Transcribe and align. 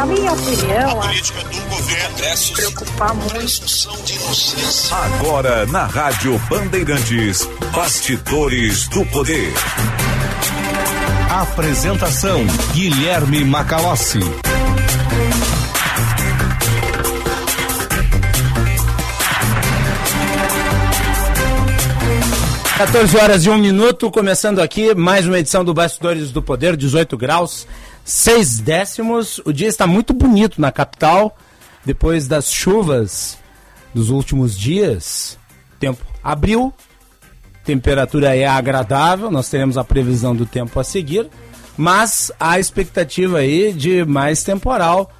Na 0.00 0.06
minha 0.06 0.32
opinião, 0.32 1.02
a 1.02 1.08
política 1.08 1.44
do 1.44 1.60
governo 1.68 2.54
preocupar 2.54 3.14
muito. 3.14 3.66
Agora 4.90 5.66
na 5.66 5.84
Rádio 5.84 6.38
Bandeirantes, 6.48 7.46
Bastidores 7.70 8.88
do 8.88 9.04
Poder. 9.04 9.52
Apresentação 11.28 12.46
Guilherme 12.72 13.44
Macalossi. 13.44 14.20
14 22.80 23.16
horas 23.18 23.44
e 23.44 23.50
um 23.50 23.58
minuto, 23.58 24.10
começando 24.10 24.58
aqui 24.58 24.94
mais 24.94 25.26
uma 25.26 25.38
edição 25.38 25.62
do 25.62 25.74
Bastidores 25.74 26.32
do 26.32 26.40
Poder, 26.40 26.78
18 26.78 27.14
graus, 27.18 27.66
6 28.10 28.58
décimos. 28.58 29.40
O 29.44 29.52
dia 29.52 29.68
está 29.68 29.86
muito 29.86 30.12
bonito 30.12 30.60
na 30.60 30.72
capital, 30.72 31.36
depois 31.84 32.26
das 32.26 32.52
chuvas 32.52 33.38
dos 33.94 34.10
últimos 34.10 34.58
dias. 34.58 35.38
Tempo 35.78 36.04
abriu, 36.22 36.74
temperatura 37.64 38.36
é 38.36 38.44
agradável, 38.44 39.30
nós 39.30 39.48
teremos 39.48 39.78
a 39.78 39.84
previsão 39.84 40.34
do 40.34 40.44
tempo 40.44 40.78
a 40.80 40.84
seguir, 40.84 41.28
mas 41.76 42.32
há 42.38 42.58
expectativa 42.58 43.38
aí 43.38 43.72
de 43.72 44.04
mais 44.04 44.42
temporal 44.42 45.12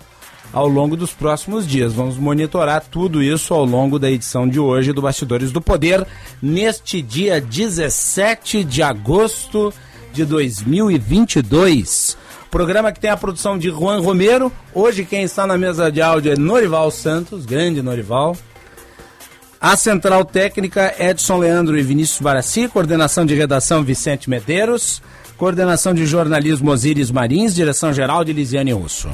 ao 0.53 0.67
longo 0.67 0.97
dos 0.97 1.13
próximos 1.13 1.69
dias. 1.69 1.93
Vamos 1.93 2.19
monitorar 2.19 2.83
tudo 2.91 3.23
isso 3.23 3.55
ao 3.55 3.65
longo 3.65 4.01
da 4.01 4.11
edição 4.11 4.49
de 4.49 4.59
hoje 4.59 4.93
do 4.93 5.01
Bastidores 5.01 5.53
do 5.53 5.61
Poder, 5.61 6.05
neste 6.43 7.01
dia 7.01 7.41
17 7.41 8.65
de 8.65 8.83
agosto 8.83 9.73
de 10.13 10.25
2022. 10.25 12.19
Programa 12.51 12.91
que 12.91 12.99
tem 12.99 13.11
a 13.11 13.17
produção 13.17 13.57
de 13.57 13.69
Juan 13.69 14.01
Romero. 14.01 14.53
Hoje 14.75 15.05
quem 15.05 15.23
está 15.23 15.47
na 15.47 15.57
mesa 15.57 15.91
de 15.91 16.03
áudio 16.03 16.33
é 16.33 16.37
Norival 16.37 16.91
Santos, 16.91 17.47
grande 17.47 17.81
Norival. 17.81 18.37
A 19.61 19.77
central 19.77 20.25
técnica 20.25 20.95
Edson 20.99 21.39
Leandro 21.39 21.79
e 21.79 21.83
Vinícius 21.83 22.21
Barassi, 22.21 22.67
coordenação 22.67 23.25
de 23.25 23.35
redação 23.35 23.85
Vicente 23.85 24.29
Medeiros, 24.29 25.01
coordenação 25.37 25.95
de 25.95 26.07
jornalismo 26.07 26.73
Osíris 26.73 27.11
Marins, 27.11 27.55
direção 27.55 27.93
geral 27.93 28.25
de 28.25 28.33
Lisiane 28.33 28.73
Russo. 28.73 29.09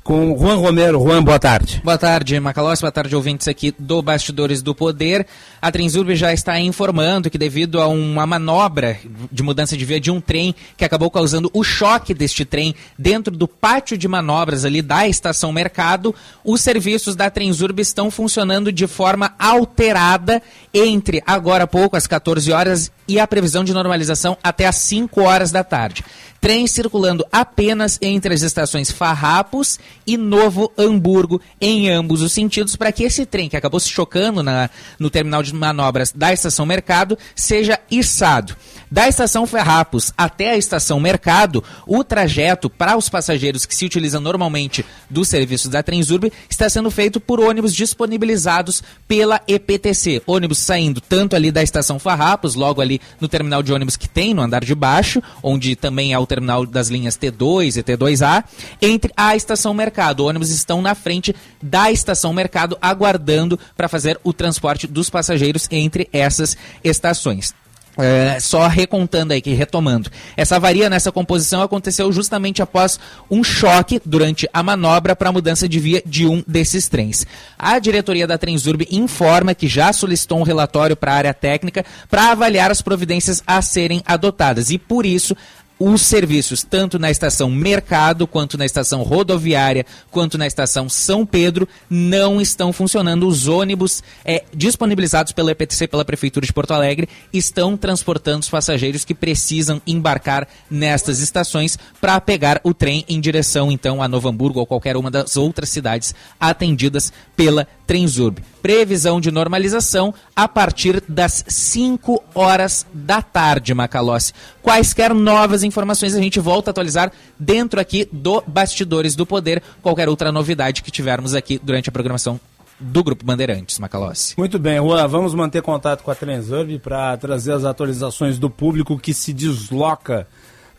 com 0.08 0.34
Juan 0.38 0.54
Romero. 0.54 0.98
Juan, 1.02 1.22
boa 1.22 1.38
tarde. 1.38 1.82
Boa 1.84 1.98
tarde, 1.98 2.40
Macalós. 2.40 2.80
Boa 2.80 2.90
tarde, 2.90 3.14
ouvintes 3.14 3.46
aqui 3.46 3.74
do 3.78 4.00
Bastidores 4.00 4.62
do 4.62 4.74
Poder. 4.74 5.26
A 5.60 5.70
Transurb 5.70 6.16
já 6.16 6.32
está 6.32 6.58
informando 6.58 7.28
que 7.28 7.36
devido 7.36 7.78
a 7.78 7.86
uma 7.88 8.26
manobra 8.26 8.98
de 9.30 9.42
mudança 9.42 9.76
de 9.76 9.84
via 9.84 10.00
de 10.00 10.10
um 10.10 10.18
trem 10.18 10.54
que 10.78 10.84
acabou 10.86 11.10
causando 11.10 11.50
o 11.52 11.62
choque 11.62 12.14
deste 12.14 12.46
trem 12.46 12.74
dentro 12.98 13.36
do 13.36 13.46
pátio 13.46 13.98
de 13.98 14.08
manobras 14.08 14.64
ali 14.64 14.80
da 14.80 15.06
Estação 15.06 15.52
Mercado, 15.52 16.14
os 16.42 16.62
serviços 16.62 17.14
da 17.14 17.28
Transurb 17.28 17.78
estão 17.78 18.10
funcionando 18.10 18.72
de 18.72 18.86
forma 18.86 19.34
alterada 19.38 20.40
entre 20.72 21.22
agora 21.26 21.64
há 21.64 21.66
pouco, 21.66 21.96
às 21.96 22.06
14 22.06 22.50
horas, 22.50 22.90
e 23.06 23.20
a 23.20 23.26
previsão 23.26 23.62
de 23.62 23.74
normalização 23.74 24.38
até 24.42 24.66
às 24.66 24.76
5 24.76 25.20
horas 25.20 25.50
da 25.50 25.62
tarde. 25.62 26.02
Trem 26.40 26.66
circulando 26.66 27.26
apenas 27.32 27.98
entre 28.00 28.32
as 28.32 28.42
estações 28.42 28.90
Farrapos 28.90 29.78
e 30.06 30.16
Novo 30.16 30.72
Hamburgo, 30.78 31.40
em 31.60 31.90
ambos 31.90 32.22
os 32.22 32.32
sentidos, 32.32 32.76
para 32.76 32.92
que 32.92 33.02
esse 33.02 33.26
trem 33.26 33.48
que 33.48 33.56
acabou 33.56 33.80
se 33.80 33.88
chocando 33.88 34.42
na, 34.42 34.70
no 34.98 35.10
terminal 35.10 35.42
de 35.42 35.54
manobras 35.54 36.12
da 36.12 36.32
estação 36.32 36.64
Mercado 36.64 37.18
seja 37.34 37.80
içado. 37.90 38.56
Da 38.90 39.06
estação 39.06 39.46
Ferrapos 39.46 40.12
até 40.16 40.52
a 40.52 40.56
estação 40.56 40.98
Mercado, 40.98 41.62
o 41.86 42.02
trajeto 42.02 42.70
para 42.70 42.96
os 42.96 43.08
passageiros 43.08 43.66
que 43.66 43.76
se 43.76 43.84
utilizam 43.84 44.20
normalmente 44.20 44.84
dos 45.10 45.28
serviços 45.28 45.70
da 45.70 45.82
Transurb 45.82 46.32
está 46.48 46.70
sendo 46.70 46.90
feito 46.90 47.20
por 47.20 47.38
ônibus 47.38 47.74
disponibilizados 47.74 48.82
pela 49.06 49.42
EPTC. 49.46 50.22
Ônibus 50.26 50.58
saindo 50.58 51.02
tanto 51.02 51.36
ali 51.36 51.52
da 51.52 51.62
estação 51.62 51.98
Farrapos, 51.98 52.54
logo 52.54 52.80
ali 52.80 52.98
no 53.20 53.28
terminal 53.28 53.62
de 53.62 53.72
ônibus 53.72 53.96
que 53.96 54.08
tem 54.08 54.32
no 54.32 54.42
andar 54.42 54.64
de 54.64 54.74
baixo, 54.74 55.22
onde 55.42 55.76
também 55.76 56.14
é 56.14 56.18
o 56.18 56.26
terminal 56.26 56.64
das 56.64 56.88
linhas 56.88 57.18
T2 57.18 57.76
e 57.76 57.82
T2A, 57.82 58.44
entre 58.80 59.12
a 59.14 59.36
estação 59.36 59.74
Mercado. 59.74 60.24
Ônibus 60.24 60.50
estão 60.50 60.80
na 60.80 60.94
frente 60.94 61.36
da 61.62 61.90
estação 61.92 62.32
Mercado, 62.32 62.78
aguardando 62.80 63.58
para 63.76 63.88
fazer 63.88 64.18
o 64.24 64.32
transporte 64.32 64.86
dos 64.86 65.10
passageiros 65.10 65.68
entre 65.70 66.08
essas 66.10 66.56
estações. 66.82 67.54
É, 68.00 68.38
só 68.38 68.68
recontando 68.68 69.32
aí, 69.32 69.42
retomando. 69.44 70.08
Essa 70.36 70.54
avaria 70.54 70.88
nessa 70.88 71.10
composição 71.10 71.62
aconteceu 71.62 72.12
justamente 72.12 72.62
após 72.62 73.00
um 73.28 73.42
choque 73.42 74.00
durante 74.04 74.48
a 74.52 74.62
manobra 74.62 75.16
para 75.16 75.30
a 75.30 75.32
mudança 75.32 75.68
de 75.68 75.80
via 75.80 76.00
de 76.06 76.24
um 76.24 76.42
desses 76.46 76.88
trens. 76.88 77.26
A 77.58 77.76
diretoria 77.80 78.24
da 78.24 78.38
Transurb 78.38 78.86
informa 78.88 79.52
que 79.52 79.66
já 79.66 79.92
solicitou 79.92 80.38
um 80.38 80.44
relatório 80.44 80.94
para 80.94 81.12
a 81.12 81.16
área 81.16 81.34
técnica 81.34 81.84
para 82.08 82.30
avaliar 82.30 82.70
as 82.70 82.80
providências 82.80 83.42
a 83.44 83.60
serem 83.60 84.00
adotadas 84.06 84.70
e, 84.70 84.78
por 84.78 85.04
isso, 85.04 85.36
os 85.78 86.02
serviços, 86.02 86.62
tanto 86.62 86.98
na 86.98 87.10
estação 87.10 87.50
Mercado, 87.50 88.26
quanto 88.26 88.58
na 88.58 88.66
estação 88.66 89.02
rodoviária, 89.02 89.86
quanto 90.10 90.36
na 90.36 90.46
estação 90.46 90.88
São 90.88 91.24
Pedro, 91.24 91.68
não 91.88 92.40
estão 92.40 92.72
funcionando. 92.72 93.26
Os 93.26 93.46
ônibus 93.46 94.02
é, 94.24 94.44
disponibilizados 94.54 95.32
pela 95.32 95.52
EPTC, 95.52 95.86
pela 95.86 96.04
Prefeitura 96.04 96.44
de 96.44 96.52
Porto 96.52 96.72
Alegre, 96.72 97.08
estão 97.32 97.76
transportando 97.76 98.40
os 98.40 98.50
passageiros 98.50 99.04
que 99.04 99.14
precisam 99.14 99.80
embarcar 99.86 100.48
nestas 100.70 101.20
estações 101.20 101.78
para 102.00 102.20
pegar 102.20 102.60
o 102.64 102.74
trem 102.74 103.04
em 103.08 103.20
direção, 103.20 103.70
então, 103.70 104.02
a 104.02 104.08
Novo 104.08 104.28
Hamburgo 104.28 104.60
ou 104.60 104.66
qualquer 104.66 104.96
uma 104.96 105.10
das 105.10 105.36
outras 105.36 105.68
cidades 105.68 106.14
atendidas 106.40 107.12
pela 107.36 107.66
Transurb. 107.86 108.42
Previsão 108.68 109.18
de 109.18 109.30
normalização 109.30 110.12
a 110.36 110.46
partir 110.46 111.02
das 111.08 111.42
5 111.48 112.22
horas 112.34 112.84
da 112.92 113.22
tarde, 113.22 113.72
Macalossi. 113.72 114.34
Quaisquer 114.62 115.14
novas 115.14 115.62
informações 115.62 116.14
a 116.14 116.20
gente 116.20 116.38
volta 116.38 116.68
a 116.68 116.72
atualizar 116.72 117.10
dentro 117.38 117.80
aqui 117.80 118.06
do 118.12 118.42
Bastidores 118.46 119.16
do 119.16 119.24
Poder, 119.24 119.62
qualquer 119.80 120.06
outra 120.06 120.30
novidade 120.30 120.82
que 120.82 120.90
tivermos 120.90 121.34
aqui 121.34 121.58
durante 121.58 121.88
a 121.88 121.92
programação 121.92 122.38
do 122.78 123.02
Grupo 123.02 123.24
Bandeirantes, 123.24 123.78
Macalossi. 123.78 124.34
Muito 124.36 124.58
bem, 124.58 124.76
Juan, 124.76 125.08
vamos 125.08 125.32
manter 125.32 125.62
contato 125.62 126.02
com 126.02 126.10
a 126.10 126.14
Transurb 126.14 126.78
para 126.78 127.16
trazer 127.16 127.54
as 127.54 127.64
atualizações 127.64 128.38
do 128.38 128.50
público 128.50 128.98
que 128.98 129.14
se 129.14 129.32
desloca 129.32 130.28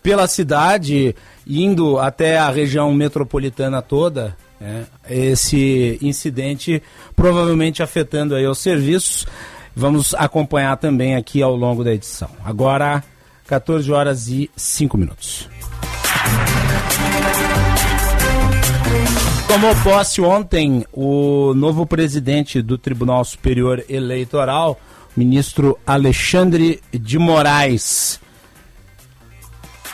pela 0.03 0.27
cidade, 0.27 1.15
indo 1.47 1.97
até 1.97 2.37
a 2.37 2.51
região 2.51 2.93
metropolitana 2.93 3.81
toda, 3.81 4.37
é, 4.61 4.83
esse 5.09 5.97
incidente 6.01 6.81
provavelmente 7.15 7.81
afetando 7.81 8.35
aí 8.35 8.45
os 8.45 8.59
serviços. 8.59 9.25
Vamos 9.75 10.13
acompanhar 10.13 10.75
também 10.77 11.15
aqui 11.15 11.41
ao 11.41 11.55
longo 11.55 11.83
da 11.83 11.93
edição. 11.93 12.29
Agora, 12.43 13.03
14 13.47 13.91
horas 13.91 14.27
e 14.27 14.49
5 14.55 14.97
minutos. 14.97 15.49
Tomou 19.47 19.75
posse 19.77 20.21
ontem 20.21 20.85
o 20.93 21.53
novo 21.55 21.85
presidente 21.85 22.61
do 22.61 22.77
Tribunal 22.77 23.25
Superior 23.25 23.83
Eleitoral, 23.89 24.79
ministro 25.17 25.77
Alexandre 25.87 26.81
de 26.93 27.17
Moraes. 27.17 28.19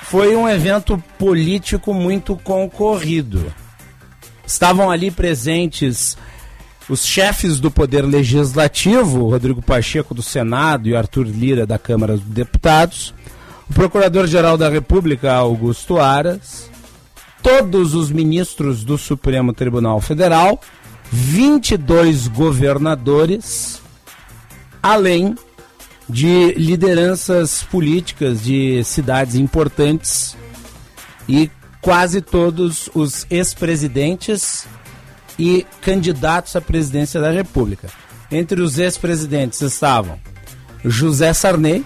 foi 0.04 0.36
um 0.36 0.48
evento 0.48 1.02
político 1.18 1.94
muito 1.94 2.36
concorrido. 2.36 3.52
Estavam 4.46 4.92
ali 4.92 5.10
presentes 5.12 6.18
os 6.88 7.06
chefes 7.06 7.60
do 7.60 7.72
Poder 7.72 8.04
Legislativo, 8.04 9.30
Rodrigo 9.30 9.62
Pacheco 9.62 10.14
do 10.14 10.22
Senado 10.22 10.88
e 10.88 10.96
Arthur 10.96 11.26
Lira 11.26 11.66
da 11.66 11.80
Câmara 11.80 12.14
dos 12.14 12.26
Deputados, 12.26 13.14
o 13.70 13.74
Procurador-Geral 13.74 14.58
da 14.58 14.70
República, 14.70 15.34
Augusto 15.34 16.00
Aras, 16.00 16.70
todos 17.42 17.96
os 17.96 18.12
ministros 18.12 18.84
do 18.84 18.98
Supremo 18.98 19.52
Tribunal 19.52 20.00
Federal, 20.00 20.62
22 21.12 22.28
governadores, 22.28 23.82
além 24.82 25.36
de 26.08 26.54
lideranças 26.54 27.64
políticas 27.64 28.44
de 28.44 28.84
cidades 28.84 29.36
importantes 29.36 30.38
e 31.28 31.50
quase 31.86 32.20
todos 32.20 32.90
os 32.96 33.28
ex-presidentes 33.30 34.66
e 35.38 35.64
candidatos 35.82 36.56
à 36.56 36.60
presidência 36.60 37.22
da 37.22 37.30
República. 37.30 37.90
Entre 38.32 38.60
os 38.60 38.80
ex-presidentes 38.80 39.62
estavam 39.62 40.20
José 40.84 41.32
Sarney, 41.32 41.86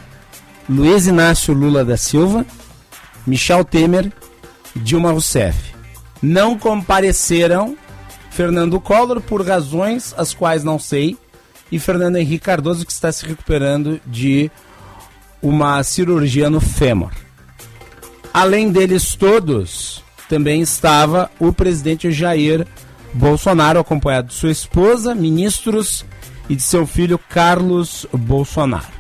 Luiz 0.70 1.06
Inácio 1.06 1.54
Lula 1.54 1.84
da 1.84 1.98
Silva, 1.98 2.46
Michel 3.28 3.66
Temer 3.66 4.10
Dilma 4.74 5.12
Rousseff. 5.12 5.76
Não 6.22 6.58
compareceram 6.58 7.78
Fernando 8.32 8.80
Collor 8.80 9.20
por 9.20 9.46
razões 9.46 10.16
as 10.18 10.34
quais 10.34 10.64
não 10.64 10.80
sei 10.80 11.18
e 11.70 11.78
Fernando 11.78 12.16
Henrique 12.16 12.46
Cardoso 12.46 12.86
que 12.86 12.92
está 12.94 13.12
se 13.12 13.26
recuperando 13.26 14.00
de 14.06 14.50
uma 15.42 15.84
cirurgia 15.84 16.50
no 16.50 16.62
fêmur. 16.62 17.12
Além 18.34 18.72
deles 18.72 19.16
todos, 19.16 20.04
também 20.28 20.62
estava 20.62 21.32
o 21.40 21.52
presidente 21.52 22.12
Jair 22.12 22.66
Bolsonaro, 23.14 23.80
acompanhado 23.80 24.28
de 24.28 24.36
sua 24.36 24.52
esposa, 24.52 25.16
ministros 25.16 26.06
e 26.48 26.56
de 26.56 26.62
seu 26.62 26.86
filho 26.86 27.18
Carlos 27.18 28.06
Bolsonaro. 28.14 29.00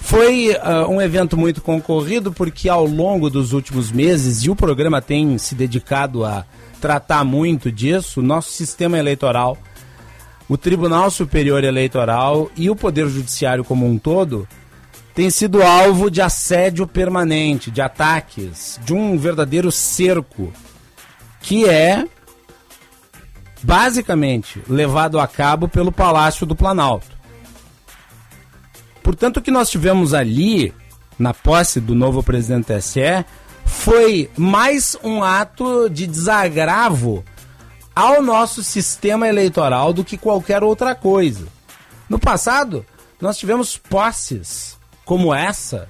Foi 0.00 0.50
uh, 0.50 0.90
um 0.90 1.00
evento 1.00 1.36
muito 1.36 1.62
concorrido 1.62 2.32
porque 2.32 2.68
ao 2.68 2.84
longo 2.84 3.30
dos 3.30 3.52
últimos 3.52 3.90
meses, 3.90 4.42
e 4.42 4.50
o 4.50 4.56
programa 4.56 5.00
tem 5.00 5.38
se 5.38 5.54
dedicado 5.54 6.24
a 6.24 6.44
tratar 6.80 7.24
muito 7.24 7.70
disso, 7.70 8.20
nosso 8.20 8.50
sistema 8.50 8.98
eleitoral, 8.98 9.56
o 10.48 10.58
Tribunal 10.58 11.10
Superior 11.10 11.62
Eleitoral 11.64 12.50
e 12.56 12.68
o 12.68 12.76
Poder 12.76 13.08
Judiciário 13.08 13.64
como 13.64 13.86
um 13.86 13.96
todo 13.96 14.46
tem 15.14 15.28
sido 15.28 15.62
alvo 15.62 16.10
de 16.10 16.22
assédio 16.22 16.86
permanente, 16.86 17.70
de 17.70 17.82
ataques, 17.82 18.80
de 18.82 18.94
um 18.94 19.18
verdadeiro 19.18 19.70
cerco 19.70 20.52
que 21.40 21.68
é 21.68 22.06
basicamente 23.62 24.62
levado 24.68 25.20
a 25.20 25.26
cabo 25.26 25.68
pelo 25.68 25.92
Palácio 25.92 26.46
do 26.46 26.56
Planalto. 26.56 27.16
Portanto, 29.02 29.38
o 29.38 29.42
que 29.42 29.50
nós 29.50 29.68
tivemos 29.68 30.14
ali, 30.14 30.72
na 31.18 31.34
posse 31.34 31.80
do 31.80 31.94
novo 31.94 32.22
presidente 32.22 32.72
TSE, 32.72 33.24
foi 33.64 34.30
mais 34.36 34.96
um 35.02 35.22
ato 35.22 35.90
de 35.90 36.06
desagravo 36.06 37.24
ao 37.94 38.22
nosso 38.22 38.62
sistema 38.62 39.28
eleitoral 39.28 39.92
do 39.92 40.04
que 40.04 40.16
qualquer 40.16 40.62
outra 40.62 40.94
coisa. 40.94 41.46
No 42.08 42.18
passado, 42.18 42.86
nós 43.20 43.36
tivemos 43.36 43.76
posses 43.76 44.78
como 45.04 45.34
essa 45.34 45.88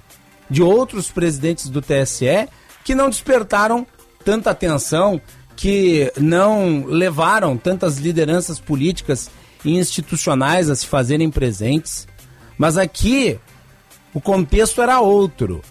de 0.48 0.62
outros 0.62 1.10
presidentes 1.10 1.68
do 1.68 1.80
TSE 1.80 2.48
que 2.84 2.94
não 2.94 3.08
despertaram 3.08 3.86
tanta 4.24 4.50
atenção, 4.50 5.20
que 5.56 6.12
não 6.16 6.84
levaram 6.86 7.56
tantas 7.56 7.98
lideranças 7.98 8.58
políticas 8.58 9.30
e 9.64 9.76
institucionais 9.76 10.68
a 10.68 10.76
se 10.76 10.86
fazerem 10.86 11.30
presentes. 11.30 12.06
Mas 12.58 12.76
aqui 12.76 13.38
o 14.12 14.20
contexto 14.20 14.82
era 14.82 15.00
outro. 15.00 15.62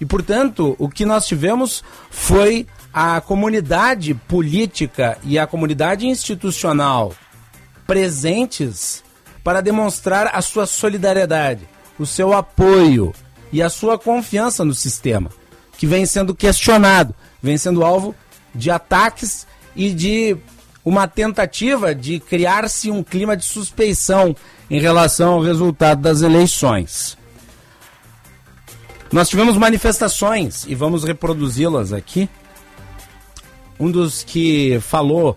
E, 0.00 0.06
portanto, 0.06 0.74
o 0.78 0.88
que 0.88 1.04
nós 1.04 1.26
tivemos 1.26 1.82
foi 2.10 2.66
a 2.92 3.20
comunidade 3.20 4.14
política 4.14 5.16
e 5.24 5.38
a 5.38 5.46
comunidade 5.46 6.06
institucional 6.06 7.14
presentes 7.86 9.02
para 9.42 9.60
demonstrar 9.60 10.30
a 10.32 10.42
sua 10.42 10.66
solidariedade, 10.66 11.66
o 11.98 12.06
seu 12.06 12.32
apoio 12.32 13.12
e 13.52 13.62
a 13.62 13.68
sua 13.68 13.98
confiança 13.98 14.64
no 14.64 14.74
sistema, 14.74 15.30
que 15.76 15.86
vem 15.86 16.06
sendo 16.06 16.34
questionado, 16.34 17.14
vem 17.42 17.56
sendo 17.58 17.84
alvo 17.84 18.14
de 18.54 18.70
ataques 18.70 19.46
e 19.74 19.90
de 19.92 20.36
uma 20.84 21.06
tentativa 21.06 21.94
de 21.94 22.18
criar-se 22.18 22.90
um 22.90 23.02
clima 23.02 23.36
de 23.36 23.44
suspeição 23.44 24.34
em 24.70 24.80
relação 24.80 25.34
ao 25.34 25.40
resultado 25.40 26.00
das 26.00 26.22
eleições. 26.22 27.16
Nós 29.12 29.28
tivemos 29.28 29.56
manifestações 29.56 30.64
e 30.66 30.74
vamos 30.74 31.04
reproduzi-las 31.04 31.92
aqui. 31.92 32.28
Um 33.78 33.90
dos 33.90 34.24
que 34.24 34.80
falou 34.80 35.36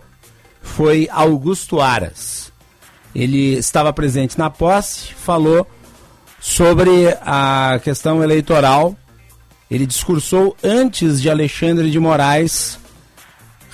foi 0.62 1.08
Augusto 1.10 1.80
Aras. 1.80 2.52
Ele 3.14 3.54
estava 3.54 3.92
presente 3.92 4.38
na 4.38 4.50
posse, 4.50 5.12
falou 5.14 5.66
sobre 6.40 7.16
a 7.22 7.80
questão 7.82 8.22
eleitoral. 8.22 8.96
Ele 9.70 9.86
discursou 9.86 10.56
antes 10.62 11.20
de 11.20 11.28
Alexandre 11.28 11.90
de 11.90 11.98
Moraes 11.98 12.78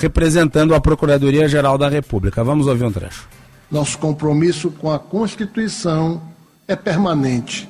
representando 0.02 0.74
a 0.74 0.80
Procuradoria-Geral 0.80 1.78
da 1.78 1.88
República. 1.88 2.42
Vamos 2.42 2.66
ouvir 2.66 2.84
um 2.84 2.92
trecho. 2.92 3.28
Nosso 3.70 3.96
compromisso 3.98 4.70
com 4.70 4.90
a 4.90 4.98
Constituição 4.98 6.20
é 6.66 6.74
permanente. 6.74 7.68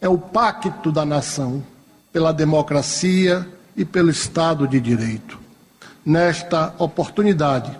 É 0.00 0.08
o 0.08 0.16
pacto 0.16 0.92
da 0.92 1.04
nação 1.04 1.62
pela 2.12 2.32
democracia 2.32 3.48
e 3.76 3.84
pelo 3.84 4.10
Estado 4.10 4.68
de 4.68 4.80
Direito. 4.80 5.38
Nesta 6.04 6.74
oportunidade, 6.78 7.76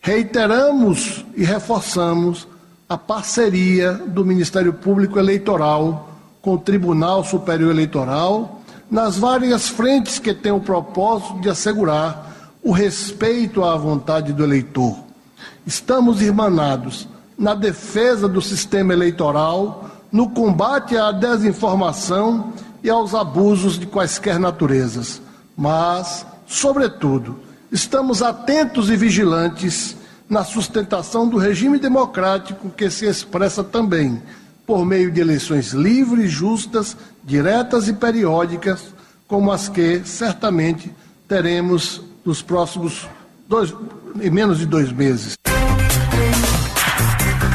reiteramos 0.00 1.24
e 1.36 1.44
reforçamos 1.44 2.46
a 2.88 2.96
parceria 2.96 3.92
do 3.92 4.24
Ministério 4.24 4.72
Público 4.72 5.18
Eleitoral 5.18 6.08
com 6.40 6.54
o 6.54 6.58
Tribunal 6.58 7.22
Superior 7.22 7.70
Eleitoral 7.70 8.62
nas 8.90 9.18
várias 9.18 9.68
frentes 9.68 10.18
que 10.18 10.32
têm 10.32 10.52
o 10.52 10.60
propósito 10.60 11.38
de 11.40 11.50
assegurar 11.50 12.54
o 12.62 12.72
respeito 12.72 13.62
à 13.62 13.76
vontade 13.76 14.32
do 14.32 14.42
eleitor. 14.42 14.96
Estamos 15.66 16.22
irmanados 16.22 17.06
na 17.38 17.54
defesa 17.54 18.26
do 18.26 18.40
sistema 18.40 18.94
eleitoral, 18.94 19.90
no 20.10 20.30
combate 20.30 20.96
à 20.96 21.12
desinformação 21.12 22.54
e 22.82 22.88
aos 22.88 23.14
abusos 23.14 23.78
de 23.78 23.86
quaisquer 23.86 24.38
naturezas. 24.38 25.20
Mas, 25.54 26.24
sobretudo, 26.46 27.38
estamos 27.70 28.22
atentos 28.22 28.88
e 28.88 28.96
vigilantes 28.96 29.94
na 30.28 30.44
sustentação 30.44 31.28
do 31.28 31.38
regime 31.38 31.78
democrático 31.78 32.70
que 32.70 32.90
se 32.90 33.06
expressa 33.06 33.64
também 33.64 34.22
por 34.66 34.84
meio 34.84 35.10
de 35.10 35.20
eleições 35.20 35.72
livres, 35.72 36.30
justas, 36.30 36.96
diretas 37.24 37.88
e 37.88 37.92
periódicas, 37.94 38.94
como 39.26 39.50
as 39.50 39.68
que 39.68 40.02
certamente 40.04 40.94
teremos 41.26 42.02
nos 42.24 42.42
próximos 42.42 43.08
dois, 43.48 43.74
em 44.20 44.30
menos 44.30 44.58
de 44.58 44.66
dois 44.66 44.92
meses. 44.92 45.36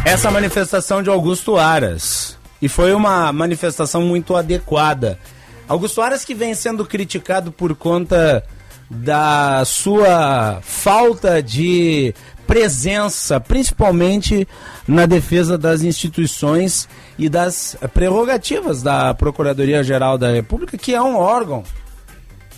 Essa 0.06 0.32
manifestação 0.32 1.04
de 1.04 1.10
Augusto 1.10 1.58
Aras. 1.58 2.38
E 2.62 2.68
foi 2.68 2.94
uma 2.94 3.32
manifestação 3.32 4.02
muito 4.02 4.36
adequada. 4.36 5.20
Augusto 5.68 6.02
Aras 6.02 6.26
que 6.26 6.34
vem 6.34 6.54
sendo 6.54 6.86
criticado 6.86 7.52
por 7.52 7.76
conta 7.76 8.44
da 8.90 9.64
sua 9.66 10.60
falta 10.62 11.42
de 11.42 12.14
presença, 12.46 13.40
principalmente 13.40 14.48
na 14.88 15.06
defesa 15.06 15.58
das 15.58 15.82
instituições 15.82 16.88
e 17.18 17.30
das 17.30 17.76
prerrogativas 17.94 18.84
da 18.84 19.14
Procuradoria-Geral 19.14 20.18
da 20.18 20.32
República, 20.32 20.78
que 20.78 20.94
é 20.94 21.02
um 21.02 21.16
órgão 21.16 21.64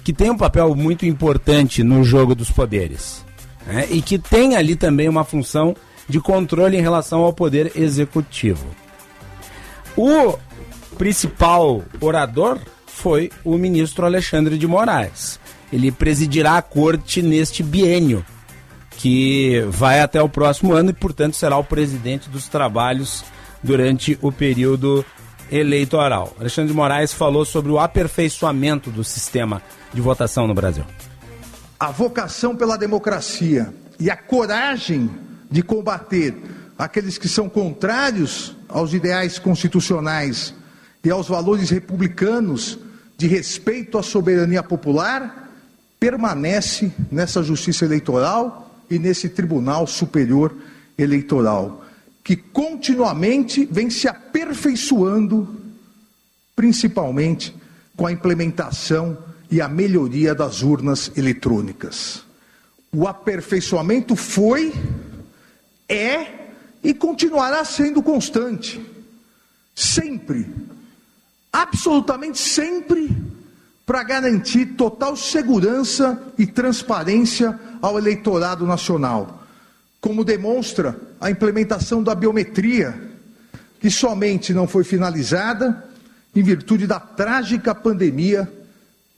que 0.04 0.14
tem 0.14 0.30
um 0.30 0.38
papel 0.38 0.76
muito 0.76 1.06
importante 1.06 1.84
no 1.84 2.04
jogo 2.04 2.36
dos 2.36 2.52
poderes. 2.52 3.26
Né? 3.66 3.88
E 3.90 4.02
que 4.02 4.20
tem 4.20 4.56
ali 4.56 4.76
também 4.76 5.10
uma 5.10 5.24
função 5.24 5.76
de 6.08 6.20
controle 6.20 6.78
em 6.78 6.82
relação 6.82 7.22
ao 7.22 7.34
poder 7.34 7.72
executivo. 7.76 8.68
O 9.98 10.38
principal 10.98 11.84
orador 12.00 12.60
foi 12.86 13.32
o 13.44 13.58
ministro 13.58 14.06
Alexandre 14.06 14.58
de 14.58 14.68
Moraes. 14.68 15.40
Ele 15.74 15.92
presidirá 15.92 16.58
a 16.58 16.62
corte 16.62 17.22
neste 17.22 17.64
biênio, 17.64 18.24
que 18.98 19.62
vai 19.70 20.02
até 20.02 20.22
o 20.22 20.30
próximo 20.30 20.74
ano 20.74 20.90
e, 20.90 20.94
portanto, 20.94 21.36
será 21.36 21.58
o 21.58 21.64
presidente 21.64 22.30
dos 22.30 22.48
trabalhos 22.48 23.24
durante 23.62 24.18
o 24.22 24.32
período 24.32 25.06
eleitoral. 25.52 26.36
Alexandre 26.40 26.72
de 26.72 26.76
Moraes 26.76 27.14
falou 27.14 27.46
sobre 27.46 27.72
o 27.72 27.80
aperfeiçoamento 27.80 28.90
do 28.90 29.04
sistema 29.04 29.62
de 29.94 30.02
votação 30.02 30.48
no 30.48 30.54
Brasil. 30.54 30.84
A 31.80 31.92
vocação 31.92 32.56
pela 32.56 32.78
democracia 32.78 33.74
e 34.00 34.10
a 34.10 34.16
coragem 34.16 35.10
de 35.50 35.62
combater 35.62 36.36
aqueles 36.78 37.18
que 37.18 37.30
são 37.30 37.48
contrários 37.48 38.56
aos 38.68 38.94
ideais 38.94 39.40
constitucionais 39.40 40.54
e 41.04 41.10
aos 41.10 41.28
valores 41.28 41.70
republicanos 41.70 42.78
de 43.18 43.28
respeito 43.28 43.98
à 43.98 44.04
soberania 44.04 44.62
popular 44.62 45.50
permanece 46.00 46.92
nessa 47.12 47.42
justiça 47.42 47.86
eleitoral 47.86 48.65
e 48.90 49.00
nesse 49.00 49.30
Tribunal 49.30 49.88
Superior 49.88 50.56
Eleitoral, 50.98 51.84
que 52.24 52.36
continuamente 52.36 53.66
vem 53.66 53.90
se 53.90 54.08
aperfeiçoando, 54.08 55.56
principalmente 56.56 57.56
com 57.96 58.08
a 58.08 58.12
implementação 58.12 59.18
e 59.50 59.62
a 59.62 59.68
melhoria 59.68 60.34
das 60.34 60.62
urnas 60.62 61.12
eletrônicas. 61.16 62.24
O 62.92 63.08
aperfeiçoamento 63.08 64.16
foi, 64.16 64.74
é 65.88 66.48
e 66.84 66.94
continuará 66.94 67.64
sendo 67.66 68.02
constante. 68.02 68.80
Sempre, 69.76 70.48
absolutamente 71.52 72.38
sempre, 72.38 73.10
para 73.86 74.04
garantir 74.04 74.66
total 74.78 75.16
segurança 75.16 76.22
e 76.38 76.48
transparência 76.48 77.58
ao 77.82 77.98
eleitorado 77.98 78.66
nacional, 78.66 79.46
como 80.02 80.24
demonstra 80.24 81.00
a 81.22 81.30
implementação 81.30 82.02
da 82.02 82.16
biometria, 82.16 83.00
que 83.80 83.90
somente 83.92 84.54
não 84.54 84.68
foi 84.68 84.84
finalizada 84.84 85.86
em 86.36 86.42
virtude 86.42 86.88
da 86.88 87.00
trágica 87.00 87.76
pandemia 87.76 88.52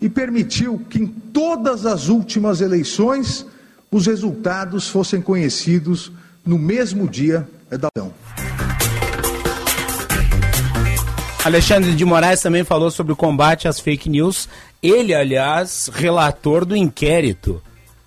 e 0.00 0.08
permitiu 0.08 0.78
que 0.88 0.98
em 0.98 1.06
todas 1.06 1.84
as 1.84 2.08
últimas 2.08 2.62
eleições 2.62 3.44
os 3.90 4.06
resultados 4.06 4.88
fossem 4.88 5.20
conhecidos 5.20 6.10
no 6.44 6.58
mesmo 6.58 7.06
dia 7.06 7.46
da 7.68 7.88
eleição. 7.94 8.29
Alexandre 11.42 11.94
de 11.94 12.04
Moraes 12.04 12.42
também 12.42 12.64
falou 12.64 12.90
sobre 12.90 13.14
o 13.14 13.16
combate 13.16 13.66
às 13.66 13.80
fake 13.80 14.10
news. 14.10 14.46
Ele, 14.82 15.14
aliás, 15.14 15.88
relator 15.90 16.66
do 16.66 16.76
inquérito 16.76 17.62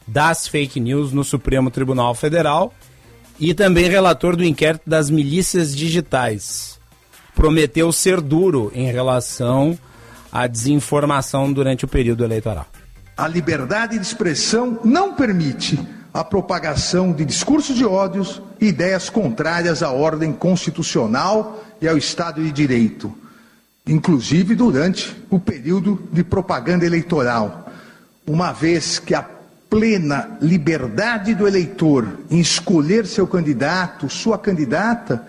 das 0.07 0.47
fake 0.47 0.79
news 0.79 1.11
no 1.11 1.23
Supremo 1.23 1.71
Tribunal 1.71 2.13
Federal 2.13 2.71
e 3.39 3.55
também 3.55 3.89
relator 3.89 4.35
do 4.35 4.43
inquérito 4.43 4.87
das 4.87 5.09
milícias 5.09 5.75
digitais. 5.75 6.79
Prometeu 7.33 7.91
ser 7.91 8.21
duro 8.21 8.71
em 8.75 8.91
relação 8.91 9.79
à 10.31 10.45
desinformação 10.45 11.51
durante 11.51 11.85
o 11.85 11.87
período 11.87 12.23
eleitoral. 12.23 12.67
A 13.17 13.27
liberdade 13.27 13.97
de 13.97 14.05
expressão 14.05 14.79
não 14.83 15.15
permite 15.15 15.79
a 16.13 16.23
propagação 16.23 17.11
de 17.11 17.25
discursos 17.25 17.75
de 17.75 17.83
ódios 17.83 18.43
e 18.61 18.67
ideias 18.67 19.09
contrárias 19.09 19.81
à 19.81 19.91
ordem 19.91 20.31
constitucional 20.31 21.63
e 21.81 21.87
ao 21.87 21.97
Estado 21.97 22.39
de 22.43 22.51
Direito 22.51 23.22
inclusive 23.85 24.55
durante 24.55 25.15
o 25.29 25.39
período 25.39 26.01
de 26.11 26.23
propaganda 26.23 26.85
eleitoral, 26.85 27.71
uma 28.25 28.51
vez 28.51 28.99
que 28.99 29.13
a 29.13 29.23
plena 29.69 30.37
liberdade 30.41 31.33
do 31.33 31.47
eleitor 31.47 32.19
em 32.29 32.39
escolher 32.39 33.05
seu 33.05 33.27
candidato, 33.27 34.09
sua 34.09 34.37
candidata, 34.37 35.25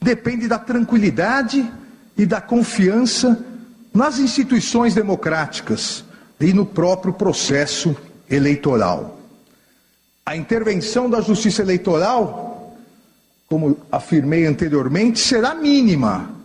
depende 0.00 0.46
da 0.46 0.58
tranquilidade 0.58 1.68
e 2.16 2.24
da 2.24 2.40
confiança 2.40 3.44
nas 3.92 4.18
instituições 4.18 4.94
democráticas 4.94 6.04
e 6.40 6.52
no 6.52 6.64
próprio 6.64 7.12
processo 7.12 7.96
eleitoral. 8.30 9.20
A 10.24 10.36
intervenção 10.36 11.10
da 11.10 11.20
Justiça 11.20 11.62
Eleitoral, 11.62 12.76
como 13.48 13.78
afirmei 13.90 14.46
anteriormente, 14.46 15.18
será 15.18 15.54
mínima 15.54 16.37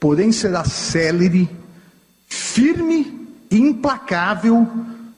porém 0.00 0.32
será 0.32 0.64
célere, 0.64 1.48
firme 2.26 3.28
e 3.50 3.58
implacável 3.58 4.66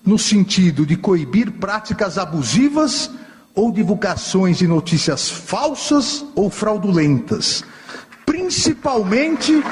no 0.05 0.19
sentido 0.19 0.87
de 0.87 0.97
coibir 0.97 1.53
práticas 1.53 2.17
abusivas 2.17 3.11
ou 3.55 3.71
divulgações 3.71 4.59
de 4.59 4.67
notícias 4.67 5.29
falsas 5.29 6.25
ou 6.35 6.49
fraudulentas, 6.49 7.65
principalmente 8.25 9.63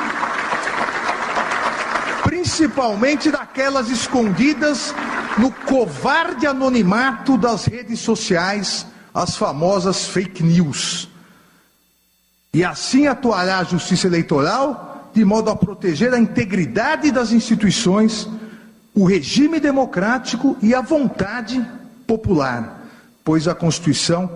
principalmente 2.25 3.31
daquelas 3.31 3.91
escondidas 3.91 4.95
no 5.39 5.51
covarde 5.51 6.47
anonimato 6.47 7.37
das 7.39 7.65
redes 7.65 8.01
sociais, 8.01 8.87
as 9.15 9.37
famosas 9.37 10.07
fake 10.07 10.43
news. 10.43 11.09
E 12.53 12.65
assim 12.65 13.07
atuará 13.07 13.59
a 13.59 13.65
Justiça 13.65 14.07
Eleitoral 14.07 14.98
de 15.13 15.25
modo 15.25 15.51
a 15.51 15.57
proteger 15.57 16.13
a 16.13 16.19
integridade 16.19 17.11
das 17.11 17.33
instituições, 17.33 18.29
o 18.95 19.05
regime 19.05 19.61
democrático 19.61 20.57
e 20.63 20.75
a 20.75 20.81
vontade 20.81 21.65
popular, 22.07 22.85
pois 23.25 23.47
a 23.47 23.55
Constituição 23.55 24.31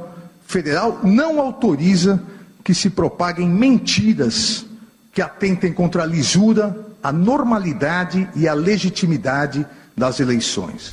Federal 0.46 1.00
não 1.02 1.40
autoriza 1.40 2.22
que 2.62 2.74
se 2.74 2.90
propaguem 2.90 3.48
mentiras 3.48 4.66
que 5.12 5.20
atentem 5.20 5.72
contra 5.72 6.02
a 6.02 6.06
lisura, 6.06 6.76
a 7.02 7.12
normalidade 7.12 8.28
e 8.36 8.46
a 8.46 8.54
legitimidade 8.54 9.66
das 9.96 10.20
eleições. 10.20 10.92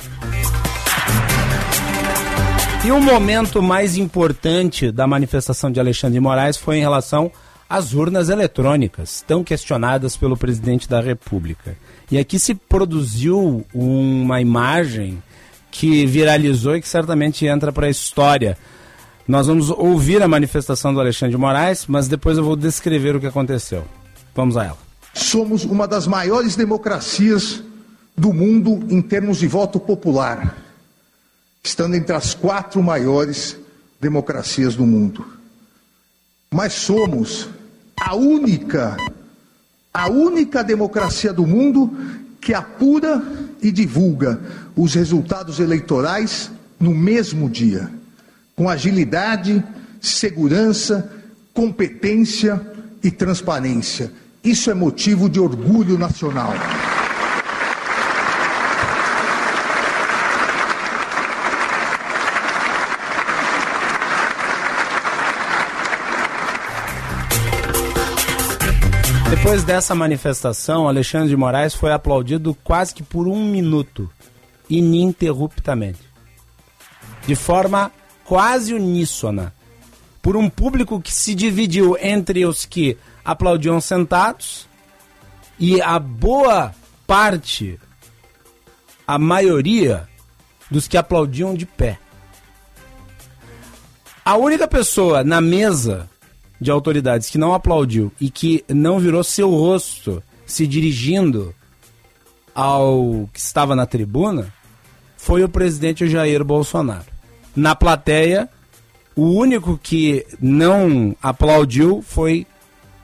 E 2.84 2.90
o 2.90 3.00
momento 3.00 3.62
mais 3.62 3.96
importante 3.96 4.90
da 4.90 5.06
manifestação 5.06 5.70
de 5.70 5.78
Alexandre 5.78 6.14
de 6.14 6.20
Moraes 6.20 6.56
foi 6.56 6.78
em 6.78 6.80
relação 6.80 7.30
as 7.70 7.94
urnas 7.94 8.28
eletrônicas, 8.28 9.24
tão 9.24 9.44
questionadas 9.44 10.16
pelo 10.16 10.36
presidente 10.36 10.88
da 10.88 11.00
República. 11.00 11.76
E 12.10 12.18
aqui 12.18 12.36
se 12.36 12.52
produziu 12.52 13.64
uma 13.72 14.40
imagem 14.40 15.22
que 15.70 16.04
viralizou 16.04 16.74
e 16.74 16.80
que 16.80 16.88
certamente 16.88 17.46
entra 17.46 17.70
para 17.70 17.86
a 17.86 17.90
história. 17.90 18.58
Nós 19.28 19.46
vamos 19.46 19.70
ouvir 19.70 20.20
a 20.20 20.26
manifestação 20.26 20.92
do 20.92 20.98
Alexandre 20.98 21.36
de 21.36 21.40
Moraes, 21.40 21.86
mas 21.86 22.08
depois 22.08 22.36
eu 22.36 22.42
vou 22.42 22.56
descrever 22.56 23.14
o 23.14 23.20
que 23.20 23.28
aconteceu. 23.28 23.84
Vamos 24.34 24.56
a 24.56 24.64
ela. 24.64 24.78
Somos 25.14 25.64
uma 25.64 25.86
das 25.86 26.08
maiores 26.08 26.56
democracias 26.56 27.62
do 28.16 28.32
mundo 28.32 28.84
em 28.92 29.00
termos 29.00 29.38
de 29.38 29.46
voto 29.46 29.78
popular, 29.78 30.56
estando 31.62 31.94
entre 31.94 32.16
as 32.16 32.34
quatro 32.34 32.82
maiores 32.82 33.56
democracias 34.00 34.74
do 34.74 34.84
mundo. 34.84 35.24
Mas 36.52 36.72
somos 36.72 37.48
a 38.00 38.14
única, 38.14 38.96
a 39.92 40.08
única 40.08 40.64
democracia 40.64 41.32
do 41.32 41.46
mundo 41.46 41.94
que 42.40 42.54
apura 42.54 43.22
e 43.62 43.70
divulga 43.70 44.40
os 44.74 44.94
resultados 44.94 45.60
eleitorais 45.60 46.50
no 46.78 46.94
mesmo 46.94 47.48
dia, 47.50 47.90
com 48.56 48.68
agilidade, 48.68 49.62
segurança, 50.00 51.12
competência 51.52 52.60
e 53.02 53.10
transparência. 53.10 54.10
Isso 54.42 54.70
é 54.70 54.74
motivo 54.74 55.28
de 55.28 55.38
orgulho 55.38 55.98
nacional. 55.98 56.54
Depois 69.50 69.64
dessa 69.64 69.96
manifestação, 69.96 70.86
Alexandre 70.86 71.30
de 71.30 71.36
Moraes 71.36 71.74
foi 71.74 71.90
aplaudido 71.90 72.56
quase 72.62 72.94
que 72.94 73.02
por 73.02 73.26
um 73.26 73.44
minuto, 73.44 74.08
ininterruptamente, 74.68 75.98
de 77.26 77.34
forma 77.34 77.90
quase 78.24 78.72
uníssona, 78.72 79.52
por 80.22 80.36
um 80.36 80.48
público 80.48 81.00
que 81.00 81.12
se 81.12 81.34
dividiu 81.34 81.96
entre 82.00 82.46
os 82.46 82.64
que 82.64 82.96
aplaudiam 83.24 83.80
sentados 83.80 84.68
e 85.58 85.82
a 85.82 85.98
boa 85.98 86.72
parte, 87.04 87.76
a 89.04 89.18
maioria 89.18 90.08
dos 90.70 90.86
que 90.86 90.96
aplaudiam 90.96 91.56
de 91.56 91.66
pé. 91.66 91.98
A 94.24 94.36
única 94.36 94.68
pessoa 94.68 95.24
na 95.24 95.40
mesa 95.40 96.08
de 96.60 96.70
autoridades 96.70 97.30
que 97.30 97.38
não 97.38 97.54
aplaudiu 97.54 98.12
e 98.20 98.30
que 98.30 98.64
não 98.68 98.98
virou 98.98 99.24
seu 99.24 99.50
rosto 99.50 100.22
se 100.44 100.66
dirigindo 100.66 101.54
ao 102.54 103.28
que 103.32 103.38
estava 103.38 103.74
na 103.74 103.86
tribuna 103.86 104.52
foi 105.16 105.42
o 105.44 105.48
presidente 105.48 106.08
Jair 106.08 106.44
Bolsonaro. 106.44 107.06
Na 107.54 107.74
plateia, 107.74 108.48
o 109.14 109.30
único 109.30 109.78
que 109.82 110.26
não 110.40 111.14
aplaudiu 111.22 112.02
foi 112.02 112.46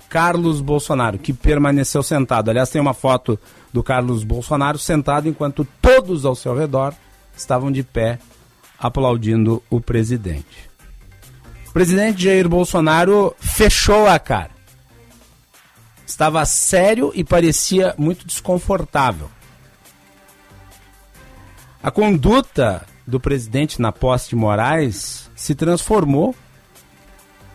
Carlos 0.08 0.60
Bolsonaro, 0.60 1.18
que 1.18 1.32
permaneceu 1.32 2.02
sentado. 2.02 2.48
Aliás, 2.48 2.70
tem 2.70 2.80
uma 2.80 2.94
foto 2.94 3.38
do 3.72 3.82
Carlos 3.82 4.24
Bolsonaro 4.24 4.78
sentado 4.78 5.28
enquanto 5.28 5.66
todos 5.80 6.24
ao 6.24 6.34
seu 6.34 6.56
redor 6.56 6.94
estavam 7.36 7.70
de 7.70 7.82
pé 7.82 8.18
aplaudindo 8.78 9.62
o 9.68 9.80
presidente. 9.80 10.65
Presidente 11.76 12.22
Jair 12.22 12.48
Bolsonaro 12.48 13.36
fechou 13.38 14.06
a 14.06 14.18
cara. 14.18 14.52
Estava 16.06 16.42
sério 16.46 17.12
e 17.14 17.22
parecia 17.22 17.94
muito 17.98 18.26
desconfortável. 18.26 19.28
A 21.82 21.90
conduta 21.90 22.86
do 23.06 23.20
presidente 23.20 23.78
na 23.78 23.92
posse 23.92 24.30
de 24.30 24.36
Moraes 24.36 25.30
se 25.36 25.54
transformou 25.54 26.34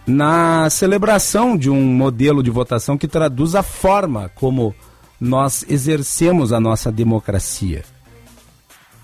na 0.06 0.70
celebração 0.70 1.58
de 1.58 1.72
um 1.72 1.82
modelo 1.84 2.44
de 2.44 2.52
votação 2.52 3.00
que 3.00 3.08
traduz 3.08 3.56
a 3.56 3.64
forma 3.64 4.30
como 4.36 4.76
nós 5.20 5.66
exercemos 5.68 6.54
a 6.54 6.60
nossa 6.60 6.92
democracia 6.92 7.84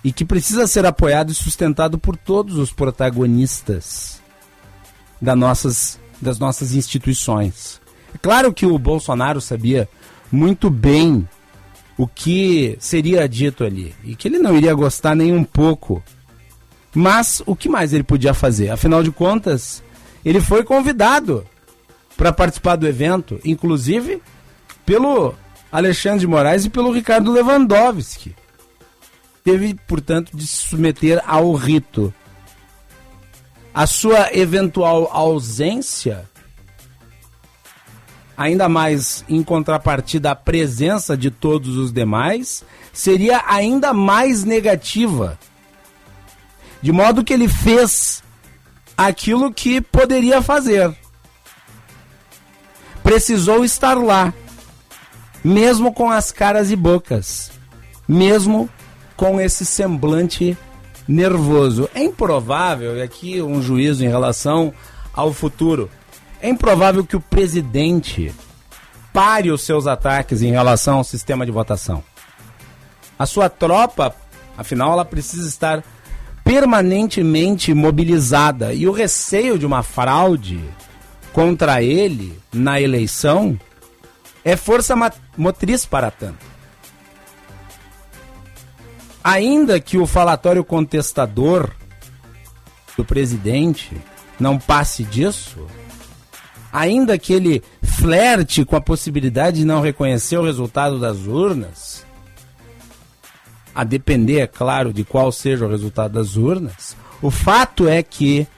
e 0.04 0.12
que 0.12 0.24
precisa 0.24 0.68
ser 0.68 0.86
apoiado 0.86 1.32
e 1.32 1.34
sustentado 1.34 1.98
por 1.98 2.16
todos 2.16 2.56
os 2.56 2.70
protagonistas 2.70 4.17
das 5.20 5.36
nossas, 5.36 6.00
das 6.20 6.38
nossas 6.38 6.74
instituições. 6.74 7.80
É 8.14 8.18
claro 8.18 8.52
que 8.52 8.66
o 8.66 8.78
Bolsonaro 8.78 9.40
sabia 9.40 9.88
muito 10.30 10.70
bem 10.70 11.28
o 11.96 12.06
que 12.06 12.76
seria 12.78 13.28
dito 13.28 13.64
ali 13.64 13.94
e 14.04 14.14
que 14.14 14.28
ele 14.28 14.38
não 14.38 14.56
iria 14.56 14.72
gostar 14.74 15.14
nem 15.14 15.32
um 15.32 15.42
pouco. 15.42 16.02
Mas 16.94 17.42
o 17.44 17.54
que 17.54 17.68
mais 17.68 17.92
ele 17.92 18.04
podia 18.04 18.32
fazer? 18.32 18.70
Afinal 18.70 19.02
de 19.02 19.10
contas, 19.10 19.82
ele 20.24 20.40
foi 20.40 20.64
convidado 20.64 21.44
para 22.16 22.32
participar 22.32 22.76
do 22.76 22.86
evento, 22.86 23.40
inclusive 23.44 24.22
pelo 24.86 25.34
Alexandre 25.70 26.20
de 26.20 26.26
Moraes 26.26 26.64
e 26.64 26.70
pelo 26.70 26.92
Ricardo 26.92 27.30
Lewandowski. 27.30 28.34
Teve, 29.44 29.74
portanto, 29.86 30.36
de 30.36 30.46
se 30.46 30.68
submeter 30.68 31.22
ao 31.26 31.52
rito. 31.54 32.12
A 33.78 33.86
sua 33.86 34.36
eventual 34.36 35.08
ausência, 35.12 36.28
ainda 38.36 38.68
mais 38.68 39.24
em 39.28 39.40
contrapartida 39.40 40.32
à 40.32 40.34
presença 40.34 41.16
de 41.16 41.30
todos 41.30 41.76
os 41.76 41.92
demais, 41.92 42.64
seria 42.92 43.44
ainda 43.46 43.94
mais 43.94 44.42
negativa. 44.42 45.38
De 46.82 46.90
modo 46.90 47.22
que 47.22 47.32
ele 47.32 47.46
fez 47.46 48.20
aquilo 48.96 49.54
que 49.54 49.80
poderia 49.80 50.42
fazer. 50.42 50.92
Precisou 53.00 53.64
estar 53.64 53.94
lá, 53.96 54.34
mesmo 55.44 55.94
com 55.94 56.10
as 56.10 56.32
caras 56.32 56.72
e 56.72 56.74
bocas, 56.74 57.52
mesmo 58.08 58.68
com 59.16 59.40
esse 59.40 59.64
semblante 59.64 60.58
nervoso. 61.08 61.88
É 61.94 62.02
improvável, 62.02 62.96
e 62.96 63.02
aqui 63.02 63.40
um 63.40 63.62
juízo 63.62 64.04
em 64.04 64.08
relação 64.08 64.72
ao 65.12 65.32
futuro, 65.32 65.90
é 66.40 66.48
improvável 66.48 67.04
que 67.04 67.16
o 67.16 67.20
presidente 67.20 68.32
pare 69.12 69.50
os 69.50 69.62
seus 69.62 69.86
ataques 69.86 70.42
em 70.42 70.52
relação 70.52 70.98
ao 70.98 71.04
sistema 71.04 71.46
de 71.46 71.50
votação. 71.50 72.04
A 73.18 73.26
sua 73.26 73.48
tropa, 73.48 74.14
afinal, 74.56 74.92
ela 74.92 75.04
precisa 75.04 75.48
estar 75.48 75.82
permanentemente 76.44 77.74
mobilizada 77.74 78.72
e 78.72 78.86
o 78.86 78.92
receio 78.92 79.58
de 79.58 79.66
uma 79.66 79.82
fraude 79.82 80.62
contra 81.32 81.82
ele 81.82 82.38
na 82.52 82.80
eleição 82.80 83.58
é 84.44 84.56
força 84.56 84.94
motriz 85.36 85.84
para 85.84 86.10
tanto. 86.10 86.57
Ainda 89.28 89.78
que 89.78 89.98
o 89.98 90.06
falatório 90.06 90.64
contestador 90.64 91.70
do 92.96 93.04
presidente 93.04 93.94
não 94.40 94.58
passe 94.58 95.04
disso, 95.04 95.66
ainda 96.72 97.18
que 97.18 97.34
ele 97.34 97.62
flerte 97.82 98.64
com 98.64 98.74
a 98.74 98.80
possibilidade 98.80 99.58
de 99.58 99.64
não 99.66 99.82
reconhecer 99.82 100.38
o 100.38 100.44
resultado 100.44 100.98
das 100.98 101.26
urnas, 101.26 102.06
a 103.74 103.84
depender, 103.84 104.40
é 104.40 104.46
claro, 104.46 104.94
de 104.94 105.04
qual 105.04 105.30
seja 105.30 105.66
o 105.66 105.70
resultado 105.70 106.14
das 106.14 106.36
urnas, 106.36 106.96
o 107.20 107.30
fato 107.30 107.86
é 107.86 108.02
que 108.02 108.48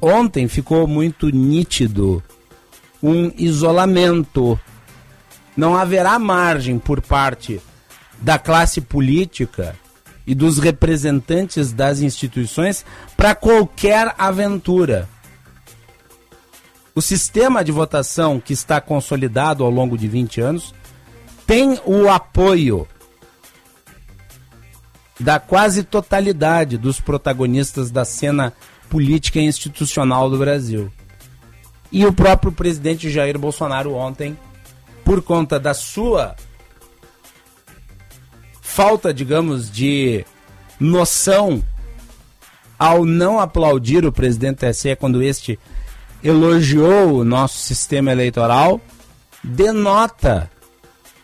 ontem 0.00 0.46
ficou 0.46 0.86
muito 0.86 1.28
nítido 1.28 2.22
um 3.02 3.32
isolamento. 3.36 4.56
Não 5.56 5.74
haverá 5.74 6.20
margem 6.20 6.78
por 6.78 7.00
parte 7.00 7.60
da 8.20 8.38
classe 8.38 8.80
política 8.80 9.74
e 10.26 10.34
dos 10.34 10.58
representantes 10.58 11.72
das 11.72 12.00
instituições 12.00 12.84
para 13.16 13.34
qualquer 13.34 14.14
aventura. 14.16 15.08
O 16.94 17.02
sistema 17.02 17.64
de 17.64 17.72
votação 17.72 18.40
que 18.40 18.52
está 18.52 18.80
consolidado 18.80 19.64
ao 19.64 19.70
longo 19.70 19.98
de 19.98 20.06
20 20.06 20.40
anos 20.40 20.74
tem 21.46 21.78
o 21.84 22.08
apoio 22.08 22.86
da 25.18 25.38
quase 25.38 25.82
totalidade 25.82 26.78
dos 26.78 27.00
protagonistas 27.00 27.90
da 27.90 28.04
cena 28.04 28.52
política 28.88 29.38
e 29.38 29.44
institucional 29.44 30.30
do 30.30 30.38
Brasil. 30.38 30.90
E 31.90 32.04
o 32.06 32.12
próprio 32.12 32.52
presidente 32.52 33.10
Jair 33.10 33.38
Bolsonaro 33.38 33.94
ontem, 33.94 34.36
por 35.04 35.22
conta 35.22 35.60
da 35.60 35.74
sua 35.74 36.34
falta, 38.74 39.14
digamos, 39.14 39.70
de 39.70 40.26
noção 40.80 41.62
ao 42.76 43.04
não 43.04 43.38
aplaudir 43.38 44.04
o 44.04 44.10
presidente 44.10 44.68
TSE 44.68 44.96
quando 44.96 45.22
este 45.22 45.60
elogiou 46.24 47.20
o 47.20 47.24
nosso 47.24 47.56
sistema 47.58 48.10
eleitoral, 48.10 48.80
denota 49.44 50.50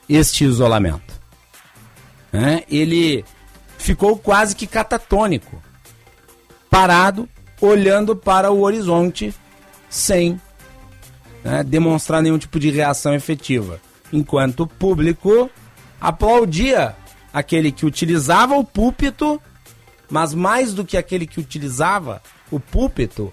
este 0.09 0.45
isolamento. 0.45 1.21
Né? 2.33 2.63
Ele 2.71 3.25
ficou 3.77 4.17
quase 4.17 4.55
que 4.55 4.69
catatônico, 4.69 5.61
parado, 6.71 7.29
olhando 7.61 8.15
para 8.15 8.53
o 8.53 8.61
horizonte, 8.61 9.35
sem 9.89 10.41
né, 11.43 11.65
demonstrar 11.65 12.23
nenhum 12.23 12.39
tipo 12.39 12.61
de 12.61 12.71
reação 12.71 13.13
efetiva. 13.13 13.81
Enquanto 14.13 14.61
o 14.61 14.67
público 14.69 15.51
aplaudia 16.01 16.95
aquele 17.33 17.71
que 17.73 17.87
utilizava 17.87 18.55
o 18.57 18.65
púlpito, 18.65 19.41
mas 20.11 20.35
mais 20.35 20.75
do 20.75 20.85
que 20.85 20.97
aquele 20.97 21.27
que 21.27 21.41
utilizava 21.41 22.23
o 22.51 22.59
púlpito, 22.59 23.33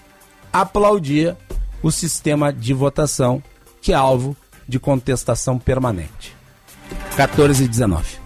aplaudia 0.52 1.38
o 1.82 1.92
sistema 1.92 2.52
de 2.52 2.74
votação 2.74 3.42
que 3.82 3.92
é 3.94 3.96
alvo 3.96 4.36
de 4.68 4.80
contestação 4.80 5.58
permanente. 5.58 6.36
14 7.16 7.64
e 7.64 7.68
19. 7.68 8.20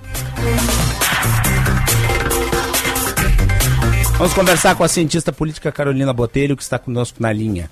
Vamos 4.18 4.34
conversar 4.34 4.76
com 4.76 4.84
a 4.84 4.88
cientista 4.88 5.32
política 5.32 5.72
Carolina 5.72 6.14
Botelho, 6.14 6.56
que 6.56 6.62
está 6.62 6.78
conosco 6.78 7.22
na 7.22 7.34
linha. 7.34 7.70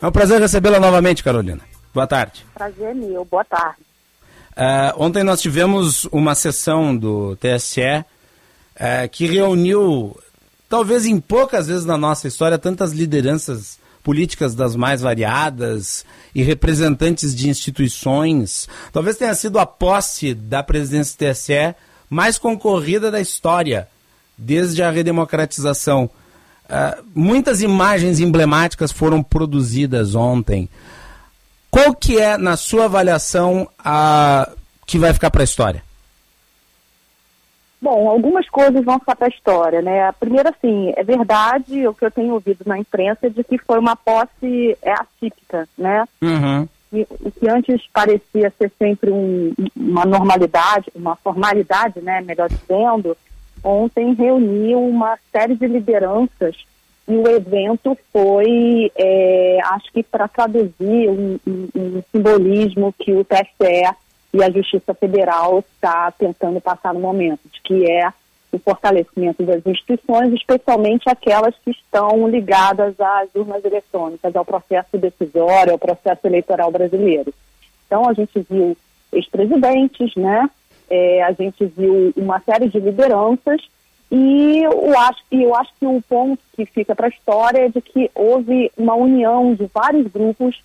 É 0.00 0.06
um 0.06 0.12
prazer 0.12 0.40
recebê-la 0.40 0.80
novamente, 0.80 1.22
Carolina. 1.22 1.60
Boa 1.92 2.06
tarde. 2.06 2.44
Prazer 2.54 2.94
meu, 2.94 3.24
boa 3.24 3.44
tarde. 3.44 3.89
Uh, 4.52 4.92
ontem 4.96 5.22
nós 5.22 5.40
tivemos 5.40 6.04
uma 6.06 6.34
sessão 6.34 6.96
do 6.96 7.36
TSE 7.36 7.80
uh, 7.80 9.08
que 9.10 9.26
reuniu, 9.26 10.18
talvez 10.68 11.06
em 11.06 11.20
poucas 11.20 11.68
vezes 11.68 11.84
na 11.84 11.96
nossa 11.96 12.28
história, 12.28 12.58
tantas 12.58 12.92
lideranças 12.92 13.78
políticas 14.02 14.54
das 14.54 14.74
mais 14.74 15.00
variadas 15.00 16.04
e 16.34 16.42
representantes 16.42 17.34
de 17.34 17.48
instituições. 17.48 18.68
Talvez 18.92 19.16
tenha 19.16 19.34
sido 19.34 19.58
a 19.58 19.66
posse 19.66 20.34
da 20.34 20.62
presidência 20.62 21.14
do 21.14 21.34
TSE 21.34 21.74
mais 22.08 22.38
concorrida 22.38 23.10
da 23.10 23.20
história 23.20 23.88
desde 24.36 24.82
a 24.82 24.90
redemocratização. 24.90 26.10
Uh, 26.64 27.04
muitas 27.14 27.62
imagens 27.62 28.20
emblemáticas 28.20 28.90
foram 28.90 29.22
produzidas 29.22 30.14
ontem. 30.14 30.68
Qual 31.70 31.94
que 31.94 32.18
é, 32.18 32.36
na 32.36 32.56
sua 32.56 32.86
avaliação, 32.86 33.68
a 33.78 34.50
que 34.86 34.98
vai 34.98 35.14
ficar 35.14 35.30
para 35.30 35.42
a 35.42 35.44
história? 35.44 35.82
Bom, 37.80 38.08
algumas 38.10 38.48
coisas 38.48 38.84
vão 38.84 38.98
ficar 38.98 39.16
para 39.16 39.26
a 39.26 39.30
história, 39.30 39.80
né? 39.80 40.12
Primeiro, 40.18 40.48
assim, 40.50 40.92
é 40.96 41.02
verdade 41.02 41.86
o 41.86 41.94
que 41.94 42.04
eu 42.04 42.10
tenho 42.10 42.34
ouvido 42.34 42.62
na 42.66 42.78
imprensa 42.78 43.30
de 43.30 43.42
que 43.42 43.56
foi 43.56 43.78
uma 43.78 43.96
posse 43.96 44.76
é, 44.82 44.92
atípica, 44.92 45.66
né? 45.78 46.06
Uhum. 46.20 46.68
E, 46.92 47.06
o 47.20 47.30
que 47.30 47.48
antes 47.48 47.80
parecia 47.92 48.52
ser 48.58 48.70
sempre 48.78 49.10
um, 49.10 49.54
uma 49.74 50.04
normalidade, 50.04 50.90
uma 50.94 51.16
formalidade, 51.16 52.00
né? 52.02 52.20
Melhor 52.20 52.50
dizendo, 52.50 53.16
ontem 53.64 54.12
reuniu 54.12 54.84
uma 54.84 55.16
série 55.32 55.54
de 55.54 55.66
lideranças 55.66 56.56
e 57.08 57.16
o 57.16 57.28
evento 57.28 57.96
foi, 58.12 58.92
é, 58.94 59.58
acho 59.64 59.92
que 59.92 60.02
para 60.02 60.28
traduzir 60.28 61.08
um, 61.08 61.38
um, 61.46 61.68
um 61.74 62.02
simbolismo 62.12 62.94
que 62.98 63.12
o 63.12 63.24
TSE 63.24 63.94
e 64.32 64.42
a 64.42 64.50
Justiça 64.50 64.94
Federal 64.94 65.58
está 65.74 66.12
tentando 66.12 66.60
passar 66.60 66.94
no 66.94 67.00
momento, 67.00 67.40
de 67.52 67.60
que 67.62 67.90
é 67.90 68.12
o 68.52 68.58
fortalecimento 68.58 69.42
das 69.42 69.64
instituições, 69.64 70.32
especialmente 70.32 71.08
aquelas 71.08 71.54
que 71.64 71.70
estão 71.70 72.28
ligadas 72.28 72.94
às 73.00 73.28
urnas 73.34 73.64
eletrônicas, 73.64 74.34
ao 74.34 74.44
processo 74.44 74.98
decisório, 74.98 75.72
ao 75.72 75.78
processo 75.78 76.26
eleitoral 76.26 76.70
brasileiro. 76.70 77.32
Então, 77.86 78.08
a 78.08 78.12
gente 78.12 78.44
viu 78.48 78.76
ex-presidentes, 79.12 80.14
né? 80.16 80.48
É, 80.88 81.22
a 81.22 81.32
gente 81.32 81.64
viu 81.66 82.12
uma 82.16 82.40
série 82.40 82.68
de 82.68 82.80
lideranças 82.80 83.60
e 84.10 84.62
eu 84.64 84.98
acho, 84.98 85.22
eu 85.30 85.54
acho 85.54 85.72
que 85.78 85.86
o 85.86 86.02
ponto 86.02 86.42
que 86.56 86.66
fica 86.66 86.94
para 86.96 87.06
a 87.06 87.10
história 87.10 87.66
é 87.66 87.68
de 87.68 87.80
que 87.80 88.10
houve 88.14 88.70
uma 88.76 88.94
união 88.94 89.54
de 89.54 89.66
vários 89.72 90.06
grupos 90.08 90.60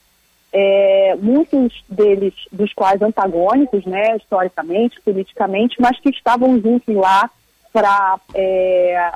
é, 0.58 1.18
muitos 1.20 1.84
deles 1.90 2.34
dos 2.50 2.74
quais 2.74 3.02
antagônicos, 3.02 3.86
né, 3.86 4.16
historicamente, 4.16 5.02
politicamente, 5.02 5.76
mas 5.82 6.00
que 6.00 6.10
estavam 6.10 6.58
juntos 6.62 6.96
lá 6.96 7.30
para 7.74 8.18
é, 8.34 9.12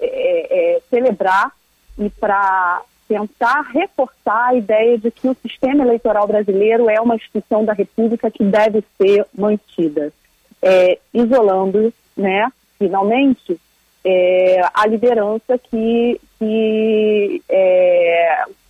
é, 0.00 0.74
é, 0.74 0.82
celebrar 0.90 1.52
e 1.96 2.10
para 2.10 2.82
tentar 3.06 3.60
reforçar 3.72 4.48
a 4.48 4.54
ideia 4.56 4.98
de 4.98 5.12
que 5.12 5.28
o 5.28 5.36
sistema 5.40 5.84
eleitoral 5.84 6.26
brasileiro 6.26 6.90
é 6.90 7.00
uma 7.00 7.14
instituição 7.14 7.64
da 7.64 7.72
República 7.72 8.28
que 8.28 8.42
deve 8.42 8.82
ser 9.00 9.24
mantida, 9.32 10.12
é, 10.60 10.98
isolando, 11.12 11.94
né, 12.16 12.50
finalmente, 12.78 13.58
é, 14.04 14.60
a 14.74 14.86
liderança 14.86 15.58
que, 15.58 16.20
que 16.38 17.42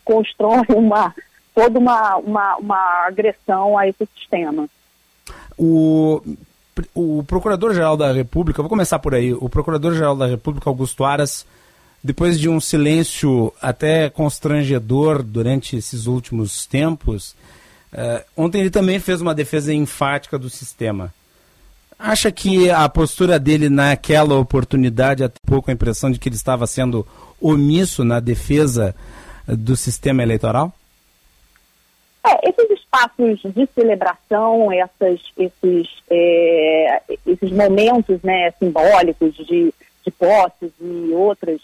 constrói 0.04 0.62
uma 0.68 1.14
toda 1.54 1.78
uma, 1.78 2.16
uma, 2.16 2.56
uma 2.56 3.06
agressão 3.06 3.78
a 3.78 3.88
esse 3.88 4.06
sistema. 4.18 4.68
O, 5.56 6.20
o 6.92 7.22
Procurador-Geral 7.22 7.96
da 7.96 8.12
República, 8.12 8.60
vou 8.60 8.68
começar 8.68 8.98
por 8.98 9.14
aí, 9.14 9.32
o 9.32 9.48
Procurador-Geral 9.48 10.16
da 10.16 10.26
República, 10.26 10.68
Augusto 10.68 11.04
Aras, 11.04 11.46
depois 12.02 12.38
de 12.38 12.48
um 12.48 12.60
silêncio 12.60 13.52
até 13.62 14.10
constrangedor 14.10 15.22
durante 15.22 15.76
esses 15.76 16.06
últimos 16.06 16.66
tempos, 16.66 17.34
uh, 17.92 18.22
ontem 18.36 18.60
ele 18.60 18.70
também 18.70 18.98
fez 18.98 19.20
uma 19.22 19.34
defesa 19.34 19.72
enfática 19.72 20.38
do 20.38 20.50
sistema. 20.50 21.14
Acha 21.98 22.30
que 22.30 22.70
a 22.70 22.88
postura 22.88 23.38
dele 23.38 23.68
naquela 23.68 24.38
oportunidade, 24.38 25.24
até 25.24 25.36
pouco 25.46 25.70
a 25.70 25.74
impressão 25.74 26.10
de 26.10 26.18
que 26.18 26.28
ele 26.28 26.36
estava 26.36 26.66
sendo 26.66 27.06
omisso 27.40 28.04
na 28.04 28.20
defesa 28.20 28.94
do 29.46 29.76
sistema 29.76 30.22
eleitoral? 30.22 30.72
É, 32.26 32.48
esses 32.48 32.70
espaços 32.70 33.40
de 33.54 33.68
celebração, 33.74 34.72
essas, 34.72 35.20
esses, 35.36 35.88
é, 36.08 37.02
esses 37.26 37.50
momentos 37.50 38.22
né, 38.22 38.50
simbólicos 38.52 39.34
de, 39.36 39.74
de 40.04 40.10
posses 40.10 40.72
e 40.80 41.12
outras, 41.12 41.60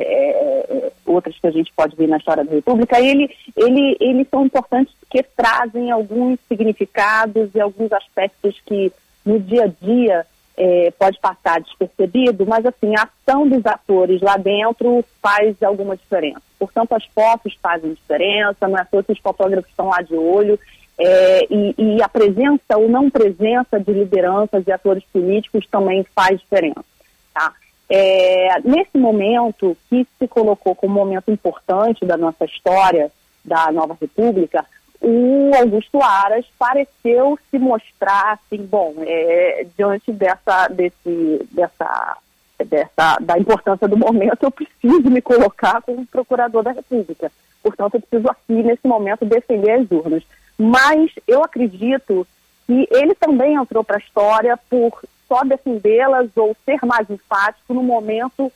é, 0.00 0.92
outras 1.06 1.38
que 1.38 1.46
a 1.46 1.50
gente 1.50 1.72
pode 1.74 1.96
ver 1.96 2.08
na 2.08 2.18
história 2.18 2.44
da 2.44 2.54
República, 2.54 3.00
ele, 3.00 3.30
ele, 3.56 3.96
eles 4.00 4.26
são 4.30 4.44
importantes 4.44 4.92
porque 5.00 5.22
trazem 5.22 5.90
alguns 5.90 6.38
significados 6.46 7.48
e 7.54 7.60
alguns 7.60 7.90
aspectos 7.92 8.60
que 8.66 8.92
no 9.24 9.38
dia 9.40 9.64
a 9.64 9.84
dia 9.84 10.26
é, 10.56 10.92
pode 10.98 11.18
passar 11.18 11.60
despercebido, 11.60 12.46
mas 12.46 12.64
assim, 12.66 12.94
a 12.96 13.08
ação 13.08 13.48
dos 13.48 13.64
atores 13.64 14.20
lá 14.20 14.36
dentro 14.36 15.04
faz 15.20 15.60
alguma 15.62 15.96
diferença. 15.96 16.42
Portanto, 16.58 16.92
as 16.92 17.04
fotos 17.06 17.56
fazem 17.60 17.94
diferença, 17.94 18.68
não 18.68 18.78
é 18.78 18.86
só 18.90 19.02
que 19.02 19.12
os 19.12 19.18
fotógrafos 19.18 19.70
estão 19.70 19.88
lá 19.88 20.02
de 20.02 20.14
olho, 20.14 20.58
é, 20.98 21.46
e, 21.50 21.74
e, 21.78 22.02
a 22.02 22.08
presença 22.08 22.76
ou 22.76 22.88
não 22.88 23.10
presença 23.10 23.80
de 23.80 23.92
lideranças 23.92 24.64
e 24.66 24.70
atores 24.70 25.02
políticos 25.12 25.66
também 25.70 26.04
faz 26.14 26.38
diferença. 26.38 26.84
Tá? 27.32 27.52
É, 27.88 28.60
nesse 28.62 28.96
momento, 28.96 29.76
que 29.88 30.06
se 30.18 30.28
colocou 30.28 30.74
como 30.74 31.00
um 31.00 31.04
momento 31.04 31.30
importante 31.30 32.04
da 32.04 32.16
nossa 32.16 32.44
história, 32.44 33.10
da 33.44 33.72
nova 33.72 33.96
república, 34.00 34.64
o 35.02 35.50
Augusto 35.56 36.00
Aras 36.00 36.46
pareceu 36.56 37.36
se 37.50 37.58
mostrar 37.58 38.32
assim, 38.32 38.64
bom, 38.64 38.94
é, 39.00 39.66
diante 39.76 40.12
dessa, 40.12 40.68
desse, 40.68 41.46
dessa, 41.50 42.18
dessa, 42.64 43.18
da 43.20 43.36
importância 43.36 43.88
do 43.88 43.96
momento, 43.96 44.44
eu 44.44 44.50
preciso 44.50 45.10
me 45.10 45.20
colocar 45.20 45.82
como 45.82 46.06
procurador 46.06 46.62
da 46.62 46.70
República. 46.70 47.32
Portanto, 47.60 47.96
eu 47.96 48.00
preciso 48.00 48.30
aqui, 48.30 48.62
nesse 48.62 48.86
momento, 48.86 49.24
defender 49.24 49.72
as 49.72 49.90
urnas. 49.90 50.22
Mas 50.56 51.10
eu 51.26 51.42
acredito 51.42 52.24
que 52.66 52.86
ele 52.90 53.14
também 53.16 53.54
entrou 53.54 53.82
para 53.82 53.96
a 53.96 54.00
história 54.00 54.56
por 54.70 55.02
só 55.26 55.42
defendê-las 55.42 56.28
ou 56.36 56.56
ser 56.64 56.78
mais 56.84 57.10
enfático 57.10 57.74
num 57.74 57.82
momento 57.82 58.52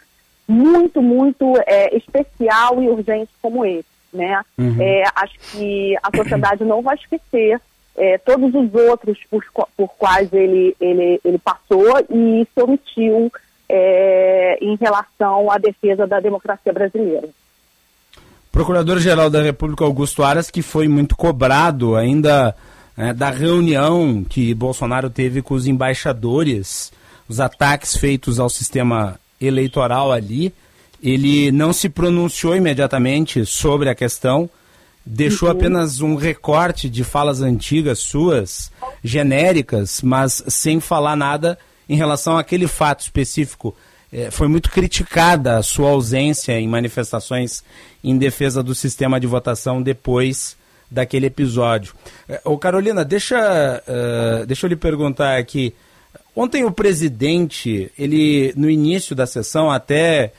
muito, 0.46 1.02
muito 1.02 1.54
é, 1.66 1.96
especial 1.96 2.80
e 2.80 2.88
urgente 2.88 3.32
como 3.42 3.64
esse 3.64 3.95
né? 4.16 4.42
Uhum. 4.58 4.76
É, 4.80 5.04
acho 5.14 5.34
que 5.52 5.96
a 6.02 6.16
sociedade 6.16 6.64
não 6.64 6.82
vai 6.82 6.96
esquecer 6.96 7.60
é, 7.96 8.18
todos 8.18 8.54
os 8.54 8.74
outros 8.74 9.18
por, 9.30 9.44
por 9.76 9.88
quais 9.96 10.32
ele, 10.32 10.76
ele, 10.80 11.20
ele 11.24 11.38
passou 11.38 11.98
e 12.10 12.46
se 12.52 12.62
omitiu 12.62 13.32
é, 13.68 14.58
em 14.60 14.76
relação 14.76 15.50
à 15.50 15.58
defesa 15.58 16.06
da 16.06 16.20
democracia 16.20 16.72
brasileira. 16.72 17.28
Procurador-Geral 18.52 19.28
da 19.28 19.42
República 19.42 19.84
Augusto 19.84 20.22
Aras, 20.22 20.50
que 20.50 20.62
foi 20.62 20.88
muito 20.88 21.16
cobrado 21.16 21.94
ainda 21.94 22.54
né, 22.96 23.12
da 23.12 23.30
reunião 23.30 24.24
que 24.24 24.54
Bolsonaro 24.54 25.10
teve 25.10 25.42
com 25.42 25.54
os 25.54 25.66
embaixadores, 25.66 26.92
os 27.28 27.38
ataques 27.38 27.96
feitos 27.96 28.40
ao 28.40 28.48
sistema 28.48 29.20
eleitoral 29.40 30.12
ali. 30.12 30.54
Ele 31.02 31.52
não 31.52 31.72
se 31.72 31.88
pronunciou 31.88 32.56
imediatamente 32.56 33.44
sobre 33.44 33.88
a 33.88 33.94
questão, 33.94 34.48
deixou 35.04 35.48
uhum. 35.48 35.54
apenas 35.54 36.00
um 36.00 36.16
recorte 36.16 36.88
de 36.88 37.04
falas 37.04 37.40
antigas 37.40 38.00
suas, 38.00 38.72
genéricas, 39.02 40.02
mas 40.02 40.42
sem 40.48 40.80
falar 40.80 41.16
nada 41.16 41.58
em 41.88 41.96
relação 41.96 42.36
àquele 42.36 42.66
fato 42.66 43.00
específico. 43.00 43.74
É, 44.12 44.30
foi 44.30 44.48
muito 44.48 44.70
criticada 44.70 45.58
a 45.58 45.62
sua 45.62 45.90
ausência 45.90 46.58
em 46.58 46.68
manifestações 46.68 47.62
em 48.02 48.16
defesa 48.16 48.62
do 48.62 48.74
sistema 48.74 49.20
de 49.20 49.26
votação 49.26 49.82
depois 49.82 50.56
daquele 50.90 51.26
episódio. 51.26 51.94
É, 52.28 52.40
ô 52.44 52.56
Carolina, 52.56 53.04
deixa, 53.04 53.36
uh, 53.86 54.46
deixa 54.46 54.66
eu 54.66 54.68
lhe 54.68 54.76
perguntar 54.76 55.36
aqui. 55.36 55.74
Ontem 56.34 56.64
o 56.64 56.70
presidente, 56.70 57.90
ele 57.98 58.52
no 58.56 58.70
início 58.70 59.14
da 59.14 59.26
sessão 59.26 59.70
até 59.70 60.32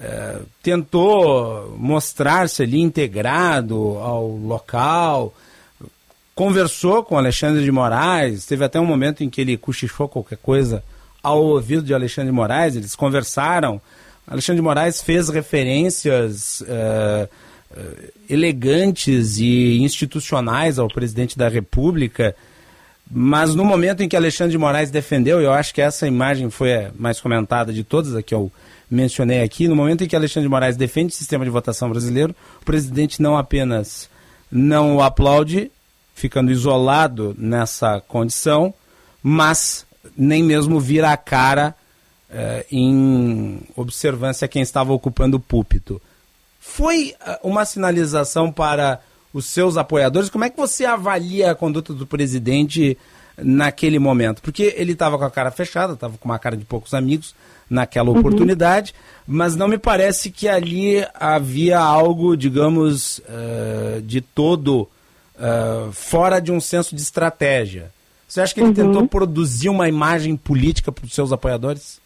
é, 0.00 0.38
tentou 0.62 1.76
mostrar-se 1.78 2.62
ali 2.62 2.80
integrado 2.80 3.98
ao 3.98 4.28
local, 4.28 5.34
conversou 6.34 7.04
com 7.04 7.16
Alexandre 7.16 7.62
de 7.62 7.70
Moraes, 7.70 8.46
teve 8.46 8.64
até 8.64 8.80
um 8.80 8.86
momento 8.86 9.22
em 9.22 9.30
que 9.30 9.40
ele 9.40 9.56
cochichou 9.56 10.08
qualquer 10.08 10.38
coisa 10.38 10.82
ao 11.22 11.42
ouvido 11.44 11.82
de 11.82 11.94
Alexandre 11.94 12.30
de 12.30 12.34
Moraes, 12.34 12.74
eles 12.74 12.94
conversaram. 12.96 13.80
Alexandre 14.26 14.60
de 14.60 14.62
Moraes 14.62 15.02
fez 15.02 15.28
referências 15.28 16.62
é, 16.66 17.28
elegantes 18.28 19.38
e 19.38 19.78
institucionais 19.78 20.78
ao 20.78 20.88
presidente 20.88 21.36
da 21.36 21.48
República, 21.48 22.34
mas 23.10 23.54
no 23.54 23.64
momento 23.64 24.02
em 24.02 24.08
que 24.08 24.16
Alexandre 24.16 24.52
de 24.52 24.58
Moraes 24.58 24.90
defendeu, 24.90 25.40
eu 25.40 25.52
acho 25.52 25.74
que 25.74 25.82
essa 25.82 26.06
imagem 26.06 26.48
foi 26.50 26.74
a 26.74 26.90
mais 26.98 27.20
comentada 27.20 27.72
de 27.72 27.84
todas, 27.84 28.16
a 28.16 28.22
que 28.22 28.34
eu 28.34 28.50
mencionei 28.92 29.42
aqui, 29.42 29.66
no 29.66 29.74
momento 29.74 30.04
em 30.04 30.06
que 30.06 30.14
Alexandre 30.14 30.46
de 30.46 30.50
Moraes 30.50 30.76
defende 30.76 31.12
o 31.12 31.16
sistema 31.16 31.44
de 31.44 31.50
votação 31.50 31.88
brasileiro, 31.88 32.36
o 32.60 32.64
presidente 32.64 33.22
não 33.22 33.38
apenas 33.38 34.10
não 34.50 34.96
o 34.96 35.02
aplaude, 35.02 35.70
ficando 36.14 36.52
isolado 36.52 37.34
nessa 37.38 38.02
condição, 38.02 38.74
mas 39.22 39.86
nem 40.14 40.42
mesmo 40.42 40.78
vira 40.78 41.10
a 41.10 41.16
cara 41.16 41.74
eh, 42.30 42.66
em 42.70 43.60
observância 43.74 44.44
a 44.44 44.48
quem 44.48 44.60
estava 44.60 44.92
ocupando 44.92 45.38
o 45.38 45.40
púlpito. 45.40 46.00
Foi 46.60 47.14
eh, 47.18 47.40
uma 47.42 47.64
sinalização 47.64 48.52
para 48.52 49.00
os 49.32 49.46
seus 49.46 49.78
apoiadores. 49.78 50.28
Como 50.28 50.44
é 50.44 50.50
que 50.50 50.56
você 50.56 50.84
avalia 50.84 51.50
a 51.50 51.54
conduta 51.54 51.94
do 51.94 52.06
presidente 52.06 52.98
naquele 53.38 53.98
momento? 53.98 54.42
Porque 54.42 54.74
ele 54.76 54.92
estava 54.92 55.16
com 55.16 55.24
a 55.24 55.30
cara 55.30 55.50
fechada, 55.50 55.94
estava 55.94 56.18
com 56.18 56.28
uma 56.28 56.38
cara 56.38 56.58
de 56.58 56.64
poucos 56.66 56.92
amigos 56.92 57.34
naquela 57.72 58.10
uhum. 58.10 58.18
oportunidade, 58.18 58.94
mas 59.26 59.56
não 59.56 59.66
me 59.66 59.78
parece 59.78 60.30
que 60.30 60.46
ali 60.48 61.04
havia 61.14 61.78
algo, 61.78 62.36
digamos, 62.36 63.18
uh, 63.18 64.02
de 64.02 64.20
todo 64.20 64.88
uh, 65.36 65.90
fora 65.92 66.38
de 66.40 66.52
um 66.52 66.60
senso 66.60 66.94
de 66.94 67.00
estratégia. 67.00 67.90
Você 68.28 68.40
acha 68.40 68.54
que 68.54 68.60
ele 68.60 68.68
uhum. 68.68 68.74
tentou 68.74 69.08
produzir 69.08 69.70
uma 69.70 69.88
imagem 69.88 70.36
política 70.36 70.92
para 70.92 71.04
os 71.04 71.14
seus 71.14 71.32
apoiadores? 71.32 72.00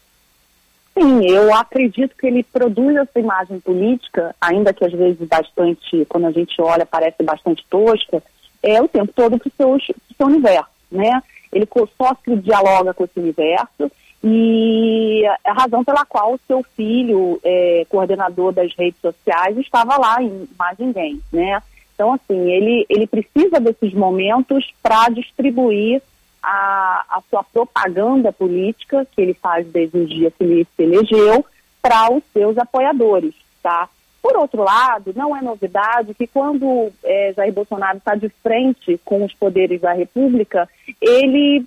Sim, 0.97 1.25
eu 1.29 1.53
acredito 1.53 2.15
que 2.17 2.25
ele 2.25 2.43
produz 2.43 2.95
essa 2.95 3.19
imagem 3.19 3.59
política, 3.59 4.33
ainda 4.41 4.73
que 4.73 4.83
às 4.83 4.91
vezes 4.91 5.27
bastante, 5.27 6.05
quando 6.09 6.27
a 6.27 6.31
gente 6.31 6.59
olha, 6.59 6.85
parece 6.85 7.21
bastante 7.23 7.63
tosca, 7.69 8.23
é 8.63 8.81
o 8.81 8.87
tempo 8.87 9.11
todo 9.13 9.37
para 9.37 9.47
o 9.47 9.51
seu, 9.55 9.95
seu 10.17 10.27
universo, 10.27 10.69
né? 10.91 11.21
Ele 11.51 11.67
só 11.97 12.15
se 12.23 12.35
dialoga 12.37 12.93
com 12.93 13.03
esse 13.03 13.19
universo 13.19 13.91
e 14.23 15.23
a 15.45 15.53
razão 15.53 15.83
pela 15.83 16.05
qual 16.05 16.33
o 16.33 16.39
seu 16.47 16.63
filho, 16.75 17.39
é, 17.43 17.85
coordenador 17.89 18.51
das 18.51 18.73
redes 18.75 18.99
sociais, 18.99 19.57
estava 19.57 19.97
lá 19.97 20.21
em 20.21 20.47
mais 20.57 20.77
ninguém, 20.77 21.21
né? 21.31 21.61
Então, 21.93 22.13
assim, 22.13 22.51
ele, 22.51 22.85
ele 22.89 23.07
precisa 23.07 23.59
desses 23.59 23.93
momentos 23.93 24.71
para 24.83 25.09
distribuir 25.09 26.01
a, 26.41 27.05
a 27.09 27.21
sua 27.29 27.43
propaganda 27.43 28.31
política, 28.31 29.05
que 29.11 29.21
ele 29.21 29.33
faz 29.33 29.67
desde 29.67 29.97
o 29.97 30.05
dia 30.05 30.31
que 30.31 30.43
ele 30.43 30.67
se 30.75 30.83
elegeu, 30.83 31.45
para 31.81 32.11
os 32.11 32.23
seus 32.33 32.57
apoiadores, 32.57 33.33
tá? 33.63 33.89
Por 34.21 34.35
outro 34.35 34.63
lado, 34.63 35.13
não 35.15 35.35
é 35.35 35.41
novidade 35.41 36.13
que 36.13 36.27
quando 36.27 36.91
é, 37.03 37.33
Jair 37.35 37.53
Bolsonaro 37.53 37.97
está 37.97 38.13
de 38.15 38.29
frente 38.43 38.99
com 39.05 39.23
os 39.23 39.33
poderes 39.33 39.79
da 39.81 39.93
República, 39.93 40.67
ele 40.99 41.65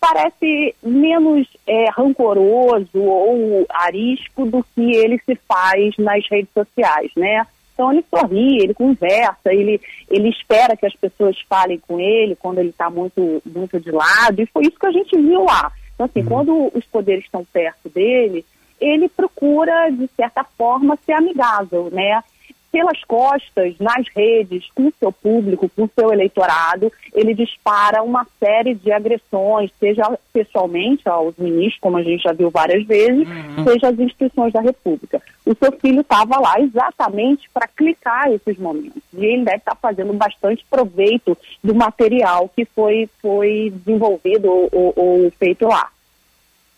parece 0.00 0.74
menos 0.82 1.46
é, 1.66 1.90
rancoroso 1.90 2.98
ou 2.98 3.66
arisco 3.68 4.46
do 4.46 4.64
que 4.74 4.96
ele 4.96 5.20
se 5.24 5.34
faz 5.48 5.96
nas 5.98 6.24
redes 6.30 6.52
sociais, 6.52 7.10
né? 7.16 7.46
Então 7.74 7.92
ele 7.92 8.04
sorri, 8.10 8.58
ele 8.62 8.74
conversa, 8.74 9.52
ele, 9.52 9.80
ele 10.10 10.28
espera 10.30 10.76
que 10.76 10.86
as 10.86 10.94
pessoas 10.94 11.38
falem 11.48 11.78
com 11.78 12.00
ele 12.00 12.34
quando 12.36 12.58
ele 12.58 12.70
está 12.70 12.90
muito, 12.90 13.40
muito 13.46 13.78
de 13.78 13.92
lado, 13.92 14.40
e 14.40 14.46
foi 14.46 14.62
isso 14.64 14.78
que 14.78 14.86
a 14.86 14.92
gente 14.92 15.16
viu 15.16 15.44
lá. 15.44 15.70
Então, 15.94 16.06
assim, 16.06 16.20
uhum. 16.20 16.26
quando 16.26 16.70
os 16.74 16.84
poderes 16.86 17.24
estão 17.24 17.44
perto 17.44 17.88
dele, 17.88 18.44
ele 18.80 19.08
procura, 19.08 19.90
de 19.90 20.08
certa 20.16 20.44
forma, 20.44 20.98
ser 21.04 21.12
amigável, 21.12 21.88
né? 21.90 22.22
Pelas 22.70 23.02
costas, 23.04 23.74
nas 23.80 24.06
redes, 24.14 24.64
com 24.74 24.88
o 24.88 24.92
seu 24.98 25.10
público, 25.10 25.70
com 25.74 25.84
o 25.84 25.90
seu 25.98 26.12
eleitorado, 26.12 26.92
ele 27.14 27.34
dispara 27.34 28.02
uma 28.02 28.26
série 28.38 28.74
de 28.74 28.92
agressões, 28.92 29.70
seja 29.80 30.18
pessoalmente 30.32 31.08
aos 31.08 31.34
ministros, 31.38 31.80
como 31.80 31.96
a 31.96 32.02
gente 32.02 32.22
já 32.22 32.32
viu 32.32 32.50
várias 32.50 32.86
vezes, 32.86 33.26
uhum. 33.26 33.64
seja 33.64 33.88
às 33.88 33.98
instituições 33.98 34.52
da 34.52 34.60
República. 34.60 35.20
O 35.46 35.54
seu 35.54 35.72
filho 35.80 36.02
estava 36.02 36.38
lá 36.38 36.60
exatamente 36.60 37.48
para 37.54 37.66
clicar 37.68 38.30
esses 38.30 38.58
momentos. 38.58 39.02
E 39.14 39.24
ele 39.24 39.44
deve 39.44 39.56
estar 39.58 39.74
tá 39.74 39.78
fazendo 39.80 40.12
bastante 40.12 40.64
proveito 40.70 41.36
do 41.64 41.74
material 41.74 42.50
que 42.54 42.66
foi, 42.66 43.08
foi 43.22 43.72
desenvolvido 43.74 44.50
ou, 44.50 44.68
ou, 44.72 44.92
ou 44.94 45.30
feito 45.38 45.66
lá. 45.66 45.88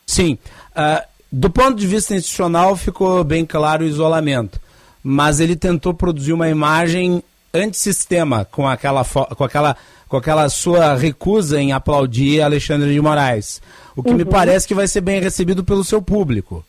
Sim. 0.06 0.38
Uh, 0.70 1.04
do 1.32 1.50
ponto 1.50 1.74
de 1.74 1.86
vista 1.86 2.14
institucional, 2.14 2.76
ficou 2.76 3.22
bem 3.24 3.44
claro 3.44 3.84
o 3.84 3.86
isolamento 3.86 4.60
mas 5.02 5.40
ele 5.40 5.56
tentou 5.56 5.94
produzir 5.94 6.32
uma 6.32 6.48
imagem 6.48 7.22
antissistema 7.52 8.44
com 8.44 8.68
aquela, 8.68 9.04
com 9.04 9.44
aquela, 9.44 9.76
com 10.08 10.16
aquela 10.16 10.48
sua 10.48 10.94
recusa 10.94 11.60
em 11.60 11.72
aplaudir 11.72 12.42
Alexandre 12.42 12.92
de 12.92 13.00
Moraes. 13.00 13.60
O 13.96 14.02
que 14.02 14.10
uhum. 14.10 14.16
me 14.16 14.24
parece 14.24 14.68
que 14.68 14.74
vai 14.74 14.86
ser 14.86 15.00
bem 15.00 15.20
recebido 15.20 15.64
pelo 15.64 15.84
seu 15.84 16.00
público. 16.00 16.64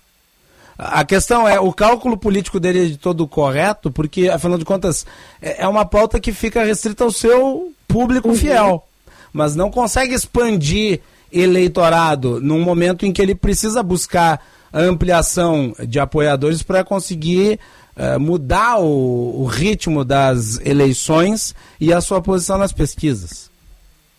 A 0.77 1.05
questão 1.05 1.47
é, 1.47 1.59
o 1.59 1.71
cálculo 1.71 2.17
político 2.17 2.59
dele 2.59 2.85
é 2.85 2.87
de 2.87 2.97
todo 2.97 3.27
correto, 3.27 3.91
porque, 3.91 4.29
afinal 4.29 4.57
de 4.57 4.65
contas, 4.65 5.05
é, 5.39 5.63
é 5.63 5.67
uma 5.67 5.85
pauta 5.85 6.19
que 6.19 6.31
fica 6.31 6.63
restrita 6.63 7.03
ao 7.03 7.11
seu 7.11 7.71
público 7.87 8.29
uhum. 8.29 8.35
fiel, 8.35 8.83
mas 9.31 9.55
não 9.55 9.69
consegue 9.69 10.15
expandir 10.15 11.01
eleitorado 11.31 12.39
num 12.41 12.61
momento 12.61 13.05
em 13.05 13.13
que 13.13 13.21
ele 13.21 13.35
precisa 13.35 13.83
buscar 13.83 14.43
ampliação 14.73 15.75
de 15.87 15.99
apoiadores 15.99 16.63
para 16.63 16.83
conseguir 16.83 17.59
uh, 17.95 18.19
mudar 18.19 18.79
o, 18.79 19.41
o, 19.41 19.45
ritmo 19.45 20.03
das 20.03 20.59
eleições 20.65 21.55
e 21.79 21.93
a 21.93 22.01
sua 22.01 22.21
posição 22.21 22.57
nas 22.57 22.71
pesquisas. 22.71 23.51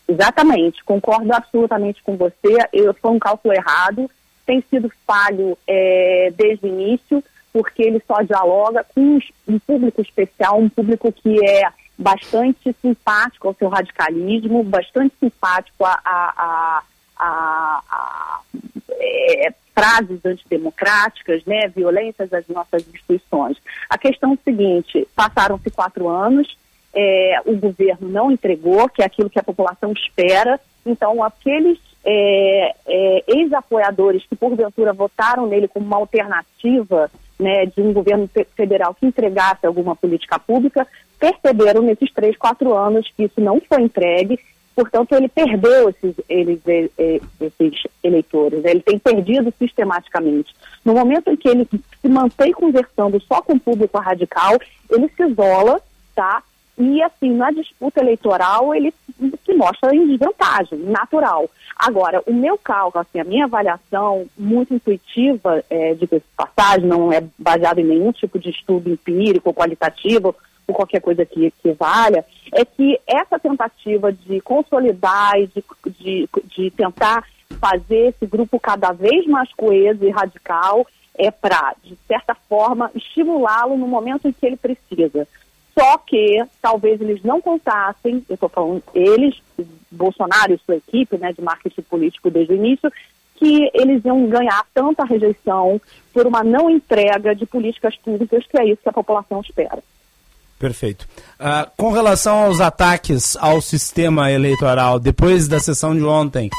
Exatamente, 0.09 0.85
concordo 0.85 1.33
absolutamente 1.33 2.03
com 2.03 2.17
você. 2.17 2.59
Eu, 2.73 2.95
foi 2.95 3.11
um 3.13 3.19
cálculo 3.19 3.55
errado, 3.55 4.11
tem 4.45 4.63
sido 4.69 4.91
falho 5.07 5.57
é, 5.67 6.33
desde 6.37 6.67
o 6.67 6.69
início, 6.69 7.23
porque 7.53 7.83
ele 7.83 8.03
só 8.07 8.23
dialoga 8.23 8.85
com 8.95 9.19
um 9.47 9.59
público 9.59 10.01
especial, 10.01 10.59
um 10.59 10.69
público 10.69 11.13
que 11.13 11.45
é 11.45 11.69
bastante 11.97 12.75
simpático 12.81 13.49
ao 13.49 13.55
seu 13.55 13.69
radicalismo, 13.69 14.65
bastante 14.65 15.15
simpático 15.21 15.85
a, 15.85 16.01
a, 16.05 16.83
a, 17.17 17.83
a 17.89 18.41
é, 18.99 19.55
frases 19.75 20.25
antidemocráticas, 20.25 21.45
né, 21.45 21.69
violências 21.69 22.33
às 22.33 22.47
nossas 22.49 22.87
instituições. 22.89 23.57
A 23.89 23.99
questão 23.99 24.33
é 24.33 24.35
a 24.35 24.45
seguinte: 24.45 25.09
passaram-se 25.15 25.71
quatro 25.71 26.09
anos, 26.09 26.57
é, 26.95 27.41
o 27.47 27.57
governo 27.57 28.09
não 28.09 28.31
entregou, 28.31 28.89
que 28.89 29.03
é 29.03 29.05
aquilo 29.05 29.31
que 29.31 29.39
a 29.39 29.45
população 29.45 29.93
espera. 29.93 30.61
Então, 30.85 31.23
aqueles 31.23 31.79
é, 32.05 32.75
é, 32.87 33.25
ex-apoiadores 33.29 34.25
que 34.27 34.37
porventura 34.37 34.93
votaram 34.93 35.47
nele 35.47 35.69
como 35.69 35.87
uma 35.87 35.97
alternativa 35.97 37.11
né, 37.39 37.67
de 37.67 37.81
um 37.81 37.93
governo 37.93 38.29
federal 38.55 38.95
que 38.95 39.07
entregasse 39.07 39.67
alguma 39.67 39.97
política 39.97 40.39
pública, 40.39 40.87
perceberam 41.19 41.83
nesses 41.83 42.13
três, 42.13 42.37
quatro 42.37 42.75
anos 42.75 43.11
que 43.17 43.25
isso 43.25 43.41
não 43.41 43.61
foi 43.61 43.83
entregue 43.83 44.39
Portanto, 44.75 45.13
ele 45.13 45.29
perdeu 45.29 45.91
esses, 45.91 46.15
eles, 46.29 46.61
esses 46.67 47.87
eleitores, 48.03 48.65
ele 48.65 48.81
tem 48.81 48.99
perdido 48.99 49.53
sistematicamente. 49.59 50.55
No 50.85 50.95
momento 50.95 51.31
em 51.31 51.37
que 51.37 51.49
ele 51.49 51.69
se 52.01 52.09
mantém 52.09 52.53
conversando 52.53 53.21
só 53.23 53.43
com 53.43 53.55
o 53.55 53.61
público 53.61 53.99
radical, 53.99 54.59
ele 54.91 55.09
se 55.09 55.23
isola, 55.23 55.81
tá? 56.15 56.43
E, 56.79 57.03
assim, 57.03 57.31
na 57.35 57.51
disputa 57.51 58.01
eleitoral, 58.01 58.75
ele 58.75 58.95
se 59.45 59.55
mostra 59.55 59.95
em 59.95 60.07
desvantagem, 60.07 60.79
natural. 60.79 61.49
Agora, 61.77 62.23
o 62.27 62.33
meu 62.33 62.57
cálculo, 62.57 63.03
assim, 63.03 63.21
a 63.21 63.25
minha 63.25 63.45
avaliação 63.45 64.27
muito 64.39 64.73
intuitiva 64.73 65.63
é, 65.69 65.95
de 65.95 66.09
passagem, 66.35 66.87
não 66.87 67.13
é 67.13 67.23
baseada 67.39 67.81
em 67.81 67.85
nenhum 67.85 68.11
tipo 68.11 68.39
de 68.39 68.49
estudo 68.49 68.91
empírico, 68.91 69.53
qualitativo, 69.53 70.35
ou 70.67 70.75
qualquer 70.75 71.01
coisa 71.01 71.25
que, 71.25 71.51
que 71.63 71.73
valha, 71.73 72.25
é 72.53 72.65
que 72.65 72.99
essa 73.07 73.39
tentativa 73.39 74.13
de 74.13 74.41
consolidar 74.41 75.39
e 75.39 75.47
de, 75.49 75.65
de, 75.99 76.29
de 76.57 76.71
tentar 76.71 77.25
fazer 77.61 78.09
esse 78.09 78.27
grupo 78.27 78.59
cada 78.59 78.93
vez 78.93 79.27
mais 79.27 79.53
coeso 79.55 80.05
e 80.05 80.11
radical 80.11 80.87
é 81.15 81.31
para, 81.31 81.75
de 81.85 81.97
certa 82.09 82.35
forma, 82.35 82.91
estimulá-lo 82.95 83.77
no 83.77 83.87
momento 83.87 84.27
em 84.27 84.33
que 84.33 84.47
ele 84.47 84.57
precisa. 84.57 85.29
Só 85.79 85.99
que 85.99 86.43
talvez 86.61 87.01
eles 87.01 87.23
não 87.23 87.41
contassem, 87.41 88.25
eu 88.29 88.35
estou 88.35 88.49
falando 88.49 88.83
eles, 88.95 89.41
Bolsonaro 89.91 90.55
e 90.55 90.59
sua 90.59 90.77
equipe 90.77 91.17
né, 91.19 91.33
de 91.33 91.43
marketing 91.43 91.83
político 91.83 92.31
desde 92.31 92.53
o 92.53 92.57
início, 92.57 92.91
que 93.37 93.71
eles 93.75 94.05
iam 94.05 94.27
ganhar 94.27 94.65
tanta 94.75 95.05
rejeição 95.05 95.81
por 96.13 96.27
uma 96.27 96.45
não 96.45 96.71
entrega 96.71 97.35
de 97.35 97.47
políticas 97.47 97.97
públicas, 97.97 98.47
que 98.47 98.61
é 98.61 98.67
isso 98.67 98.83
que 98.83 98.89
a 98.89 98.93
população 98.93 99.41
espera. 99.41 99.83
Perfeito. 100.63 101.09
Uh, 101.41 101.69
com 101.77 101.91
relação 101.91 102.45
aos 102.45 102.61
ataques 102.61 103.37
ao 103.37 103.61
sistema 103.61 104.31
eleitoral, 104.31 105.01
depois 105.01 105.49
da 105.49 105.59
sessão 105.59 105.93
de 105.93 106.05
ontem, 106.05 106.51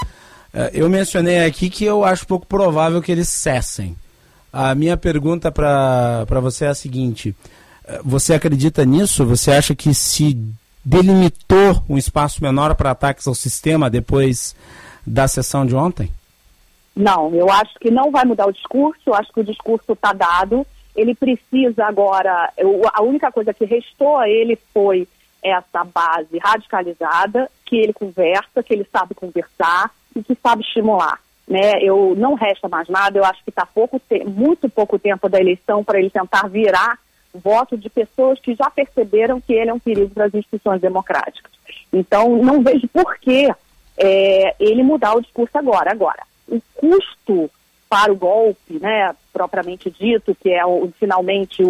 uh, 0.54 0.68
eu 0.74 0.90
mencionei 0.90 1.46
aqui 1.46 1.70
que 1.70 1.86
eu 1.86 2.04
acho 2.04 2.28
pouco 2.28 2.46
provável 2.46 3.02
que 3.02 3.14
eles 3.14 3.30
cessem. 3.30 3.96
A 4.52 4.76
minha 4.76 4.98
pergunta 4.98 5.50
para 5.54 6.26
você 6.42 6.66
é 6.66 6.68
a 6.68 6.76
seguinte: 6.76 7.30
uh, 7.30 8.02
você 8.04 8.34
acredita 8.34 8.84
nisso? 8.84 9.26
Você 9.26 9.54
acha 9.54 9.74
que 9.74 9.94
se 9.94 10.38
delimitou 10.84 11.82
um 11.88 11.98
espaço 11.98 12.44
menor 12.44 12.76
para 12.76 12.92
ataques 12.92 13.26
ao 13.26 13.34
sistema 13.34 13.90
depois 13.90 14.54
da 15.08 15.30
sessão 15.30 15.66
de 15.66 15.78
ontem? 15.78 16.12
Não, 16.94 17.34
eu 17.34 17.50
acho 17.50 17.80
que 17.80 17.90
não 17.90 18.12
vai 18.12 18.26
mudar 18.26 18.48
o 18.48 18.52
discurso, 18.52 19.00
eu 19.06 19.16
acho 19.16 19.32
que 19.32 19.40
o 19.40 19.46
discurso 19.46 19.94
está 19.94 20.12
dado 20.12 20.68
ele 20.96 21.16
precisa 21.16 21.86
agora, 21.86 22.52
a 22.94 23.02
única 23.02 23.32
coisa 23.32 23.54
que 23.54 23.66
restou 23.66 24.18
a 24.18 24.30
ele 24.30 24.58
foi 24.74 25.08
essa 25.44 25.84
base 25.84 26.38
radicalizada, 26.38 27.50
que 27.66 27.76
ele 27.76 27.94
conversa, 27.94 28.64
que 28.64 28.74
ele 28.74 28.88
sabe 28.92 29.14
conversar 29.14 29.92
e 30.16 30.24
que 30.24 30.36
sabe 30.42 30.62
estimular. 30.62 31.20
Né? 31.48 31.74
Eu 31.82 32.16
não 32.16 32.36
resta 32.36 32.70
mais 32.70 32.88
nada, 32.88 33.18
eu 33.18 33.26
acho 33.26 33.44
que 33.44 33.50
está 33.50 33.66
pouco 33.66 34.02
muito 34.26 34.70
pouco 34.70 34.98
tempo 34.98 35.28
da 35.28 35.40
eleição 35.40 35.84
para 35.84 36.00
ele 36.00 36.10
tentar 36.10 36.48
virar 36.48 36.98
voto 37.34 37.76
de 37.76 37.90
pessoas 37.90 38.40
que 38.40 38.54
já 38.54 38.70
perceberam 38.70 39.42
que 39.42 39.54
ele 39.54 39.72
é 39.72 39.74
um 39.74 39.80
perigo 39.80 40.14
para 40.14 40.26
as 40.26 40.34
instituições 40.34 40.80
democráticas. 40.80 41.52
Então, 41.92 42.38
não 42.38 42.62
vejo 42.62 42.88
por 42.88 43.18
que 43.18 43.50
é, 43.98 44.56
ele 44.60 44.84
mudar 44.84 45.16
o 45.16 45.22
discurso 45.22 45.58
agora. 45.58 45.92
Agora, 45.92 46.24
o 46.48 46.62
custo 46.76 47.50
para 47.94 48.12
o 48.12 48.16
golpe, 48.16 48.80
né, 48.82 49.16
propriamente 49.32 49.92
dito, 49.92 50.34
que 50.34 50.50
é 50.50 50.66
o, 50.66 50.92
finalmente 51.00 51.62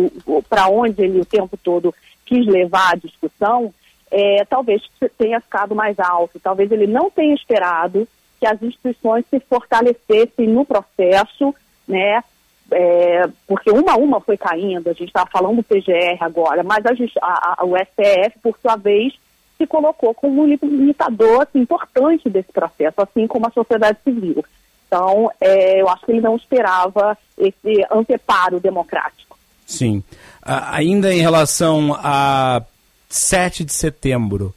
para 0.47 0.69
onde 0.69 1.03
ele 1.03 1.19
o 1.19 1.25
tempo 1.25 1.57
todo 1.61 1.93
quis 2.25 2.45
levar 2.45 2.93
a 2.93 2.95
discussão, 2.95 3.73
é, 4.09 4.45
talvez 4.45 4.81
tenha 5.17 5.41
ficado 5.41 5.75
mais 5.75 5.99
alto. 5.99 6.39
Talvez 6.39 6.71
ele 6.71 6.87
não 6.87 7.11
tenha 7.11 7.35
esperado 7.35 8.07
que 8.39 8.47
as 8.47 8.61
instituições 8.63 9.25
se 9.29 9.37
fortalecessem 9.41 10.47
no 10.47 10.63
processo, 10.63 11.53
né? 11.85 12.23
É, 12.71 13.23
porque 13.45 13.69
uma 13.69 13.91
a 13.91 13.97
uma 13.97 14.21
foi 14.21 14.37
caindo, 14.37 14.89
a 14.89 14.93
gente 14.93 15.09
estava 15.09 15.29
falando 15.29 15.57
do 15.57 15.63
PGR 15.63 16.17
agora, 16.21 16.63
mas 16.63 16.85
a, 16.85 17.61
a, 17.61 17.65
o 17.65 17.75
STF, 17.75 18.39
por 18.41 18.57
sua 18.61 18.77
vez, 18.77 19.13
se 19.57 19.67
colocou 19.67 20.13
como 20.13 20.43
um 20.43 20.47
limitador 20.47 21.41
assim, 21.41 21.59
importante 21.59 22.29
desse 22.29 22.51
processo, 22.53 23.01
assim 23.01 23.27
como 23.27 23.45
a 23.45 23.51
sociedade 23.51 23.97
civil. 24.05 24.43
Então, 24.87 25.31
é, 25.41 25.81
eu 25.81 25.89
acho 25.89 26.05
que 26.05 26.11
ele 26.11 26.21
não 26.21 26.35
esperava 26.35 27.17
esse 27.37 27.85
anteparo 27.91 28.59
democrático. 28.59 29.37
Sim. 29.65 30.03
ainda 30.43 31.13
em 31.13 31.21
relação 31.21 31.97
a 31.99 32.61
7 33.09 33.63
de 33.63 33.73
setembro, 33.73 34.53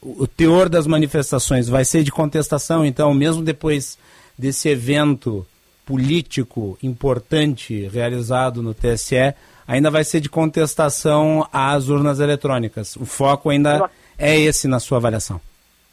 o 0.00 0.26
teor 0.26 0.68
das 0.68 0.86
manifestações 0.86 1.68
vai 1.68 1.84
ser 1.84 2.02
de 2.02 2.10
contestação, 2.10 2.84
então, 2.84 3.12
mesmo 3.12 3.42
depois 3.42 3.98
desse 4.38 4.68
evento 4.68 5.46
político 5.84 6.76
importante 6.82 7.88
realizado 7.88 8.62
no 8.62 8.74
TSE, 8.74 9.34
ainda 9.66 9.90
vai 9.90 10.04
ser 10.04 10.20
de 10.20 10.28
contestação 10.28 11.46
às 11.52 11.88
urnas 11.88 12.20
eletrônicas. 12.20 12.96
O 12.96 13.06
foco 13.06 13.50
ainda 13.50 13.90
é 14.18 14.38
esse 14.38 14.68
na 14.68 14.80
sua 14.80 14.98
avaliação? 14.98 15.40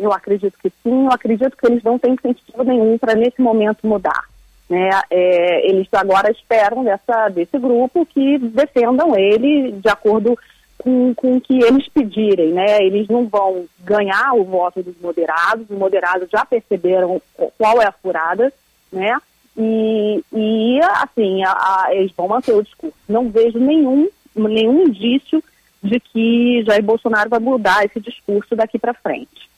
Eu 0.04 0.12
acredito 0.12 0.58
que 0.62 0.70
sim, 0.84 1.06
eu 1.06 1.12
acredito 1.12 1.56
que 1.56 1.66
eles 1.66 1.82
não 1.82 1.98
têm 1.98 2.14
incentivo 2.14 2.62
nenhum 2.64 2.98
para 2.98 3.16
nesse 3.16 3.42
momento 3.42 3.88
mudar. 3.88 4.26
Né? 4.70 4.90
É, 5.10 5.70
eles 5.70 5.88
agora 5.94 6.30
esperam 6.30 6.84
dessa, 6.84 7.30
desse 7.30 7.58
grupo 7.58 8.06
que 8.06 8.38
defendam 8.38 9.16
ele 9.16 9.72
de 9.72 9.88
acordo 9.88 10.38
com, 10.78 11.14
com 11.16 11.38
o 11.38 11.42
que 11.42 11.64
eles 11.64 11.88
pedirem. 11.88 12.52
Né? 12.52 12.80
Eles 12.82 13.08
não 13.08 13.26
vão 13.28 13.66
ganhar 13.80 14.34
o 14.34 14.44
voto 14.44 14.84
dos 14.84 15.00
moderados, 15.00 15.70
os 15.70 15.78
moderados 15.78 16.28
já 16.30 16.46
perceberam 16.46 17.22
qual 17.58 17.82
é 17.82 17.88
a 17.88 17.94
furada, 17.94 18.52
né? 18.92 19.18
E, 19.56 20.22
e 20.34 20.80
assim, 20.82 21.44
a, 21.46 21.52
a, 21.52 21.88
eles 21.92 22.12
vão 22.18 22.28
manter 22.28 22.54
o 22.54 22.64
discurso. 22.64 22.98
Não 23.08 23.30
vejo 23.30 23.58
nenhum, 23.58 24.10
nenhum 24.36 24.88
indício 24.88 25.42
de 25.82 26.00
que 26.00 26.64
Jair 26.66 26.84
Bolsonaro 26.84 27.30
vai 27.30 27.40
mudar 27.40 27.86
esse 27.86 28.00
discurso 28.02 28.54
daqui 28.56 28.80
para 28.80 28.94
frente. 28.94 29.53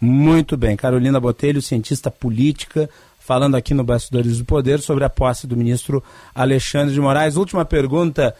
Muito 0.00 0.56
bem. 0.56 0.76
Carolina 0.76 1.20
Botelho, 1.20 1.60
cientista 1.60 2.10
política, 2.10 2.88
falando 3.18 3.54
aqui 3.54 3.74
no 3.74 3.84
Bastidores 3.84 4.38
do 4.38 4.44
Poder 4.46 4.80
sobre 4.80 5.04
a 5.04 5.10
posse 5.10 5.46
do 5.46 5.56
ministro 5.56 6.02
Alexandre 6.34 6.94
de 6.94 7.00
Moraes. 7.00 7.36
Última 7.36 7.66
pergunta: 7.66 8.34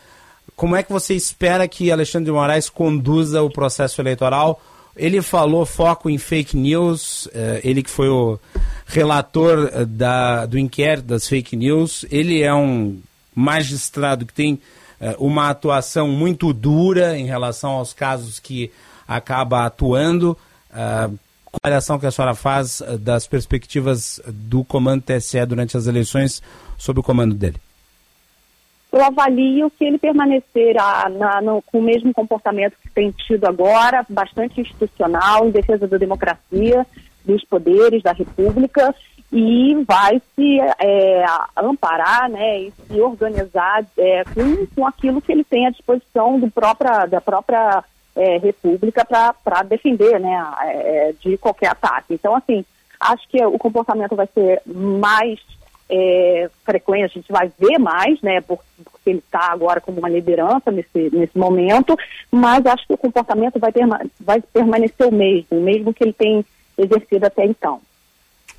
como 0.57 0.75
é 0.75 0.83
que 0.83 0.91
você 0.91 1.15
espera 1.15 1.69
que 1.69 1.93
Alexandre 1.93 2.27
de 2.27 2.33
Moraes 2.33 2.71
conduza 2.71 3.43
o 3.43 3.51
processo 3.51 4.01
eleitoral? 4.01 4.61
Ele 4.97 5.23
falou 5.23 5.65
foco 5.65 6.11
em 6.11 6.19
fake 6.19 6.57
news, 6.57 7.29
eh, 7.33 7.61
ele 7.63 7.83
que 7.83 7.91
foi 7.91 8.09
o 8.09 8.39
relator 8.87 9.71
eh, 9.73 9.85
da, 9.85 10.47
do 10.47 10.59
inquérito 10.59 11.07
das 11.07 11.29
fake 11.29 11.57
news. 11.57 12.05
Ele 12.11 12.43
é 12.43 12.53
um 12.53 12.99
magistrado 13.35 14.27
que 14.27 14.33
tem 14.33 14.61
eh, 15.01 15.15
uma 15.19 15.49
atuação 15.49 16.09
muito 16.09 16.53
dura 16.53 17.17
em 17.17 17.27
relação 17.27 17.71
aos 17.73 17.93
casos 17.93 18.39
que 18.39 18.73
acaba 19.07 19.65
atuando. 19.65 20.37
Uh, 20.71 21.19
qual 21.19 21.19
a 21.19 21.30
avaliação 21.63 21.99
que 21.99 22.07
a 22.07 22.11
senhora 22.11 22.35
faz 22.35 22.81
eh, 22.81 22.97
das 22.97 23.27
perspectivas 23.27 24.21
do 24.27 24.65
comando 24.65 25.03
TSE 25.03 25.45
durante 25.47 25.77
as 25.77 25.87
eleições 25.87 26.43
sob 26.77 27.01
o 27.01 27.03
comando 27.03 27.35
dele? 27.35 27.57
Eu 28.93 29.05
avalio 29.05 29.71
que 29.71 29.85
ele 29.85 29.99
permanecerá 29.99 31.09
na, 31.09 31.41
no, 31.41 31.63
com 31.63 31.79
o 31.79 31.83
mesmo 31.83 32.13
comportamento 32.13 32.75
que 32.83 32.91
tem 32.91 33.13
tido 33.13 33.47
agora, 33.47 34.05
bastante 34.09 34.61
institucional, 34.61 35.47
em 35.47 35.51
defesa 35.51 35.87
da 35.87 35.97
democracia, 35.97 36.85
dos 37.25 37.45
poderes 37.45 38.03
da 38.03 38.13
República, 38.13 38.93
e 39.33 39.85
vai 39.87 40.21
se 40.35 40.59
é, 40.81 41.25
amparar 41.57 42.29
né, 42.29 42.63
e 42.63 42.73
se 42.73 43.01
organizar 43.01 43.87
é, 43.97 44.25
com, 44.25 44.67
com 44.75 44.87
aquilo 44.87 45.23
que 45.23 45.31
ele 45.31 45.45
tem 45.45 45.69
à 45.69 45.71
disposição 45.71 46.41
do 46.41 46.51
própria, 46.51 47.07
da 47.07 47.21
própria 47.21 47.85
é, 48.17 48.39
República 48.39 49.05
para 49.05 49.63
defender 49.63 50.19
né, 50.21 50.45
é, 50.63 51.15
de 51.21 51.37
qualquer 51.39 51.69
ataque. 51.69 52.15
Então, 52.15 52.35
assim, 52.35 52.65
acho 52.99 53.29
que 53.29 53.43
o 53.45 53.59
comportamento 53.59 54.15
vai 54.15 54.29
ser 54.35 54.61
mais 54.67 55.41
é, 55.89 56.49
frequente, 56.65 57.05
a 57.05 57.09
gente 57.09 57.33
vai 57.33 57.51
ver 57.59 57.79
mais, 57.79 58.21
né, 58.23 58.41
porque 58.41 58.65
ele 59.07 59.19
está 59.19 59.51
agora 59.51 59.81
como 59.81 59.99
uma 59.99 60.09
liderança 60.09 60.71
nesse, 60.71 61.11
nesse 61.13 61.37
momento, 61.37 61.97
mas 62.31 62.65
acho 62.67 62.87
que 62.87 62.95
o 62.95 62.99
comportamento 62.99 63.59
vai, 63.59 63.73
perma 63.73 64.01
vai 64.21 64.41
permanecer 64.41 65.07
o 65.07 65.13
mesmo, 65.13 65.61
mesmo 65.61 65.93
que 65.93 66.05
ele 66.05 66.13
tenha 66.13 66.45
exercido 66.79 67.27
até 67.27 67.45
então. 67.45 67.81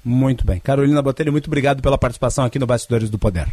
Muito 0.03 0.45
bem. 0.45 0.59
Carolina 0.59 1.01
Botelho, 1.01 1.31
muito 1.31 1.47
obrigado 1.47 1.81
pela 1.81 1.97
participação 1.97 2.43
aqui 2.43 2.57
no 2.57 2.65
Bastidores 2.65 3.09
do 3.09 3.19
Poder. 3.19 3.47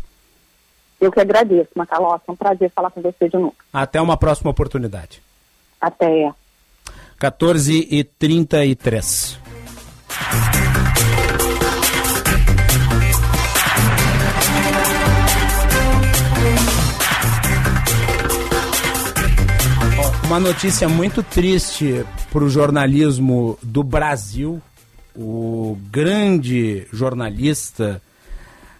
Eu 1.01 1.13
que 1.13 1.21
agradeço, 1.21 1.71
Macalossi. 1.77 2.25
É 2.27 2.33
um 2.33 2.37
prazer 2.37 2.71
falar 2.71 2.91
com 2.91 3.01
você 3.01 3.29
de 3.29 3.37
novo. 3.37 3.55
Até 3.73 4.01
uma 4.01 4.17
próxima 4.17 4.51
oportunidade. 4.51 5.23
Até. 5.81 6.33
14 7.19 7.89
e 7.91 8.05
33. 8.05 9.39
Uma 20.25 20.39
notícia 20.39 20.89
muito 20.89 21.23
triste 21.23 22.05
para 22.31 22.45
o 22.45 22.51
jornalismo 22.51 23.59
do 23.63 23.83
Brasil 23.83 24.63
o 25.19 25.77
grande 25.91 26.87
jornalista 26.93 28.01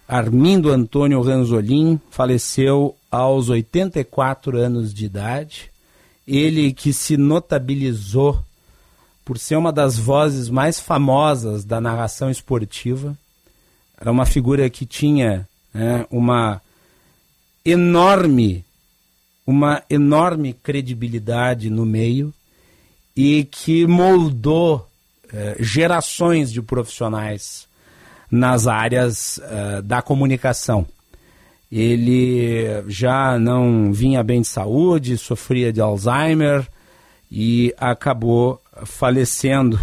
Armindo 0.07 0.71
Antônio 0.71 1.21
Ranzolin 1.21 1.99
faleceu 2.09 2.95
aos 3.11 3.49
84 3.49 4.57
anos 4.57 4.93
de 4.93 5.05
idade. 5.05 5.69
Ele 6.37 6.71
que 6.71 6.93
se 6.93 7.17
notabilizou 7.17 8.43
por 9.25 9.37
ser 9.37 9.55
uma 9.55 9.71
das 9.71 9.97
vozes 9.97 10.49
mais 10.49 10.79
famosas 10.79 11.65
da 11.65 11.81
narração 11.81 12.29
esportiva. 12.29 13.17
Era 13.99 14.11
uma 14.11 14.25
figura 14.25 14.69
que 14.69 14.85
tinha 14.85 15.47
né, 15.73 16.05
uma 16.09 16.61
enorme, 17.65 18.63
uma 19.45 19.83
enorme 19.89 20.53
credibilidade 20.53 21.69
no 21.69 21.85
meio 21.85 22.33
e 23.15 23.43
que 23.43 23.85
moldou 23.85 24.87
eh, 25.31 25.57
gerações 25.59 26.51
de 26.51 26.61
profissionais 26.61 27.67
nas 28.31 28.67
áreas 28.67 29.37
uh, 29.37 29.81
da 29.81 30.01
comunicação. 30.01 30.87
Ele 31.71 32.65
já 32.87 33.37
não 33.37 33.93
vinha 33.93 34.23
bem 34.23 34.41
de 34.41 34.47
saúde, 34.47 35.17
sofria 35.17 35.71
de 35.71 35.79
Alzheimer 35.79 36.67
e 37.31 37.73
acabou 37.77 38.61
falecendo. 38.85 39.79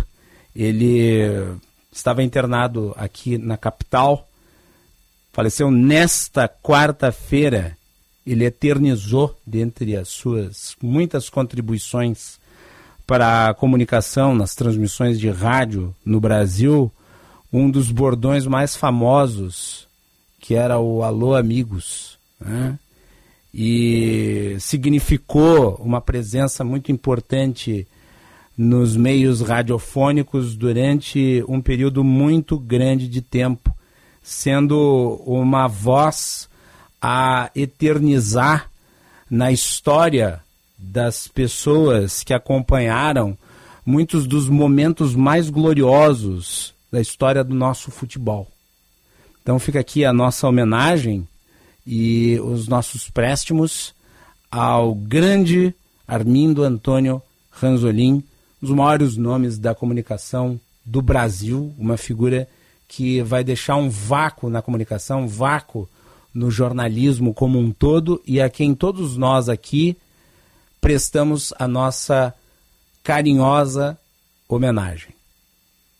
Ele 0.54 1.22
estava 1.92 2.22
internado 2.22 2.92
aqui 2.96 3.38
na 3.38 3.56
capital, 3.56 4.28
faleceu 5.32 5.70
nesta 5.70 6.48
quarta-feira. 6.48 7.76
Ele 8.26 8.44
eternizou, 8.44 9.38
dentre 9.46 9.96
as 9.96 10.08
suas 10.08 10.74
muitas 10.82 11.28
contribuições 11.30 12.40
para 13.06 13.48
a 13.50 13.54
comunicação 13.54 14.34
nas 14.34 14.56
transmissões 14.56 15.20
de 15.20 15.30
rádio 15.30 15.94
no 16.04 16.18
Brasil 16.20 16.90
um 17.52 17.70
dos 17.70 17.90
bordões 17.90 18.46
mais 18.46 18.76
famosos, 18.76 19.85
que 20.46 20.54
era 20.54 20.78
o 20.78 21.02
Alô 21.02 21.34
Amigos, 21.34 22.16
né? 22.40 22.78
e 23.52 24.56
significou 24.60 25.74
uma 25.82 26.00
presença 26.00 26.62
muito 26.62 26.92
importante 26.92 27.84
nos 28.56 28.96
meios 28.96 29.40
radiofônicos 29.40 30.54
durante 30.54 31.44
um 31.48 31.60
período 31.60 32.04
muito 32.04 32.60
grande 32.60 33.08
de 33.08 33.20
tempo, 33.20 33.74
sendo 34.22 35.20
uma 35.26 35.66
voz 35.66 36.48
a 37.02 37.50
eternizar 37.52 38.70
na 39.28 39.50
história 39.50 40.40
das 40.78 41.26
pessoas 41.26 42.22
que 42.22 42.32
acompanharam 42.32 43.36
muitos 43.84 44.28
dos 44.28 44.48
momentos 44.48 45.12
mais 45.12 45.50
gloriosos 45.50 46.72
da 46.92 47.00
história 47.00 47.42
do 47.42 47.52
nosso 47.52 47.90
futebol. 47.90 48.46
Então 49.46 49.60
fica 49.60 49.78
aqui 49.78 50.04
a 50.04 50.12
nossa 50.12 50.48
homenagem 50.48 51.24
e 51.86 52.36
os 52.42 52.66
nossos 52.66 53.08
préstimos 53.08 53.94
ao 54.50 54.92
grande 54.92 55.72
Armindo 56.04 56.64
Antônio 56.64 57.22
Ranzolin, 57.52 58.14
um 58.14 58.22
dos 58.60 58.70
maiores 58.70 59.16
nomes 59.16 59.56
da 59.56 59.72
comunicação 59.72 60.58
do 60.84 61.00
Brasil, 61.00 61.72
uma 61.78 61.96
figura 61.96 62.48
que 62.88 63.22
vai 63.22 63.44
deixar 63.44 63.76
um 63.76 63.88
vácuo 63.88 64.50
na 64.50 64.60
comunicação, 64.60 65.22
um 65.22 65.28
vácuo 65.28 65.88
no 66.34 66.50
jornalismo 66.50 67.32
como 67.32 67.56
um 67.56 67.70
todo 67.70 68.20
e 68.26 68.40
a 68.40 68.50
quem 68.50 68.74
todos 68.74 69.16
nós 69.16 69.48
aqui 69.48 69.96
prestamos 70.80 71.54
a 71.56 71.68
nossa 71.68 72.34
carinhosa 73.04 73.96
homenagem. 74.48 75.14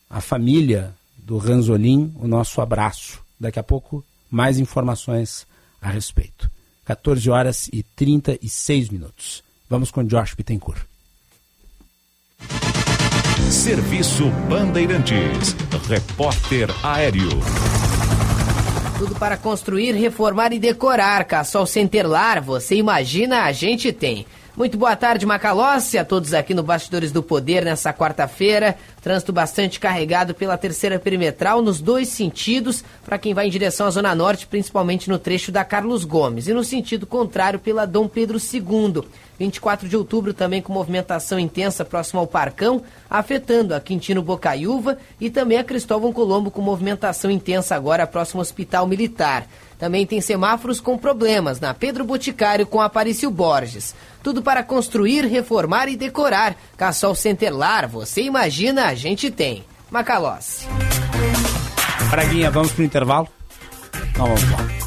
A 0.09 0.19
família 0.19 0.93
do 1.17 1.37
Ranzolin, 1.37 2.13
o 2.19 2.27
nosso 2.27 2.59
abraço. 2.59 3.25
Daqui 3.39 3.59
a 3.59 3.63
pouco, 3.63 4.03
mais 4.29 4.59
informações 4.59 5.45
a 5.81 5.89
respeito. 5.89 6.49
14 6.85 7.29
horas 7.29 7.69
e 7.71 7.83
36 7.83 8.89
minutos. 8.89 9.43
Vamos 9.69 9.91
com 9.91 10.03
Josh 10.03 10.33
Bittencourt. 10.33 10.81
Serviço 13.51 14.29
Bandeirantes. 14.49 15.55
Repórter 15.87 16.69
Aéreo. 16.85 17.29
Tudo 18.97 19.15
para 19.15 19.37
construir, 19.37 19.93
reformar 19.93 20.51
e 20.53 20.59
decorar. 20.59 21.23
Cassol 21.25 21.65
Centerlar, 21.65 22.43
você 22.43 22.75
imagina, 22.75 23.43
a 23.43 23.51
gente 23.51 23.93
tem. 23.93 24.25
Muito 24.57 24.75
boa 24.75 24.95
tarde, 24.95 25.23
Macalossi, 25.23 25.99
a 25.99 26.03
todos 26.03 26.33
aqui 26.33 26.51
no 26.51 26.63
Bastidores 26.63 27.11
do 27.11 27.21
Poder 27.21 27.63
nessa 27.63 27.93
quarta-feira. 27.93 28.75
Trânsito 29.03 29.31
bastante 29.31 29.79
carregado 29.79 30.33
pela 30.33 30.57
terceira 30.57 30.97
perimetral 30.97 31.61
nos 31.61 31.79
dois 31.79 32.07
sentidos, 32.07 32.83
para 33.05 33.19
quem 33.19 33.35
vai 33.35 33.45
em 33.45 33.51
direção 33.51 33.85
à 33.85 33.91
Zona 33.91 34.15
Norte, 34.15 34.47
principalmente 34.47 35.11
no 35.11 35.19
trecho 35.19 35.51
da 35.51 35.63
Carlos 35.63 36.03
Gomes, 36.03 36.47
e 36.47 36.55
no 36.55 36.63
sentido 36.63 37.05
contrário 37.05 37.59
pela 37.59 37.85
Dom 37.85 38.07
Pedro 38.07 38.39
II. 38.39 39.03
24 39.37 39.87
de 39.87 39.95
outubro 39.95 40.33
também 40.33 40.61
com 40.61 40.73
movimentação 40.73 41.39
intensa 41.39 41.85
próximo 41.85 42.19
ao 42.19 42.27
Parcão, 42.27 42.81
afetando 43.09 43.75
a 43.75 43.79
Quintino 43.79 44.21
Bocaiúva 44.21 44.97
e 45.19 45.29
também 45.29 45.57
a 45.57 45.63
Cristóvão 45.63 46.11
Colombo 46.11 46.49
com 46.49 46.61
movimentação 46.61 47.29
intensa 47.29 47.75
agora 47.75 48.07
próximo 48.07 48.39
ao 48.39 48.41
Hospital 48.41 48.87
Militar. 48.87 49.47
Também 49.77 50.05
tem 50.05 50.19
semáforos 50.19 50.81
com 50.81 50.97
problemas 50.97 51.59
na 51.59 51.73
Pedro 51.73 52.03
Boticário 52.03 52.65
com 52.65 52.81
Aparício 52.81 53.29
Borges. 53.29 53.93
Tudo 54.23 54.41
para 54.41 54.63
construir, 54.63 55.25
reformar 55.25 55.87
e 55.87 55.95
decorar. 55.95 56.55
Cassol 56.75 57.13
Centerlar, 57.13 57.87
você 57.87 58.23
imagina, 58.23 58.87
a 58.87 58.95
gente 58.95 59.29
tem. 59.29 59.63
Macalossi. 59.91 60.67
Braguinha, 62.09 62.49
vamos 62.49 62.71
pro 62.71 62.83
intervalo? 62.83 63.27
Então 64.11 64.25
vamos 64.25 64.51
lá. 64.51 64.86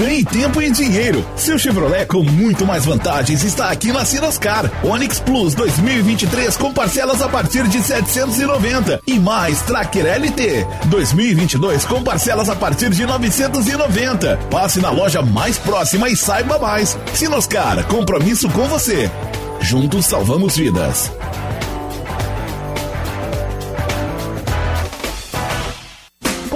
Ganhe 0.00 0.24
tempo 0.24 0.62
e 0.62 0.70
dinheiro. 0.70 1.22
Seu 1.36 1.58
Chevrolet 1.58 2.06
com 2.06 2.22
muito 2.22 2.64
mais 2.64 2.86
vantagens 2.86 3.44
está 3.44 3.70
aqui 3.70 3.92
na 3.92 4.02
Sinoscar. 4.02 4.64
Onix 4.82 5.20
Plus 5.20 5.54
2023 5.54 6.56
com 6.56 6.72
parcelas 6.72 7.20
a 7.20 7.28
partir 7.28 7.68
de 7.68 7.82
790 7.82 9.02
e 9.06 9.18
mais 9.18 9.60
Tracker 9.60 10.06
LT 10.06 10.66
2022 10.86 11.84
com 11.84 12.02
parcelas 12.02 12.48
a 12.48 12.56
partir 12.56 12.88
de 12.88 13.04
990. 13.04 14.38
Passe 14.50 14.80
na 14.80 14.88
loja 14.88 15.20
mais 15.20 15.58
próxima 15.58 16.08
e 16.08 16.16
saiba 16.16 16.58
mais. 16.58 16.96
Sinoscar, 17.12 17.84
compromisso 17.86 18.48
com 18.48 18.66
você. 18.68 19.10
Juntos 19.60 20.06
salvamos 20.06 20.56
vidas. 20.56 21.12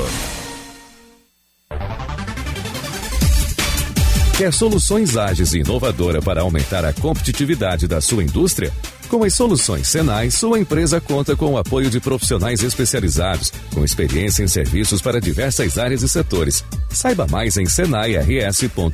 Quer 4.39 4.53
soluções 4.53 5.17
ágeis 5.17 5.53
e 5.53 5.59
inovadoras 5.59 6.23
para 6.23 6.43
aumentar 6.43 6.85
a 6.85 6.93
competitividade 6.93 7.89
da 7.89 8.01
sua 8.01 8.23
indústria? 8.23 8.73
Com 9.09 9.25
as 9.25 9.35
soluções 9.35 9.89
Senai, 9.89 10.31
sua 10.31 10.61
empresa 10.61 11.01
conta 11.01 11.35
com 11.35 11.55
o 11.55 11.59
apoio 11.59 11.91
de 11.91 11.99
profissionais 11.99 12.63
especializados, 12.63 13.53
com 13.75 13.85
experiência 13.85 14.45
em 14.45 14.47
serviços 14.47 15.03
para 15.03 15.21
diversas 15.21 15.77
áreas 15.77 16.03
e 16.03 16.09
setores. 16.09 16.63
Saiba 16.91 17.27
mais 17.27 17.57
em 17.57 17.67
senairs.org.br. 17.67 18.93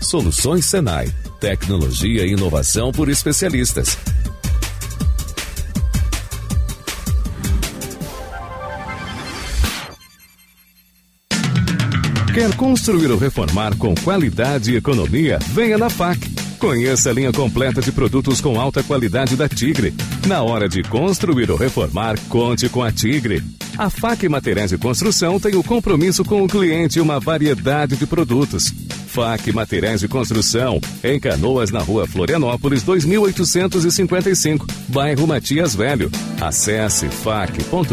Soluções 0.00 0.64
Senai. 0.64 1.12
Tecnologia 1.38 2.24
e 2.24 2.32
inovação 2.32 2.92
por 2.92 3.10
especialistas. 3.10 3.98
Quer 12.32 12.56
construir 12.56 13.10
ou 13.10 13.18
reformar 13.18 13.76
com 13.76 13.94
qualidade 13.94 14.72
e 14.72 14.76
economia? 14.76 15.38
Venha 15.48 15.76
na 15.76 15.90
FAC. 15.90 16.18
Conheça 16.58 17.10
a 17.10 17.12
linha 17.12 17.30
completa 17.30 17.82
de 17.82 17.92
produtos 17.92 18.40
com 18.40 18.58
alta 18.58 18.82
qualidade 18.82 19.36
da 19.36 19.46
Tigre. 19.46 19.92
Na 20.26 20.42
hora 20.42 20.66
de 20.66 20.82
construir 20.82 21.50
ou 21.50 21.58
reformar, 21.58 22.18
conte 22.30 22.70
com 22.70 22.82
a 22.82 22.90
Tigre. 22.90 23.44
A 23.76 23.90
FAC 23.90 24.30
Materiais 24.30 24.70
de 24.70 24.78
Construção 24.78 25.38
tem 25.38 25.56
o 25.56 25.62
compromisso 25.62 26.24
com 26.24 26.42
o 26.42 26.48
cliente 26.48 26.98
e 26.98 27.02
uma 27.02 27.20
variedade 27.20 27.96
de 27.96 28.06
produtos. 28.06 28.72
FAC 29.08 29.52
Materiais 29.52 30.00
de 30.00 30.08
Construção, 30.08 30.80
em 31.04 31.20
Canoas, 31.20 31.70
na 31.70 31.80
rua 31.80 32.06
Florianópolis, 32.06 32.82
2855, 32.82 34.66
bairro 34.88 35.26
Matias 35.26 35.74
Velho. 35.74 36.10
Acesse 36.40 37.10
fac.com.br. 37.10 37.92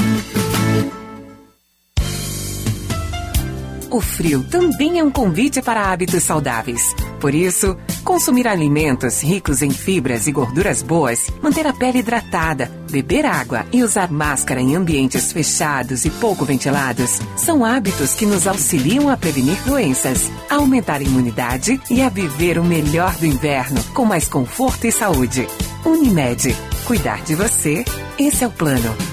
O 3.91 3.99
frio 3.99 4.41
também 4.49 4.99
é 4.99 5.03
um 5.03 5.11
convite 5.11 5.61
para 5.61 5.91
hábitos 5.91 6.23
saudáveis. 6.23 6.95
Por 7.19 7.35
isso, 7.35 7.75
consumir 8.05 8.47
alimentos 8.47 9.21
ricos 9.21 9.61
em 9.61 9.69
fibras 9.69 10.27
e 10.27 10.31
gorduras 10.31 10.81
boas, 10.81 11.29
manter 11.41 11.67
a 11.67 11.73
pele 11.73 11.99
hidratada, 11.99 12.71
beber 12.89 13.25
água 13.25 13.65
e 13.69 13.83
usar 13.83 14.09
máscara 14.09 14.61
em 14.61 14.77
ambientes 14.77 15.33
fechados 15.33 16.05
e 16.05 16.09
pouco 16.09 16.45
ventilados 16.45 17.19
são 17.35 17.65
hábitos 17.65 18.13
que 18.13 18.25
nos 18.25 18.47
auxiliam 18.47 19.09
a 19.09 19.17
prevenir 19.17 19.61
doenças, 19.65 20.31
a 20.49 20.55
aumentar 20.55 21.01
a 21.01 21.03
imunidade 21.03 21.81
e 21.89 22.01
a 22.01 22.07
viver 22.07 22.57
o 22.57 22.63
melhor 22.63 23.13
do 23.17 23.25
inverno 23.25 23.83
com 23.93 24.05
mais 24.05 24.25
conforto 24.25 24.87
e 24.87 24.91
saúde. 24.91 25.45
Unimed. 25.83 26.55
Cuidar 26.85 27.21
de 27.23 27.35
você, 27.35 27.83
esse 28.17 28.41
é 28.41 28.47
o 28.47 28.51
plano. 28.51 29.10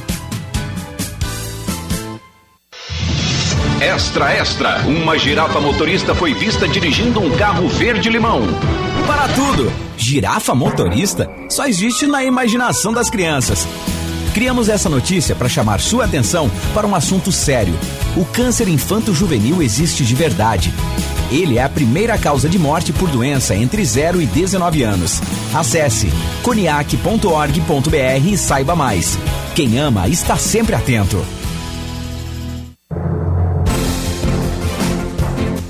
Extra, 3.80 4.34
extra. 4.34 4.78
Uma 4.86 5.16
girafa 5.16 5.60
motorista 5.60 6.12
foi 6.12 6.34
vista 6.34 6.66
dirigindo 6.66 7.20
um 7.20 7.30
carro 7.36 7.68
verde-limão. 7.68 8.42
Para 9.06 9.28
tudo! 9.28 9.72
Girafa 9.96 10.52
motorista 10.52 11.30
só 11.48 11.64
existe 11.66 12.06
na 12.06 12.24
imaginação 12.24 12.92
das 12.92 13.08
crianças. 13.08 13.66
Criamos 14.34 14.68
essa 14.68 14.88
notícia 14.88 15.34
para 15.34 15.48
chamar 15.48 15.80
sua 15.80 16.06
atenção 16.06 16.50
para 16.74 16.86
um 16.86 16.94
assunto 16.94 17.30
sério. 17.30 17.74
O 18.16 18.24
câncer 18.24 18.68
infanto-juvenil 18.68 19.62
existe 19.62 20.04
de 20.04 20.14
verdade. 20.14 20.74
Ele 21.30 21.58
é 21.58 21.62
a 21.62 21.68
primeira 21.68 22.18
causa 22.18 22.48
de 22.48 22.58
morte 22.58 22.92
por 22.92 23.08
doença 23.08 23.54
entre 23.54 23.84
0 23.84 24.20
e 24.20 24.26
19 24.26 24.82
anos. 24.82 25.20
Acesse 25.54 26.08
coniac.org.br 26.42 28.28
e 28.28 28.36
saiba 28.36 28.74
mais. 28.74 29.16
Quem 29.54 29.78
ama 29.78 30.08
está 30.08 30.36
sempre 30.36 30.74
atento. 30.74 31.24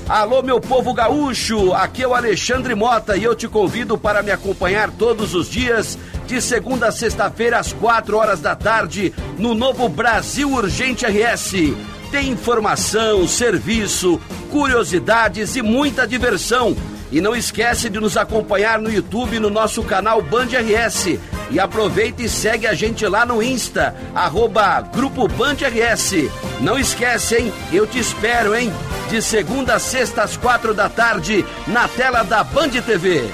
Alô, 0.09 0.41
meu 0.41 0.59
povo 0.59 0.91
gaúcho! 0.91 1.71
Aqui 1.71 2.01
é 2.01 2.07
o 2.07 2.15
Alexandre 2.15 2.73
Mota 2.73 3.15
e 3.15 3.23
eu 3.23 3.35
te 3.35 3.47
convido 3.47 3.95
para 3.95 4.23
me 4.23 4.31
acompanhar 4.31 4.89
todos 4.89 5.35
os 5.35 5.47
dias, 5.47 5.99
de 6.25 6.41
segunda 6.41 6.87
a 6.87 6.91
sexta-feira, 6.91 7.59
às 7.59 7.73
quatro 7.73 8.17
horas 8.17 8.39
da 8.39 8.55
tarde, 8.55 9.13
no 9.37 9.53
novo 9.53 9.87
Brasil 9.87 10.51
Urgente 10.51 11.05
RS. 11.05 11.75
Tem 12.09 12.27
informação, 12.27 13.27
serviço, 13.27 14.19
curiosidades 14.49 15.55
e 15.55 15.61
muita 15.61 16.07
diversão. 16.07 16.75
E 17.11 17.21
não 17.21 17.35
esquece 17.35 17.87
de 17.87 17.99
nos 17.99 18.17
acompanhar 18.17 18.79
no 18.79 18.91
YouTube 18.91 19.39
no 19.39 19.51
nosso 19.51 19.83
canal 19.83 20.23
Band 20.23 20.47
RS. 20.47 21.19
E 21.49 21.59
aproveita 21.59 22.21
e 22.21 22.29
segue 22.29 22.67
a 22.67 22.73
gente 22.73 23.05
lá 23.07 23.25
no 23.25 23.41
Insta, 23.41 23.95
arroba 24.13 24.81
Grupo 24.81 25.27
Band 25.27 25.55
RS. 25.55 26.29
Não 26.61 26.77
esquece, 26.77 27.35
hein? 27.35 27.53
Eu 27.71 27.87
te 27.87 27.99
espero, 27.99 28.55
hein? 28.55 28.71
De 29.09 29.21
segunda 29.21 29.75
a 29.75 29.79
sexta 29.79 30.23
às 30.23 30.37
quatro 30.37 30.73
da 30.73 30.87
tarde, 30.87 31.43
na 31.67 31.87
tela 31.87 32.23
da 32.23 32.43
Band 32.43 32.69
TV. 32.69 33.27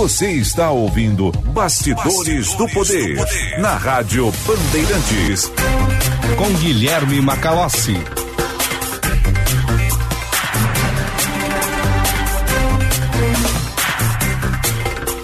Você 0.00 0.30
está 0.30 0.70
ouvindo 0.70 1.30
Bastidores, 1.52 2.14
Bastidores 2.14 2.54
do, 2.54 2.68
poder, 2.68 3.16
do 3.16 3.26
Poder 3.26 3.60
na 3.60 3.74
Rádio 3.76 4.32
Bandeirantes. 4.46 5.52
Com 6.38 6.48
Guilherme 6.58 7.20
Macalossi. 7.20 7.96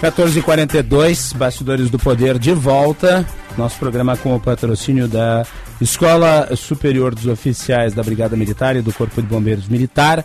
Quatorze 0.06 0.40
quarenta 0.40 0.86
Bastidores 1.34 1.90
do 1.90 1.98
Poder 1.98 2.38
de 2.38 2.52
volta. 2.52 3.26
Nosso 3.58 3.76
programa 3.76 4.16
com 4.16 4.36
o 4.36 4.40
patrocínio 4.40 5.08
da 5.08 5.44
Escola 5.80 6.54
Superior 6.54 7.12
dos 7.12 7.26
Oficiais 7.26 7.92
da 7.92 8.04
Brigada 8.04 8.36
Militar 8.36 8.76
e 8.76 8.82
do 8.82 8.92
Corpo 8.92 9.20
de 9.20 9.26
Bombeiros 9.26 9.66
Militar, 9.66 10.24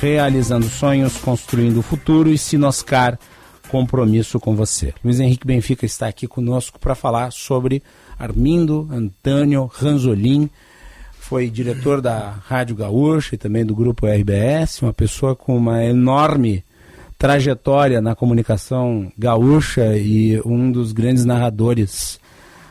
realizando 0.00 0.66
sonhos, 0.70 1.18
construindo 1.18 1.80
o 1.80 1.82
futuro 1.82 2.30
e 2.30 2.38
Sinoscar 2.38 3.18
compromisso 3.68 4.40
com 4.40 4.56
você. 4.56 4.94
Luiz 5.04 5.20
Henrique 5.20 5.46
Benfica 5.46 5.84
está 5.84 6.08
aqui 6.08 6.26
conosco 6.26 6.80
para 6.80 6.94
falar 6.94 7.30
sobre 7.30 7.82
Armindo 8.18 8.88
Antônio 8.90 9.70
Ranzolin, 9.70 10.48
foi 11.12 11.50
diretor 11.50 12.00
da 12.00 12.36
Rádio 12.48 12.74
Gaúcha 12.74 13.34
e 13.34 13.38
também 13.38 13.66
do 13.66 13.74
grupo 13.74 14.06
RBS, 14.06 14.80
uma 14.80 14.94
pessoa 14.94 15.36
com 15.36 15.54
uma 15.58 15.84
enorme 15.84 16.64
trajetória 17.20 18.00
na 18.00 18.14
comunicação 18.14 19.12
gaúcha 19.16 19.94
e 19.94 20.40
um 20.40 20.72
dos 20.72 20.90
grandes 20.90 21.26
narradores 21.26 22.18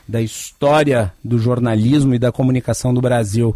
da 0.07 0.19
história 0.23 1.13
do 1.23 1.37
jornalismo 1.37 2.15
e 2.15 2.19
da 2.19 2.31
comunicação 2.31 2.91
do 2.91 2.99
Brasil. 2.99 3.55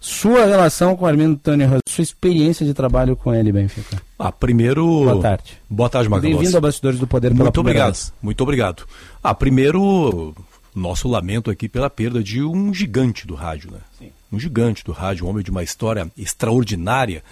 Sua 0.00 0.44
relação 0.44 0.96
com 0.96 1.06
Armindo 1.06 1.34
Antônio 1.34 1.78
sua 1.88 2.02
experiência 2.02 2.66
de 2.66 2.74
trabalho 2.74 3.14
com 3.14 3.32
ele, 3.32 3.52
Benfica. 3.52 4.02
Ah, 4.18 4.32
primeiro. 4.32 4.84
Boa 4.84 5.22
tarde. 5.22 5.52
Boa 5.70 5.88
tarde, 5.88 6.08
Magalhães. 6.08 6.36
Bem-vindo 6.36 6.56
ao 6.56 6.62
Bastidores 6.62 6.98
do 6.98 7.06
Poder 7.06 7.30
pela 7.30 7.44
Muito 7.44 7.60
obrigado. 7.60 7.94
Vez. 7.94 8.12
Muito 8.20 8.40
obrigado. 8.40 8.86
Ah, 9.22 9.34
primeiro, 9.34 10.34
nosso 10.74 11.06
lamento 11.06 11.48
aqui 11.48 11.68
pela 11.68 11.88
perda 11.88 12.20
de 12.24 12.42
um 12.42 12.74
gigante 12.74 13.24
do 13.24 13.36
rádio, 13.36 13.70
né? 13.70 13.78
Sim. 13.96 14.10
Um 14.32 14.38
gigante 14.40 14.84
do 14.84 14.90
rádio, 14.90 15.26
um 15.26 15.30
homem 15.30 15.44
de 15.44 15.50
uma 15.52 15.62
história 15.62 16.10
extraordinária 16.16 17.22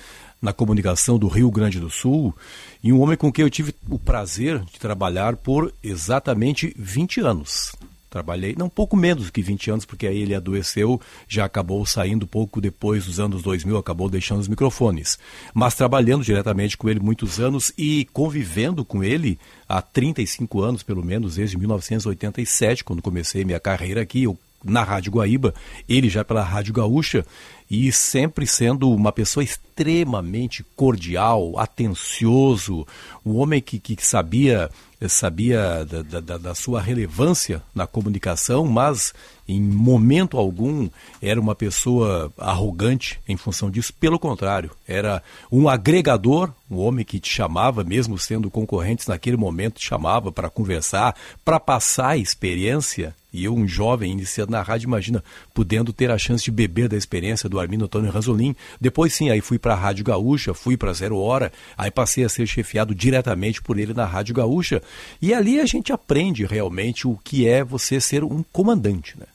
na 0.41 0.53
comunicação 0.53 1.19
do 1.19 1.29
Rio 1.29 1.51
Grande 1.51 1.81
do 1.81 1.91
Sul 1.91 2.35
e 2.83 2.93
um 2.93 3.01
homem 3.01 3.17
com 3.17 3.33
quem 3.33 3.45
eu 3.45 3.51
tive 3.51 3.75
o 3.89 3.99
prazer 3.99 4.61
de 4.61 4.79
trabalhar 4.79 5.37
por 5.37 5.73
exatamente 5.83 6.75
20 6.79 7.21
anos. 7.21 7.73
Trabalhei, 8.09 8.55
não, 8.57 8.69
pouco 8.69 8.97
menos 8.97 9.29
que 9.29 9.43
20 9.43 9.71
anos, 9.73 9.85
porque 9.85 10.07
aí 10.07 10.23
ele 10.23 10.35
adoeceu, 10.35 10.99
já 11.29 11.45
acabou 11.45 11.85
saindo 11.85 12.27
pouco 12.27 12.61
depois 12.61 13.05
dos 13.05 13.21
anos 13.21 13.43
2000, 13.43 13.77
acabou 13.77 14.09
deixando 14.09 14.41
os 14.41 14.49
microfones. 14.49 15.19
Mas 15.53 15.75
trabalhando 15.75 16.25
diretamente 16.25 16.79
com 16.79 16.89
ele 16.89 17.01
muitos 17.01 17.41
anos 17.41 17.73
e 17.77 18.07
convivendo 18.13 18.85
com 18.85 19.05
ele 19.05 19.39
há 19.69 19.83
35 19.83 20.63
anos, 20.63 20.83
pelo 20.83 21.05
menos, 21.05 21.35
desde 21.35 21.59
1987, 21.59 22.85
quando 22.85 23.03
comecei 23.03 23.45
minha 23.45 23.61
carreira 23.61 24.01
aqui, 24.01 24.23
eu, 24.23 24.39
na 24.67 24.83
Rádio 24.83 25.13
Guaíba, 25.13 25.55
ele 25.89 26.09
já 26.09 26.25
pela 26.25 26.43
Rádio 26.43 26.75
Gaúcha, 26.75 27.25
e 27.69 27.91
sempre 27.91 28.47
sendo 28.47 28.91
uma 28.91 29.11
pessoa 29.11 29.43
extremamente 29.43 30.65
cordial, 30.77 31.59
atencioso, 31.59 32.87
um 33.25 33.37
homem 33.37 33.61
que, 33.61 33.79
que 33.79 33.97
sabia 34.07 34.71
sabia 35.09 35.85
da, 35.85 36.21
da, 36.21 36.39
da, 36.39 36.55
sua 36.55 36.81
relevância 36.81 37.63
na 37.75 37.87
comunicação, 37.87 38.67
mas 38.67 39.13
em 39.47 39.61
momento 39.61 40.39
algum 40.39 40.89
era 41.21 41.39
uma 41.39 41.55
pessoa 41.55 42.33
arrogante 42.39 43.21
em 43.29 43.37
função 43.37 43.71
disso. 43.71 43.93
Pelo 43.93 44.19
contrário, 44.19 44.71
era 44.89 45.23
um 45.53 45.69
agregador, 45.69 46.51
um 46.71 46.79
homem 46.79 47.05
que 47.05 47.21
te 47.21 47.29
chamava, 47.29 47.85
mesmo 47.85 48.19
sendo 48.19 48.51
concorrentes 48.51 49.07
naquele 49.07 49.37
momento, 49.37 49.79
te 49.79 49.87
chamava 49.87 50.33
para 50.33 50.49
conversar, 50.49 51.15
para 51.45 51.61
passar 51.61 52.11
a 52.11 52.17
experiência. 52.17 53.15
E 53.37 53.45
eu, 53.45 53.55
um 53.55 53.69
jovem 53.69 54.13
iniciando 54.13 54.53
na 54.53 54.63
rádio, 54.63 54.87
imagina, 54.87 55.23
podendo 55.53 55.93
ter 55.93 56.11
a 56.11 56.17
chance 56.17 56.43
de 56.43 56.51
beber 56.51 56.89
da 56.89 56.97
experiência 56.97 57.51
do 57.51 57.61
Armindo 57.61 57.85
Antônio 57.85 58.11
Ranzolin. 58.11 58.57
Depois, 58.81 59.13
sim, 59.13 59.29
aí 59.29 59.43
fui 59.43 59.59
para 59.59 59.75
a 59.75 59.77
Rádio 59.77 60.07
Gaúcha, 60.07 60.55
fui 60.55 60.75
para 60.75 60.95
Zero 60.95 61.19
Hora, 61.19 61.53
aí 61.77 61.91
passei 61.91 62.25
a 62.25 62.31
ser 62.31 62.47
chefiado 62.47 62.95
diretamente 62.95 63.61
por 63.61 63.79
ele 63.79 63.93
na 63.93 64.07
Rádio 64.07 64.35
Gaúcha. 64.35 64.83
E 65.21 65.35
ali 65.35 65.61
a 65.61 65.67
gente 65.67 65.93
aprende 65.93 66.47
realmente 66.47 67.07
o 67.07 67.19
que 67.23 67.47
é 67.47 67.63
você 67.63 68.01
ser 68.01 68.25
um 68.25 68.43
comandante, 68.51 69.19
né? 69.19 69.27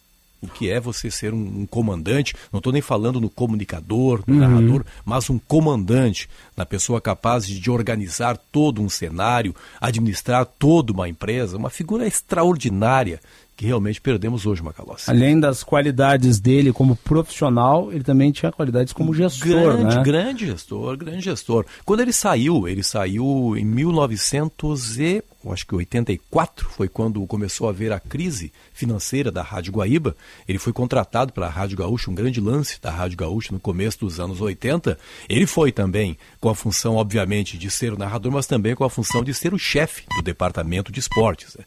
o 0.41 0.47
que 0.47 0.69
é 0.69 0.79
você 0.79 1.11
ser 1.11 1.33
um, 1.33 1.61
um 1.61 1.65
comandante. 1.65 2.33
Não 2.51 2.57
estou 2.57 2.73
nem 2.73 2.81
falando 2.81 3.21
no 3.21 3.29
comunicador, 3.29 4.23
no 4.25 4.33
uhum. 4.33 4.39
narrador, 4.39 4.83
mas 5.05 5.29
um 5.29 5.37
comandante, 5.37 6.27
na 6.57 6.65
pessoa 6.65 6.99
capaz 6.99 7.45
de, 7.45 7.59
de 7.59 7.69
organizar 7.69 8.37
todo 8.51 8.81
um 8.81 8.89
cenário, 8.89 9.55
administrar 9.79 10.45
toda 10.45 10.91
uma 10.91 11.07
empresa, 11.07 11.57
uma 11.57 11.69
figura 11.69 12.07
extraordinária 12.07 13.21
que 13.61 13.67
realmente 13.67 14.01
perdemos 14.01 14.47
hoje, 14.47 14.63
Macalossi. 14.63 15.07
Além 15.07 15.39
das 15.39 15.63
qualidades 15.63 16.39
dele 16.39 16.73
como 16.73 16.95
profissional, 16.95 17.93
ele 17.93 18.03
também 18.03 18.31
tinha 18.31 18.51
qualidades 18.51 18.91
como 18.91 19.13
gestor, 19.13 19.77
grande, 19.77 19.97
né? 19.97 20.03
Grande 20.03 20.45
gestor, 20.47 20.97
grande 20.97 21.21
gestor. 21.21 21.63
Quando 21.85 21.99
ele 21.99 22.11
saiu, 22.11 22.67
ele 22.67 22.81
saiu 22.81 23.55
em 23.55 23.63
1900 23.63 24.97
e, 24.97 25.23
acho 25.51 25.67
que 25.67 25.75
84, 25.75 26.71
foi 26.71 26.87
quando 26.87 27.23
começou 27.27 27.67
a 27.67 27.69
haver 27.69 27.91
a 27.91 27.99
crise 27.99 28.51
financeira 28.73 29.31
da 29.31 29.43
Rádio 29.43 29.73
Guaíba. 29.73 30.15
Ele 30.47 30.57
foi 30.57 30.73
contratado 30.73 31.31
pela 31.31 31.47
Rádio 31.47 31.77
Gaúcha, 31.77 32.09
um 32.09 32.15
grande 32.15 32.41
lance 32.41 32.81
da 32.81 32.89
Rádio 32.89 33.19
Gaúcha 33.19 33.53
no 33.53 33.59
começo 33.59 33.99
dos 33.99 34.19
anos 34.19 34.41
80. 34.41 34.97
Ele 35.29 35.45
foi 35.45 35.71
também 35.71 36.17
com 36.39 36.49
a 36.49 36.55
função, 36.55 36.95
obviamente, 36.95 37.59
de 37.59 37.69
ser 37.69 37.93
o 37.93 37.97
narrador, 37.97 38.31
mas 38.31 38.47
também 38.47 38.73
com 38.73 38.83
a 38.83 38.89
função 38.89 39.23
de 39.23 39.35
ser 39.35 39.53
o 39.53 39.59
chefe 39.59 40.05
do 40.15 40.23
departamento 40.23 40.91
de 40.91 40.99
esportes. 40.99 41.55
Né? 41.55 41.63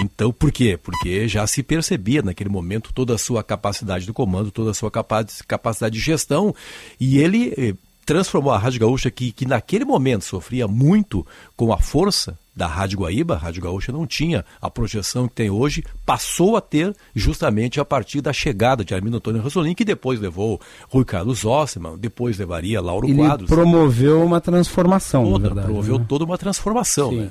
Então, 0.00 0.32
por 0.32 0.50
quê? 0.50 0.78
Porque 0.82 1.28
já 1.28 1.46
se 1.46 1.62
percebia 1.62 2.22
naquele 2.22 2.50
momento 2.50 2.92
toda 2.94 3.14
a 3.14 3.18
sua 3.18 3.42
capacidade 3.42 4.06
de 4.06 4.12
comando, 4.12 4.50
toda 4.50 4.70
a 4.70 4.74
sua 4.74 4.90
capacidade 4.90 5.94
de 5.94 6.00
gestão, 6.00 6.54
e 6.98 7.18
ele 7.18 7.52
eh, 7.56 7.74
transformou 8.04 8.52
a 8.52 8.58
Rádio 8.58 8.80
Gaúcha, 8.80 9.10
que, 9.10 9.32
que 9.32 9.46
naquele 9.46 9.84
momento 9.84 10.24
sofria 10.24 10.66
muito 10.66 11.26
com 11.56 11.72
a 11.72 11.78
força 11.78 12.36
da 12.54 12.66
Rádio 12.66 12.98
Guaíba, 13.00 13.34
a 13.34 13.38
Rádio 13.38 13.62
Gaúcha 13.62 13.90
não 13.92 14.06
tinha 14.06 14.44
a 14.60 14.68
projeção 14.68 15.26
que 15.26 15.34
tem 15.34 15.48
hoje, 15.50 15.82
passou 16.04 16.56
a 16.56 16.60
ter 16.60 16.94
justamente 17.14 17.80
a 17.80 17.84
partir 17.84 18.20
da 18.20 18.32
chegada 18.32 18.84
de 18.84 18.94
Armindo 18.94 19.16
Antônio 19.16 19.40
Rosolin, 19.40 19.74
que 19.74 19.84
depois 19.84 20.20
levou 20.20 20.60
Rui 20.90 21.04
Carlos 21.04 21.44
Ossman, 21.46 21.96
depois 21.96 22.38
levaria 22.38 22.80
Lauro 22.80 23.08
Ele 23.08 23.16
Quadros. 23.16 23.48
promoveu 23.48 24.22
uma 24.22 24.40
transformação, 24.40 25.24
toda, 25.24 25.46
verdade, 25.46 25.66
Promoveu 25.66 25.98
né? 25.98 26.06
toda 26.06 26.24
uma 26.24 26.36
transformação, 26.36 27.10
Sim. 27.10 27.20
né? 27.20 27.30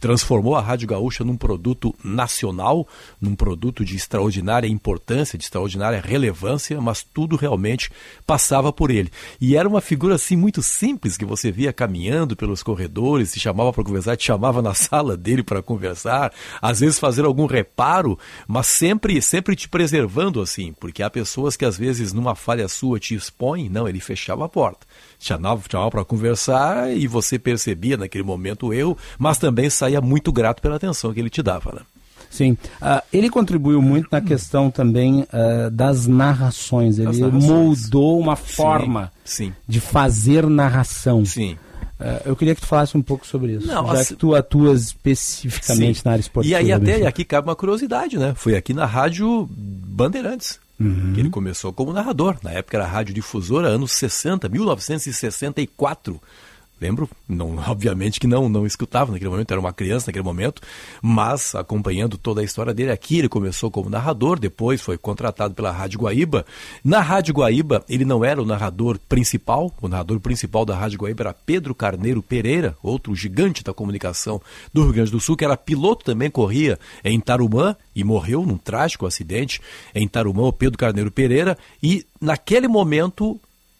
Transformou 0.00 0.56
a 0.56 0.60
Rádio 0.60 0.88
Gaúcha 0.88 1.24
num 1.24 1.36
produto 1.36 1.94
nacional, 2.02 2.86
num 3.20 3.34
produto 3.34 3.84
de 3.84 3.96
extraordinária 3.96 4.68
importância, 4.68 5.38
de 5.38 5.44
extraordinária 5.44 6.00
relevância, 6.00 6.80
mas 6.80 7.02
tudo 7.02 7.36
realmente 7.36 7.90
passava 8.26 8.72
por 8.72 8.90
ele. 8.90 9.10
E 9.40 9.56
era 9.56 9.68
uma 9.68 9.80
figura 9.80 10.14
assim 10.14 10.36
muito 10.36 10.62
simples 10.62 11.16
que 11.16 11.24
você 11.24 11.50
via 11.50 11.72
caminhando 11.72 12.36
pelos 12.36 12.62
corredores, 12.62 13.30
se 13.30 13.40
chamava 13.40 13.72
para 13.72 13.84
conversar, 13.84 14.16
te 14.16 14.24
chamava 14.24 14.62
na 14.62 14.72
sala 14.74 15.16
dele 15.16 15.42
para 15.42 15.62
conversar, 15.62 16.32
às 16.60 16.80
vezes 16.80 16.98
fazer 16.98 17.24
algum 17.24 17.46
reparo, 17.46 18.18
mas 18.46 18.66
sempre 18.66 19.20
sempre 19.20 19.54
te 19.54 19.68
preservando 19.68 20.40
assim, 20.40 20.72
porque 20.72 21.02
há 21.02 21.10
pessoas 21.10 21.56
que 21.56 21.64
às 21.64 21.76
vezes 21.76 22.12
numa 22.12 22.34
falha 22.34 22.68
sua 22.68 22.98
te 22.98 23.14
expõem, 23.14 23.68
não, 23.68 23.88
ele 23.88 24.00
fechava 24.00 24.44
a 24.44 24.48
porta 24.48 24.86
chamava, 25.20 25.62
chamava 25.70 25.90
para 25.90 26.04
conversar 26.04 26.92
e 26.96 27.06
você 27.06 27.38
percebia 27.38 27.96
naquele 27.96 28.24
momento 28.24 28.68
o 28.68 28.74
erro, 28.74 28.96
mas 29.18 29.38
também 29.38 29.68
saía 29.70 30.00
muito 30.00 30.32
grato 30.32 30.60
pela 30.62 30.76
atenção 30.76 31.12
que 31.12 31.20
ele 31.20 31.30
te 31.30 31.42
dava. 31.42 31.72
Né? 31.72 31.80
Sim, 32.30 32.52
uh, 32.52 33.02
ele 33.12 33.28
contribuiu 33.28 33.82
muito 33.82 34.08
na 34.10 34.20
questão 34.20 34.70
também 34.70 35.22
uh, 35.22 35.70
das 35.70 36.06
narrações. 36.06 36.98
Ele 36.98 37.20
narrações. 37.20 37.44
moldou 37.44 38.18
uma 38.20 38.36
forma 38.36 39.12
sim, 39.24 39.46
sim. 39.46 39.52
de 39.66 39.80
fazer 39.80 40.46
narração. 40.48 41.24
Sim. 41.24 41.58
Uh, 41.98 42.22
eu 42.24 42.36
queria 42.36 42.54
que 42.54 42.62
tu 42.62 42.66
falasse 42.66 42.96
um 42.96 43.02
pouco 43.02 43.26
sobre 43.26 43.54
isso, 43.54 43.66
Não, 43.66 43.86
já 43.88 43.92
assim, 43.92 44.14
que 44.14 44.20
tu 44.20 44.34
atuas 44.34 44.84
especificamente 44.84 45.98
sim. 45.98 46.02
na 46.04 46.12
área 46.12 46.20
esportiva. 46.20 46.54
E 46.54 46.56
aí 46.56 46.72
até 46.72 47.06
aqui 47.06 47.24
cabe 47.24 47.48
uma 47.48 47.56
curiosidade, 47.56 48.16
né? 48.16 48.32
Foi 48.34 48.56
aqui 48.56 48.72
na 48.72 48.86
rádio 48.86 49.46
Bandeirantes. 49.50 50.58
Uhum. 50.80 51.12
Que 51.12 51.20
ele 51.20 51.28
começou 51.28 51.72
como 51.72 51.92
narrador. 51.92 52.38
Na 52.42 52.52
época 52.52 52.78
era 52.78 52.86
rádio 52.86 53.14
difusora, 53.14 53.68
anos 53.68 53.92
60, 53.92 54.48
1964. 54.48 56.20
Lembro, 56.80 57.08
não, 57.28 57.56
obviamente 57.68 58.18
que 58.18 58.26
não, 58.26 58.48
não 58.48 58.66
escutava 58.66 59.12
naquele 59.12 59.30
momento, 59.30 59.50
era 59.50 59.60
uma 59.60 59.72
criança 59.72 60.06
naquele 60.06 60.24
momento, 60.24 60.62
mas 61.02 61.54
acompanhando 61.54 62.16
toda 62.16 62.40
a 62.40 62.44
história 62.44 62.72
dele 62.72 62.90
aqui, 62.90 63.18
ele 63.18 63.28
começou 63.28 63.70
como 63.70 63.90
narrador, 63.90 64.38
depois 64.38 64.80
foi 64.80 64.96
contratado 64.96 65.54
pela 65.54 65.70
Rádio 65.70 66.00
Guaíba. 66.00 66.46
Na 66.82 67.00
Rádio 67.00 67.34
Guaíba, 67.34 67.84
ele 67.88 68.04
não 68.04 68.24
era 68.24 68.40
o 68.40 68.46
narrador 68.46 68.98
principal, 69.08 69.72
o 69.82 69.88
narrador 69.88 70.18
principal 70.20 70.64
da 70.64 70.74
Rádio 70.74 70.98
Guaíba 70.98 71.24
era 71.24 71.34
Pedro 71.34 71.74
Carneiro 71.74 72.22
Pereira, 72.22 72.76
outro 72.82 73.14
gigante 73.14 73.62
da 73.62 73.74
comunicação 73.74 74.40
do 74.72 74.82
Rio 74.84 74.92
Grande 74.92 75.10
do 75.10 75.20
Sul, 75.20 75.36
que 75.36 75.44
era 75.44 75.56
piloto 75.56 76.04
também, 76.04 76.30
corria 76.30 76.78
em 77.04 77.20
Tarumã 77.20 77.76
e 77.94 78.02
morreu 78.02 78.46
num 78.46 78.56
trágico 78.56 79.06
acidente 79.06 79.60
em 79.94 80.08
Tarumã, 80.08 80.44
o 80.44 80.52
Pedro 80.52 80.78
Carneiro 80.78 81.10
Pereira, 81.10 81.58
e 81.82 82.06
naquele 82.20 82.68
momento, 82.68 83.38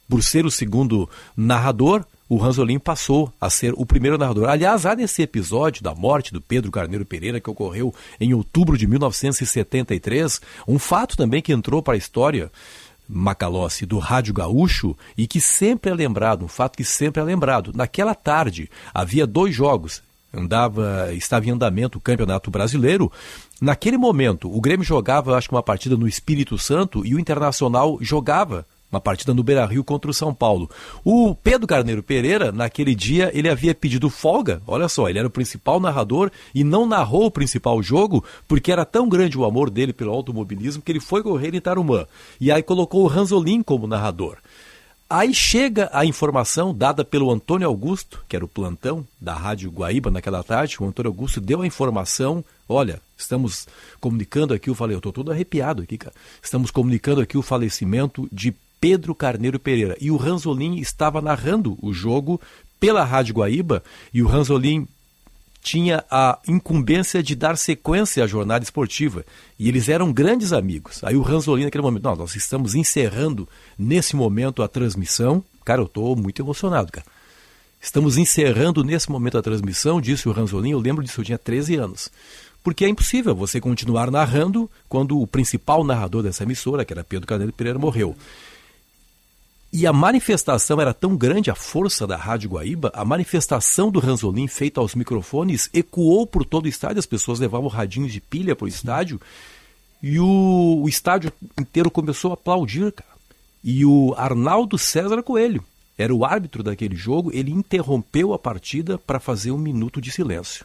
por 0.09 0.23
ser 0.23 0.45
o 0.45 0.51
segundo 0.51 1.09
narrador, 1.37 2.05
o 2.31 2.37
Ranzolin 2.37 2.79
passou 2.79 3.33
a 3.41 3.51
ser 3.51 3.75
o 3.77 3.85
primeiro 3.85 4.17
narrador. 4.17 4.49
Aliás, 4.49 4.87
há 4.87 4.95
nesse 4.95 5.21
episódio 5.21 5.83
da 5.83 5.97
morte 5.97 6.33
do 6.33 6.41
Pedro 6.41 6.71
Carneiro 6.71 7.05
Pereira, 7.05 7.41
que 7.41 7.51
ocorreu 7.51 7.93
em 8.21 8.33
outubro 8.33 8.79
de 8.79 8.87
1973, 8.87 10.41
um 10.69 10.79
fato 10.79 11.17
também 11.17 11.43
que 11.43 11.53
entrou 11.53 11.83
para 11.83 11.95
a 11.95 11.97
história 11.97 12.53
Macalossi 13.09 13.85
do 13.85 13.99
Rádio 13.99 14.33
Gaúcho 14.33 14.97
e 15.19 15.27
que 15.27 15.41
sempre 15.41 15.91
é 15.91 15.95
lembrado, 15.95 16.45
um 16.45 16.49
fato 16.49 16.77
que 16.77 16.85
sempre 16.85 17.21
é 17.21 17.25
lembrado. 17.25 17.73
Naquela 17.75 18.15
tarde 18.15 18.71
havia 18.95 19.27
dois 19.27 19.53
jogos, 19.53 20.01
andava, 20.33 21.13
estava 21.13 21.47
em 21.47 21.51
andamento 21.51 21.99
o 21.99 22.01
Campeonato 22.01 22.49
Brasileiro. 22.49 23.11
Naquele 23.61 23.99
momento, 23.99 24.49
o 24.57 24.61
Grêmio 24.61 24.85
jogava, 24.85 25.37
acho 25.37 25.49
que 25.49 25.55
uma 25.57 25.65
partida 25.65 25.97
no 25.97 26.07
Espírito 26.07 26.57
Santo 26.57 27.05
e 27.05 27.13
o 27.13 27.19
Internacional 27.19 27.99
jogava 28.01 28.65
uma 28.91 29.01
partida 29.01 29.33
no 29.33 29.43
Beira-Rio 29.43 29.85
contra 29.85 30.11
o 30.11 30.15
São 30.15 30.35
Paulo. 30.35 30.69
O 31.05 31.35
Pedro 31.35 31.67
Carneiro 31.67 32.03
Pereira, 32.03 32.51
naquele 32.51 32.95
dia, 32.95 33.31
ele 33.33 33.49
havia 33.49 33.75
pedido 33.75 34.11
folga, 34.11 34.61
olha 34.67 34.89
só, 34.89 35.09
ele 35.09 35.19
era 35.19 35.29
o 35.29 35.31
principal 35.31 35.79
narrador 35.79 36.31
e 36.55 36.65
não 36.65 36.87
narrou 36.87 37.27
o 37.27 37.31
principal 37.31 37.83
jogo, 37.83 38.25
porque 38.49 38.73
era 38.73 38.85
tão 38.85 39.09
grande 39.09 39.39
o 39.39 39.45
amor 39.45 39.71
dele 39.71 39.93
pelo 39.93 40.13
automobilismo 40.13 40.83
que 40.83 40.91
ele 40.91 41.01
foi 41.01 41.23
correr 41.23 41.55
em 41.55 41.61
Tarumã. 41.61 42.07
E 42.41 42.51
aí 42.51 42.63
colocou 42.63 43.05
o 43.05 43.07
Ranzolin 43.07 43.63
como 43.63 43.87
narrador. 43.87 44.39
Aí 45.13 45.35
chega 45.35 45.91
a 45.93 46.05
informação 46.05 46.73
dada 46.73 47.05
pelo 47.05 47.33
Antônio 47.33 47.67
Augusto, 47.67 48.25
que 48.29 48.37
era 48.37 48.45
o 48.45 48.49
plantão 48.49 49.05
da 49.21 49.35
Rádio 49.35 49.69
Guaíba 49.69 50.09
naquela 50.09 50.41
tarde. 50.45 50.77
O 50.79 50.87
Antônio 50.87 51.11
Augusto 51.11 51.41
deu 51.41 51.63
a 51.63 51.67
informação: 51.67 52.45
olha, 52.69 53.01
estamos 53.19 53.67
comunicando 54.01 54.55
aqui, 54.55 54.71
eu 54.71 54.75
falei, 54.75 54.95
eu 54.95 54.99
estou 54.99 55.13
todo 55.13 55.33
arrepiado 55.33 55.83
aqui, 55.83 55.99
cara. 55.99 56.15
Estamos 56.41 56.71
comunicando 56.71 57.21
aqui 57.21 57.37
o 57.37 57.43
falecimento 57.43 58.29
de 58.31 58.55
Pedro 58.81 59.15
Carneiro 59.15 59.59
Pereira. 59.59 59.97
E 60.01 60.11
o 60.11 60.17
Ranzolin 60.17 60.77
estava 60.77 61.21
narrando 61.21 61.79
o 61.83 61.93
jogo 61.93 62.41
pela 62.79 63.05
Rádio 63.05 63.35
Guaíba 63.35 63.83
e 64.13 64.23
o 64.23 64.27
Ranzolin 64.27 64.89
tinha 65.63 66.03
a 66.11 66.39
incumbência 66.49 67.23
de 67.23 67.35
dar 67.35 67.57
sequência 67.59 68.25
à 68.25 68.27
jornada 68.27 68.65
esportiva. 68.65 69.25
E 69.59 69.69
eles 69.69 69.89
eram 69.89 70.13
grandes 70.13 70.53
amigos. 70.53 71.05
Aí 71.05 71.17
o 71.17 71.23
Ranzolin, 71.23 71.65
naquele 71.65 71.83
momento, 71.83 72.05
não, 72.05 72.17
nós 72.17 72.35
estamos 72.35 72.75
encerrando 72.75 73.49
nesse 73.79 74.17
momento 74.17 74.63
a 74.63 74.69
transmissão. 74.69 75.45
Cara, 75.65 75.83
eu 75.83 75.87
estou 75.87 76.17
muito 76.17 76.41
emocionado, 76.41 76.91
cara. 76.91 77.07
Estamos 77.81 78.17
encerrando 78.19 78.85
nesse 78.85 79.11
momento 79.11 79.39
a 79.39 79.43
transmissão, 79.43 80.01
disse 80.01 80.29
o 80.29 80.33
Ranzolin, 80.33 80.73
eu 80.73 80.79
lembro 80.79 81.03
disso, 81.03 81.21
eu 81.21 81.25
tinha 81.25 81.39
13 81.39 81.77
anos. 81.77 82.11
Porque 82.63 82.85
é 82.85 82.89
impossível 82.89 83.35
você 83.35 83.59
continuar 83.59 84.11
narrando 84.11 84.71
quando 84.87 85.19
o 85.19 85.27
principal 85.27 85.83
narrador 85.83 86.23
dessa 86.23 86.43
emissora, 86.43 86.85
que 86.85 86.93
era 86.93 87.03
Pedro 87.03 87.27
Carneiro 87.27 87.53
Pereira, 87.55 87.79
morreu. 87.79 88.15
E 89.73 89.87
a 89.87 89.93
manifestação 89.93 90.81
era 90.81 90.93
tão 90.93 91.17
grande, 91.17 91.49
a 91.49 91.55
força 91.55 92.05
da 92.05 92.17
Rádio 92.17 92.51
Guaíba, 92.51 92.91
a 92.93 93.05
manifestação 93.05 93.89
do 93.89 94.01
Ranzolin 94.01 94.49
feita 94.49 94.81
aos 94.81 94.97
microfones 94.97 95.71
ecoou 95.73 96.27
por 96.27 96.45
todo 96.45 96.65
o 96.65 96.69
estádio, 96.69 96.99
as 96.99 97.07
pessoas 97.07 97.39
levavam 97.39 97.69
radinhos 97.69 98.13
de 98.13 98.21
pilha 98.21 98.57
para 98.57 98.65
o 98.65 98.69
estádio 98.69 99.21
e 100.03 100.19
o, 100.19 100.81
o, 100.83 100.89
estádio 100.89 101.33
inteiro 101.59 101.91
começou 101.91 102.33
a 102.33 102.35
aplaudir, 102.35 102.91
cara. 102.91 103.11
E 103.63 103.85
o 103.85 104.13
Arnaldo 104.17 104.77
César 104.77 105.23
Coelho 105.23 105.63
era 105.97 106.13
o 106.13 106.25
árbitro 106.25 106.63
daquele 106.63 106.97
jogo, 106.97 107.31
ele 107.33 107.53
interrompeu 107.53 108.33
a 108.33 108.39
partida 108.39 108.99
para 108.99 109.21
fazer 109.21 109.53
um 109.53 109.59
minuto 109.59 110.01
de 110.01 110.11
silêncio. 110.11 110.65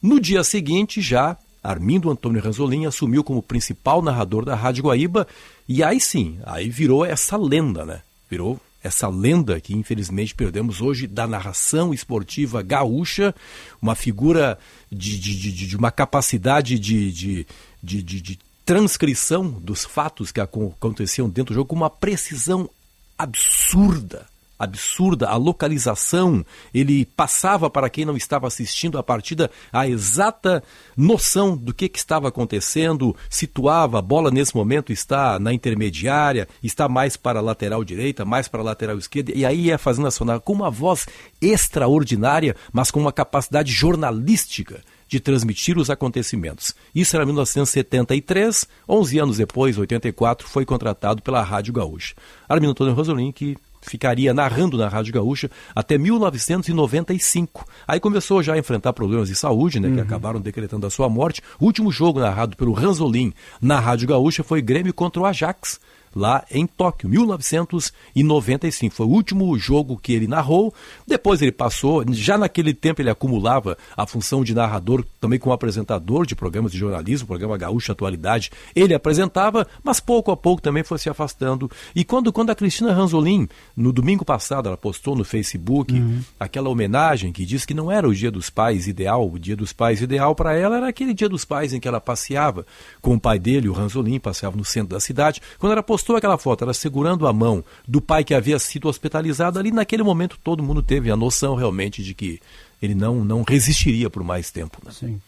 No 0.00 0.18
dia 0.18 0.44
seguinte, 0.44 1.00
já 1.02 1.36
Armindo 1.62 2.10
Antônio 2.10 2.42
Ranzolin 2.42 2.86
assumiu 2.86 3.24
como 3.24 3.42
principal 3.42 4.00
narrador 4.00 4.44
da 4.44 4.54
Rádio 4.54 4.84
Guaíba 4.84 5.26
e 5.68 5.82
aí 5.82 5.98
sim, 5.98 6.38
aí 6.44 6.70
virou 6.70 7.04
essa 7.04 7.36
lenda, 7.36 7.84
né? 7.84 8.02
Virou 8.34 8.60
essa 8.82 9.08
lenda 9.08 9.60
que 9.60 9.74
infelizmente 9.74 10.34
perdemos 10.34 10.80
hoje 10.82 11.06
da 11.06 11.26
narração 11.26 11.94
esportiva 11.94 12.62
gaúcha, 12.62 13.32
uma 13.80 13.94
figura 13.94 14.58
de, 14.90 15.18
de, 15.18 15.52
de, 15.52 15.66
de 15.68 15.76
uma 15.76 15.90
capacidade 15.90 16.78
de, 16.78 17.12
de, 17.12 17.46
de, 17.82 18.02
de 18.02 18.38
transcrição 18.64 19.48
dos 19.48 19.84
fatos 19.84 20.32
que 20.32 20.40
aconteciam 20.40 21.28
dentro 21.28 21.54
do 21.54 21.58
jogo 21.58 21.68
com 21.68 21.76
uma 21.76 21.88
precisão 21.88 22.68
absurda 23.16 24.26
absurda, 24.58 25.28
a 25.28 25.36
localização, 25.36 26.44
ele 26.72 27.04
passava 27.04 27.68
para 27.68 27.90
quem 27.90 28.04
não 28.04 28.16
estava 28.16 28.46
assistindo 28.46 28.98
a 28.98 29.02
partida 29.02 29.50
a 29.72 29.88
exata 29.88 30.62
noção 30.96 31.56
do 31.56 31.74
que, 31.74 31.88
que 31.88 31.98
estava 31.98 32.28
acontecendo, 32.28 33.16
situava 33.28 33.98
a 33.98 34.02
bola 34.02 34.30
nesse 34.30 34.54
momento 34.54 34.92
está 34.92 35.38
na 35.38 35.52
intermediária, 35.52 36.48
está 36.62 36.88
mais 36.88 37.16
para 37.16 37.38
a 37.38 37.42
lateral 37.42 37.84
direita, 37.84 38.24
mais 38.24 38.48
para 38.48 38.60
a 38.60 38.64
lateral 38.64 38.98
esquerda, 38.98 39.32
e 39.34 39.44
aí 39.44 39.66
ia 39.66 39.78
fazendo 39.78 40.08
a 40.08 40.10
sonar 40.10 40.40
com 40.40 40.52
uma 40.52 40.70
voz 40.70 41.06
extraordinária, 41.40 42.56
mas 42.72 42.90
com 42.90 43.00
uma 43.00 43.12
capacidade 43.12 43.72
jornalística 43.72 44.82
de 45.08 45.20
transmitir 45.20 45.78
os 45.78 45.90
acontecimentos. 45.90 46.74
Isso 46.94 47.14
era 47.14 47.26
1973, 47.26 48.66
11 48.88 49.18
anos 49.18 49.36
depois, 49.36 49.78
84, 49.78 50.48
foi 50.48 50.64
contratado 50.64 51.22
pela 51.22 51.42
Rádio 51.42 51.72
Gaúcha. 51.72 52.14
Armindo 52.48 52.72
Antônio 52.72 52.94
Rosolin, 52.94 53.30
que 53.30 53.56
ficaria 53.84 54.32
narrando 54.32 54.78
na 54.78 54.88
Rádio 54.88 55.12
Gaúcha 55.12 55.50
até 55.74 55.98
1995. 55.98 57.66
Aí 57.86 58.00
começou 58.00 58.42
já 58.42 58.54
a 58.54 58.58
enfrentar 58.58 58.92
problemas 58.92 59.28
de 59.28 59.36
saúde, 59.36 59.78
né, 59.78 59.88
uhum. 59.88 59.94
que 59.94 60.00
acabaram 60.00 60.40
decretando 60.40 60.86
a 60.86 60.90
sua 60.90 61.08
morte. 61.08 61.42
O 61.60 61.66
último 61.66 61.92
jogo 61.92 62.20
narrado 62.20 62.56
pelo 62.56 62.72
Ranzolin 62.72 63.32
na 63.60 63.78
Rádio 63.78 64.08
Gaúcha 64.08 64.42
foi 64.42 64.62
Grêmio 64.62 64.94
contra 64.94 65.22
o 65.22 65.26
Ajax 65.26 65.78
lá 66.14 66.44
em 66.50 66.66
Tóquio, 66.66 67.08
1995. 67.08 68.94
Foi 68.94 69.06
o 69.06 69.10
último 69.10 69.56
jogo 69.58 69.98
que 69.98 70.12
ele 70.12 70.26
narrou. 70.26 70.72
Depois 71.06 71.42
ele 71.42 71.52
passou, 71.52 72.04
já 72.12 72.38
naquele 72.38 72.72
tempo 72.72 73.00
ele 73.02 73.10
acumulava 73.10 73.76
a 73.96 74.06
função 74.06 74.44
de 74.44 74.54
narrador 74.54 75.04
também 75.20 75.38
como 75.38 75.52
apresentador 75.52 76.26
de 76.26 76.34
programas 76.34 76.72
de 76.72 76.78
jornalismo, 76.78 77.26
programa 77.26 77.56
Gaúcho 77.56 77.92
Atualidade. 77.92 78.50
Ele 78.74 78.94
apresentava, 78.94 79.66
mas 79.82 80.00
pouco 80.00 80.30
a 80.30 80.36
pouco 80.36 80.62
também 80.62 80.84
foi 80.84 80.98
se 80.98 81.08
afastando. 81.08 81.70
E 81.94 82.04
quando, 82.04 82.32
quando 82.32 82.50
a 82.50 82.54
Cristina 82.54 82.92
Ranzolin, 82.92 83.48
no 83.76 83.92
domingo 83.92 84.24
passado, 84.24 84.68
ela 84.68 84.76
postou 84.76 85.16
no 85.16 85.24
Facebook 85.24 85.94
uhum. 85.94 86.20
aquela 86.38 86.68
homenagem 86.68 87.32
que 87.32 87.44
diz 87.44 87.64
que 87.64 87.74
não 87.74 87.90
era 87.90 88.08
o 88.08 88.14
Dia 88.14 88.30
dos 88.30 88.50
Pais 88.50 88.86
ideal, 88.86 89.30
o 89.30 89.38
Dia 89.38 89.56
dos 89.56 89.72
Pais 89.72 90.00
ideal 90.02 90.34
para 90.34 90.54
ela 90.54 90.76
era 90.76 90.88
aquele 90.88 91.14
Dia 91.14 91.28
dos 91.28 91.44
Pais 91.44 91.72
em 91.72 91.80
que 91.80 91.88
ela 91.88 92.00
passeava 92.00 92.66
com 93.00 93.14
o 93.14 93.20
pai 93.20 93.38
dele, 93.38 93.68
o 93.68 93.72
Ranzolin, 93.72 94.18
passeava 94.18 94.56
no 94.56 94.64
centro 94.64 94.90
da 94.90 95.00
cidade. 95.00 95.40
Quando 95.58 95.72
ela 95.72 95.82
postou 95.82 96.03
postou 96.04 96.16
aquela 96.16 96.36
foto, 96.36 96.62
ela 96.62 96.74
segurando 96.74 97.26
a 97.26 97.32
mão 97.32 97.64
do 97.88 97.98
pai 97.98 98.22
que 98.22 98.34
havia 98.34 98.58
sido 98.58 98.88
hospitalizado, 98.88 99.58
ali 99.58 99.70
naquele 99.70 100.02
momento 100.02 100.38
todo 100.44 100.62
mundo 100.62 100.82
teve 100.82 101.10
a 101.10 101.16
noção 101.16 101.54
realmente 101.54 102.02
de 102.02 102.12
que 102.12 102.40
ele 102.82 102.94
não, 102.94 103.24
não 103.24 103.42
resistiria 103.42 104.10
por 104.10 104.22
mais 104.22 104.50
tempo. 104.50 104.78
Né? 104.84 104.92
Sim. 104.92 105.20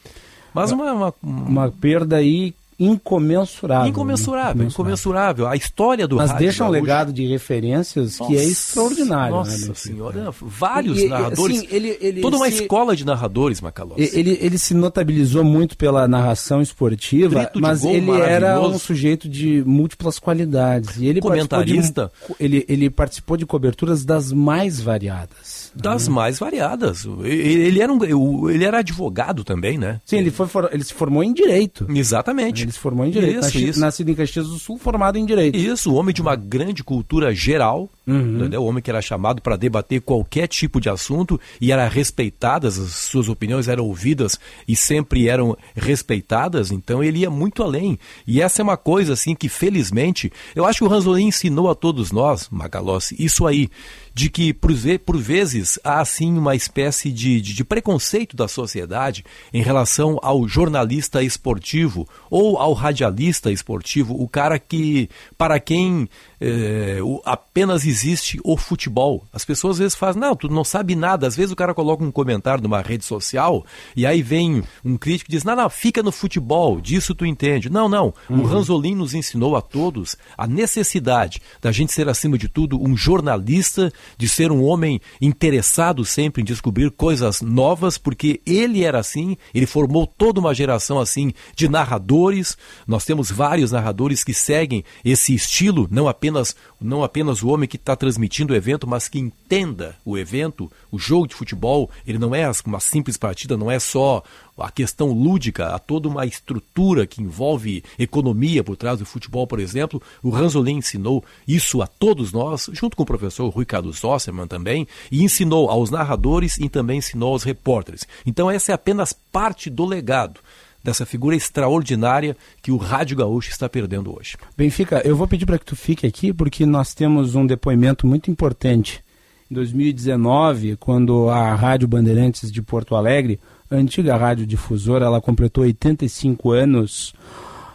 Mas 0.52 0.70
uma, 0.72 0.92
uma, 0.92 1.14
uma 1.22 1.70
perda 1.70 2.16
aí 2.16 2.54
incomensurável. 2.78 3.88
Incomensurável, 3.88 4.62
né? 4.62 4.68
incomensurável. 4.70 5.46
A 5.46 5.56
história 5.56 6.06
do 6.06 6.16
Mas 6.16 6.30
rádio 6.30 6.44
deixa 6.46 6.64
um 6.64 6.66
gaúcho- 6.68 6.80
legado 6.82 7.12
de 7.12 7.26
referências 7.26 8.18
Nossa, 8.18 8.30
que 8.32 8.38
é 8.38 8.44
extraordinário. 8.44 9.34
Nossa 9.36 9.68
né, 9.68 9.74
senhora, 9.74 10.30
vários 10.40 10.98
E- 11.00 11.08
narradores. 11.08 11.58
assim, 11.58 11.68
ele- 11.70 11.96
ele 12.00 12.20
toda 12.20 12.36
uma 12.36 12.50
se- 12.50 12.62
escola 12.62 12.94
de 12.94 13.04
narradores, 13.04 13.60
Macalós. 13.60 14.14
Ele, 14.14 14.38
ele 14.40 14.58
se 14.58 14.74
notabilizou 14.74 15.42
muito 15.44 15.76
pela 15.76 16.06
narração 16.06 16.60
esportiva, 16.60 17.50
mas 17.54 17.80
gol 17.80 17.92
ele 17.92 18.10
era 18.10 18.60
um 18.60 18.78
sujeito 18.78 19.28
de 19.28 19.62
múltiplas 19.64 20.18
qualidades. 20.18 20.96
E 20.98 21.06
ele 21.06 21.20
Comentarista. 21.20 22.08
Participou 22.08 22.36
de, 22.38 22.44
ele, 22.44 22.64
ele 22.68 22.90
participou 22.90 23.36
de 23.36 23.46
coberturas 23.46 24.04
das 24.04 24.32
mais 24.32 24.80
variadas. 24.80 25.55
Das 25.76 26.08
mais 26.08 26.38
variadas. 26.38 27.06
Ele, 27.22 27.80
era 27.80 27.92
um, 27.92 28.48
ele 28.50 28.64
era 28.64 28.78
advogado 28.78 29.44
também, 29.44 29.76
né? 29.78 30.00
Sim, 30.04 30.18
ele, 30.18 30.30
foi, 30.30 30.46
ele 30.72 30.82
se 30.84 30.94
formou 30.94 31.22
em 31.22 31.32
Direito. 31.32 31.86
Exatamente. 31.94 32.64
Ele 32.64 32.72
se 32.72 32.78
formou 32.78 33.04
em 33.06 33.10
Direito. 33.10 33.34
Isso, 33.38 33.42
Nasci- 33.46 33.68
isso. 33.68 33.80
Nascido 33.80 34.10
em 34.10 34.14
Caxias 34.14 34.48
do 34.48 34.58
Sul, 34.58 34.78
formado 34.78 35.18
em 35.18 35.24
Direito. 35.26 35.56
Isso, 35.56 35.94
homem 35.94 36.14
de 36.14 36.22
uma 36.22 36.34
grande 36.36 36.82
cultura 36.82 37.34
geral, 37.34 37.88
Uhum. 38.06 38.36
entendeu? 38.38 38.62
o 38.62 38.66
homem 38.66 38.80
que 38.80 38.88
era 38.88 39.02
chamado 39.02 39.42
para 39.42 39.56
debater 39.56 40.00
qualquer 40.00 40.46
tipo 40.46 40.80
de 40.80 40.88
assunto 40.88 41.40
e 41.60 41.72
era 41.72 41.88
respeitadas, 41.88 42.78
as 42.78 42.90
suas 42.92 43.28
opiniões 43.28 43.66
eram 43.66 43.84
ouvidas 43.84 44.38
e 44.68 44.76
sempre 44.76 45.28
eram 45.28 45.56
respeitadas, 45.74 46.70
então 46.70 47.02
ele 47.02 47.18
ia 47.20 47.30
muito 47.30 47.62
além. 47.62 47.98
E 48.26 48.40
essa 48.40 48.60
é 48.60 48.64
uma 48.64 48.76
coisa 48.76 49.14
assim 49.14 49.34
que 49.34 49.48
felizmente, 49.48 50.30
eu 50.54 50.64
acho 50.64 50.78
que 50.78 50.84
o 50.84 50.88
Ranzolin 50.88 51.26
ensinou 51.26 51.68
a 51.68 51.74
todos 51.74 52.12
nós, 52.12 52.48
Macalossi, 52.50 53.16
isso 53.18 53.44
aí, 53.46 53.68
de 54.16 54.30
que 54.30 54.54
por, 54.54 54.72
por 55.04 55.18
vezes 55.18 55.78
há 55.84 56.00
assim 56.00 56.38
uma 56.38 56.56
espécie 56.56 57.12
de, 57.12 57.38
de, 57.38 57.52
de 57.52 57.62
preconceito 57.62 58.34
da 58.34 58.48
sociedade 58.48 59.22
em 59.52 59.60
relação 59.62 60.18
ao 60.22 60.48
jornalista 60.48 61.22
esportivo 61.22 62.08
ou 62.30 62.56
ao 62.56 62.72
radialista 62.72 63.52
esportivo, 63.52 64.14
o 64.18 64.26
cara 64.26 64.58
que 64.58 65.10
para 65.36 65.60
quem 65.60 66.08
eh, 66.40 66.98
o- 67.02 67.20
apenas 67.26 67.84
existe 67.84 68.40
o 68.42 68.56
futebol. 68.56 69.22
As 69.34 69.44
pessoas 69.44 69.76
às 69.76 69.80
vezes 69.80 69.94
fazem, 69.94 70.18
não, 70.22 70.34
tu 70.34 70.48
não 70.48 70.64
sabe 70.64 70.94
nada. 70.96 71.26
Às 71.26 71.36
vezes 71.36 71.52
o 71.52 71.56
cara 71.56 71.74
coloca 71.74 72.02
um 72.02 72.10
comentário 72.10 72.62
numa 72.62 72.80
rede 72.80 73.04
social 73.04 73.66
e 73.94 74.06
aí 74.06 74.22
vem 74.22 74.62
um 74.82 74.96
crítico 74.96 75.30
e 75.30 75.32
diz, 75.32 75.44
não, 75.44 75.54
não, 75.54 75.68
fica 75.68 76.02
no 76.02 76.10
futebol, 76.10 76.80
disso 76.80 77.14
tu 77.14 77.26
entende. 77.26 77.68
Não, 77.68 77.86
não. 77.86 78.14
O 78.30 78.44
Ranzolin 78.44 78.94
nos 78.94 79.12
ensinou 79.12 79.56
a 79.56 79.60
todos 79.60 80.16
a 80.38 80.46
necessidade 80.46 81.38
da 81.60 81.70
gente 81.70 81.92
ser, 81.92 82.08
acima 82.08 82.38
de 82.38 82.48
tudo, 82.48 82.82
um 82.82 82.96
jornalista, 82.96 83.92
de 84.16 84.28
ser 84.28 84.50
um 84.50 84.62
homem 84.64 85.00
interessado 85.20 86.04
sempre 86.04 86.42
em 86.42 86.44
descobrir 86.44 86.90
coisas 86.90 87.40
novas, 87.40 87.98
porque 87.98 88.40
ele 88.46 88.84
era 88.84 88.98
assim, 88.98 89.36
ele 89.54 89.66
formou 89.66 90.06
toda 90.06 90.40
uma 90.40 90.54
geração 90.54 90.98
assim 90.98 91.32
de 91.54 91.68
narradores. 91.68 92.56
Nós 92.86 93.04
temos 93.04 93.30
vários 93.30 93.72
narradores 93.72 94.24
que 94.24 94.34
seguem 94.34 94.84
esse 95.04 95.34
estilo, 95.34 95.88
não 95.90 96.08
apenas, 96.08 96.54
não 96.80 97.02
apenas 97.02 97.42
o 97.42 97.48
homem 97.48 97.68
que 97.68 97.76
está 97.76 97.96
transmitindo 97.96 98.52
o 98.52 98.56
evento, 98.56 98.86
mas 98.86 99.08
que 99.08 99.18
entenda 99.18 99.96
o 100.04 100.16
evento, 100.18 100.70
o 100.90 100.98
jogo 100.98 101.26
de 101.26 101.34
futebol. 101.34 101.90
Ele 102.06 102.18
não 102.18 102.34
é 102.34 102.50
uma 102.64 102.80
simples 102.80 103.16
partida, 103.16 103.56
não 103.56 103.70
é 103.70 103.78
só 103.78 104.22
a 104.58 104.70
questão 104.70 105.12
lúdica, 105.12 105.74
há 105.74 105.78
toda 105.78 106.08
uma 106.08 106.24
estrutura 106.24 107.06
que 107.06 107.22
envolve 107.22 107.84
economia 107.98 108.64
por 108.64 108.76
trás 108.76 108.98
do 108.98 109.06
futebol, 109.06 109.46
por 109.46 109.60
exemplo. 109.60 110.00
O 110.22 110.30
Ranzolin 110.30 110.76
ensinou 110.76 111.24
isso 111.46 111.82
a 111.82 111.86
todos 111.86 112.32
nós, 112.32 112.70
junto 112.72 112.96
com 112.96 113.02
o 113.02 113.06
professor 113.06 113.48
Rui 113.48 113.64
Carlos 113.64 114.02
Osserman 114.02 114.46
também, 114.46 114.88
e 115.10 115.22
ensinou 115.22 115.68
aos 115.68 115.90
narradores 115.90 116.56
e 116.58 116.68
também 116.68 116.98
ensinou 116.98 117.32
aos 117.32 117.42
repórteres. 117.42 118.06
Então 118.24 118.50
essa 118.50 118.72
é 118.72 118.74
apenas 118.74 119.12
parte 119.12 119.68
do 119.68 119.84
legado 119.84 120.40
dessa 120.86 121.04
figura 121.04 121.34
extraordinária 121.34 122.36
que 122.62 122.70
o 122.70 122.76
Rádio 122.76 123.16
Gaúcho 123.16 123.50
está 123.50 123.68
perdendo 123.68 124.16
hoje. 124.16 124.36
Benfica, 124.56 125.02
eu 125.04 125.16
vou 125.16 125.26
pedir 125.26 125.44
para 125.44 125.58
que 125.58 125.64
tu 125.64 125.74
fique 125.74 126.06
aqui 126.06 126.32
porque 126.32 126.64
nós 126.64 126.94
temos 126.94 127.34
um 127.34 127.44
depoimento 127.44 128.06
muito 128.06 128.30
importante. 128.30 129.02
Em 129.50 129.54
2019, 129.54 130.76
quando 130.76 131.28
a 131.28 131.54
Rádio 131.56 131.88
Bandeirantes 131.88 132.52
de 132.52 132.62
Porto 132.62 132.94
Alegre, 132.94 133.40
a 133.68 133.74
antiga 133.74 134.16
rádio 134.16 134.46
difusora, 134.46 135.06
ela 135.06 135.20
completou 135.20 135.64
85 135.64 136.52
anos 136.52 137.12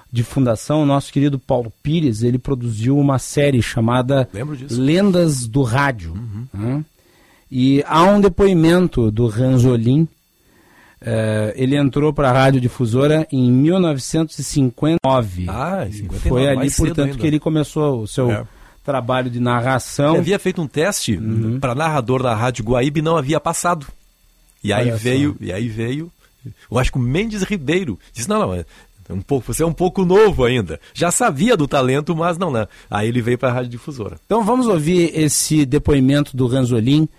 de 0.10 0.24
fundação, 0.24 0.82
o 0.82 0.86
nosso 0.86 1.12
querido 1.12 1.38
Paulo 1.38 1.72
Pires, 1.84 2.24
ele 2.24 2.38
produziu 2.38 2.98
uma 2.98 3.20
série 3.20 3.62
chamada. 3.62 4.28
Lendas 4.78 5.48
do 5.48 5.64
Rádio. 5.64 6.14
né? 6.54 6.84
E 7.50 7.84
há 7.86 8.04
um 8.06 8.22
depoimento 8.22 9.12
do 9.12 9.28
Ranzolin, 9.28 10.08
eh, 11.02 11.54
ele 11.58 11.76
entrou 11.76 12.14
para 12.14 12.30
a 12.30 12.34
rádio 12.34 12.62
difusora 12.62 13.28
em 13.32 13.52
1959. 13.52 15.46
Ah, 15.48 15.86
em 15.88 15.92
59, 15.92 16.30
Foi 16.30 16.48
ali, 16.48 16.72
portanto, 16.72 17.02
ainda. 17.08 17.18
que 17.18 17.28
ele 17.28 17.40
começou 17.40 18.02
o 18.02 18.08
seu 18.08 18.32
É. 18.32 18.46
trabalho 18.84 19.30
de 19.30 19.40
narração. 19.40 20.12
Ele 20.12 20.20
havia 20.20 20.40
feito 20.40 20.62
um 20.62 20.68
teste 20.68 21.20
para 21.60 21.76
narrador 21.76 22.22
da 22.24 22.34
Rádio 22.36 22.64
Guaíba 22.66 23.00
e 23.00 23.02
não 23.02 23.18
havia 23.18 23.40
passado. 23.40 23.86
E 24.64 24.72
aí 24.72 24.88
Olha 24.90 24.98
só. 24.98 25.04
veio, 25.04 25.36
e 25.40 25.52
aí 25.52 25.68
veio, 25.68 26.12
eu 26.70 26.78
acho 26.78 26.92
que 26.92 26.98
o 26.98 27.02
Mendes 27.02 27.42
Ribeiro 27.44 27.98
disse, 28.14 28.30
não, 28.30 28.40
não, 28.40 28.54
é 28.54 28.66
um 29.10 29.22
pouco, 29.22 29.52
você 29.54 29.64
é 29.64 29.66
um 29.66 29.74
pouco 29.74 30.06
novo 30.06 30.46
ainda. 30.46 30.80
Já 30.94 31.10
sabia 31.12 31.58
do 31.58 31.68
talento, 31.68 32.16
mas 32.16 32.38
não, 32.38 32.50
não. 32.52 32.68
Aí 32.90 33.08
ele 33.10 33.22
veio 33.22 33.38
para 33.38 33.50
a 33.50 33.54
Rádio 33.54 33.72
Difusora. 33.72 34.18
Então 34.26 34.44
vamos 34.44 34.68
ouvir 34.68 35.12
esse 35.20 35.66
depoimento 35.66 36.38
do 36.38 36.46
Ranzolin 36.48 37.10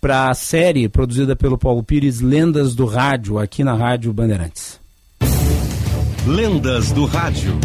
para 0.00 0.30
a 0.30 0.34
série 0.34 0.88
produzida 0.88 1.34
pelo 1.34 1.58
Paulo 1.58 1.82
Pires, 1.82 2.20
Lendas 2.20 2.74
do 2.74 2.86
Rádio, 2.86 3.38
aqui 3.38 3.64
na 3.64 3.74
Rádio 3.74 4.12
Bandeirantes. 4.12 4.80
Lendas 6.26 6.92
do 6.92 7.04
Rádio. 7.04 7.58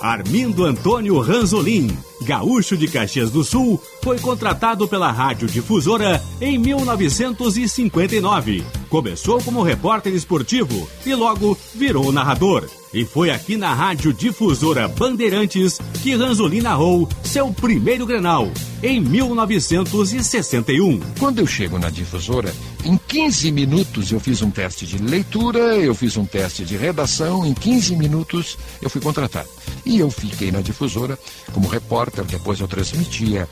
Armindo 0.00 0.64
Antônio 0.64 1.18
Ranzolin, 1.18 1.88
gaúcho 2.22 2.76
de 2.76 2.86
Caxias 2.86 3.30
do 3.30 3.42
Sul, 3.42 3.82
foi 4.02 4.20
contratado 4.20 4.86
pela 4.86 5.10
Rádio 5.10 5.48
Difusora 5.48 6.22
em 6.40 6.58
1959. 6.58 8.62
Começou 8.88 9.42
como 9.42 9.62
repórter 9.62 10.14
esportivo 10.14 10.88
e 11.04 11.14
logo 11.14 11.58
virou 11.74 12.12
narrador. 12.12 12.68
E 12.96 13.04
foi 13.04 13.28
aqui 13.28 13.58
na 13.58 13.74
Rádio 13.74 14.10
Difusora 14.10 14.88
Bandeirantes 14.88 15.78
que 16.02 16.14
Ranzolin 16.14 16.62
narrou 16.62 17.06
seu 17.22 17.52
primeiro 17.52 18.06
Grenal, 18.06 18.50
em 18.82 18.98
1961. 19.02 21.00
Quando 21.18 21.40
eu 21.40 21.46
chego 21.46 21.78
na 21.78 21.90
difusora, 21.90 22.50
em 22.86 22.96
15 22.96 23.52
minutos 23.52 24.10
eu 24.10 24.18
fiz 24.18 24.40
um 24.40 24.50
teste 24.50 24.86
de 24.86 24.96
leitura, 24.96 25.76
eu 25.76 25.94
fiz 25.94 26.16
um 26.16 26.24
teste 26.24 26.64
de 26.64 26.74
redação, 26.78 27.44
em 27.44 27.52
15 27.52 27.94
minutos 27.96 28.56
eu 28.80 28.88
fui 28.88 29.02
contratado. 29.02 29.50
E 29.84 29.98
eu 29.98 30.10
fiquei 30.10 30.50
na 30.50 30.62
difusora 30.62 31.18
como 31.52 31.68
repórter, 31.68 32.24
depois 32.24 32.60
eu 32.60 32.66
transmitia 32.66 33.46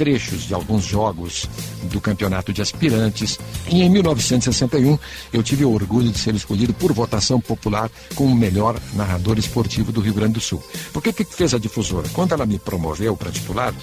trechos 0.00 0.44
de 0.44 0.54
alguns 0.54 0.86
jogos 0.86 1.46
do 1.82 2.00
campeonato 2.00 2.54
de 2.54 2.62
aspirantes. 2.62 3.38
E 3.68 3.82
em 3.82 3.90
1961 3.90 4.98
eu 5.30 5.42
tive 5.42 5.62
o 5.62 5.74
orgulho 5.74 6.08
de 6.08 6.18
ser 6.18 6.34
escolhido 6.34 6.72
por 6.72 6.90
votação 6.90 7.38
popular 7.38 7.90
como 8.14 8.32
o 8.32 8.34
melhor 8.34 8.80
narrador 8.94 9.38
esportivo 9.38 9.92
do 9.92 10.00
Rio 10.00 10.14
Grande 10.14 10.32
do 10.32 10.40
Sul. 10.40 10.62
Porque 10.90 11.10
o 11.10 11.12
que 11.12 11.22
que 11.22 11.34
fez 11.34 11.52
a 11.52 11.58
difusora? 11.58 12.08
Quando 12.14 12.32
ela 12.32 12.46
me 12.46 12.58
promoveu 12.58 13.14
para 13.14 13.30
titular, 13.30 13.74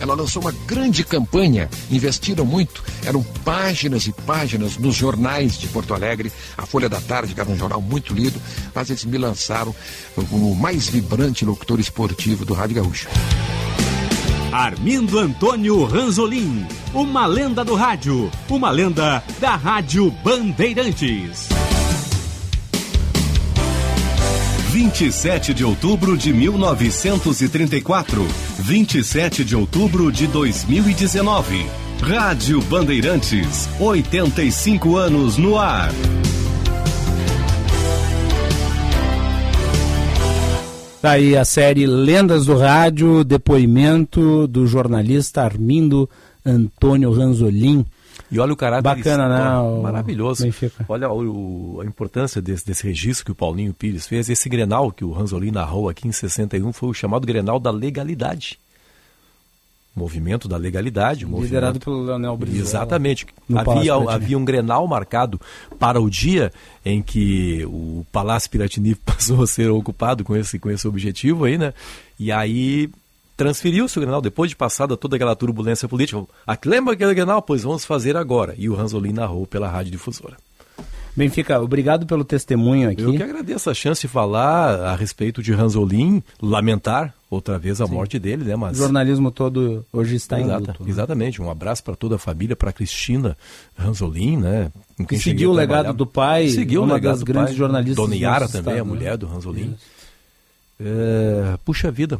ela 0.00 0.14
lançou 0.14 0.40
uma 0.40 0.52
grande 0.66 1.04
campanha, 1.04 1.68
investiram 1.90 2.46
muito, 2.46 2.82
eram 3.04 3.22
páginas 3.44 4.06
e 4.06 4.12
páginas 4.12 4.78
nos 4.78 4.94
jornais 4.94 5.58
de 5.58 5.68
Porto 5.68 5.92
Alegre, 5.92 6.32
a 6.56 6.64
Folha 6.64 6.88
da 6.88 7.02
Tarde, 7.02 7.34
que 7.34 7.40
era 7.40 7.50
um 7.50 7.56
jornal 7.56 7.82
muito 7.82 8.14
lido, 8.14 8.40
mas 8.74 8.88
eles 8.88 9.04
me 9.04 9.18
lançaram 9.18 9.74
como 10.30 10.50
o 10.50 10.56
mais 10.56 10.88
vibrante 10.88 11.44
locutor 11.44 11.78
esportivo 11.78 12.46
do 12.46 12.54
Rádio 12.54 12.76
Gaúcho. 12.76 13.08
Armindo 14.56 15.18
Antônio 15.18 15.84
Ranzolin, 15.84 16.66
uma 16.94 17.26
lenda 17.26 17.62
do 17.62 17.74
rádio, 17.74 18.30
uma 18.48 18.70
lenda 18.70 19.22
da 19.38 19.54
Rádio 19.54 20.10
Bandeirantes. 20.24 21.50
27 24.70 25.52
de 25.52 25.62
outubro 25.62 26.16
de 26.16 26.32
1934, 26.32 28.26
27 28.60 29.44
de 29.44 29.54
outubro 29.54 30.10
de 30.10 30.26
2019. 30.26 31.66
Rádio 32.00 32.62
Bandeirantes, 32.62 33.68
85 33.78 34.96
anos 34.96 35.36
no 35.36 35.58
ar. 35.58 35.90
Tá 41.06 41.12
aí 41.12 41.36
a 41.36 41.44
série 41.44 41.86
Lendas 41.86 42.46
do 42.46 42.56
Rádio, 42.58 43.22
depoimento 43.22 44.48
do 44.48 44.66
jornalista 44.66 45.40
Armindo 45.42 46.10
Antônio 46.44 47.12
Ranzolin. 47.12 47.86
E 48.28 48.40
olha 48.40 48.52
o 48.52 48.56
caráter 48.56 48.82
Bacana, 48.82 49.28
né? 49.28 49.36
Maravilhoso. 49.82 50.42
Olha 50.88 51.08
o- 51.08 51.78
a 51.80 51.84
importância 51.86 52.42
desse, 52.42 52.66
desse 52.66 52.84
registro 52.84 53.24
que 53.24 53.30
o 53.30 53.36
Paulinho 53.36 53.72
Pires 53.72 54.04
fez. 54.04 54.28
Esse 54.28 54.48
Grenal 54.48 54.90
que 54.90 55.04
o 55.04 55.12
Ranzolin 55.12 55.52
narrou 55.52 55.88
aqui 55.88 56.08
em 56.08 56.12
61 56.12 56.72
foi 56.72 56.88
o 56.88 56.92
chamado 56.94 57.24
Grenal 57.24 57.60
da 57.60 57.70
legalidade. 57.70 58.58
Movimento 59.96 60.46
da 60.46 60.58
legalidade. 60.58 61.24
Liderado 61.24 61.80
pelo 61.80 62.04
Leonel 62.04 62.36
Brizola. 62.36 62.62
Exatamente. 62.62 63.26
Havia, 63.54 63.94
havia 63.94 64.36
um 64.36 64.44
Grenal 64.44 64.86
marcado 64.86 65.40
para 65.78 65.98
o 65.98 66.10
dia 66.10 66.52
em 66.84 67.02
que 67.02 67.64
o 67.64 68.04
Palácio 68.12 68.50
Piratini 68.50 68.94
passou 69.02 69.42
a 69.42 69.46
ser 69.46 69.70
ocupado 69.70 70.22
com 70.22 70.36
esse, 70.36 70.58
com 70.58 70.70
esse 70.70 70.86
objetivo 70.86 71.46
aí, 71.46 71.56
né? 71.56 71.72
E 72.20 72.30
aí 72.30 72.90
transferiu-se 73.36 73.98
o 73.98 74.00
Grenal, 74.02 74.20
depois 74.20 74.50
de 74.50 74.56
passada 74.56 74.96
toda 74.96 75.16
aquela 75.16 75.34
turbulência 75.34 75.88
política. 75.88 76.22
Lembra 76.64 76.92
aquele 76.92 77.14
Grenal? 77.14 77.40
Pois 77.40 77.62
vamos 77.62 77.84
fazer 77.84 78.16
agora. 78.16 78.54
E 78.58 78.68
o 78.68 78.74
Ranzolin 78.74 79.12
narrou 79.12 79.46
pela 79.46 79.68
Rádio 79.68 79.92
Difusora. 79.92 80.36
Benfica, 81.16 81.58
obrigado 81.60 82.04
pelo 82.06 82.24
testemunho 82.24 82.90
aqui. 82.90 83.00
Eu 83.02 83.12
que 83.14 83.22
agradeço 83.22 83.70
a 83.70 83.74
chance 83.74 84.02
de 84.02 84.08
falar 84.08 84.80
a 84.80 84.94
respeito 84.94 85.42
de 85.42 85.52
Ranzolin, 85.52 86.22
lamentar 86.42 87.14
outra 87.30 87.58
vez 87.58 87.80
a 87.80 87.86
morte 87.86 88.18
dele, 88.18 88.44
né? 88.44 88.54
Mas 88.54 88.76
O 88.76 88.82
jornalismo 88.82 89.30
todo 89.30 89.84
hoje 89.92 90.14
está 90.16 90.38
em 90.38 90.44
Exata- 90.44 90.72
luto. 90.72 90.84
né? 90.84 90.90
Exatamente. 90.90 91.40
Um 91.40 91.50
abraço 91.50 91.82
para 91.82 91.96
toda 91.96 92.16
a 92.16 92.18
família, 92.18 92.54
para 92.54 92.72
Cristina 92.72 93.36
Ranzolin, 93.76 94.36
né? 94.36 94.70
Que 95.08 95.18
seguiu 95.18 95.50
o 95.50 95.54
legado 95.54 95.94
do 95.94 96.06
pai, 96.06 96.48
seguiu 96.50 96.82
uma 96.82 96.92
o 96.92 96.94
legado 96.96 97.12
das 97.12 97.20
do 97.20 97.26
grandes 97.26 97.50
pai. 97.50 97.56
jornalistas 97.58 97.96
Dona 97.96 98.14
do 98.14 98.20
Yara 98.20 98.46
também, 98.46 98.60
estado, 98.60 98.74
a 98.74 98.76
né? 98.76 98.82
mulher 98.82 99.16
do 99.16 99.26
Ranzolin. 99.26 99.74
É, 100.78 101.56
puxa 101.64 101.90
vida, 101.90 102.18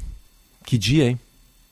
que 0.65 0.79
dia, 0.79 1.11
hein? 1.11 1.21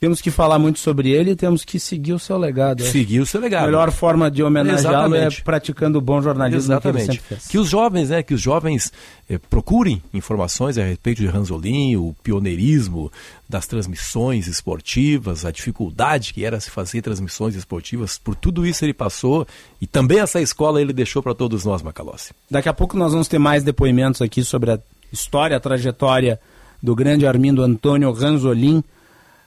Temos 0.04 0.20
que 0.20 0.30
falar 0.30 0.58
muito 0.58 0.80
sobre 0.80 1.10
ele 1.12 1.30
e 1.30 1.34
temos 1.34 1.64
que 1.64 1.80
seguir 1.80 2.12
o 2.12 2.18
seu 2.18 2.36
legado. 2.36 2.82
é. 2.82 2.86
Seguir 2.86 3.20
o 3.20 3.26
seu 3.26 3.40
legado. 3.40 3.62
A 3.62 3.66
melhor 3.68 3.90
forma 3.90 4.30
de 4.30 4.42
homenageá-lo 4.42 5.14
é 5.14 5.30
praticando 5.42 5.96
o 5.96 6.00
bom 6.02 6.20
jornalismo 6.20 6.78
que 6.78 6.88
Exatamente. 6.88 7.20
fez. 7.20 7.46
Que 7.46 7.56
os 7.56 7.70
jovens, 7.70 8.10
né, 8.10 8.22
que 8.22 8.34
os 8.34 8.40
jovens 8.42 8.92
eh, 9.30 9.38
procurem 9.38 10.02
informações 10.12 10.76
a 10.76 10.84
respeito 10.84 11.22
de 11.22 11.26
Ranzolin, 11.26 11.96
o 11.96 12.14
pioneirismo 12.22 13.10
das 13.48 13.66
transmissões 13.66 14.46
esportivas, 14.46 15.46
a 15.46 15.50
dificuldade 15.50 16.34
que 16.34 16.44
era 16.44 16.60
se 16.60 16.70
fazer 16.70 17.00
transmissões 17.00 17.54
esportivas, 17.54 18.18
por 18.18 18.34
tudo 18.34 18.66
isso 18.66 18.84
ele 18.84 18.92
passou 18.92 19.46
e 19.80 19.86
também 19.86 20.20
essa 20.20 20.38
escola 20.38 20.82
ele 20.82 20.92
deixou 20.92 21.22
para 21.22 21.34
todos 21.34 21.64
nós, 21.64 21.80
Macalossi. 21.80 22.34
Daqui 22.50 22.68
a 22.68 22.74
pouco 22.74 22.94
nós 22.94 23.12
vamos 23.12 23.26
ter 23.26 23.38
mais 23.38 23.64
depoimentos 23.64 24.20
aqui 24.20 24.44
sobre 24.44 24.72
a 24.72 24.78
história, 25.10 25.56
a 25.56 25.60
trajetória 25.60 26.38
do 26.82 26.94
grande 26.94 27.26
Armindo 27.26 27.62
Antônio 27.62 28.12
Ranzolin. 28.12 28.84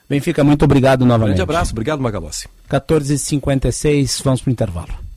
Benfica, 0.08 0.42
muito 0.42 0.64
obrigado 0.64 1.04
novamente. 1.04 1.36
Grande 1.36 1.42
abraço, 1.42 1.72
obrigado, 1.72 2.00
Macalossi. 2.00 2.48
14h56, 2.70 4.22
vamos 4.24 4.40
para 4.40 4.50
o 4.50 4.52
intervalo. 4.52 5.08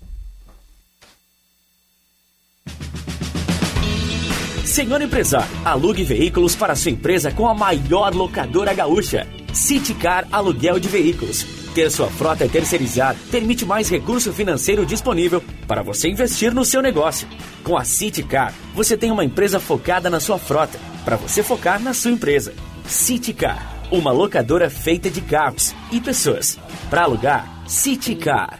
Senhor 4.65 5.01
empresário, 5.01 5.51
alugue 5.65 6.03
veículos 6.03 6.55
para 6.55 6.75
sua 6.75 6.91
empresa 6.91 7.31
com 7.31 7.47
a 7.47 7.53
maior 7.53 8.15
locadora 8.15 8.73
gaúcha. 8.73 9.27
Citicar 9.53 10.25
Aluguel 10.31 10.79
de 10.79 10.87
Veículos. 10.87 11.45
Ter 11.75 11.89
sua 11.89 12.07
frota 12.07 12.47
terceirizada 12.47 13.17
permite 13.29 13.65
mais 13.65 13.89
recurso 13.89 14.31
financeiro 14.31 14.85
disponível 14.85 15.43
para 15.67 15.81
você 15.81 16.09
investir 16.09 16.53
no 16.53 16.63
seu 16.63 16.81
negócio. 16.81 17.27
Com 17.63 17.77
a 17.77 17.83
Citicar, 17.83 18.53
você 18.73 18.95
tem 18.95 19.11
uma 19.11 19.25
empresa 19.25 19.59
focada 19.59 20.09
na 20.09 20.19
sua 20.19 20.37
frota, 20.37 20.79
para 21.03 21.17
você 21.17 21.43
focar 21.43 21.81
na 21.81 21.93
sua 21.93 22.11
empresa. 22.11 22.53
Citicar, 22.85 23.80
uma 23.91 24.11
locadora 24.11 24.69
feita 24.69 25.09
de 25.09 25.21
carros 25.21 25.75
e 25.91 25.99
pessoas. 25.99 26.57
Para 26.89 27.03
alugar, 27.03 27.61
Citicar. 27.67 28.57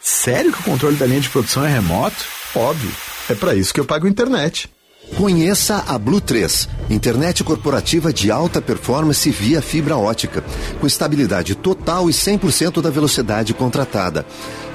Sério 0.00 0.52
que 0.52 0.60
o 0.60 0.64
controle 0.64 0.96
da 0.96 1.06
linha 1.06 1.20
de 1.20 1.28
produção 1.28 1.64
é 1.64 1.68
remoto? 1.68 2.24
Óbvio. 2.54 2.90
É 3.28 3.34
para 3.34 3.54
isso 3.54 3.72
que 3.72 3.78
eu 3.78 3.84
pago 3.84 4.08
internet. 4.08 4.68
Conheça 5.14 5.84
a 5.86 5.96
Blue 5.98 6.20
3, 6.20 6.68
internet 6.90 7.44
corporativa 7.44 8.12
de 8.12 8.30
alta 8.30 8.60
performance 8.60 9.30
via 9.30 9.62
fibra 9.62 9.96
ótica, 9.96 10.42
com 10.80 10.86
estabilidade 10.86 11.54
total 11.54 12.10
e 12.10 12.12
100% 12.12 12.82
da 12.82 12.90
velocidade 12.90 13.54
contratada. 13.54 14.26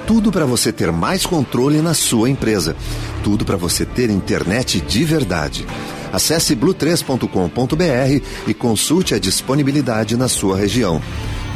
Tudo 0.05 0.31
para 0.31 0.45
você 0.45 0.71
ter 0.71 0.91
mais 0.91 1.25
controle 1.25 1.81
na 1.81 1.93
sua 1.93 2.29
empresa. 2.29 2.75
Tudo 3.23 3.45
para 3.45 3.57
você 3.57 3.85
ter 3.85 4.09
internet 4.09 4.81
de 4.81 5.03
verdade. 5.03 5.65
Acesse 6.11 6.55
blue3.com.br 6.55 8.25
e 8.47 8.53
consulte 8.53 9.15
a 9.15 9.19
disponibilidade 9.19 10.17
na 10.17 10.27
sua 10.27 10.57
região. 10.57 11.01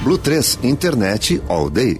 Blue 0.04 0.18
3 0.18 0.60
Internet 0.64 1.42
All 1.50 1.70
Day. 1.70 2.00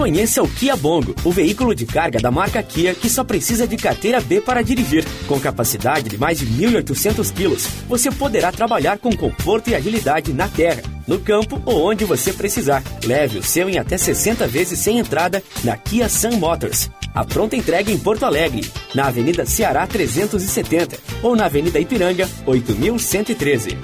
Conheça 0.00 0.42
o 0.42 0.48
Kia 0.48 0.74
Bongo, 0.76 1.14
o 1.22 1.30
veículo 1.30 1.74
de 1.74 1.84
carga 1.84 2.18
da 2.18 2.30
marca 2.30 2.62
Kia 2.62 2.94
que 2.94 3.10
só 3.10 3.22
precisa 3.22 3.66
de 3.66 3.76
carteira 3.76 4.18
B 4.18 4.40
para 4.40 4.62
dirigir. 4.62 5.04
Com 5.28 5.38
capacidade 5.38 6.08
de 6.08 6.16
mais 6.16 6.38
de 6.38 6.46
1.800 6.46 7.30
quilos, 7.30 7.66
você 7.86 8.10
poderá 8.10 8.50
trabalhar 8.50 8.98
com 8.98 9.14
conforto 9.14 9.68
e 9.68 9.74
agilidade 9.74 10.32
na 10.32 10.48
terra, 10.48 10.80
no 11.06 11.18
campo 11.18 11.60
ou 11.66 11.86
onde 11.86 12.06
você 12.06 12.32
precisar. 12.32 12.82
Leve 13.04 13.40
o 13.40 13.42
seu 13.42 13.68
em 13.68 13.78
até 13.78 13.98
60 13.98 14.46
vezes 14.46 14.78
sem 14.78 14.98
entrada 14.98 15.42
na 15.62 15.76
Kia 15.76 16.08
Sun 16.08 16.38
Motors. 16.38 16.90
A 17.14 17.22
pronta 17.22 17.54
entrega 17.54 17.92
em 17.92 17.98
Porto 17.98 18.24
Alegre, 18.24 18.66
na 18.94 19.08
Avenida 19.08 19.44
Ceará 19.44 19.86
370 19.86 20.98
ou 21.22 21.36
na 21.36 21.44
Avenida 21.44 21.78
Ipiranga 21.78 22.26
8113. 22.46 23.76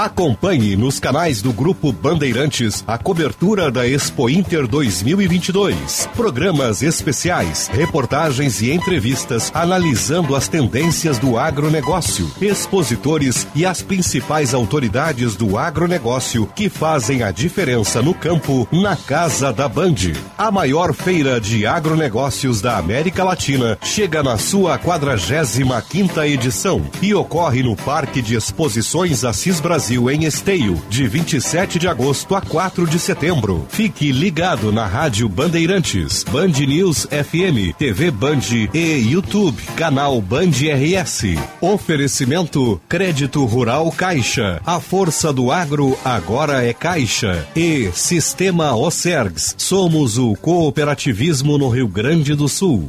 Acompanhe 0.00 0.76
nos 0.76 0.98
canais 0.98 1.42
do 1.42 1.52
Grupo 1.52 1.92
Bandeirantes 1.92 2.82
a 2.86 2.96
cobertura 2.96 3.70
da 3.70 3.86
Expo 3.86 4.30
Inter 4.30 4.66
2022. 4.66 6.08
Programas 6.16 6.80
especiais, 6.80 7.68
reportagens 7.70 8.62
e 8.62 8.72
entrevistas 8.72 9.52
analisando 9.54 10.34
as 10.34 10.48
tendências 10.48 11.18
do 11.18 11.38
agronegócio, 11.38 12.30
expositores 12.40 13.46
e 13.54 13.66
as 13.66 13.82
principais 13.82 14.54
autoridades 14.54 15.36
do 15.36 15.58
agronegócio 15.58 16.46
que 16.56 16.70
fazem 16.70 17.22
a 17.22 17.30
diferença 17.30 18.00
no 18.00 18.14
campo 18.14 18.66
na 18.72 18.96
Casa 18.96 19.52
da 19.52 19.68
Band. 19.68 20.14
A 20.38 20.50
maior 20.50 20.94
feira 20.94 21.38
de 21.38 21.66
agronegócios 21.66 22.62
da 22.62 22.78
América 22.78 23.22
Latina 23.22 23.76
chega 23.82 24.22
na 24.22 24.38
sua 24.38 24.78
45 24.78 25.82
quinta 25.90 26.26
edição 26.26 26.80
e 27.02 27.12
ocorre 27.12 27.62
no 27.62 27.76
Parque 27.76 28.22
de 28.22 28.34
Exposições 28.34 29.24
Assis 29.24 29.60
Brasil 29.60 29.89
Brasil 29.90 30.08
em 30.08 30.24
Esteio, 30.24 30.80
de 30.88 31.08
27 31.08 31.76
de 31.76 31.88
agosto 31.88 32.36
a 32.36 32.40
4 32.40 32.86
de 32.86 32.96
setembro. 32.96 33.66
Fique 33.70 34.12
ligado 34.12 34.70
na 34.70 34.86
Rádio 34.86 35.28
Bandeirantes, 35.28 36.22
Band 36.30 36.52
News 36.64 37.08
FM, 37.10 37.74
TV 37.76 38.12
Band 38.12 38.68
e 38.72 39.10
YouTube, 39.10 39.60
canal 39.74 40.20
Band 40.22 40.50
RS. 40.50 41.34
Oferecimento 41.60 42.80
Crédito 42.88 43.44
Rural 43.44 43.90
Caixa. 43.90 44.60
A 44.64 44.78
força 44.78 45.32
do 45.32 45.50
agro 45.50 45.98
agora 46.04 46.64
é 46.64 46.72
Caixa. 46.72 47.44
E 47.56 47.90
Sistema 47.92 48.76
Ocergs. 48.76 49.56
Somos 49.58 50.18
o 50.18 50.36
cooperativismo 50.36 51.58
no 51.58 51.68
Rio 51.68 51.88
Grande 51.88 52.36
do 52.36 52.48
Sul. 52.48 52.88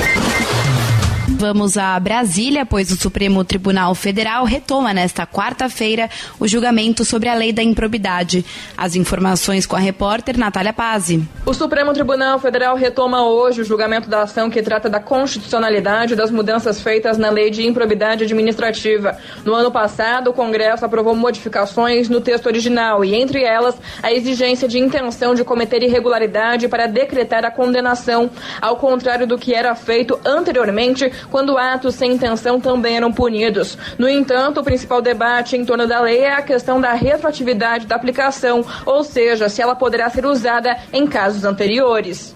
Vamos 1.41 1.75
a 1.75 1.99
Brasília, 1.99 2.67
pois 2.67 2.91
o 2.91 2.95
Supremo 2.95 3.43
Tribunal 3.43 3.95
Federal 3.95 4.45
retoma 4.45 4.93
nesta 4.93 5.25
quarta-feira 5.25 6.07
o 6.39 6.47
julgamento 6.47 7.03
sobre 7.03 7.27
a 7.29 7.33
lei 7.33 7.51
da 7.51 7.63
improbidade. 7.63 8.45
As 8.77 8.95
informações 8.95 9.65
com 9.65 9.75
a 9.75 9.79
repórter 9.79 10.37
Natália 10.37 10.71
Pazzi. 10.71 11.27
O 11.43 11.51
Supremo 11.51 11.93
Tribunal 11.93 12.37
Federal 12.37 12.75
retoma 12.75 13.27
hoje 13.27 13.61
o 13.61 13.63
julgamento 13.63 14.07
da 14.07 14.21
ação 14.21 14.51
que 14.51 14.61
trata 14.61 14.87
da 14.87 14.99
constitucionalidade 14.99 16.15
das 16.15 16.29
mudanças 16.29 16.79
feitas 16.79 17.17
na 17.17 17.31
lei 17.31 17.49
de 17.49 17.65
improbidade 17.65 18.25
administrativa. 18.25 19.17
No 19.43 19.55
ano 19.55 19.71
passado, 19.71 20.29
o 20.29 20.33
Congresso 20.33 20.85
aprovou 20.85 21.15
modificações 21.15 22.07
no 22.07 22.21
texto 22.21 22.45
original 22.45 23.03
e, 23.03 23.15
entre 23.15 23.43
elas, 23.43 23.75
a 24.03 24.13
exigência 24.13 24.67
de 24.67 24.77
intenção 24.77 25.33
de 25.33 25.43
cometer 25.43 25.81
irregularidade 25.81 26.67
para 26.67 26.85
decretar 26.85 27.43
a 27.43 27.49
condenação, 27.49 28.29
ao 28.61 28.75
contrário 28.75 29.25
do 29.25 29.39
que 29.39 29.55
era 29.55 29.73
feito 29.73 30.19
anteriormente 30.23 31.11
quando 31.31 31.57
atos 31.57 31.95
sem 31.95 32.11
intenção 32.11 32.59
também 32.59 32.97
eram 32.97 33.11
punidos. 33.11 33.77
No 33.97 34.07
entanto, 34.07 34.59
o 34.59 34.63
principal 34.63 35.01
debate 35.01 35.55
em 35.55 35.65
torno 35.65 35.87
da 35.87 36.01
lei 36.01 36.19
é 36.19 36.33
a 36.35 36.41
questão 36.41 36.79
da 36.79 36.93
retroatividade 36.93 37.87
da 37.87 37.95
aplicação, 37.95 38.63
ou 38.85 39.03
seja, 39.03 39.49
se 39.49 39.61
ela 39.61 39.73
poderá 39.73 40.09
ser 40.09 40.25
usada 40.25 40.77
em 40.93 41.07
casos 41.07 41.45
anteriores. 41.45 42.35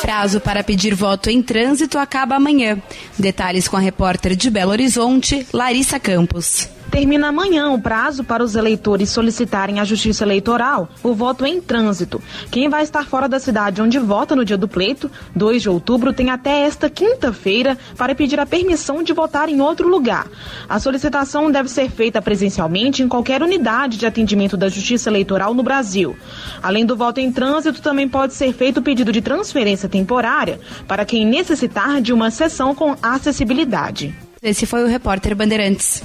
Prazo 0.00 0.40
para 0.40 0.62
pedir 0.62 0.94
voto 0.94 1.30
em 1.30 1.42
trânsito 1.42 1.98
acaba 1.98 2.36
amanhã. 2.36 2.78
Detalhes 3.18 3.68
com 3.68 3.76
a 3.76 3.80
repórter 3.80 4.34
de 4.34 4.50
Belo 4.50 4.70
Horizonte, 4.70 5.46
Larissa 5.52 5.98
Campos. 5.98 6.73
Termina 6.94 7.26
amanhã 7.26 7.70
o 7.70 7.80
prazo 7.80 8.22
para 8.22 8.44
os 8.44 8.54
eleitores 8.54 9.10
solicitarem 9.10 9.80
à 9.80 9.84
Justiça 9.84 10.22
Eleitoral 10.22 10.88
o 11.02 11.12
voto 11.12 11.44
em 11.44 11.60
trânsito. 11.60 12.22
Quem 12.52 12.68
vai 12.68 12.84
estar 12.84 13.04
fora 13.04 13.28
da 13.28 13.40
cidade 13.40 13.82
onde 13.82 13.98
vota 13.98 14.36
no 14.36 14.44
dia 14.44 14.56
do 14.56 14.68
pleito, 14.68 15.10
2 15.34 15.62
de 15.62 15.68
outubro, 15.68 16.12
tem 16.12 16.30
até 16.30 16.60
esta 16.60 16.88
quinta-feira 16.88 17.76
para 17.98 18.14
pedir 18.14 18.38
a 18.38 18.46
permissão 18.46 19.02
de 19.02 19.12
votar 19.12 19.48
em 19.48 19.60
outro 19.60 19.88
lugar. 19.88 20.28
A 20.68 20.78
solicitação 20.78 21.50
deve 21.50 21.68
ser 21.68 21.90
feita 21.90 22.22
presencialmente 22.22 23.02
em 23.02 23.08
qualquer 23.08 23.42
unidade 23.42 23.98
de 23.98 24.06
atendimento 24.06 24.56
da 24.56 24.68
Justiça 24.68 25.10
Eleitoral 25.10 25.52
no 25.52 25.64
Brasil. 25.64 26.16
Além 26.62 26.86
do 26.86 26.96
voto 26.96 27.18
em 27.18 27.32
trânsito, 27.32 27.82
também 27.82 28.08
pode 28.08 28.34
ser 28.34 28.52
feito 28.52 28.78
o 28.78 28.82
pedido 28.82 29.10
de 29.10 29.20
transferência 29.20 29.88
temporária 29.88 30.60
para 30.86 31.04
quem 31.04 31.26
necessitar 31.26 32.00
de 32.00 32.12
uma 32.12 32.30
sessão 32.30 32.72
com 32.72 32.94
acessibilidade. 33.02 34.14
Esse 34.40 34.64
foi 34.64 34.84
o 34.84 34.86
repórter 34.86 35.34
Bandeirantes. 35.34 36.04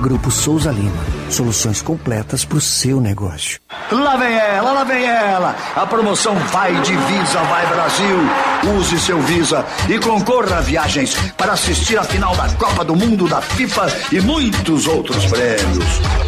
Grupo 0.00 0.30
Souza 0.30 0.70
Lima. 0.70 1.04
Soluções 1.30 1.80
completas 1.82 2.44
para 2.44 2.58
o 2.58 2.60
seu 2.60 3.00
negócio. 3.00 3.58
Lá 3.90 4.16
vem 4.16 4.34
ela, 4.34 4.72
lá 4.72 4.84
vem 4.84 5.04
ela. 5.04 5.56
A 5.74 5.86
promoção 5.86 6.34
Vai 6.34 6.74
de 6.82 6.94
Visa, 6.94 7.40
Vai 7.42 7.66
Brasil. 7.66 8.18
Use 8.64 8.98
seu 9.00 9.20
Visa 9.22 9.64
e 9.88 9.98
concorra 9.98 10.58
a 10.58 10.60
viagens 10.60 11.16
para 11.36 11.52
assistir 11.52 11.98
a 11.98 12.04
final 12.04 12.34
da 12.36 12.48
Copa 12.54 12.84
do 12.84 12.96
Mundo 12.96 13.28
da 13.28 13.40
FIFA 13.40 13.86
e 14.12 14.20
muitos 14.20 14.86
outros 14.86 15.24
prêmios. 15.26 15.84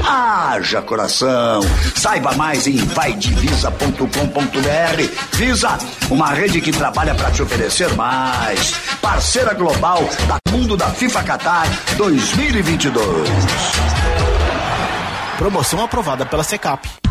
Haja 0.06 0.82
coração. 0.82 1.60
Saiba 1.94 2.32
mais 2.34 2.66
em 2.66 2.76
vaidevisa.com.br. 2.76 4.08
Visa, 5.32 5.78
uma 6.10 6.30
rede 6.30 6.60
que 6.60 6.72
trabalha 6.72 7.14
para 7.14 7.30
te 7.30 7.42
oferecer 7.42 7.92
mais. 7.94 8.72
Parceira 9.00 9.54
global 9.54 10.08
da 10.26 10.36
Mundo 10.50 10.76
da 10.76 10.88
FIFA 10.88 11.22
Qatar 11.22 11.66
2022. 11.96 13.28
Promoção 15.38 15.84
aprovada 15.84 16.26
pela 16.26 16.42
Secap. 16.42 16.88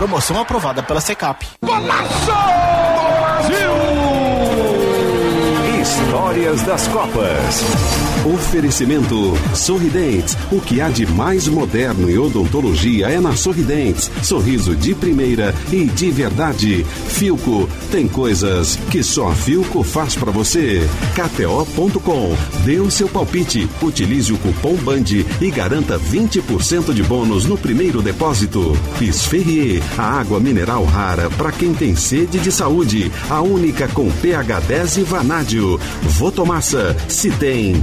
Promoção 0.00 0.40
aprovada 0.40 0.82
pela 0.82 0.98
Secap. 0.98 1.46
Histórias 5.82 6.62
das 6.62 6.88
Copas. 6.88 8.09
Oferecimento 8.24 9.32
Sorridentes. 9.54 10.36
O 10.52 10.60
que 10.60 10.80
há 10.80 10.90
de 10.90 11.06
mais 11.06 11.48
moderno 11.48 12.10
em 12.10 12.18
odontologia 12.18 13.08
é 13.08 13.18
na 13.18 13.34
Sorridentes. 13.34 14.10
Sorriso 14.22 14.76
de 14.76 14.94
primeira 14.94 15.54
e 15.72 15.84
de 15.86 16.10
verdade. 16.10 16.84
Filco. 17.08 17.68
Tem 17.90 18.06
coisas 18.06 18.76
que 18.90 19.02
só 19.02 19.28
a 19.28 19.34
Filco 19.34 19.82
faz 19.82 20.14
para 20.14 20.30
você. 20.30 20.86
KTO.com. 21.14 22.36
Dê 22.64 22.78
o 22.78 22.90
seu 22.90 23.08
palpite. 23.08 23.68
Utilize 23.80 24.32
o 24.32 24.38
cupom 24.38 24.74
BAND 24.74 25.24
e 25.40 25.50
garanta 25.50 25.98
20% 25.98 26.92
de 26.92 27.02
bônus 27.02 27.46
no 27.46 27.56
primeiro 27.56 28.02
depósito. 28.02 28.76
Esferrier. 29.00 29.82
A 29.96 30.20
água 30.20 30.38
mineral 30.38 30.84
rara 30.84 31.30
para 31.30 31.52
quem 31.52 31.72
tem 31.72 31.96
sede 31.96 32.38
de 32.38 32.52
saúde. 32.52 33.10
A 33.30 33.40
única 33.40 33.88
com 33.88 34.10
pH 34.10 34.60
10 34.60 34.96
e 34.98 35.02
vanádio. 35.04 35.80
Votomassa, 36.02 36.94
se 37.08 37.30
tem. 37.30 37.82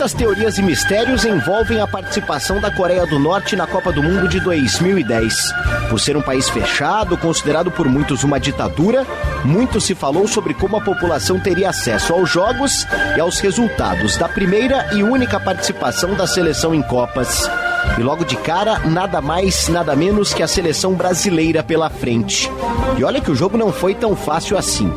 Muitas 0.00 0.14
teorias 0.14 0.56
e 0.56 0.62
mistérios 0.62 1.26
envolvem 1.26 1.78
a 1.78 1.86
participação 1.86 2.58
da 2.58 2.70
Coreia 2.70 3.04
do 3.04 3.18
Norte 3.18 3.54
na 3.54 3.66
Copa 3.66 3.92
do 3.92 4.02
Mundo 4.02 4.28
de 4.28 4.40
2010. 4.40 5.52
Por 5.90 6.00
ser 6.00 6.16
um 6.16 6.22
país 6.22 6.48
fechado, 6.48 7.18
considerado 7.18 7.70
por 7.70 7.86
muitos 7.86 8.24
uma 8.24 8.40
ditadura, 8.40 9.06
muito 9.44 9.78
se 9.78 9.94
falou 9.94 10.26
sobre 10.26 10.54
como 10.54 10.78
a 10.78 10.80
população 10.80 11.38
teria 11.38 11.68
acesso 11.68 12.14
aos 12.14 12.30
jogos 12.30 12.86
e 13.14 13.20
aos 13.20 13.40
resultados 13.40 14.16
da 14.16 14.26
primeira 14.26 14.88
e 14.94 15.02
única 15.02 15.38
participação 15.38 16.14
da 16.14 16.26
seleção 16.26 16.74
em 16.74 16.80
Copas. 16.80 17.46
E 17.98 18.02
logo 18.02 18.24
de 18.24 18.36
cara, 18.36 18.78
nada 18.80 19.20
mais, 19.20 19.68
nada 19.68 19.94
menos 19.94 20.32
que 20.32 20.42
a 20.42 20.48
seleção 20.48 20.94
brasileira 20.94 21.62
pela 21.62 21.90
frente. 21.90 22.50
E 22.96 23.04
olha 23.04 23.20
que 23.20 23.30
o 23.30 23.34
jogo 23.34 23.56
não 23.58 23.72
foi 23.72 23.94
tão 23.94 24.16
fácil 24.16 24.56
assim. 24.56 24.92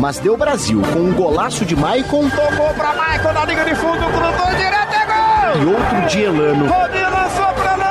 Mas 0.00 0.18
deu 0.18 0.36
Brasil 0.36 0.80
com 0.92 1.00
um 1.00 1.12
golaço 1.12 1.64
de 1.64 1.76
Maicon. 1.76 2.28
Tocou 2.30 2.74
pra 2.74 2.94
Maicon 2.94 3.32
na 3.32 3.44
liga 3.44 3.64
de 3.64 3.74
fundo, 3.74 3.98
cruzou 3.98 4.56
direto, 4.56 4.94
é 4.94 5.06
gol! 5.06 5.62
E 5.62 5.66
outro 5.66 6.08
de 6.08 6.20
Elano. 6.22 6.66
Rodinho 6.68 7.10
lançou 7.10 7.52
pra 7.54 7.72
Elano, 7.74 7.87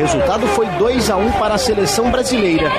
resultado 0.00 0.46
foi 0.48 0.66
2 0.66 1.10
a 1.10 1.16
1 1.16 1.32
para 1.32 1.54
a 1.54 1.58
seleção 1.58 2.10
brasileira. 2.10 2.70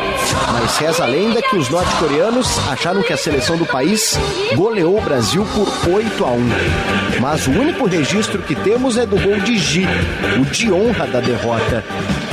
Mas 0.52 0.78
reza 0.78 1.04
a 1.04 1.08
lenda 1.08 1.42
que 1.42 1.56
os 1.56 1.70
norte-coreanos 1.70 2.58
acharam 2.70 3.04
que 3.04 3.14
a 3.14 3.18
seleção 3.18 3.58
do 3.58 3.66
país 3.66 4.18
goleou 4.56 4.98
o 4.98 5.02
Brasil 5.02 5.46
por 5.54 5.94
8 5.94 6.26
a 6.26 6.32
1. 6.32 6.50
Mas 7.22 7.46
o 7.46 7.52
único 7.52 7.86
registro 7.86 8.42
que 8.42 8.56
temos 8.56 8.98
é 8.98 9.06
do 9.06 9.18
gol 9.20 9.40
de 9.40 9.58
Gi, 9.58 9.86
o 10.40 10.46
de 10.46 10.72
honra 10.72 11.06
da 11.06 11.20
derrota. 11.20 11.84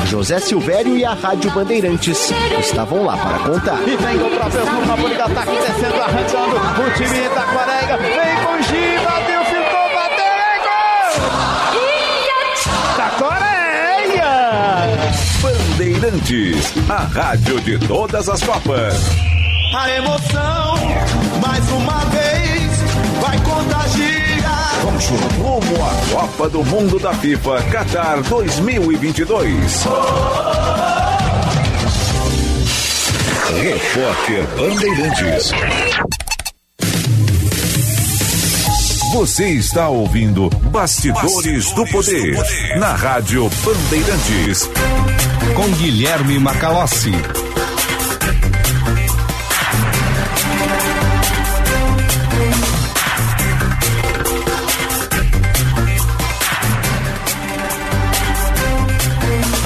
José 0.07 0.39
Silvério 0.41 0.97
e 0.97 1.05
a 1.05 1.12
Rádio 1.12 1.51
Bandeirantes 1.51 2.32
estavam 2.59 3.05
lá 3.05 3.16
para 3.18 3.39
contar. 3.41 3.78
E 3.86 3.95
vem 3.95 4.16
o 4.16 4.30
próprio 4.30 4.62
por 4.62 5.12
ataque 5.20 5.53
descendo, 5.59 6.01
arrancando. 6.01 6.57
O 6.57 6.91
time 6.97 7.26
Itaquarenga 7.26 7.97
vem 7.99 8.28
Bandeirantes, 16.29 16.74
a 16.91 17.05
rádio 17.05 17.61
de 17.62 17.79
todas 17.79 18.29
as 18.29 18.43
Copas. 18.43 18.95
A 19.74 19.91
emoção, 19.93 20.74
mais 21.41 21.70
uma 21.70 22.05
vez, 22.07 22.72
vai 23.22 23.39
contagiar. 23.39 24.81
Vamos 24.83 25.05
rumo 25.07 25.85
à 25.85 26.14
Copa 26.20 26.49
do 26.51 26.64
Mundo 26.64 26.99
da 26.99 27.14
FIFA 27.14 27.62
Qatar 27.70 28.22
2022. 28.24 29.85
Repórter 33.62 34.47
Bandeirantes. 34.57 35.53
Você 39.14 39.49
está 39.49 39.89
ouvindo 39.89 40.51
Bastidores, 40.70 41.33
Bastidores 41.35 41.72
do, 41.72 41.87
poder, 41.87 42.33
do 42.33 42.37
Poder. 42.37 42.79
na 42.79 42.95
Rádio 42.95 43.49
Bandeirantes. 43.64 44.68
Com 45.55 45.69
Guilherme 45.73 46.39
Macalossi. 46.39 47.13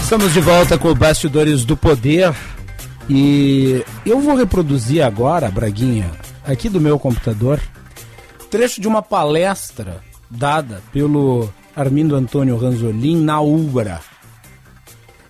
Estamos 0.03 0.33
de 0.33 0.41
volta 0.41 0.76
com 0.76 0.89
o 0.89 0.95
Bastidores 0.95 1.64
do 1.64 1.76
Poder 1.76 2.35
e 3.09 3.83
eu 4.05 4.20
vou 4.20 4.37
reproduzir 4.37 5.03
agora, 5.03 5.51
Braguinha, 5.51 6.11
aqui 6.45 6.68
do 6.68 6.80
meu 6.80 6.99
computador, 6.99 7.61
trecho 8.51 8.80
de 8.80 8.87
uma 8.87 9.01
palestra 9.01 10.03
dada 10.30 10.83
pelo 10.93 11.49
Armindo 11.74 12.14
Antônio 12.14 12.57
Ranzolin 12.57 13.22
na 13.22 13.41
Ubra, 13.41 14.01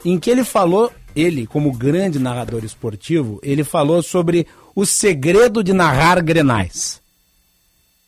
em 0.04 0.18
que 0.18 0.30
ele 0.30 0.44
falou, 0.44 0.92
ele 1.14 1.46
como 1.46 1.72
grande 1.72 2.18
narrador 2.18 2.64
esportivo, 2.64 3.38
ele 3.42 3.64
falou 3.64 4.02
sobre 4.02 4.46
o 4.74 4.84
segredo 4.86 5.62
de 5.62 5.72
narrar 5.72 6.22
grenais. 6.22 7.00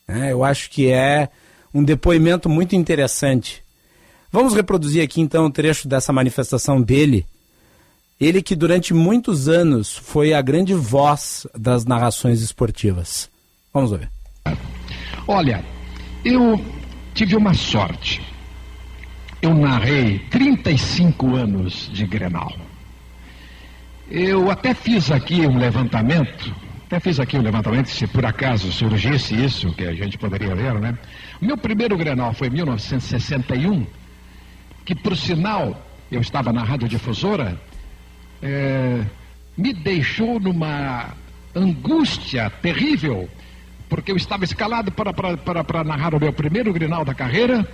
É, 0.07 0.33
eu 0.33 0.45
acho 0.45 0.71
que 0.71 0.91
é 0.91 1.29
um 1.73 1.83
depoimento 1.83 2.49
muito 2.49 2.77
interessante. 2.77 3.63
Vamos 4.31 4.55
reproduzir 4.55 5.03
aqui 5.03 5.21
então 5.21 5.47
um 5.47 5.51
trecho 5.51 5.87
dessa 5.89 6.13
manifestação 6.13 6.81
dele. 6.81 7.27
Ele 8.21 8.43
que 8.43 8.55
durante 8.55 8.95
muitos 8.95 9.49
anos 9.49 9.97
foi 9.97 10.33
a 10.33 10.43
grande 10.43 10.75
voz 10.75 11.47
das 11.57 11.85
narrações 11.85 12.41
esportivas. 12.41 13.29
Vamos 13.73 13.91
ver. 13.91 14.11
Olha, 15.27 15.65
eu 16.25 16.61
tive 17.15 17.37
uma 17.37 17.55
sorte. 17.55 18.23
Eu 19.45 19.53
narrei 19.53 20.21
35 20.31 21.37
anos 21.37 21.91
de 21.93 22.07
Grenal. 22.07 22.51
Eu 24.11 24.51
até 24.51 24.73
fiz 24.73 25.11
aqui 25.11 25.47
um 25.47 25.59
levantamento, 25.59 26.57
até 26.87 26.99
fiz 26.99 27.21
aqui 27.21 27.37
um 27.37 27.43
levantamento, 27.43 27.91
se 27.91 28.07
por 28.07 28.25
acaso 28.25 28.73
surgisse 28.73 29.35
isso, 29.35 29.71
que 29.75 29.85
a 29.85 29.93
gente 29.93 30.17
poderia 30.17 30.55
ver, 30.55 30.73
né? 30.81 30.99
Meu 31.43 31.59
primeiro 31.59 31.95
Grenal 31.95 32.33
foi 32.33 32.49
em 32.49 32.53
1961, 32.53 33.87
que 34.83 34.95
por 34.95 35.15
sinal, 35.15 35.79
eu 36.11 36.23
estava 36.23 36.51
na 36.51 36.65
radiodifusora, 36.65 37.61
é, 38.41 39.05
me 39.59 39.75
deixou 39.75 40.41
numa 40.41 41.13
angústia 41.55 42.49
terrível, 42.49 43.29
porque 43.91 44.11
eu 44.11 44.17
estava 44.17 44.45
escalado 44.45 44.91
para, 44.91 45.13
para, 45.13 45.37
para, 45.37 45.63
para 45.63 45.85
narrar 45.85 46.15
o 46.15 46.19
meu 46.19 46.33
primeiro 46.33 46.73
Grenal 46.73 47.05
da 47.05 47.13
carreira 47.13 47.69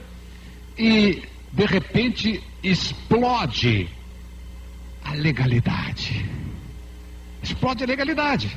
e 0.77 1.23
de 1.53 1.67
repente 1.67 2.43
explode 2.63 3.89
a 5.05 5.15
legalidade. 5.15 6.25
Explode 7.43 7.85
a 7.85 7.87
legalidade. 7.87 8.57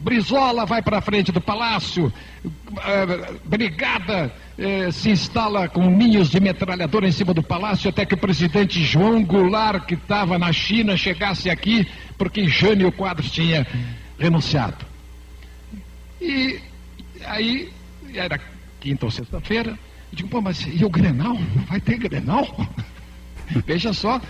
Brizola 0.00 0.64
vai 0.64 0.80
para 0.80 1.02
frente 1.02 1.30
do 1.30 1.42
palácio, 1.42 2.10
eh, 2.44 3.34
brigada 3.44 4.34
eh, 4.56 4.90
se 4.90 5.10
instala 5.10 5.68
com 5.68 5.90
ninhos 5.90 6.30
de 6.30 6.40
metralhadora 6.40 7.06
em 7.06 7.12
cima 7.12 7.34
do 7.34 7.42
palácio 7.42 7.90
até 7.90 8.06
que 8.06 8.14
o 8.14 8.18
presidente 8.18 8.82
João 8.82 9.22
Goulart, 9.22 9.84
que 9.84 9.94
estava 9.94 10.38
na 10.38 10.52
China, 10.52 10.96
chegasse 10.96 11.50
aqui 11.50 11.86
porque 12.16 12.48
Jânio 12.48 12.90
Quadros 12.90 13.30
tinha 13.30 13.66
renunciado. 14.18 14.86
E 16.18 16.60
aí, 17.26 17.70
era 18.14 18.40
quinta 18.80 19.04
ou 19.04 19.10
sexta-feira, 19.10 19.78
eu 20.12 20.16
digo, 20.16 20.28
pô, 20.28 20.40
mas 20.40 20.60
e 20.66 20.84
o 20.84 20.90
Grenal? 20.90 21.36
Vai 21.68 21.80
ter 21.80 21.96
Grenal? 21.96 22.46
Veja 23.66 23.92
só, 23.92 24.20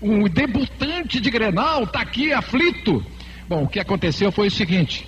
um 0.00 0.28
debutante 0.28 1.20
de 1.20 1.30
Grenal 1.30 1.84
está 1.84 2.00
aqui 2.00 2.32
aflito. 2.32 3.04
Bom, 3.48 3.64
o 3.64 3.68
que 3.68 3.80
aconteceu 3.80 4.30
foi 4.30 4.48
o 4.48 4.50
seguinte: 4.50 5.06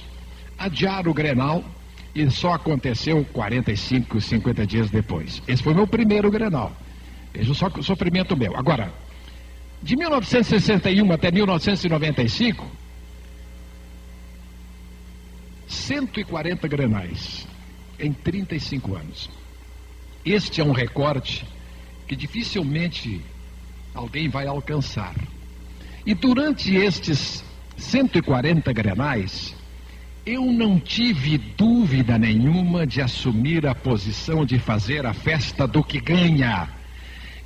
adiaram 0.59 1.11
o 1.11 1.14
Grenal 1.14 1.64
e 2.14 2.28
só 2.30 2.55
aconteceu 2.55 3.24
45, 3.33 4.20
50 4.20 4.66
dias 4.66 4.91
depois. 4.91 5.43
Esse 5.47 5.62
foi 5.62 5.74
meu 5.74 5.87
primeiro 5.87 6.30
Grenal. 6.30 6.72
Veja 7.33 7.55
só 7.55 7.68
o 7.68 7.83
sofrimento 7.83 8.37
meu. 8.37 8.57
Agora, 8.57 8.92
de 9.83 9.96
1961 9.96 11.13
até 11.13 11.30
1995, 11.30 12.71
140 15.67 16.68
grenais 16.68 17.46
em 17.99 18.13
35 18.13 18.95
anos. 18.95 19.41
Este 20.24 20.61
é 20.61 20.64
um 20.64 20.72
recorte 20.72 21.44
que 22.07 22.14
dificilmente 22.14 23.20
alguém 23.94 24.28
vai 24.28 24.46
alcançar. 24.46 25.14
E 26.07 26.14
durante 26.14 26.74
estes 26.74 27.44
140 27.76 28.72
grenais, 28.72 29.54
eu 30.24 30.44
não 30.44 30.78
tive 30.78 31.38
dúvida 31.38 32.16
nenhuma 32.16 32.86
de 32.86 33.00
assumir 33.00 33.66
a 33.66 33.74
posição 33.74 34.44
de 34.44 34.58
fazer 34.58 35.04
a 35.04 35.12
festa 35.12 35.66
do 35.66 35.82
que 35.82 36.00
ganha. 36.00 36.68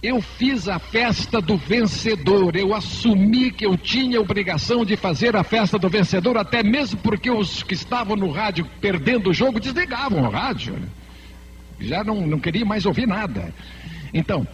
Eu 0.02 0.20
fiz 0.20 0.68
a 0.68 0.78
festa 0.78 1.40
do 1.40 1.56
vencedor, 1.56 2.54
eu 2.54 2.74
assumi 2.74 3.50
que 3.50 3.64
eu 3.64 3.78
tinha 3.78 4.20
obrigação 4.20 4.84
de 4.84 4.94
fazer 4.96 5.34
a 5.34 5.42
festa 5.42 5.78
do 5.78 5.88
vencedor, 5.88 6.36
até 6.36 6.62
mesmo 6.62 7.00
porque 7.00 7.30
os 7.30 7.62
que 7.62 7.72
estavam 7.72 8.14
no 8.14 8.30
rádio 8.30 8.68
perdendo 8.80 9.30
o 9.30 9.34
jogo 9.34 9.58
desligavam 9.58 10.24
o 10.24 10.30
rádio. 10.30 10.78
Já 11.80 12.02
não, 12.02 12.26
não 12.26 12.38
queria 12.38 12.64
mais 12.64 12.86
ouvir 12.86 13.06
nada. 13.06 13.52
Então, 14.12 14.46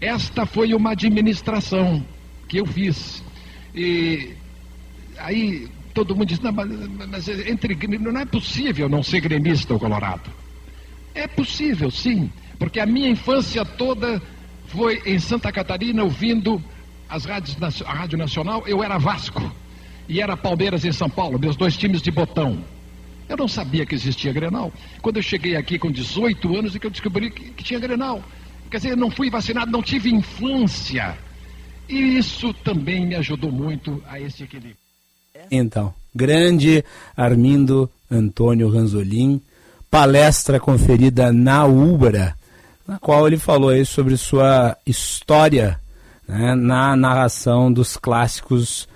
esta 0.00 0.46
foi 0.46 0.72
uma 0.74 0.92
administração 0.92 2.04
que 2.48 2.58
eu 2.58 2.66
fiz. 2.66 3.22
E 3.74 4.34
aí 5.18 5.68
todo 5.94 6.14
mundo 6.14 6.26
diz, 6.26 6.40
não, 6.40 6.52
mas, 6.52 6.68
mas 7.08 7.28
entre, 7.28 7.76
não 7.98 8.20
é 8.20 8.24
possível 8.24 8.88
não 8.88 9.02
ser 9.02 9.20
gremista 9.20 9.74
o 9.74 9.78
Colorado. 9.78 10.30
É 11.14 11.26
possível, 11.26 11.90
sim, 11.90 12.30
porque 12.58 12.80
a 12.80 12.86
minha 12.86 13.08
infância 13.08 13.64
toda 13.64 14.22
foi 14.66 15.02
em 15.04 15.18
Santa 15.18 15.50
Catarina 15.50 16.02
ouvindo 16.04 16.62
as 17.08 17.24
rádios, 17.24 17.56
a 17.84 17.92
Rádio 17.92 18.16
Nacional, 18.16 18.62
eu 18.66 18.82
era 18.84 18.96
Vasco 18.96 19.52
e 20.08 20.20
era 20.20 20.36
Palmeiras 20.36 20.84
em 20.84 20.92
São 20.92 21.10
Paulo, 21.10 21.38
meus 21.38 21.56
dois 21.56 21.76
times 21.76 22.00
de 22.00 22.10
botão. 22.10 22.64
Eu 23.30 23.36
não 23.36 23.46
sabia 23.46 23.86
que 23.86 23.94
existia 23.94 24.32
Grenal. 24.32 24.72
Quando 25.00 25.18
eu 25.18 25.22
cheguei 25.22 25.54
aqui 25.54 25.78
com 25.78 25.88
18 25.88 26.56
anos, 26.56 26.74
é 26.74 26.80
que 26.80 26.86
eu 26.86 26.90
descobri 26.90 27.30
que, 27.30 27.52
que 27.52 27.62
tinha 27.62 27.78
Grenal. 27.78 28.20
Quer 28.68 28.78
dizer, 28.78 28.96
não 28.96 29.08
fui 29.08 29.30
vacinado, 29.30 29.70
não 29.70 29.84
tive 29.84 30.12
infância. 30.12 31.16
E 31.88 32.18
isso 32.18 32.52
também 32.52 33.06
me 33.06 33.14
ajudou 33.14 33.52
muito 33.52 34.02
a 34.08 34.18
esse 34.18 34.42
equilíbrio. 34.42 34.76
Então, 35.48 35.94
grande 36.12 36.84
Armindo 37.16 37.88
Antônio 38.10 38.68
Ranzolin, 38.68 39.40
palestra 39.88 40.58
conferida 40.58 41.32
na 41.32 41.64
Ubra, 41.66 42.34
na 42.84 42.98
qual 42.98 43.28
ele 43.28 43.38
falou 43.38 43.70
aí 43.70 43.86
sobre 43.86 44.16
sua 44.16 44.76
história 44.84 45.78
né, 46.26 46.56
na 46.56 46.96
narração 46.96 47.72
dos 47.72 47.96
clássicos 47.96 48.88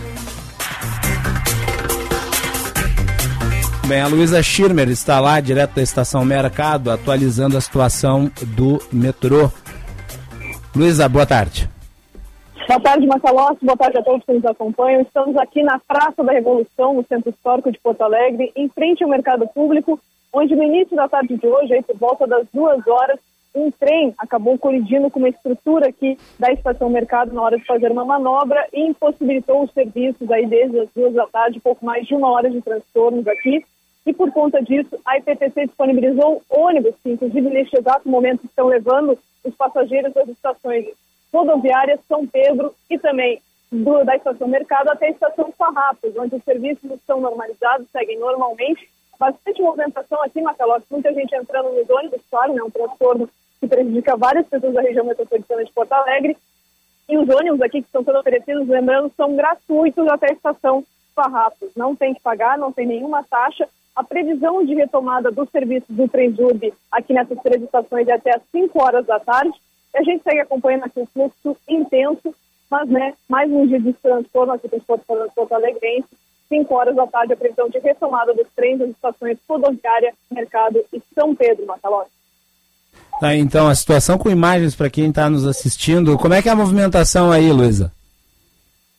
Bem, 3.86 4.01
a 4.01 4.07
Luísa 4.07 4.43
Schirmer 4.43 4.89
está 4.89 5.19
lá, 5.19 5.40
direto 5.40 5.74
da 5.74 5.82
estação 5.82 6.24
Mercado, 6.24 6.90
atualizando 6.90 7.59
a 7.59 7.61
situação 7.61 8.31
do 8.57 8.81
metrô. 8.93 9.51
Luísa, 10.75 11.09
boa 11.09 11.27
tarde. 11.27 11.69
Boa 12.69 12.81
tarde, 12.81 13.07
Macalossi. 13.07 13.65
Boa 13.65 13.77
tarde 13.77 13.99
a 13.99 14.03
todos 14.03 14.25
que 14.25 14.33
nos 14.33 14.45
acompanham. 14.45 15.03
Estamos 15.03 15.37
aqui 15.37 15.63
na 15.63 15.81
Praça 15.81 16.23
da 16.23 16.33
Revolução, 16.33 16.95
no 16.95 17.05
Centro 17.05 17.31
Histórico 17.31 17.73
de 17.73 17.79
Porto 17.81 18.03
Alegre, 18.03 18.53
em 18.55 18.69
frente 18.69 19.03
ao 19.03 19.11
Mercado 19.11 19.49
Público, 19.49 19.99
onde 20.33 20.55
no 20.55 20.63
início 20.63 20.95
da 20.95 21.09
tarde 21.09 21.37
de 21.37 21.47
hoje, 21.47 21.75
aí 21.75 21.83
por 21.83 21.97
volta 21.97 22.27
das 22.29 22.47
duas 22.55 22.87
horas, 22.87 23.19
um 23.53 23.73
trem 23.73 24.15
acabou 24.17 24.57
colidindo 24.57 25.11
com 25.11 25.19
uma 25.19 25.29
estrutura 25.29 25.89
aqui 25.89 26.17
da 26.39 26.53
Estação 26.53 26.89
Mercado 26.89 27.33
na 27.33 27.43
hora 27.43 27.59
de 27.59 27.65
fazer 27.65 27.91
uma 27.91 28.05
manobra 28.05 28.65
e 28.73 28.87
impossibilitou 28.87 29.65
os 29.65 29.73
serviços 29.73 30.31
aí 30.31 30.47
desde 30.47 30.79
as 30.79 30.89
duas 30.95 31.13
da 31.13 31.27
tarde, 31.27 31.59
pouco 31.59 31.85
mais 31.85 32.07
de 32.07 32.15
uma 32.15 32.31
hora 32.31 32.49
de 32.49 32.63
transtornos 32.63 33.27
aqui. 33.27 33.65
E 34.06 34.12
por 34.12 34.32
conta 34.32 34.62
disso, 34.62 34.98
a 35.05 35.18
IPTC 35.18 35.66
disponibilizou 35.66 36.43
ônibus 36.48 36.94
que, 37.02 37.10
inclusive, 37.10 37.48
neste 37.51 37.77
exato 37.77 38.09
momento, 38.09 38.44
estão 38.44 38.66
levando 38.66 39.18
os 39.44 39.55
passageiros 39.55 40.12
das 40.12 40.28
estações 40.28 40.86
rodoviárias 41.32 42.01
São 42.09 42.27
Pedro 42.27 42.74
e 42.89 42.98
também 42.98 43.40
do, 43.70 44.05
da 44.05 44.16
Estação 44.16 44.48
Mercado 44.48 44.89
até 44.89 45.06
a 45.06 45.10
Estação 45.10 45.52
Farrapos, 45.56 46.16
onde 46.16 46.35
os 46.35 46.44
serviços 46.44 46.90
estão 46.90 47.20
normalizados, 47.20 47.86
seguem 47.90 48.18
normalmente. 48.18 48.89
Bastante 49.18 49.60
movimentação 49.60 50.22
aqui 50.22 50.40
Macalós, 50.40 50.82
muita 50.90 51.12
gente 51.12 51.35
entrando 51.35 51.70
nos 51.70 51.89
ônibus, 51.89 52.22
claro, 52.31 52.55
né, 52.55 52.62
um 52.62 52.70
transtorno 52.70 53.28
que 53.60 53.68
prejudica 53.68 54.16
várias 54.16 54.47
pessoas 54.48 54.72
da 54.72 54.81
região 54.81 55.05
metropolitana 55.05 55.64
de 55.64 55.72
Porto 55.72 55.93
Alegre. 55.93 56.36
E 57.09 57.18
os 57.18 57.28
ônibus 57.28 57.60
aqui 57.60 57.82
que 57.82 57.86
estão 57.86 58.02
sendo 58.02 58.18
oferecidos, 58.18 58.66
lembrando, 58.66 59.12
são 59.16 59.36
gratuitos 59.36 60.09
até 60.09 60.31
a 60.31 60.35
Estação 60.35 60.85
Farrapos. 61.23 61.71
Não 61.77 61.95
tem 61.95 62.15
que 62.15 62.21
pagar, 62.21 62.57
não 62.57 62.73
tem 62.73 62.87
nenhuma 62.87 63.23
taxa 63.25 63.69
a 63.95 64.05
previsão 64.05 64.65
de 64.65 64.75
retomada 64.75 65.31
dos 65.31 65.51
serviços 65.51 65.95
do 65.95 66.09
Trenzurb 66.09 66.73
aqui 66.91 67.13
nessas 67.13 67.39
três 67.43 67.63
estações 67.63 68.09
é 68.09 68.13
até 68.13 68.35
às 68.35 68.43
5 68.51 68.83
horas 68.83 69.05
da 69.05 69.21
tarde. 69.21 69.53
E 69.95 69.99
a 69.99 70.03
gente 70.03 70.23
segue 70.23 70.41
acompanhando 70.41 70.85
aqui 70.85 71.01
o 71.01 71.07
fluxo 71.07 71.57
intenso, 71.69 72.35
mas 72.71 72.89
né, 72.89 73.13
mais 73.29 73.51
um 73.51 73.67
dia 73.67 73.81
de 73.81 73.93
transtorno 73.95 74.53
aqui 74.55 74.69
para 74.69 74.81
Porto, 74.81 75.53
Alegrense. 75.53 76.09
5 76.49 76.75
horas 76.75 76.97
da 76.97 77.07
tarde, 77.07 77.35
a 77.35 77.37
previsão 77.37 77.69
de 77.69 77.79
retomada 77.79 78.35
dos 78.35 78.47
trens 78.57 78.79
das 78.79 78.91
estações 78.91 79.39
rodoviária, 79.49 80.13
Mercado 80.31 80.83
e 80.93 81.03
São 81.15 81.35
Pedro, 81.35 81.67
Macalós. 81.67 82.09
Tá, 83.21 83.37
então, 83.37 83.69
a 83.69 83.75
situação 83.75 84.19
com 84.19 84.31
imagens 84.31 84.75
para 84.75 84.91
quem 84.91 85.11
está 85.11 85.31
nos 85.31 85.47
assistindo, 85.47 86.19
como 86.19 86.35
é 86.35 86.43
que 86.43 86.49
é 86.49 86.53
a 86.53 86.57
movimentação 86.57 87.31
aí, 87.31 87.53
Luísa? 87.53 87.93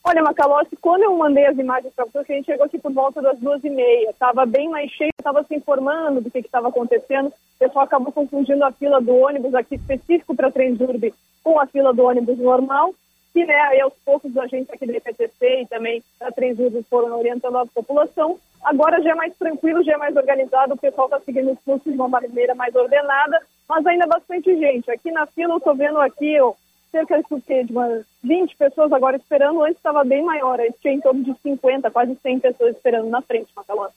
Olha, 0.04 0.20
Macalossi, 0.20 0.74
quando 0.80 1.02
eu 1.02 1.16
mandei 1.16 1.46
as 1.46 1.56
imagens 1.56 1.94
para 1.94 2.06
você, 2.06 2.32
a 2.32 2.36
gente 2.36 2.46
chegou 2.46 2.66
aqui 2.66 2.76
por 2.76 2.92
volta 2.92 3.22
das 3.22 3.38
duas 3.38 3.62
e 3.62 3.70
meia. 3.70 4.10
Estava 4.10 4.44
bem 4.44 4.68
mais 4.68 4.90
cheio, 4.90 5.12
estava 5.16 5.44
se 5.44 5.54
informando 5.54 6.20
do 6.20 6.30
que 6.30 6.38
estava 6.38 6.68
acontecendo. 6.68 7.28
O 7.28 7.58
pessoal 7.58 7.84
acabou 7.84 8.12
confundindo 8.12 8.64
a 8.64 8.72
fila 8.72 9.00
do 9.00 9.14
ônibus 9.14 9.54
aqui 9.54 9.76
específico 9.76 10.34
para 10.34 10.50
Transurb 10.50 11.14
com 11.44 11.60
a 11.60 11.66
fila 11.66 11.94
do 11.94 12.02
ônibus 12.02 12.36
normal. 12.38 12.92
E, 13.34 13.44
né, 13.44 13.54
aí 13.54 13.80
aos 13.80 13.94
poucos 14.04 14.32
os 14.32 14.36
agentes 14.36 14.70
aqui 14.70 14.86
da 14.86 14.94
EPTC 14.94 15.62
e 15.62 15.66
também 15.66 16.02
da 16.18 16.32
Transurb 16.32 16.84
foram 16.90 17.16
orientando 17.18 17.58
a 17.58 17.66
população. 17.66 18.38
Agora 18.64 19.00
já 19.02 19.10
é 19.10 19.14
mais 19.14 19.34
tranquilo, 19.36 19.84
já 19.84 19.94
é 19.94 19.96
mais 19.96 20.16
organizado, 20.16 20.74
o 20.74 20.78
pessoal 20.78 21.06
está 21.06 21.20
seguindo 21.20 21.52
os 21.52 21.60
fluxos 21.60 21.92
de 21.92 21.98
uma 21.98 22.08
maneira 22.08 22.54
mais 22.54 22.74
ordenada, 22.74 23.40
mas 23.68 23.86
ainda 23.86 24.06
bastante 24.06 24.56
gente. 24.58 24.90
Aqui 24.90 25.10
na 25.10 25.26
fila 25.26 25.54
eu 25.54 25.58
estou 25.58 25.74
vendo 25.74 25.98
aqui, 25.98 26.38
ó, 26.40 26.52
cerca 26.92 27.20
de, 27.20 27.64
de 27.64 27.72
umas 27.72 28.04
20 28.22 28.56
pessoas 28.56 28.92
agora 28.92 29.16
esperando, 29.16 29.62
antes 29.62 29.78
estava 29.78 30.04
bem 30.04 30.22
maior, 30.22 30.60
aí 30.60 30.70
tinha 30.80 30.94
em 30.94 31.00
torno 31.00 31.24
de 31.24 31.34
50, 31.42 31.90
quase 31.90 32.16
100 32.22 32.38
pessoas 32.38 32.76
esperando 32.76 33.08
na 33.08 33.20
frente, 33.22 33.48
Macalós. 33.56 33.90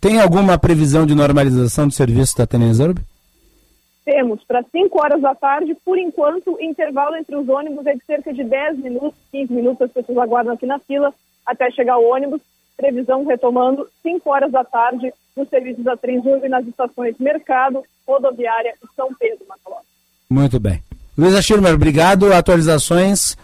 Tem 0.00 0.20
alguma 0.20 0.58
previsão 0.58 1.06
de 1.06 1.14
normalização 1.14 1.88
do 1.88 1.94
serviço 1.94 2.36
da 2.36 2.46
Tenensorb? 2.46 3.00
Temos, 4.04 4.42
para 4.44 4.62
5 4.62 5.00
horas 5.00 5.20
da 5.20 5.34
tarde, 5.34 5.76
por 5.84 5.98
enquanto, 5.98 6.54
o 6.54 6.60
intervalo 6.60 7.16
entre 7.16 7.36
os 7.36 7.48
ônibus 7.48 7.86
é 7.86 7.94
de 7.94 8.04
cerca 8.04 8.32
de 8.32 8.44
10 8.44 8.78
minutos, 8.78 9.18
15 9.30 9.52
minutos, 9.52 9.82
as 9.82 9.92
pessoas 9.92 10.18
aguardam 10.18 10.54
aqui 10.54 10.66
na 10.66 10.78
fila 10.80 11.14
até 11.46 11.70
chegar 11.70 11.98
o 11.98 12.08
ônibus. 12.10 12.40
Previsão 12.76 13.26
retomando 13.26 13.86
5 14.02 14.30
horas 14.30 14.50
da 14.50 14.64
tarde 14.64 15.12
nos 15.36 15.48
serviços 15.48 15.84
da 15.84 15.96
Transurb 15.96 16.48
nas 16.48 16.66
estações 16.66 17.14
Mercado, 17.18 17.82
Rodoviária 18.06 18.74
e 18.82 18.94
São 18.96 19.12
Pedro, 19.14 19.44
Macalós. 19.46 19.84
Muito 20.30 20.58
bem. 20.58 20.82
Luísa 21.16 21.42
Schirmer, 21.42 21.74
obrigado. 21.74 22.32
Atualizações 22.32 23.36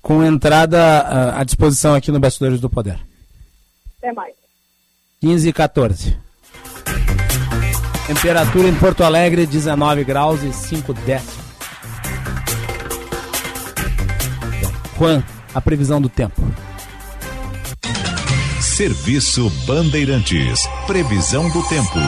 com 0.00 0.24
entrada 0.24 0.78
uh, 0.78 1.40
à 1.40 1.44
disposição 1.44 1.94
aqui 1.94 2.10
no 2.10 2.20
Bastidores 2.20 2.60
do 2.60 2.70
Poder. 2.70 2.98
Até 3.98 4.12
mais. 4.12 4.34
15 5.20 5.48
e 5.48 5.52
14. 5.52 6.16
Temperatura 8.06 8.68
em 8.68 8.74
Porto 8.74 9.04
Alegre, 9.04 9.46
19 9.46 10.04
graus 10.04 10.42
e 10.42 10.52
5 10.52 10.94
décimos. 10.94 11.48
Juan, 14.98 15.22
a 15.54 15.60
previsão 15.60 16.00
do 16.00 16.08
tempo. 16.08 16.40
Serviço 18.60 19.50
Bandeirantes. 19.66 20.60
Previsão 20.86 21.50
do 21.50 21.62
tempo. 21.68 21.98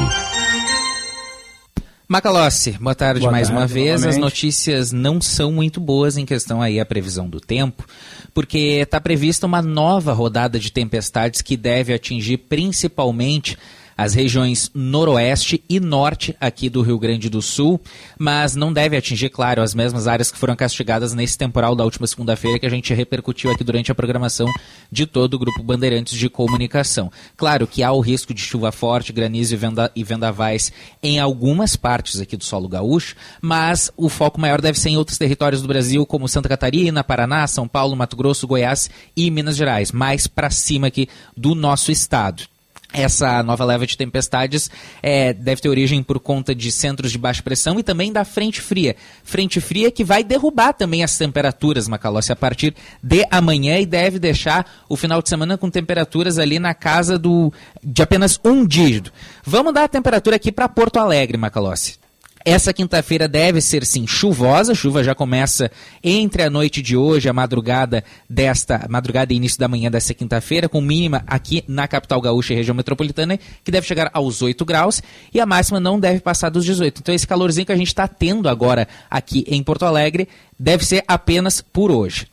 Macalossi, 2.10 2.72
boa 2.72 2.92
tarde 2.92 3.20
Boa 3.20 3.30
mais 3.30 3.46
tarde, 3.46 3.60
uma 3.60 3.68
vez. 3.68 4.00
As 4.00 4.00
novamente. 4.00 4.20
notícias 4.20 4.90
não 4.90 5.20
são 5.20 5.52
muito 5.52 5.80
boas 5.80 6.16
em 6.16 6.26
questão 6.26 6.60
aí 6.60 6.80
a 6.80 6.84
previsão 6.84 7.30
do 7.30 7.38
tempo, 7.38 7.86
porque 8.34 8.80
está 8.82 9.00
prevista 9.00 9.46
uma 9.46 9.62
nova 9.62 10.12
rodada 10.12 10.58
de 10.58 10.72
tempestades 10.72 11.40
que 11.40 11.56
deve 11.56 11.94
atingir 11.94 12.38
principalmente 12.38 13.56
as 14.00 14.14
regiões 14.14 14.70
noroeste 14.74 15.62
e 15.68 15.78
norte 15.78 16.34
aqui 16.40 16.70
do 16.70 16.80
Rio 16.80 16.98
Grande 16.98 17.28
do 17.28 17.42
Sul, 17.42 17.78
mas 18.18 18.56
não 18.56 18.72
deve 18.72 18.96
atingir, 18.96 19.28
claro, 19.28 19.60
as 19.60 19.74
mesmas 19.74 20.06
áreas 20.06 20.32
que 20.32 20.38
foram 20.38 20.56
castigadas 20.56 21.12
nesse 21.12 21.36
temporal 21.36 21.76
da 21.76 21.84
última 21.84 22.06
segunda-feira 22.06 22.58
que 22.58 22.64
a 22.64 22.70
gente 22.70 22.94
repercutiu 22.94 23.50
aqui 23.50 23.62
durante 23.62 23.92
a 23.92 23.94
programação 23.94 24.50
de 24.90 25.04
todo 25.04 25.34
o 25.34 25.38
grupo 25.38 25.62
Bandeirantes 25.62 26.16
de 26.16 26.30
Comunicação. 26.30 27.12
Claro 27.36 27.66
que 27.66 27.82
há 27.82 27.92
o 27.92 28.00
risco 28.00 28.32
de 28.32 28.40
chuva 28.40 28.72
forte, 28.72 29.12
granizo 29.12 29.52
e, 29.52 29.58
venda, 29.58 29.92
e 29.94 30.02
vendavais 30.02 30.72
em 31.02 31.20
algumas 31.20 31.76
partes 31.76 32.22
aqui 32.22 32.38
do 32.38 32.44
solo 32.44 32.70
gaúcho, 32.70 33.14
mas 33.42 33.92
o 33.98 34.08
foco 34.08 34.40
maior 34.40 34.62
deve 34.62 34.80
ser 34.80 34.88
em 34.88 34.96
outros 34.96 35.18
territórios 35.18 35.60
do 35.60 35.68
Brasil, 35.68 36.06
como 36.06 36.26
Santa 36.26 36.48
Catarina, 36.48 37.04
Paraná, 37.04 37.46
São 37.46 37.68
Paulo, 37.68 37.94
Mato 37.94 38.16
Grosso, 38.16 38.46
Goiás 38.46 38.88
e 39.14 39.30
Minas 39.30 39.58
Gerais, 39.58 39.92
mais 39.92 40.26
para 40.26 40.48
cima 40.48 40.86
aqui 40.86 41.06
do 41.36 41.54
nosso 41.54 41.92
estado. 41.92 42.44
Essa 42.92 43.40
nova 43.42 43.64
leva 43.64 43.86
de 43.86 43.96
tempestades 43.96 44.68
é, 45.00 45.32
deve 45.32 45.60
ter 45.60 45.68
origem 45.68 46.02
por 46.02 46.18
conta 46.18 46.52
de 46.52 46.72
centros 46.72 47.12
de 47.12 47.18
baixa 47.18 47.42
pressão 47.42 47.78
e 47.78 47.84
também 47.84 48.12
da 48.12 48.24
frente 48.24 48.60
fria. 48.60 48.96
Frente 49.22 49.60
fria 49.60 49.92
que 49.92 50.02
vai 50.02 50.24
derrubar 50.24 50.72
também 50.72 51.04
as 51.04 51.16
temperaturas, 51.16 51.86
Macalossi, 51.86 52.32
a 52.32 52.36
partir 52.36 52.74
de 53.00 53.24
amanhã 53.30 53.78
e 53.78 53.86
deve 53.86 54.18
deixar 54.18 54.66
o 54.88 54.96
final 54.96 55.22
de 55.22 55.28
semana 55.28 55.56
com 55.56 55.70
temperaturas 55.70 56.36
ali 56.38 56.58
na 56.58 56.74
casa 56.74 57.16
do 57.16 57.52
de 57.82 58.02
apenas 58.02 58.40
um 58.44 58.66
dígito. 58.66 59.12
Vamos 59.44 59.72
dar 59.72 59.84
a 59.84 59.88
temperatura 59.88 60.34
aqui 60.34 60.50
para 60.50 60.68
Porto 60.68 60.98
Alegre, 60.98 61.38
Macalossi. 61.38 61.99
Essa 62.42 62.72
quinta-feira 62.72 63.28
deve 63.28 63.60
ser 63.60 63.84
sim 63.84 64.06
chuvosa, 64.06 64.72
a 64.72 64.74
chuva 64.74 65.04
já 65.04 65.14
começa 65.14 65.70
entre 66.02 66.42
a 66.42 66.48
noite 66.48 66.80
de 66.80 66.96
hoje, 66.96 67.28
a 67.28 67.34
madrugada 67.34 68.02
desta, 68.28 68.86
madrugada 68.88 69.32
e 69.32 69.36
início 69.36 69.58
da 69.58 69.68
manhã 69.68 69.90
desta 69.90 70.14
quinta-feira, 70.14 70.66
com 70.66 70.80
mínima 70.80 71.22
aqui 71.26 71.62
na 71.68 71.86
capital 71.86 72.18
gaúcha 72.18 72.54
e 72.54 72.56
região 72.56 72.74
metropolitana, 72.74 73.38
que 73.62 73.70
deve 73.70 73.86
chegar 73.86 74.10
aos 74.14 74.40
8 74.40 74.64
graus, 74.64 75.02
e 75.34 75.38
a 75.38 75.44
máxima 75.44 75.78
não 75.78 76.00
deve 76.00 76.20
passar 76.20 76.48
dos 76.48 76.64
18. 76.64 77.00
Então 77.00 77.14
esse 77.14 77.26
calorzinho 77.26 77.66
que 77.66 77.72
a 77.72 77.76
gente 77.76 77.88
está 77.88 78.08
tendo 78.08 78.48
agora 78.48 78.88
aqui 79.10 79.44
em 79.46 79.62
Porto 79.62 79.84
Alegre 79.84 80.26
deve 80.58 80.82
ser 80.82 81.04
apenas 81.06 81.60
por 81.60 81.90
hoje. 81.90 82.26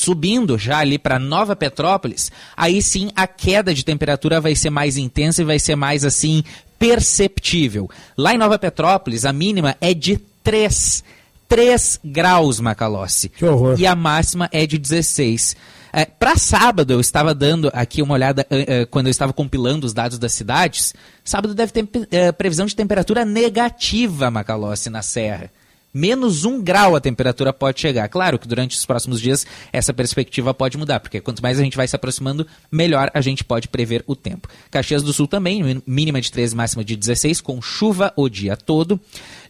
Subindo 0.00 0.56
já 0.56 0.78
ali 0.78 0.98
para 0.98 1.18
Nova 1.18 1.54
Petrópolis, 1.54 2.32
aí 2.56 2.80
sim 2.80 3.10
a 3.14 3.26
queda 3.26 3.74
de 3.74 3.84
temperatura 3.84 4.40
vai 4.40 4.54
ser 4.54 4.70
mais 4.70 4.96
intensa 4.96 5.42
e 5.42 5.44
vai 5.44 5.58
ser 5.58 5.76
mais 5.76 6.06
assim 6.06 6.42
perceptível. 6.78 7.86
Lá 8.16 8.32
em 8.32 8.38
Nova 8.38 8.58
Petrópolis, 8.58 9.26
a 9.26 9.32
mínima 9.32 9.76
é 9.78 9.92
de 9.92 10.16
3. 10.42 11.04
3 11.46 12.00
graus, 12.02 12.60
Macalossi. 12.60 13.28
Que 13.28 13.44
horror. 13.44 13.78
E 13.78 13.86
a 13.86 13.94
máxima 13.94 14.48
é 14.50 14.66
de 14.66 14.78
16. 14.78 15.54
É, 15.92 16.06
para 16.06 16.34
sábado, 16.36 16.94
eu 16.94 17.00
estava 17.00 17.34
dando 17.34 17.70
aqui 17.74 18.00
uma 18.00 18.14
olhada 18.14 18.46
uh, 18.50 18.54
uh, 18.84 18.86
quando 18.86 19.08
eu 19.08 19.10
estava 19.10 19.34
compilando 19.34 19.86
os 19.86 19.92
dados 19.92 20.18
das 20.18 20.32
cidades. 20.32 20.94
Sábado 21.22 21.54
deve 21.54 21.72
ter 21.72 21.84
uh, 21.84 22.32
previsão 22.38 22.64
de 22.64 22.74
temperatura 22.74 23.26
negativa, 23.26 24.30
Macalossi, 24.30 24.88
na 24.88 25.02
Serra 25.02 25.50
menos 25.92 26.44
um 26.44 26.62
grau 26.62 26.94
a 26.96 27.00
temperatura 27.00 27.52
pode 27.52 27.80
chegar. 27.80 28.08
Claro 28.08 28.38
que 28.38 28.48
durante 28.48 28.76
os 28.76 28.86
próximos 28.86 29.20
dias 29.20 29.46
essa 29.72 29.92
perspectiva 29.92 30.54
pode 30.54 30.78
mudar, 30.78 31.00
porque 31.00 31.20
quanto 31.20 31.42
mais 31.42 31.58
a 31.58 31.62
gente 31.62 31.76
vai 31.76 31.86
se 31.86 31.96
aproximando, 31.96 32.46
melhor 32.70 33.10
a 33.12 33.20
gente 33.20 33.44
pode 33.44 33.68
prever 33.68 34.02
o 34.06 34.14
tempo. 34.14 34.48
Caxias 34.70 35.02
do 35.02 35.12
Sul 35.12 35.26
também, 35.26 35.82
mínima 35.86 36.20
de 36.20 36.30
13, 36.30 36.54
máxima 36.54 36.84
de 36.84 36.96
16, 36.96 37.40
com 37.40 37.60
chuva 37.60 38.12
o 38.16 38.28
dia 38.28 38.56
todo. 38.56 39.00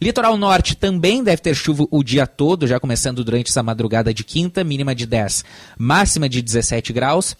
Litoral 0.01 0.37
Norte 0.37 0.77
também 0.77 1.23
deve 1.23 1.43
ter 1.43 1.55
chuva 1.55 1.87
o 1.91 2.03
dia 2.03 2.27
todo, 2.27 2.67
já 2.67 2.81
começando 2.81 3.25
durante 3.25 3.51
essa 3.51 3.62
madrugada 3.62 4.12
de 4.12 4.25
quinta, 4.25 4.65
mínima 4.65 4.95
de 4.95 5.07
10, 5.07 5.45
máxima 5.79 6.29
de 6.29 6.41
17 6.41 6.93
graus. 6.93 7.37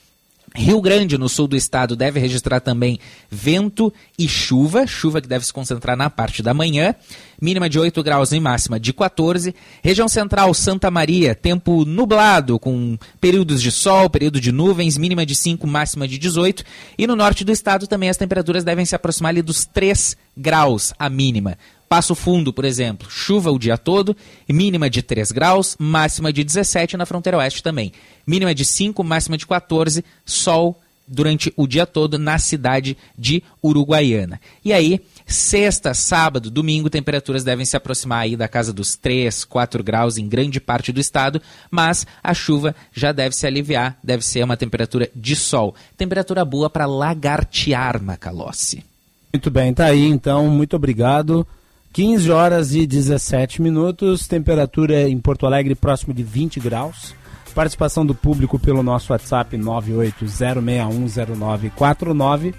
Rio 0.55 0.81
Grande, 0.81 1.17
no 1.17 1.29
sul 1.29 1.47
do 1.47 1.57
estado, 1.57 1.95
deve 1.95 2.19
registrar 2.19 2.59
também 2.59 2.99
vento 3.31 3.93
e 4.19 4.29
chuva, 4.29 4.85
chuva 4.85 5.21
que 5.21 5.29
deve 5.29 5.47
se 5.47 5.53
concentrar 5.53 5.97
na 5.97 6.11
parte 6.11 6.43
da 6.43 6.53
manhã, 6.53 6.95
mínima 7.41 7.69
de 7.69 7.79
8 7.79 8.03
graus 8.03 8.33
e 8.33 8.41
máxima 8.41 8.79
de 8.81 8.93
14. 8.93 9.55
Região 9.81 10.09
central, 10.09 10.53
Santa 10.53 10.91
Maria, 10.91 11.37
tempo 11.37 11.85
nublado, 11.85 12.59
com 12.59 12.99
períodos 13.21 13.63
de 13.63 13.71
sol, 13.71 14.11
período 14.11 14.41
de 14.41 14.51
nuvens, 14.51 14.99
mínima 14.99 15.25
de 15.25 15.37
5, 15.37 15.67
máxima 15.69 16.09
de 16.09 16.19
18. 16.19 16.65
E 16.99 17.07
no 17.07 17.15
norte 17.15 17.45
do 17.45 17.53
estado 17.53 17.87
também 17.87 18.09
as 18.09 18.17
temperaturas 18.17 18.65
devem 18.65 18.85
se 18.85 18.97
aproximar 18.97 19.31
ali 19.31 19.43
dos 19.43 19.65
3 19.65 20.17
graus, 20.37 20.93
a 20.99 21.09
mínima. 21.09 21.57
Passo 21.91 22.15
Fundo, 22.15 22.53
por 22.53 22.65
exemplo, 22.65 23.11
chuva 23.11 23.51
o 23.51 23.59
dia 23.59 23.77
todo, 23.77 24.17
mínima 24.49 24.89
de 24.89 25.03
3 25.03 25.33
graus, 25.33 25.75
máxima 25.77 26.33
de 26.33 26.45
17 26.45 26.97
na 26.97 27.05
fronteira 27.05 27.39
oeste 27.39 27.65
também. 27.65 27.91
Mínima 28.25 28.55
de 28.55 28.65
5, 28.65 29.03
máxima 29.03 29.37
de 29.37 29.45
14, 29.45 30.05
sol 30.25 30.81
durante 31.05 31.53
o 31.57 31.67
dia 31.67 31.85
todo 31.85 32.17
na 32.17 32.39
cidade 32.39 32.97
de 33.19 33.43
Uruguaiana. 33.61 34.41
E 34.65 34.73
aí, 34.73 35.01
sexta, 35.27 35.93
sábado, 35.93 36.49
domingo, 36.49 36.89
temperaturas 36.89 37.43
devem 37.43 37.67
se 37.67 37.77
aproximar 37.77 38.23
aí 38.23 38.37
da 38.37 38.47
casa 38.47 38.73
dos 38.73 38.95
3, 38.95 39.45
4 39.45 39.83
graus 39.83 40.17
em 40.17 40.29
grande 40.29 40.61
parte 40.61 40.93
do 40.93 41.01
estado, 41.01 41.43
mas 41.73 42.07
a 42.23 42.33
chuva 42.33 42.73
já 42.93 43.11
deve 43.11 43.35
se 43.35 43.49
aliviar, 43.49 43.99
deve 44.01 44.25
ser 44.25 44.45
uma 44.45 44.57
temperatura 44.57 45.11
de 45.13 45.35
sol. 45.35 45.75
Temperatura 45.97 46.45
boa 46.45 46.71
para 46.71 46.87
lagartear, 46.87 48.01
Macalossi. 48.01 48.85
Muito 49.33 49.51
bem, 49.51 49.75
tá 49.75 49.87
aí 49.87 50.07
então, 50.07 50.47
muito 50.47 50.77
obrigado. 50.77 51.45
15 51.93 52.31
horas 52.31 52.73
e 52.73 52.87
17 52.87 53.61
minutos, 53.61 54.29
temperatura 54.29 55.09
em 55.09 55.19
Porto 55.19 55.45
Alegre 55.45 55.75
próximo 55.75 56.15
de 56.15 56.23
20 56.23 56.61
graus. 56.61 57.17
Participação 57.53 58.07
do 58.07 58.15
público 58.15 58.61
pelo 58.61 58.81
nosso 58.81 59.13
WhatsApp 59.13 59.59
980610949, 59.59 62.55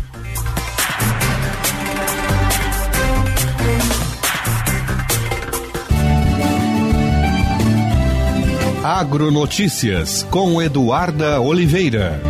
Agronotícias 8.84 10.24
com 10.24 10.60
Eduarda 10.60 11.40
Oliveira. 11.40 12.20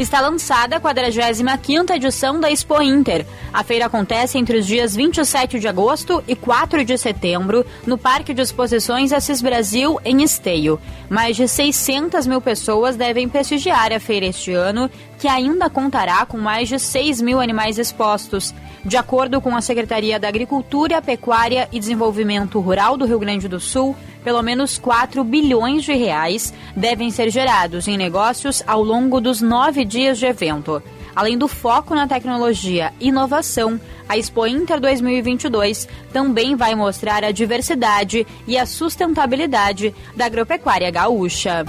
Está 0.00 0.20
lançada 0.20 0.76
a 0.76 0.80
45ª 0.80 1.94
edição 1.94 2.40
da 2.40 2.50
Expo 2.50 2.82
Inter. 2.82 3.24
A 3.52 3.62
feira 3.62 3.86
acontece 3.86 4.36
entre 4.36 4.58
os 4.58 4.66
dias 4.66 4.96
27 4.96 5.60
de 5.60 5.68
agosto 5.68 6.24
e 6.26 6.34
4 6.34 6.84
de 6.84 6.98
setembro 6.98 7.64
no 7.86 7.96
Parque 7.96 8.34
de 8.34 8.42
Exposições 8.42 9.12
Assis 9.12 9.40
Brasil, 9.40 10.00
em 10.04 10.24
Esteio. 10.24 10.80
Mais 11.08 11.36
de 11.36 11.46
600 11.46 12.26
mil 12.26 12.40
pessoas 12.40 12.96
devem 12.96 13.28
prestigiar 13.28 13.92
a 13.92 14.00
feira 14.00 14.26
este 14.26 14.52
ano, 14.52 14.90
que 15.20 15.28
ainda 15.28 15.70
contará 15.70 16.26
com 16.26 16.36
mais 16.36 16.68
de 16.68 16.80
6 16.80 17.22
mil 17.22 17.40
animais 17.40 17.78
expostos. 17.78 18.52
De 18.84 18.96
acordo 18.96 19.40
com 19.40 19.56
a 19.56 19.60
Secretaria 19.60 20.18
da 20.18 20.28
Agricultura, 20.28 21.00
Pecuária 21.00 21.68
e 21.72 21.80
Desenvolvimento 21.80 22.60
Rural 22.60 22.96
do 22.96 23.04
Rio 23.04 23.18
Grande 23.18 23.48
do 23.48 23.58
Sul, 23.58 23.96
pelo 24.26 24.42
menos 24.42 24.76
4 24.76 25.22
bilhões 25.22 25.84
de 25.84 25.94
reais 25.94 26.52
devem 26.74 27.12
ser 27.12 27.30
gerados 27.30 27.86
em 27.86 27.96
negócios 27.96 28.60
ao 28.66 28.82
longo 28.82 29.20
dos 29.20 29.40
nove 29.40 29.84
dias 29.84 30.18
de 30.18 30.26
evento. 30.26 30.82
Além 31.16 31.38
do 31.38 31.48
foco 31.48 31.94
na 31.94 32.06
tecnologia 32.06 32.92
e 33.00 33.08
inovação, 33.08 33.80
a 34.06 34.18
Expo 34.18 34.46
Inter 34.46 34.78
2022 34.78 35.88
também 36.12 36.54
vai 36.54 36.74
mostrar 36.74 37.24
a 37.24 37.32
diversidade 37.32 38.26
e 38.46 38.58
a 38.58 38.66
sustentabilidade 38.66 39.94
da 40.14 40.26
agropecuária 40.26 40.90
gaúcha. 40.90 41.64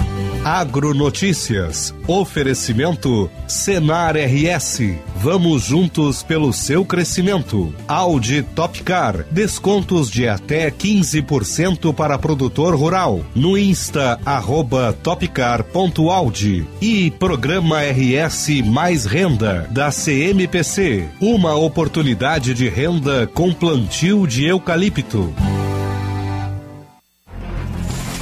Agronotícias. 0.47 1.93
Oferecimento 2.07 3.29
Senar 3.49 4.15
RS. 4.15 4.79
Vamos 5.17 5.63
juntos 5.63 6.23
pelo 6.23 6.53
seu 6.53 6.85
crescimento. 6.85 7.73
Audi 7.85 8.43
Topcar. 8.43 9.25
Descontos 9.29 10.09
de 10.09 10.25
até 10.25 10.71
15% 10.71 11.93
para 11.93 12.17
produtor 12.17 12.75
rural. 12.75 13.25
No 13.35 13.57
Insta, 13.57 14.19
arroba 14.25 14.93
topcar.audi. 15.03 16.65
E 16.79 17.11
Programa 17.11 17.81
RS 17.81 18.61
Mais 18.65 19.05
Renda, 19.05 19.36
da 19.37 19.91
CMPC. 19.91 21.07
Uma 21.21 21.55
oportunidade 21.55 22.53
de 22.53 22.67
renda 22.67 23.27
com 23.27 23.53
plantio 23.53 24.25
de 24.27 24.45
eucalipto. 24.45 25.33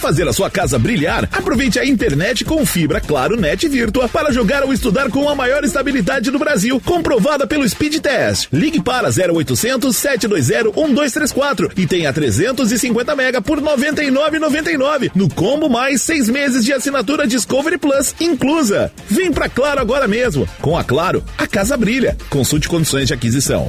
Fazer 0.00 0.26
a 0.26 0.32
sua 0.32 0.48
casa 0.48 0.78
brilhar? 0.78 1.28
Aproveite 1.30 1.78
a 1.78 1.84
internet 1.84 2.42
com 2.42 2.64
fibra 2.64 3.02
Claro 3.02 3.36
Net 3.38 3.68
Virtua 3.68 4.08
para 4.08 4.32
jogar 4.32 4.64
ou 4.64 4.72
estudar 4.72 5.10
com 5.10 5.28
a 5.28 5.34
maior 5.34 5.62
estabilidade 5.62 6.30
do 6.30 6.38
Brasil, 6.38 6.80
comprovada 6.82 7.46
pelo 7.46 7.68
Speed 7.68 7.98
Test. 7.98 8.48
Ligue 8.50 8.80
para 8.82 9.08
0800 9.10 9.94
720 9.94 10.74
1234 10.74 11.72
e 11.76 11.86
tenha 11.86 12.10
350 12.14 13.14
mega 13.14 13.42
por 13.42 13.60
99,99 13.60 15.10
no 15.14 15.28
combo 15.28 15.68
mais 15.68 16.00
seis 16.00 16.30
meses 16.30 16.64
de 16.64 16.72
assinatura 16.72 17.26
Discovery 17.26 17.76
Plus 17.76 18.14
inclusa. 18.18 18.90
Vem 19.06 19.30
pra 19.30 19.50
Claro 19.50 19.80
agora 19.80 20.08
mesmo. 20.08 20.48
Com 20.62 20.78
a 20.78 20.82
Claro, 20.82 21.22
a 21.36 21.46
casa 21.46 21.76
brilha. 21.76 22.16
Consulte 22.30 22.68
condições 22.70 23.06
de 23.06 23.12
aquisição. 23.12 23.68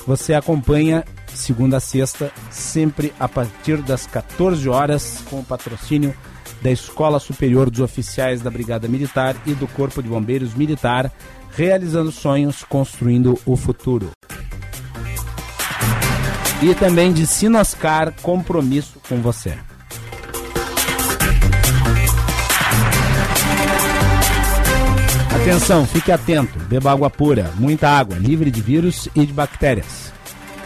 Você 0.06 0.34
acompanha 0.34 1.02
segunda 1.28 1.78
a 1.78 1.80
sexta, 1.80 2.30
sempre 2.50 3.14
a 3.18 3.26
partir 3.28 3.82
das 3.82 4.06
14 4.06 4.68
horas, 4.68 5.24
com 5.28 5.40
o 5.40 5.44
patrocínio 5.44 6.14
da 6.62 6.70
Escola 6.70 7.18
Superior 7.18 7.68
dos 7.70 7.80
Oficiais 7.80 8.40
da 8.40 8.50
Brigada 8.50 8.88
Militar 8.88 9.36
e 9.44 9.52
do 9.52 9.66
Corpo 9.66 10.02
de 10.02 10.08
Bombeiros 10.08 10.54
Militar, 10.54 11.12
realizando 11.54 12.10
sonhos, 12.10 12.64
construindo 12.64 13.38
o 13.44 13.54
futuro 13.54 14.10
e 16.62 16.74
também 16.74 17.12
de 17.12 17.26
Sinoscar 17.26 18.12
Compromisso 18.22 18.98
com 19.08 19.20
você. 19.20 19.54
Atenção, 25.34 25.86
fique 25.86 26.10
atento. 26.10 26.58
Beba 26.60 26.90
água 26.92 27.10
pura, 27.10 27.52
muita 27.56 27.88
água, 27.88 28.16
livre 28.16 28.50
de 28.50 28.60
vírus 28.60 29.08
e 29.14 29.24
de 29.24 29.32
bactérias. 29.32 30.12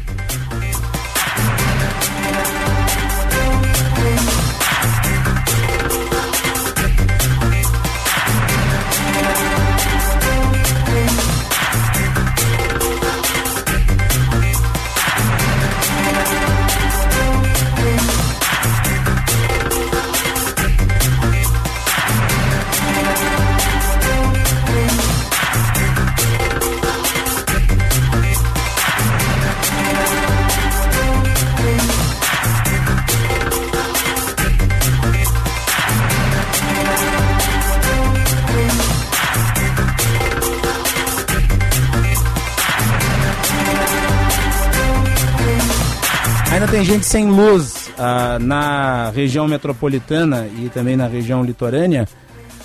tem 46.71 46.85
gente 46.85 47.05
sem 47.05 47.27
luz 47.27 47.91
ah, 47.99 48.39
na 48.39 49.11
região 49.11 49.49
metropolitana 49.49 50.47
e 50.47 50.69
também 50.69 50.97
na 50.97 51.09
região 51.09 51.43
litorânea. 51.43 52.07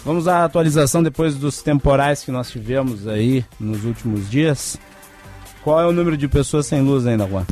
Vamos 0.05 0.27
à 0.27 0.45
atualização 0.45 1.01
depois 1.01 1.35
dos 1.35 1.63
temporais 1.63 2.23
que 2.23 2.29
nós 2.29 2.51
tivemos 2.51 3.07
aí 3.07 3.43
nos 3.59 3.83
últimos 3.83 4.29
dias. 4.29 4.77
Qual 5.63 5.81
é 5.81 5.87
o 5.87 5.91
número 5.91 6.15
de 6.15 6.27
pessoas 6.27 6.67
sem 6.67 6.81
luz 6.81 7.07
ainda, 7.07 7.27
Juan? 7.27 7.45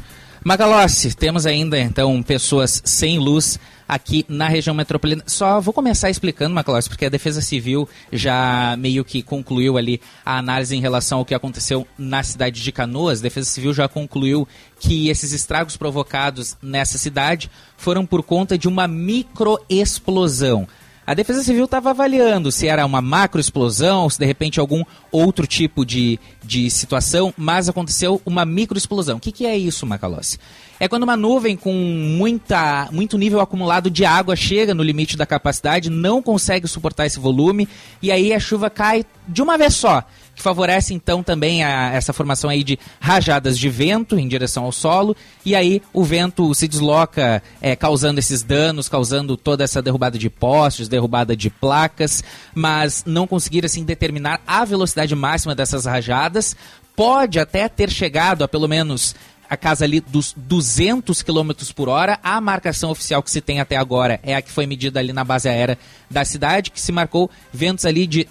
Magalossi, 0.43 1.15
temos 1.15 1.47
ainda 1.47 1.79
então 1.79 2.21
pessoas 2.21 2.83
sem 2.85 3.17
luz 3.17 3.59
aqui 3.87 4.25
na 4.27 4.47
região 4.47 4.73
metropolitana. 4.73 5.23
Só 5.27 5.59
vou 5.59 5.73
começar 5.73 6.09
explicando, 6.09 6.53
Macalós, 6.53 6.87
porque 6.87 7.05
a 7.05 7.09
Defesa 7.09 7.41
Civil 7.41 7.87
já 8.11 8.75
meio 8.77 9.03
que 9.03 9.21
concluiu 9.21 9.77
ali 9.77 10.01
a 10.25 10.37
análise 10.37 10.75
em 10.75 10.81
relação 10.81 11.19
ao 11.19 11.25
que 11.25 11.35
aconteceu 11.35 11.87
na 11.97 12.23
cidade 12.23 12.61
de 12.61 12.71
Canoas. 12.71 13.19
A 13.19 13.23
Defesa 13.23 13.49
Civil 13.49 13.73
já 13.73 13.87
concluiu 13.87 14.47
que 14.79 15.09
esses 15.09 15.31
estragos 15.31 15.77
provocados 15.77 16.57
nessa 16.61 16.97
cidade 16.97 17.49
foram 17.77 18.05
por 18.05 18.23
conta 18.23 18.57
de 18.57 18.67
uma 18.67 18.87
microexplosão. 18.87 20.67
A 21.05 21.13
Defesa 21.13 21.43
Civil 21.43 21.65
estava 21.65 21.89
avaliando 21.89 22.49
se 22.49 22.65
era 22.65 22.85
uma 22.85 23.01
macroexplosão, 23.01 24.09
se 24.09 24.17
de 24.17 24.25
repente 24.25 24.59
algum 24.59 24.83
outro 25.11 25.45
tipo 25.45 25.85
de, 25.85 26.17
de 26.41 26.69
situação, 26.69 27.33
mas 27.37 27.67
aconteceu 27.67 28.21
uma 28.25 28.45
microexplosão. 28.45 29.17
O 29.17 29.19
que, 29.19 29.33
que 29.33 29.45
é 29.45 29.57
isso, 29.57 29.85
Macalossi? 29.85 30.39
É 30.79 30.87
quando 30.87 31.03
uma 31.03 31.17
nuvem 31.17 31.57
com 31.57 31.73
muita, 31.73 32.87
muito 32.91 33.17
nível 33.17 33.41
acumulado 33.41 33.89
de 33.89 34.05
água 34.05 34.35
chega 34.35 34.73
no 34.73 34.81
limite 34.81 35.17
da 35.17 35.25
capacidade, 35.25 35.89
não 35.89 36.21
consegue 36.21 36.67
suportar 36.69 37.05
esse 37.05 37.19
volume, 37.19 37.67
e 38.01 38.09
aí 38.09 38.33
a 38.33 38.39
chuva 38.39 38.69
cai 38.69 39.05
de 39.27 39.41
uma 39.41 39.57
vez 39.57 39.75
só 39.75 40.03
que 40.35 40.41
favorece 40.41 40.93
então 40.93 41.21
também 41.21 41.63
a, 41.63 41.91
essa 41.93 42.13
formação 42.13 42.49
aí 42.49 42.63
de 42.63 42.79
rajadas 42.99 43.57
de 43.57 43.69
vento 43.69 44.17
em 44.17 44.27
direção 44.27 44.65
ao 44.65 44.71
solo, 44.71 45.15
e 45.45 45.55
aí 45.55 45.81
o 45.93 46.03
vento 46.03 46.53
se 46.53 46.67
desloca, 46.67 47.41
é, 47.61 47.75
causando 47.75 48.19
esses 48.19 48.43
danos, 48.43 48.89
causando 48.89 49.37
toda 49.37 49.63
essa 49.63 49.81
derrubada 49.81 50.17
de 50.17 50.29
postes, 50.29 50.87
derrubada 50.87 51.35
de 51.35 51.49
placas, 51.49 52.23
mas 52.53 53.03
não 53.05 53.27
conseguir 53.27 53.65
assim 53.65 53.83
determinar 53.83 54.41
a 54.47 54.65
velocidade 54.65 55.15
máxima 55.15 55.55
dessas 55.55 55.85
rajadas. 55.85 56.55
Pode 56.95 57.39
até 57.39 57.67
ter 57.67 57.89
chegado 57.89 58.43
a 58.43 58.47
pelo 58.47 58.67
menos 58.67 59.15
a 59.49 59.57
casa 59.57 59.85
ali 59.85 59.99
dos 59.99 60.33
200 60.35 61.21
km 61.21 61.51
por 61.75 61.89
hora. 61.89 62.19
A 62.23 62.39
marcação 62.41 62.89
oficial 62.89 63.21
que 63.21 63.29
se 63.29 63.41
tem 63.41 63.59
até 63.59 63.75
agora 63.75 64.19
é 64.23 64.35
a 64.35 64.41
que 64.41 64.51
foi 64.51 64.65
medida 64.65 64.99
ali 64.99 65.13
na 65.13 65.23
base 65.23 65.47
aérea 65.47 65.77
da 66.09 66.25
cidade, 66.25 66.71
que 66.71 66.81
se 66.81 66.91
marcou 66.91 67.29
ventos 67.51 67.85
ali 67.85 68.07
de 68.07 68.27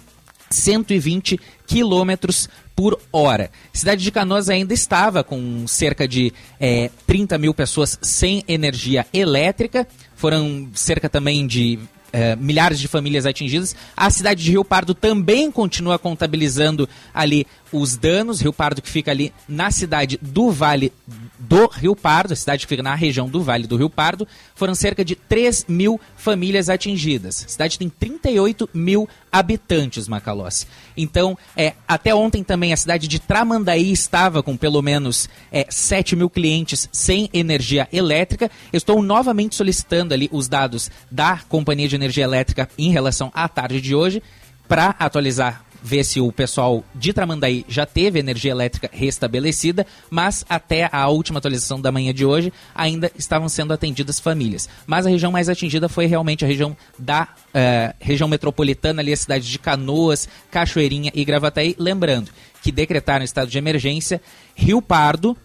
120 0.53 1.39
quilômetros 1.65 2.49
por 2.75 2.99
hora. 3.11 3.51
Cidade 3.71 4.03
de 4.03 4.11
Canoas 4.11 4.49
ainda 4.49 4.73
estava 4.73 5.23
com 5.23 5.67
cerca 5.67 6.07
de 6.07 6.33
é, 6.59 6.89
30 7.05 7.37
mil 7.37 7.53
pessoas 7.53 7.97
sem 8.01 8.43
energia 8.47 9.05
elétrica. 9.13 9.87
Foram 10.15 10.69
cerca 10.73 11.09
também 11.09 11.45
de 11.45 11.79
é, 12.13 12.35
milhares 12.35 12.79
de 12.79 12.87
famílias 12.87 13.25
atingidas. 13.25 13.75
A 13.97 14.09
cidade 14.09 14.43
de 14.43 14.51
Rio 14.51 14.63
Pardo 14.63 14.93
também 14.93 15.51
continua 15.51 15.97
contabilizando 15.97 16.87
ali 17.11 17.47
os 17.71 17.97
danos. 17.97 18.39
Rio 18.39 18.53
Pardo 18.53 18.81
que 18.81 18.89
fica 18.89 19.09
ali 19.09 19.33
na 19.47 19.71
cidade 19.71 20.19
do 20.21 20.51
Vale 20.51 20.93
do 21.47 21.67
Rio 21.67 21.95
Pardo, 21.95 22.33
a 22.33 22.35
cidade 22.35 22.65
que 22.65 22.69
fica 22.69 22.83
na 22.83 22.95
região 22.95 23.27
do 23.27 23.43
Vale 23.43 23.67
do 23.67 23.75
Rio 23.75 23.89
Pardo, 23.89 24.27
foram 24.55 24.73
cerca 24.73 25.03
de 25.03 25.15
3 25.15 25.65
mil 25.67 25.99
famílias 26.15 26.69
atingidas. 26.69 27.43
A 27.45 27.49
cidade 27.49 27.77
tem 27.77 27.89
38 27.89 28.69
mil 28.73 29.07
habitantes, 29.31 30.07
Macalossi. 30.07 30.67
Então, 30.95 31.37
é, 31.55 31.73
até 31.87 32.15
ontem 32.15 32.43
também 32.43 32.71
a 32.71 32.77
cidade 32.77 33.07
de 33.07 33.19
Tramandaí 33.19 33.91
estava 33.91 34.41
com 34.41 34.55
pelo 34.55 34.81
menos 34.81 35.27
é, 35.51 35.65
7 35.69 36.15
mil 36.15 36.29
clientes 36.29 36.87
sem 36.91 37.29
energia 37.33 37.87
elétrica. 37.91 38.49
Estou 38.71 39.01
novamente 39.01 39.55
solicitando 39.55 40.13
ali 40.13 40.29
os 40.31 40.47
dados 40.47 40.89
da 41.11 41.39
Companhia 41.49 41.87
de 41.87 41.95
Energia 41.95 42.23
Elétrica 42.23 42.69
em 42.77 42.91
relação 42.91 43.31
à 43.33 43.49
tarde 43.49 43.81
de 43.81 43.93
hoje 43.93 44.23
para 44.67 44.95
atualizar 44.97 45.65
ver 45.83 46.05
se 46.05 46.21
o 46.21 46.31
pessoal 46.31 46.83
de 46.95 47.11
Tramandaí 47.11 47.65
já 47.67 47.85
teve 47.85 48.17
energia 48.17 48.51
elétrica 48.51 48.89
restabelecida, 48.91 49.85
mas 50.09 50.45
até 50.47 50.89
a 50.91 51.07
última 51.09 51.39
atualização 51.39 51.81
da 51.81 51.91
manhã 51.91 52.13
de 52.13 52.25
hoje 52.25 52.53
ainda 52.73 53.11
estavam 53.17 53.49
sendo 53.49 53.73
atendidas 53.73 54.19
famílias. 54.19 54.69
Mas 54.87 55.05
a 55.05 55.09
região 55.09 55.31
mais 55.31 55.49
atingida 55.49 55.89
foi 55.89 56.05
realmente 56.05 56.45
a 56.45 56.47
região 56.47 56.75
da 56.97 57.23
uh, 57.23 57.95
região 57.99 58.29
metropolitana, 58.29 59.01
ali 59.01 59.11
a 59.11 59.17
cidade 59.17 59.49
de 59.49 59.59
Canoas, 59.59 60.29
Cachoeirinha 60.49 61.11
e 61.13 61.25
Gravataí. 61.25 61.75
Lembrando 61.77 62.31
que 62.61 62.71
decretaram 62.71 63.25
estado 63.25 63.49
de 63.49 63.57
emergência 63.57 64.21
Rio 64.55 64.81
Pardo, 64.81 65.35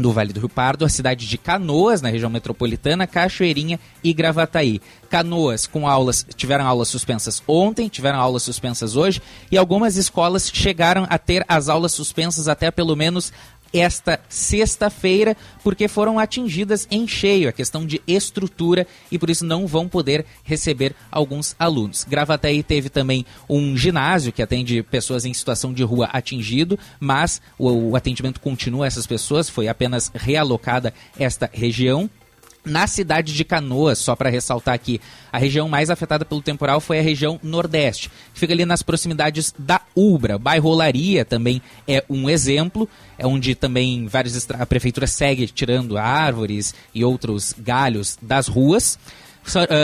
do 0.00 0.12
Vale 0.12 0.32
do 0.32 0.40
Rio 0.40 0.48
Pardo, 0.48 0.84
a 0.84 0.88
cidade 0.88 1.26
de 1.26 1.38
Canoas, 1.38 2.00
na 2.00 2.08
região 2.08 2.30
metropolitana, 2.30 3.06
Cachoeirinha 3.06 3.78
e 4.02 4.12
Gravataí. 4.12 4.80
Canoas 5.08 5.66
com 5.66 5.86
aulas, 5.86 6.26
tiveram 6.36 6.66
aulas 6.66 6.88
suspensas 6.88 7.42
ontem, 7.46 7.88
tiveram 7.88 8.18
aulas 8.18 8.42
suspensas 8.42 8.96
hoje, 8.96 9.20
e 9.50 9.58
algumas 9.58 9.96
escolas 9.96 10.50
chegaram 10.52 11.06
a 11.10 11.18
ter 11.18 11.44
as 11.48 11.68
aulas 11.68 11.92
suspensas 11.92 12.48
até 12.48 12.70
pelo 12.70 12.96
menos 12.96 13.32
esta 13.72 14.20
sexta-feira, 14.28 15.36
porque 15.62 15.88
foram 15.88 16.18
atingidas 16.18 16.86
em 16.90 17.06
cheio 17.06 17.48
a 17.48 17.52
questão 17.52 17.86
de 17.86 18.00
estrutura 18.06 18.86
e 19.10 19.18
por 19.18 19.30
isso 19.30 19.44
não 19.44 19.66
vão 19.66 19.88
poder 19.88 20.24
receber 20.44 20.94
alguns 21.10 21.54
alunos. 21.58 22.04
Gravataí 22.04 22.62
teve 22.62 22.88
também 22.88 23.24
um 23.48 23.76
ginásio 23.76 24.32
que 24.32 24.42
atende 24.42 24.82
pessoas 24.82 25.24
em 25.24 25.34
situação 25.34 25.72
de 25.72 25.82
rua 25.82 26.06
atingido, 26.12 26.78
mas 26.98 27.40
o, 27.58 27.90
o 27.90 27.96
atendimento 27.96 28.40
continua 28.40 28.84
a 28.84 28.88
essas 28.88 29.06
pessoas, 29.06 29.48
foi 29.48 29.68
apenas 29.68 30.10
realocada 30.14 30.92
esta 31.18 31.48
região. 31.52 32.10
Na 32.64 32.86
cidade 32.86 33.32
de 33.32 33.42
Canoas, 33.42 33.98
só 33.98 34.14
para 34.14 34.28
ressaltar 34.28 34.74
aqui, 34.74 35.00
a 35.32 35.38
região 35.38 35.66
mais 35.66 35.88
afetada 35.88 36.26
pelo 36.26 36.42
temporal 36.42 36.78
foi 36.78 36.98
a 36.98 37.02
região 37.02 37.40
Nordeste, 37.42 38.10
que 38.34 38.40
fica 38.40 38.52
ali 38.52 38.66
nas 38.66 38.82
proximidades 38.82 39.54
da 39.58 39.80
Ubra. 39.96 40.38
Bairro 40.38 40.68
Olaria 40.68 41.24
também 41.24 41.62
é 41.88 42.04
um 42.08 42.28
exemplo, 42.28 42.86
é 43.16 43.26
onde 43.26 43.54
também 43.54 44.06
vários 44.06 44.46
a 44.50 44.66
prefeitura 44.66 45.06
segue 45.06 45.46
tirando 45.46 45.96
árvores 45.96 46.74
e 46.94 47.02
outros 47.02 47.54
galhos 47.58 48.18
das 48.20 48.46
ruas. 48.46 48.98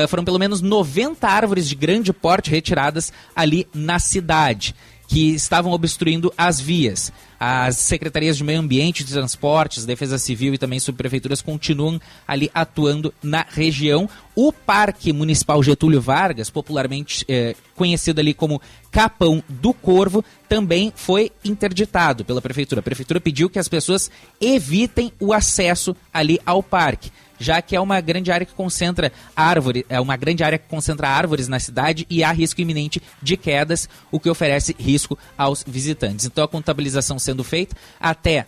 Foram 0.08 0.24
pelo 0.24 0.38
menos 0.38 0.60
90 0.60 1.26
árvores 1.26 1.66
de 1.66 1.74
grande 1.74 2.12
porte 2.12 2.50
retiradas 2.50 3.10
ali 3.34 3.66
na 3.74 3.98
cidade 3.98 4.74
que 5.06 5.34
estavam 5.34 5.72
obstruindo 5.72 6.32
as 6.36 6.60
vias. 6.60 7.12
As 7.38 7.76
secretarias 7.76 8.36
de 8.36 8.44
meio 8.44 8.60
ambiente, 8.60 9.04
de 9.04 9.12
transportes, 9.12 9.84
defesa 9.84 10.18
civil 10.18 10.54
e 10.54 10.58
também 10.58 10.80
subprefeituras 10.80 11.42
continuam 11.42 12.00
ali 12.26 12.50
atuando 12.54 13.12
na 13.22 13.44
região. 13.48 14.08
O 14.34 14.52
Parque 14.52 15.12
Municipal 15.12 15.62
Getúlio 15.62 16.00
Vargas, 16.00 16.48
popularmente 16.48 17.24
eh, 17.28 17.54
conhecido 17.74 18.20
ali 18.20 18.32
como 18.32 18.60
Capão 18.90 19.42
do 19.48 19.74
Corvo, 19.74 20.24
também 20.48 20.92
foi 20.96 21.30
interditado 21.44 22.24
pela 22.24 22.40
prefeitura. 22.40 22.80
A 22.80 22.82
prefeitura 22.82 23.20
pediu 23.20 23.50
que 23.50 23.58
as 23.58 23.68
pessoas 23.68 24.10
evitem 24.40 25.12
o 25.20 25.32
acesso 25.32 25.94
ali 26.12 26.40
ao 26.46 26.62
parque 26.62 27.10
já 27.38 27.60
que 27.62 27.76
é 27.76 27.80
uma 27.80 28.00
grande 28.00 28.30
área 28.30 28.46
que 28.46 28.54
concentra 28.54 29.12
árvores, 29.34 29.84
é 29.88 30.00
uma 30.00 30.16
grande 30.16 30.42
área 30.42 30.58
que 30.58 30.68
concentra 30.68 31.08
árvores 31.08 31.48
na 31.48 31.58
cidade 31.58 32.06
e 32.08 32.22
há 32.22 32.32
risco 32.32 32.60
iminente 32.60 33.02
de 33.22 33.36
quedas, 33.36 33.88
o 34.10 34.20
que 34.20 34.30
oferece 34.30 34.74
risco 34.78 35.18
aos 35.36 35.64
visitantes. 35.66 36.26
Então 36.26 36.44
a 36.44 36.48
contabilização 36.48 37.18
sendo 37.18 37.44
feita 37.44 37.76
até 38.00 38.46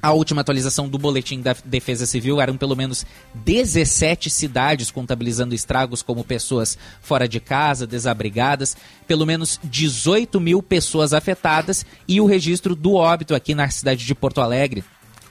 a 0.00 0.12
última 0.12 0.42
atualização 0.42 0.88
do 0.88 0.96
boletim 0.96 1.40
da 1.40 1.56
Defesa 1.64 2.06
Civil 2.06 2.40
eram 2.40 2.56
pelo 2.56 2.76
menos 2.76 3.04
17 3.34 4.30
cidades 4.30 4.92
contabilizando 4.92 5.54
estragos 5.54 6.02
como 6.02 6.22
pessoas 6.22 6.78
fora 7.00 7.26
de 7.26 7.40
casa, 7.40 7.86
desabrigadas, 7.86 8.76
pelo 9.08 9.26
menos 9.26 9.58
18 9.64 10.40
mil 10.40 10.62
pessoas 10.62 11.12
afetadas 11.12 11.84
e 12.06 12.20
o 12.20 12.26
registro 12.26 12.76
do 12.76 12.94
óbito 12.94 13.34
aqui 13.34 13.54
na 13.54 13.68
cidade 13.70 14.04
de 14.04 14.14
Porto 14.14 14.40
Alegre 14.40 14.84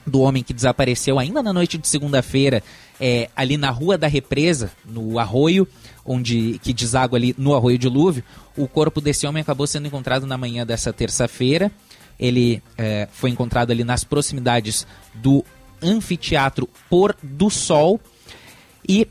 do 0.06 0.22
homem 0.22 0.42
que 0.42 0.54
desapareceu 0.54 1.20
ainda 1.20 1.44
na 1.44 1.52
noite 1.52 1.78
de 1.78 1.88
segunda-feira, 1.88 2.64
é, 3.00 3.30
ali 3.36 3.58
na 3.58 3.70
Rua 3.70 3.98
da 3.98 4.08
Represa, 4.08 4.72
no 4.86 5.20
arroio, 5.20 5.68
onde 6.06 6.60
que 6.64 6.74
deságua 6.74 7.18
ali 7.18 7.36
no 7.38 7.56
arroio 7.56 7.78
dilúvio. 7.78 8.24
O 8.56 8.68
corpo 8.68 9.02
desse 9.02 9.28
homem 9.28 9.42
acabou 9.42 9.68
sendo 9.68 9.88
encontrado 9.88 10.26
na 10.26 10.38
manhã 10.38 10.66
dessa 10.66 10.92
terça-feira. 10.92 11.72
Ele 12.20 12.62
é, 12.78 13.08
foi 13.12 13.30
encontrado 13.30 13.72
ali 13.72 13.84
nas 13.84 14.04
proximidades 14.04 14.88
do 15.14 15.44
anfiteatro 15.82 16.68
Pôr 16.90 17.16
do 17.22 17.50
Sol 17.50 18.00
e 18.88 19.08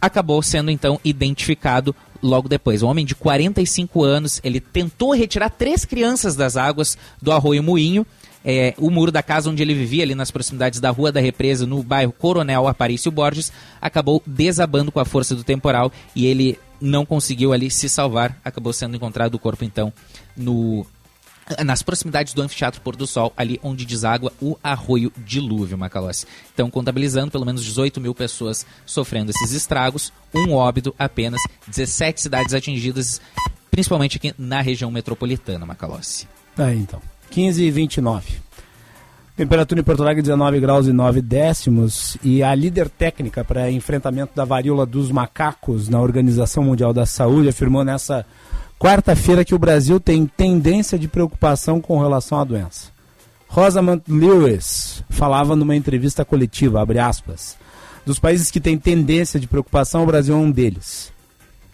acabou 0.00 0.42
sendo 0.42 0.70
então 0.70 1.00
identificado 1.04 1.94
logo 2.22 2.48
depois. 2.48 2.82
Um 2.82 2.88
homem 2.88 3.06
de 3.06 3.14
45 3.14 4.04
anos, 4.04 4.40
ele 4.44 4.60
tentou 4.60 5.14
retirar 5.14 5.48
três 5.50 5.84
crianças 5.84 6.36
das 6.36 6.56
águas 6.56 6.98
do 7.20 7.32
Arroio 7.32 7.62
Moinho 7.62 8.06
é, 8.44 8.74
o 8.78 8.90
muro 8.90 9.12
da 9.12 9.22
casa 9.22 9.50
onde 9.50 9.62
ele 9.62 9.74
vivia, 9.74 10.02
ali 10.02 10.14
nas 10.14 10.30
proximidades 10.30 10.80
da 10.80 10.90
Rua 10.90 11.12
da 11.12 11.20
Represa, 11.20 11.66
no 11.66 11.82
bairro 11.82 12.12
Coronel 12.12 12.66
Aparício 12.66 13.10
Borges, 13.10 13.52
acabou 13.80 14.22
desabando 14.26 14.90
com 14.90 15.00
a 15.00 15.04
força 15.04 15.34
do 15.34 15.44
temporal 15.44 15.92
e 16.14 16.26
ele 16.26 16.58
não 16.80 17.06
conseguiu 17.06 17.52
ali 17.52 17.70
se 17.70 17.88
salvar. 17.88 18.38
Acabou 18.44 18.72
sendo 18.72 18.96
encontrado 18.96 19.34
o 19.34 19.38
corpo, 19.38 19.64
então, 19.64 19.92
no 20.36 20.84
nas 21.64 21.82
proximidades 21.82 22.32
do 22.32 22.40
Anfiteatro 22.40 22.80
Pôr 22.80 22.96
do 22.96 23.06
Sol, 23.06 23.32
ali 23.36 23.58
onde 23.62 23.84
deságua 23.84 24.32
o 24.40 24.56
Arroio 24.62 25.12
Dilúvio, 25.18 25.76
Macalossi. 25.76 26.24
Então, 26.54 26.70
contabilizando 26.70 27.30
pelo 27.30 27.44
menos 27.44 27.64
18 27.64 28.00
mil 28.00 28.14
pessoas 28.14 28.64
sofrendo 28.86 29.30
esses 29.30 29.52
estragos, 29.52 30.12
um 30.34 30.54
óbito 30.54 30.94
apenas, 30.98 31.40
17 31.66 32.22
cidades 32.22 32.54
atingidas, 32.54 33.20
principalmente 33.70 34.16
aqui 34.16 34.32
na 34.38 34.60
região 34.60 34.90
metropolitana, 34.90 35.66
Macalossi. 35.66 36.28
Aí, 36.56 36.78
então. 36.78 37.02
15 37.32 37.64
e 37.64 37.70
29. 37.70 38.42
Temperatura 39.34 39.80
em 39.80 39.82
Porto 39.82 40.02
Alegre 40.02 40.20
19 40.20 40.60
graus 40.60 40.86
e 40.86 40.92
9 40.92 41.22
décimos. 41.22 42.18
E 42.22 42.42
a 42.42 42.54
líder 42.54 42.90
técnica 42.90 43.42
para 43.42 43.70
enfrentamento 43.70 44.32
da 44.36 44.44
varíola 44.44 44.84
dos 44.84 45.10
macacos 45.10 45.88
na 45.88 45.98
Organização 45.98 46.62
Mundial 46.62 46.92
da 46.92 47.06
Saúde 47.06 47.48
afirmou 47.48 47.82
nessa 47.82 48.26
quarta-feira 48.78 49.46
que 49.46 49.54
o 49.54 49.58
Brasil 49.58 49.98
tem 49.98 50.26
tendência 50.26 50.98
de 50.98 51.08
preocupação 51.08 51.80
com 51.80 51.98
relação 51.98 52.38
à 52.38 52.44
doença. 52.44 52.92
Rosamund 53.48 54.02
Lewis 54.06 55.02
falava 55.08 55.56
numa 55.56 55.74
entrevista 55.74 56.24
coletiva, 56.24 56.82
abre 56.82 56.98
aspas, 56.98 57.56
dos 58.04 58.18
países 58.18 58.50
que 58.50 58.60
têm 58.60 58.76
tendência 58.76 59.40
de 59.40 59.46
preocupação, 59.46 60.02
o 60.02 60.06
Brasil 60.06 60.34
é 60.34 60.38
um 60.38 60.50
deles. 60.50 61.12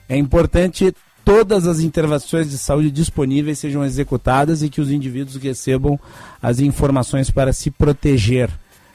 É 0.09 0.17
importante 0.17 0.95
todas 1.29 1.67
as 1.67 1.81
intervenções 1.81 2.49
de 2.49 2.57
saúde 2.57 2.91
disponíveis 2.91 3.59
sejam 3.59 3.85
executadas 3.85 4.63
e 4.63 4.71
que 4.71 4.81
os 4.81 4.91
indivíduos 4.91 5.37
recebam 5.37 6.01
as 6.41 6.59
informações 6.59 7.31
para 7.31 7.53
se 7.53 7.71
proteger. 7.71 8.49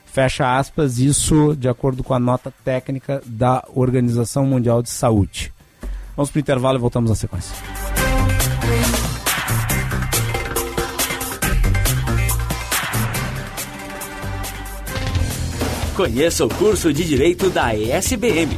Fecha 0.03 0.57
aspas, 0.57 0.97
isso 0.97 1.55
de 1.55 1.69
acordo 1.69 2.03
com 2.03 2.11
a 2.11 2.19
nota 2.19 2.51
técnica 2.65 3.21
da 3.23 3.63
Organização 3.75 4.47
Mundial 4.47 4.81
de 4.81 4.89
Saúde. 4.89 5.53
Vamos 6.17 6.31
para 6.31 6.39
o 6.39 6.41
intervalo 6.41 6.79
e 6.79 6.81
voltamos 6.81 7.11
à 7.11 7.15
sequência. 7.15 7.55
Conheça 15.95 16.43
o 16.43 16.49
curso 16.49 16.91
de 16.91 17.03
Direito 17.03 17.51
da 17.51 17.75
ESBM, 17.75 18.57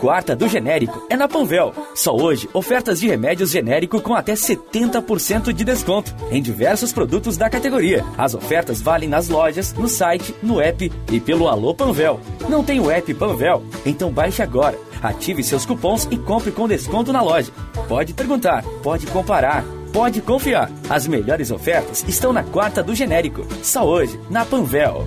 Quarta 0.00 0.34
do 0.34 0.48
Genérico 0.48 1.06
é 1.10 1.16
na 1.16 1.28
Panvel. 1.28 1.74
Só 1.94 2.16
hoje, 2.16 2.48
ofertas 2.54 2.98
de 2.98 3.06
remédios 3.06 3.50
genérico 3.50 4.00
com 4.00 4.14
até 4.14 4.32
70% 4.32 5.52
de 5.52 5.62
desconto 5.62 6.16
em 6.30 6.40
diversos 6.40 6.90
produtos 6.90 7.36
da 7.36 7.50
categoria. 7.50 8.02
As 8.16 8.34
ofertas 8.34 8.80
valem 8.80 9.10
nas 9.10 9.28
lojas, 9.28 9.74
no 9.74 9.86
site, 9.88 10.34
no 10.42 10.58
app 10.58 10.90
e 11.12 11.20
pelo 11.20 11.48
Alô 11.48 11.74
Panvel. 11.74 12.18
Não 12.48 12.64
tem 12.64 12.80
o 12.80 12.90
app 12.90 13.12
Panvel? 13.12 13.62
Então 13.84 14.10
baixe 14.10 14.42
agora. 14.42 14.78
Ative 15.02 15.44
seus 15.44 15.66
cupons 15.66 16.08
e 16.10 16.16
compre 16.16 16.50
com 16.50 16.66
desconto 16.66 17.12
na 17.12 17.20
loja. 17.20 17.52
Pode 17.86 18.14
perguntar, 18.14 18.64
pode 18.82 19.06
comparar. 19.06 19.66
Pode 19.92 20.22
confiar. 20.22 20.70
As 20.88 21.06
melhores 21.06 21.50
ofertas 21.50 22.06
estão 22.08 22.32
na 22.32 22.42
Quarta 22.42 22.82
do 22.82 22.94
Genérico. 22.94 23.46
Só 23.62 23.84
hoje, 23.84 24.18
na 24.30 24.46
Panvel. 24.46 25.06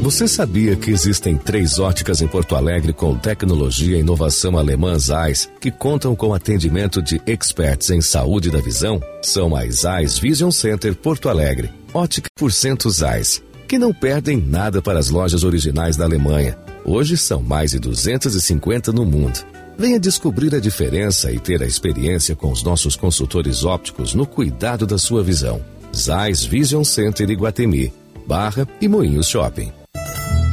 Você 0.00 0.26
sabia 0.26 0.74
que 0.76 0.90
existem 0.90 1.36
três 1.36 1.78
óticas 1.78 2.22
em 2.22 2.26
Porto 2.26 2.56
Alegre 2.56 2.90
com 2.90 3.18
tecnologia 3.18 3.98
e 3.98 4.00
inovação 4.00 4.56
alemã 4.56 4.98
Zeiss 4.98 5.50
que 5.60 5.70
contam 5.70 6.16
com 6.16 6.32
atendimento 6.32 7.02
de 7.02 7.20
experts 7.26 7.90
em 7.90 8.00
saúde 8.00 8.50
da 8.50 8.60
visão? 8.60 8.98
São 9.20 9.54
as 9.54 9.82
Zeiss 9.82 10.18
Vision 10.18 10.50
Center 10.50 10.94
Porto 10.94 11.28
Alegre, 11.28 11.70
ótica 11.92 12.30
por 12.34 12.50
cento 12.50 12.88
Zeiss, 12.88 13.42
que 13.68 13.78
não 13.78 13.92
perdem 13.92 14.38
nada 14.38 14.80
para 14.80 14.98
as 14.98 15.10
lojas 15.10 15.44
originais 15.44 15.98
da 15.98 16.06
Alemanha. 16.06 16.56
Hoje 16.82 17.18
são 17.18 17.42
mais 17.42 17.72
de 17.72 17.78
250 17.78 18.92
no 18.92 19.04
mundo. 19.04 19.44
Venha 19.76 20.00
descobrir 20.00 20.54
a 20.54 20.60
diferença 20.60 21.30
e 21.30 21.38
ter 21.38 21.62
a 21.62 21.66
experiência 21.66 22.34
com 22.34 22.50
os 22.50 22.62
nossos 22.62 22.96
consultores 22.96 23.64
ópticos 23.64 24.14
no 24.14 24.26
cuidado 24.26 24.86
da 24.86 24.96
sua 24.96 25.22
visão. 25.22 25.60
Zeiss 25.94 26.42
Vision 26.42 26.84
Center 26.84 27.28
Iguatemi, 27.28 27.92
Barra 28.26 28.66
e 28.80 28.88
Moinhos 28.88 29.28
Shopping. 29.28 29.79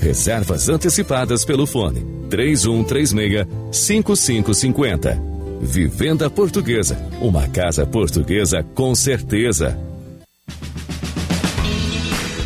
Reservas 0.00 0.68
antecipadas 0.68 1.44
pelo 1.44 1.66
fone 1.66 2.04
3136 2.30 3.46
5550. 3.72 5.28
Vivenda 5.60 6.30
Portuguesa. 6.30 6.96
Uma 7.20 7.48
casa 7.48 7.84
portuguesa 7.84 8.62
com 8.74 8.94
certeza. 8.94 9.78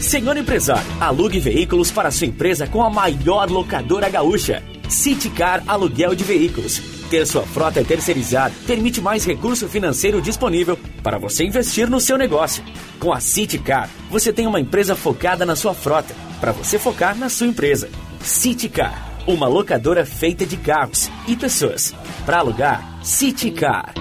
Senhor 0.00 0.36
empresário, 0.36 0.86
alugue 1.00 1.38
veículos 1.38 1.90
para 1.90 2.10
sua 2.10 2.26
empresa 2.26 2.66
com 2.66 2.82
a 2.82 2.90
maior 2.90 3.50
locadora 3.50 4.08
gaúcha. 4.08 4.62
Citicar 4.88 5.62
Aluguel 5.66 6.14
de 6.14 6.24
Veículos. 6.24 6.80
Ter 7.08 7.26
sua 7.26 7.42
frota 7.42 7.84
terceirizada 7.84 8.54
permite 8.66 9.00
mais 9.00 9.24
recurso 9.24 9.68
financeiro 9.68 10.20
disponível 10.20 10.78
para 11.02 11.18
você 11.18 11.44
investir 11.44 11.88
no 11.88 12.00
seu 12.00 12.16
negócio. 12.18 12.64
Com 12.98 13.12
a 13.12 13.20
Citicar, 13.20 13.88
você 14.10 14.32
tem 14.32 14.46
uma 14.46 14.60
empresa 14.60 14.94
focada 14.94 15.46
na 15.46 15.54
sua 15.54 15.74
frota, 15.74 16.14
para 16.42 16.50
você 16.50 16.76
focar 16.76 17.16
na 17.16 17.28
sua 17.28 17.46
empresa. 17.46 17.88
Citicar, 18.20 19.16
uma 19.28 19.46
locadora 19.46 20.04
feita 20.04 20.44
de 20.44 20.56
carros 20.56 21.08
e 21.28 21.36
pessoas. 21.36 21.94
Para 22.26 22.38
alugar, 22.38 22.98
Citicar. 23.00 23.94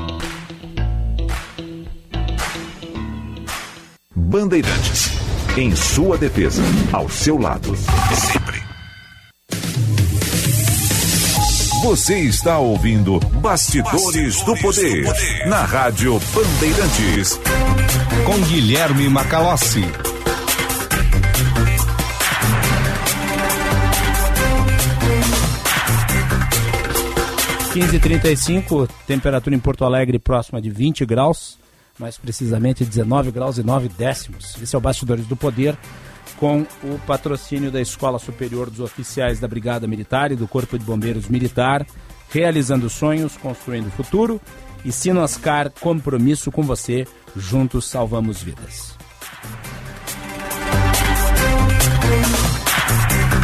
Bandeirantes. 4.16 5.12
Em 5.56 5.76
sua 5.76 6.18
defesa. 6.18 6.64
Ao 6.92 7.08
seu 7.08 7.38
lado. 7.38 7.76
Sempre. 7.78 8.60
Você 11.84 12.20
está 12.22 12.58
ouvindo 12.58 13.20
Bastidores, 13.20 14.42
do, 14.44 14.56
Poder, 14.58 15.06
na 15.48 15.64
Rádio 15.64 16.20
Bandeirantes. 16.34 17.40
Com 18.26 18.40
Guilherme 18.48 19.10
Macalossi. 19.10 19.86
Quinze 27.74 28.00
trinta 28.00 28.30
e 28.30 28.36
cinco, 28.36 28.86
temperatura 29.08 29.56
em 29.56 29.60
Porto 29.60 29.86
Alegre 29.86 30.20
próxima 30.20 30.62
de 30.62 30.70
20 30.70 31.06
graus, 31.06 31.58
mais 31.98 32.18
precisamente 32.18 32.84
19 32.84 33.32
graus 33.32 33.58
e 33.58 33.64
9 33.64 33.88
décimos. 33.88 34.62
Esse 34.62 34.76
é 34.76 34.78
o 34.78 34.82
Bastidores 34.82 35.26
do 35.26 35.38
Poder, 35.38 35.78
com 36.36 36.66
o 36.84 37.00
patrocínio 37.08 37.72
da 37.72 37.80
Escola 37.80 38.20
Superior 38.20 38.70
dos 38.70 38.82
Oficiais 38.82 39.40
da 39.40 39.48
Brigada 39.48 39.88
Militar 39.88 40.34
e 40.34 40.36
do 40.36 40.50
Corpo 40.50 40.78
de 40.78 40.84
Bombeiros 40.84 41.30
Militar, 41.30 41.88
realizando 42.30 42.90
sonhos, 42.90 43.38
construindo 43.38 43.90
futuro. 43.90 44.42
E 44.84 44.92
Sinoscar, 44.92 45.70
compromisso 45.70 46.52
com 46.52 46.64
você, 46.64 47.08
juntos 47.38 47.86
salvamos 47.86 48.44
vidas. 48.44 48.98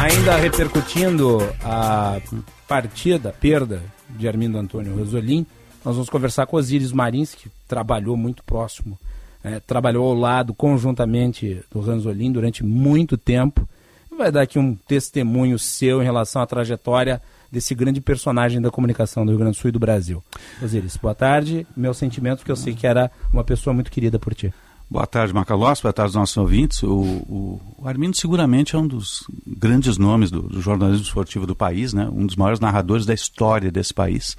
Ainda 0.00 0.36
repercutindo 0.36 1.38
a 1.64 2.20
partida, 2.66 3.34
perda 3.40 3.82
de 4.10 4.28
Armindo 4.28 4.58
Antônio 4.58 4.96
Rosolim, 4.96 5.46
nós 5.84 5.94
vamos 5.94 6.10
conversar 6.10 6.46
com 6.46 6.56
Osíris 6.56 6.92
Marins, 6.92 7.34
que 7.34 7.50
trabalhou 7.66 8.16
muito 8.16 8.42
próximo, 8.44 8.98
é, 9.42 9.60
trabalhou 9.60 10.06
ao 10.06 10.14
lado 10.14 10.52
conjuntamente 10.52 11.62
do 11.70 11.80
Ranzolin 11.80 12.32
durante 12.32 12.64
muito 12.64 13.16
tempo. 13.16 13.68
Vai 14.16 14.32
dar 14.32 14.42
aqui 14.42 14.58
um 14.58 14.74
testemunho 14.74 15.58
seu 15.58 16.02
em 16.02 16.04
relação 16.04 16.42
à 16.42 16.46
trajetória 16.46 17.22
desse 17.50 17.74
grande 17.74 18.00
personagem 18.00 18.60
da 18.60 18.70
comunicação 18.70 19.24
do 19.24 19.30
Rio 19.30 19.38
Grande 19.38 19.56
do 19.56 19.60
Sul 19.60 19.68
e 19.68 19.72
do 19.72 19.78
Brasil. 19.78 20.22
Osíris, 20.60 20.96
boa 20.96 21.14
tarde. 21.14 21.66
Meu 21.76 21.94
sentimento, 21.94 22.38
porque 22.38 22.50
eu 22.50 22.56
sei 22.56 22.74
que 22.74 22.86
era 22.86 23.10
uma 23.32 23.44
pessoa 23.44 23.72
muito 23.72 23.90
querida 23.90 24.18
por 24.18 24.34
ti. 24.34 24.52
Boa 24.90 25.06
tarde, 25.06 25.34
Macalós. 25.34 25.82
Boa 25.82 25.92
tarde 25.92 26.08
aos 26.08 26.14
nossos 26.14 26.36
ouvintes. 26.38 26.82
O, 26.82 26.88
o, 26.88 27.60
o, 27.76 27.86
Armindo 27.86 28.16
seguramente 28.16 28.74
é 28.74 28.78
um 28.78 28.86
dos 28.86 29.24
grandes 29.46 29.98
nomes 29.98 30.30
do, 30.30 30.40
do 30.40 30.62
jornalismo 30.62 31.04
esportivo 31.04 31.46
do 31.46 31.54
país, 31.54 31.92
né? 31.92 32.08
um 32.10 32.24
dos 32.24 32.36
maiores 32.36 32.58
narradores 32.58 33.04
da 33.04 33.12
história 33.12 33.70
desse 33.70 33.92
país. 33.92 34.34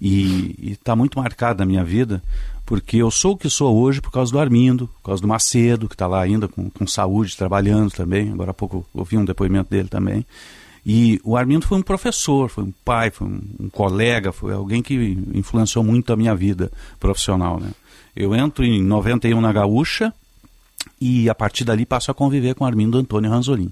E 0.00 0.72
está 0.72 0.96
muito 0.96 1.20
marcado 1.20 1.60
na 1.60 1.64
minha 1.64 1.84
vida, 1.84 2.20
porque 2.64 2.96
eu 2.96 3.12
sou 3.12 3.34
o 3.34 3.36
que 3.36 3.48
sou 3.48 3.76
hoje 3.80 4.00
por 4.00 4.10
causa 4.10 4.32
do 4.32 4.40
Armindo, 4.40 4.88
por 4.88 5.02
causa 5.04 5.22
do 5.22 5.28
Macedo, 5.28 5.88
que 5.88 5.94
está 5.94 6.08
lá 6.08 6.20
ainda 6.20 6.48
com, 6.48 6.68
com 6.68 6.84
saúde, 6.84 7.36
trabalhando 7.36 7.92
também. 7.92 8.32
Agora 8.32 8.50
há 8.50 8.54
pouco 8.54 8.84
ouvi 8.92 9.16
um 9.16 9.24
depoimento 9.24 9.70
dele 9.70 9.88
também. 9.88 10.26
E 10.84 11.20
o 11.22 11.36
Armindo 11.36 11.66
foi 11.66 11.78
um 11.78 11.82
professor, 11.82 12.48
foi 12.48 12.64
um 12.64 12.72
pai, 12.84 13.10
foi 13.12 13.28
um, 13.28 13.40
um, 13.60 13.68
colega, 13.68 14.32
foi 14.32 14.52
alguém 14.52 14.82
que 14.82 14.94
influenciou 15.32 15.84
muito 15.84 16.12
a 16.12 16.16
minha 16.16 16.34
vida 16.34 16.72
profissional. 16.98 17.60
Né? 17.60 17.70
Eu 18.16 18.34
entro 18.34 18.64
em 18.64 18.82
91 18.82 19.40
na 19.40 19.52
Gaúcha 19.52 20.12
e 21.00 21.28
a 21.28 21.34
partir 21.34 21.64
dali 21.64 21.84
passo 21.84 22.10
a 22.10 22.14
conviver 22.14 22.54
com 22.54 22.64
Armindo 22.64 22.98
Antônio 22.98 23.30
Ranzolin 23.30 23.70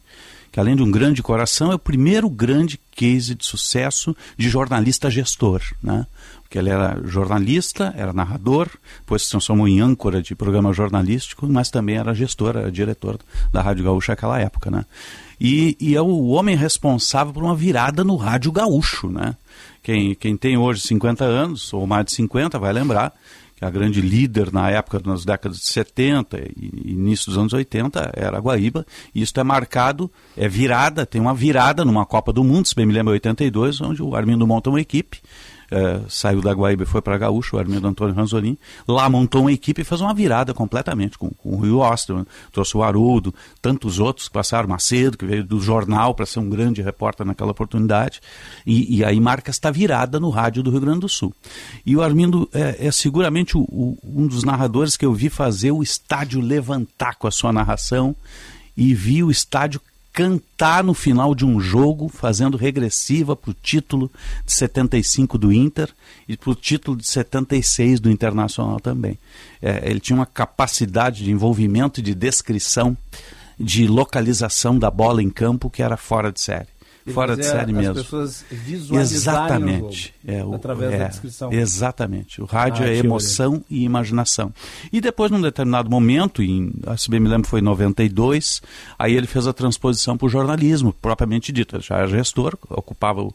que 0.54 0.60
além 0.60 0.76
de 0.76 0.84
um 0.84 0.90
grande 0.92 1.20
coração, 1.20 1.72
é 1.72 1.74
o 1.74 1.78
primeiro 1.80 2.30
grande 2.30 2.78
case 2.92 3.34
de 3.34 3.44
sucesso 3.44 4.14
de 4.38 4.48
jornalista 4.48 5.10
gestor, 5.10 5.60
né? 5.82 6.06
Porque 6.44 6.56
ele 6.56 6.70
era 6.70 6.96
jornalista, 7.02 7.92
era 7.96 8.12
narrador, 8.12 8.68
depois 9.00 9.22
se 9.22 9.30
transformou 9.30 9.66
em 9.66 9.80
âncora 9.80 10.22
de 10.22 10.32
programa 10.32 10.72
jornalístico, 10.72 11.48
mas 11.48 11.70
também 11.70 11.96
era 11.96 12.14
gestor, 12.14 12.50
era 12.50 12.70
diretor 12.70 13.18
da 13.52 13.62
Rádio 13.62 13.82
Gaúcha 13.82 14.12
naquela 14.12 14.38
época, 14.38 14.70
né? 14.70 14.86
E, 15.40 15.76
e 15.80 15.96
é 15.96 16.00
o 16.00 16.26
homem 16.28 16.54
responsável 16.54 17.32
por 17.32 17.42
uma 17.42 17.56
virada 17.56 18.04
no 18.04 18.14
Rádio 18.14 18.52
Gaúcho, 18.52 19.08
né? 19.08 19.34
Quem, 19.82 20.14
quem 20.14 20.36
tem 20.36 20.56
hoje 20.56 20.82
50 20.82 21.24
anos, 21.24 21.72
ou 21.72 21.84
mais 21.84 22.04
de 22.04 22.12
50, 22.12 22.60
vai 22.60 22.72
lembrar 22.72 23.12
que 23.56 23.64
a 23.64 23.70
grande 23.70 24.00
líder 24.00 24.52
na 24.52 24.70
época, 24.70 25.00
nas 25.04 25.24
décadas 25.24 25.58
de 25.58 25.66
70 25.66 26.38
e 26.56 26.92
início 26.92 27.26
dos 27.26 27.38
anos 27.38 27.52
80, 27.52 28.12
era 28.14 28.36
a 28.36 28.40
Guaíba. 28.40 28.84
E 29.14 29.22
isso 29.22 29.38
é 29.38 29.44
marcado, 29.44 30.10
é 30.36 30.48
virada, 30.48 31.06
tem 31.06 31.20
uma 31.20 31.34
virada 31.34 31.84
numa 31.84 32.04
Copa 32.04 32.32
do 32.32 32.42
Mundo, 32.42 32.66
se 32.66 32.74
bem 32.74 32.86
me 32.86 32.92
lembro, 32.92 33.12
82, 33.12 33.80
onde 33.80 34.02
o 34.02 34.14
Armindo 34.14 34.46
monta 34.46 34.70
uma 34.70 34.80
equipe 34.80 35.20
é, 35.70 36.00
saiu 36.08 36.40
da 36.40 36.52
Guaíba 36.52 36.82
e 36.82 36.86
foi 36.86 37.00
para 37.00 37.18
Gaúcho, 37.18 37.56
o 37.56 37.58
Armindo 37.58 37.86
Antônio 37.86 38.14
Ranzolin. 38.14 38.56
Lá 38.86 39.08
montou 39.08 39.42
uma 39.42 39.52
equipe 39.52 39.82
e 39.82 39.84
fez 39.84 40.00
uma 40.00 40.14
virada 40.14 40.52
completamente 40.52 41.18
com, 41.18 41.30
com 41.30 41.56
o 41.56 41.60
Rio 41.60 41.78
Osterman, 41.78 42.26
trouxe 42.52 42.76
o 42.76 42.82
Haroldo, 42.82 43.34
tantos 43.60 43.98
outros 43.98 44.28
que 44.28 44.34
passaram, 44.34 44.68
Macedo, 44.68 45.18
que 45.18 45.26
veio 45.26 45.44
do 45.44 45.60
jornal 45.60 46.14
para 46.14 46.26
ser 46.26 46.40
um 46.40 46.48
grande 46.48 46.82
repórter 46.82 47.26
naquela 47.26 47.50
oportunidade. 47.50 48.20
E, 48.66 48.98
e, 48.98 49.04
aí 49.04 49.20
marca 49.20 49.50
esta 49.50 49.70
virada 49.70 50.18
no 50.18 50.30
rádio 50.30 50.62
do 50.62 50.70
Rio 50.70 50.80
Grande 50.80 51.00
do 51.00 51.08
Sul. 51.08 51.34
E 51.84 51.96
o 51.96 52.02
Armindo 52.02 52.48
é, 52.52 52.86
é 52.86 52.90
seguramente 52.90 53.56
o, 53.56 53.62
o, 53.62 53.98
um 54.02 54.26
dos 54.26 54.44
narradores 54.44 54.96
que 54.96 55.04
eu 55.04 55.12
vi 55.12 55.28
fazer 55.28 55.72
o 55.72 55.82
estádio 55.82 56.40
levantar 56.40 57.16
com 57.16 57.26
a 57.26 57.30
sua 57.30 57.52
narração 57.52 58.14
e 58.76 58.94
vi 58.94 59.22
o 59.22 59.30
estádio 59.30 59.80
cantar 60.14 60.84
no 60.84 60.94
final 60.94 61.34
de 61.34 61.44
um 61.44 61.58
jogo, 61.58 62.08
fazendo 62.08 62.56
regressiva 62.56 63.34
para 63.34 63.50
o 63.50 63.54
título 63.54 64.08
de 64.46 64.52
75 64.52 65.36
do 65.36 65.52
Inter 65.52 65.92
e 66.28 66.36
para 66.36 66.50
o 66.50 66.54
título 66.54 66.96
de 66.96 67.04
76 67.04 67.98
do 67.98 68.08
Internacional 68.08 68.78
também. 68.78 69.18
É, 69.60 69.90
ele 69.90 69.98
tinha 69.98 70.16
uma 70.16 70.24
capacidade 70.24 71.24
de 71.24 71.32
envolvimento 71.32 72.00
de 72.00 72.14
descrição, 72.14 72.96
de 73.58 73.88
localização 73.88 74.78
da 74.78 74.88
bola 74.88 75.20
em 75.20 75.28
campo 75.28 75.68
que 75.68 75.82
era 75.82 75.96
fora 75.96 76.30
de 76.30 76.40
série 76.40 76.73
fora 77.12 77.36
de 77.36 77.44
série 77.44 77.72
mesmo. 77.72 77.98
As 77.98 78.02
pessoas 78.02 78.44
Exatamente. 78.92 80.14
O 80.24 80.28
jogo, 80.28 80.40
é, 80.40 80.44
o, 80.44 80.54
através 80.54 80.92
é, 80.92 80.98
da 80.98 81.08
descrição. 81.08 81.52
Exatamente. 81.52 82.40
O 82.40 82.44
rádio 82.44 82.84
ah, 82.84 82.88
é 82.88 82.96
emoção 82.96 83.62
e 83.68 83.84
imaginação. 83.84 84.52
E 84.92 85.00
depois, 85.00 85.30
num 85.30 85.40
determinado 85.40 85.90
momento, 85.90 86.42
em, 86.42 86.72
se 86.96 87.10
bem 87.10 87.20
me 87.20 87.28
lembro, 87.28 87.48
foi 87.48 87.60
em 87.60 87.64
92, 87.64 88.62
aí 88.98 89.14
ele 89.14 89.26
fez 89.26 89.46
a 89.46 89.52
transposição 89.52 90.16
para 90.16 90.26
o 90.26 90.28
jornalismo, 90.28 90.92
propriamente 90.92 91.52
dito. 91.52 91.76
Ele 91.76 91.82
já 91.82 91.96
era 91.96 92.06
gestor, 92.06 92.56
ocupava 92.70 93.22
o 93.22 93.34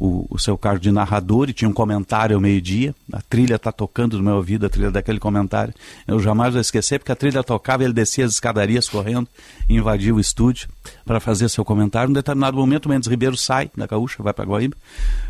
o, 0.00 0.26
o 0.30 0.38
seu 0.38 0.56
cargo 0.56 0.80
de 0.80 0.90
narrador 0.90 1.50
e 1.50 1.52
tinha 1.52 1.68
um 1.68 1.74
comentário 1.74 2.34
ao 2.34 2.40
meio-dia. 2.40 2.94
A 3.12 3.20
trilha 3.20 3.56
está 3.56 3.70
tocando 3.70 4.16
no 4.16 4.24
meu 4.24 4.36
ouvido, 4.36 4.64
a 4.64 4.68
trilha 4.70 4.90
daquele 4.90 5.20
comentário. 5.20 5.74
Eu 6.08 6.18
jamais 6.18 6.54
vou 6.54 6.60
esquecer, 6.60 6.98
porque 6.98 7.12
a 7.12 7.16
trilha 7.16 7.42
tocava, 7.44 7.84
ele 7.84 7.92
descia 7.92 8.24
as 8.24 8.32
escadarias 8.32 8.88
correndo, 8.88 9.28
invadia 9.68 10.14
o 10.14 10.18
estúdio 10.18 10.68
para 11.04 11.20
fazer 11.20 11.50
seu 11.50 11.64
comentário. 11.64 12.08
Num 12.08 12.14
determinado 12.14 12.56
momento, 12.56 12.86
o 12.86 12.88
Mendes 12.88 13.08
Ribeiro 13.08 13.36
sai 13.36 13.70
da 13.76 13.86
Gaúcha, 13.86 14.22
vai 14.22 14.32
para 14.32 14.46
Guaíba. 14.46 14.74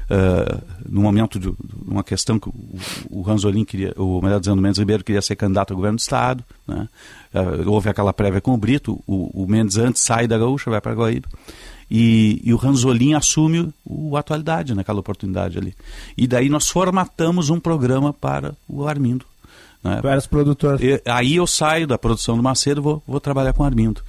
Uh, 0.09 0.63
no 0.89 1.01
momento 1.03 1.39
de 1.39 1.53
uma 1.85 2.05
questão 2.05 2.39
que 2.39 2.49
o, 2.49 2.55
o 3.11 3.23
Ranzolin 3.23 3.65
queria, 3.65 3.93
ou 3.97 4.23
melhor 4.23 4.39
dizendo, 4.39 4.59
o 4.59 4.63
Mendes 4.63 4.79
Ribeiro 4.79 5.03
queria 5.03 5.23
ser 5.23 5.35
candidato 5.35 5.73
ao 5.73 5.77
governo 5.77 5.97
do 5.97 6.01
Estado. 6.01 6.45
Né? 6.67 6.89
Uh, 7.35 7.69
houve 7.69 7.89
aquela 7.89 8.13
prévia 8.13 8.41
com 8.41 8.53
o 8.53 8.57
Brito. 8.57 9.03
O, 9.05 9.43
o 9.43 9.47
Mendes 9.49 9.79
antes 9.79 10.03
sai 10.03 10.29
da 10.29 10.39
Gaúcha, 10.39 10.71
vai 10.71 10.81
para 10.81 10.95
Guaíba. 10.95 11.29
E, 11.91 12.41
e 12.45 12.55
o 12.55 12.57
Ranzolin 12.57 13.15
assume 13.15 13.73
o 13.85 14.17
Atualidade 14.17 14.75
naquela 14.75 15.01
oportunidade 15.01 15.59
ali. 15.59 15.75
E 16.17 16.27
daí 16.27 16.49
nós 16.49 16.69
formatamos 16.69 17.51
um 17.51 17.59
programa 17.59 18.13
para 18.13 18.55
o 18.69 18.87
Armindo. 18.87 19.25
Né? 19.83 19.99
Tu 20.01 20.09
eras 20.09 20.27
produtor. 20.27 20.83
E, 20.83 21.03
aí 21.05 21.37
eu 21.37 21.47
saio 21.47 21.87
da 21.87 21.99
produção 21.99 22.37
do 22.37 22.43
Macedo 22.43 22.81
e 22.81 22.85
vou, 22.85 23.03
vou 23.07 23.21
trabalhar 23.21 23.53
com 23.53 23.63
o 23.63 23.67
Armindo. 23.67 24.03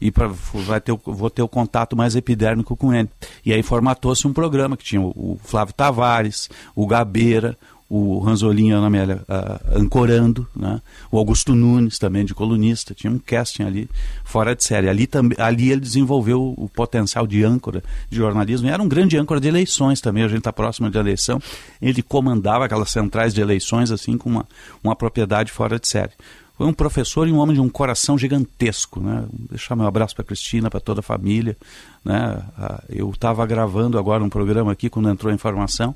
E 0.00 0.10
pra, 0.10 0.28
vai 0.66 0.80
ter, 0.80 0.92
vou 1.04 1.30
ter 1.30 1.42
o 1.42 1.48
contato 1.48 1.96
mais 1.96 2.16
epidérmico 2.16 2.76
com 2.76 2.92
ele. 2.92 3.08
E 3.44 3.52
aí 3.52 3.62
formatou-se 3.62 4.26
um 4.26 4.32
programa 4.32 4.76
que 4.76 4.84
tinha 4.84 5.00
o, 5.00 5.08
o 5.08 5.40
Flávio 5.42 5.74
Tavares, 5.74 6.48
o 6.74 6.86
Gabeira, 6.86 7.56
o 7.88 8.18
Ranzolin 8.18 8.68
e 8.68 8.72
a 8.72 8.76
Ana 8.76 8.86
Amélia 8.86 9.22
uh, 9.28 9.78
ancorando, 9.78 10.46
né? 10.54 10.80
o 11.10 11.18
Augusto 11.18 11.54
Nunes 11.54 11.98
também 11.98 12.24
de 12.24 12.34
colunista, 12.34 12.94
tinha 12.94 13.10
um 13.10 13.18
casting 13.18 13.62
ali 13.62 13.88
fora 14.24 14.54
de 14.54 14.62
série. 14.62 14.88
Ali, 14.88 15.08
ali 15.38 15.70
ele 15.70 15.80
desenvolveu 15.80 16.54
o 16.56 16.68
potencial 16.68 17.26
de 17.26 17.42
âncora 17.42 17.82
de 18.10 18.16
jornalismo 18.16 18.68
e 18.68 18.70
era 18.70 18.82
um 18.82 18.88
grande 18.88 19.16
âncora 19.16 19.40
de 19.40 19.48
eleições 19.48 20.00
também, 20.00 20.22
a 20.22 20.28
gente 20.28 20.38
está 20.38 20.52
próximo 20.52 20.90
de 20.90 20.98
eleição, 20.98 21.40
ele 21.80 22.02
comandava 22.02 22.66
aquelas 22.66 22.90
centrais 22.90 23.32
de 23.32 23.40
eleições 23.40 23.90
assim 23.90 24.18
com 24.18 24.28
uma, 24.28 24.46
uma 24.84 24.94
propriedade 24.94 25.50
fora 25.50 25.78
de 25.78 25.88
série. 25.88 26.12
Foi 26.58 26.66
um 26.66 26.72
professor 26.72 27.28
e 27.28 27.32
um 27.32 27.38
homem 27.38 27.54
de 27.54 27.60
um 27.60 27.68
coração 27.68 28.18
gigantesco, 28.18 28.98
né? 28.98 29.24
Deixar 29.32 29.76
meu 29.76 29.86
abraço 29.86 30.16
para 30.16 30.24
Cristina, 30.24 30.68
para 30.68 30.80
toda 30.80 30.98
a 30.98 31.02
família, 31.04 31.56
né? 32.04 32.42
Ah, 32.58 32.82
eu 32.88 33.08
estava 33.10 33.46
gravando 33.46 33.96
agora 33.96 34.24
um 34.24 34.28
programa 34.28 34.72
aqui 34.72 34.90
quando 34.90 35.08
entrou 35.08 35.30
a 35.30 35.34
informação, 35.34 35.94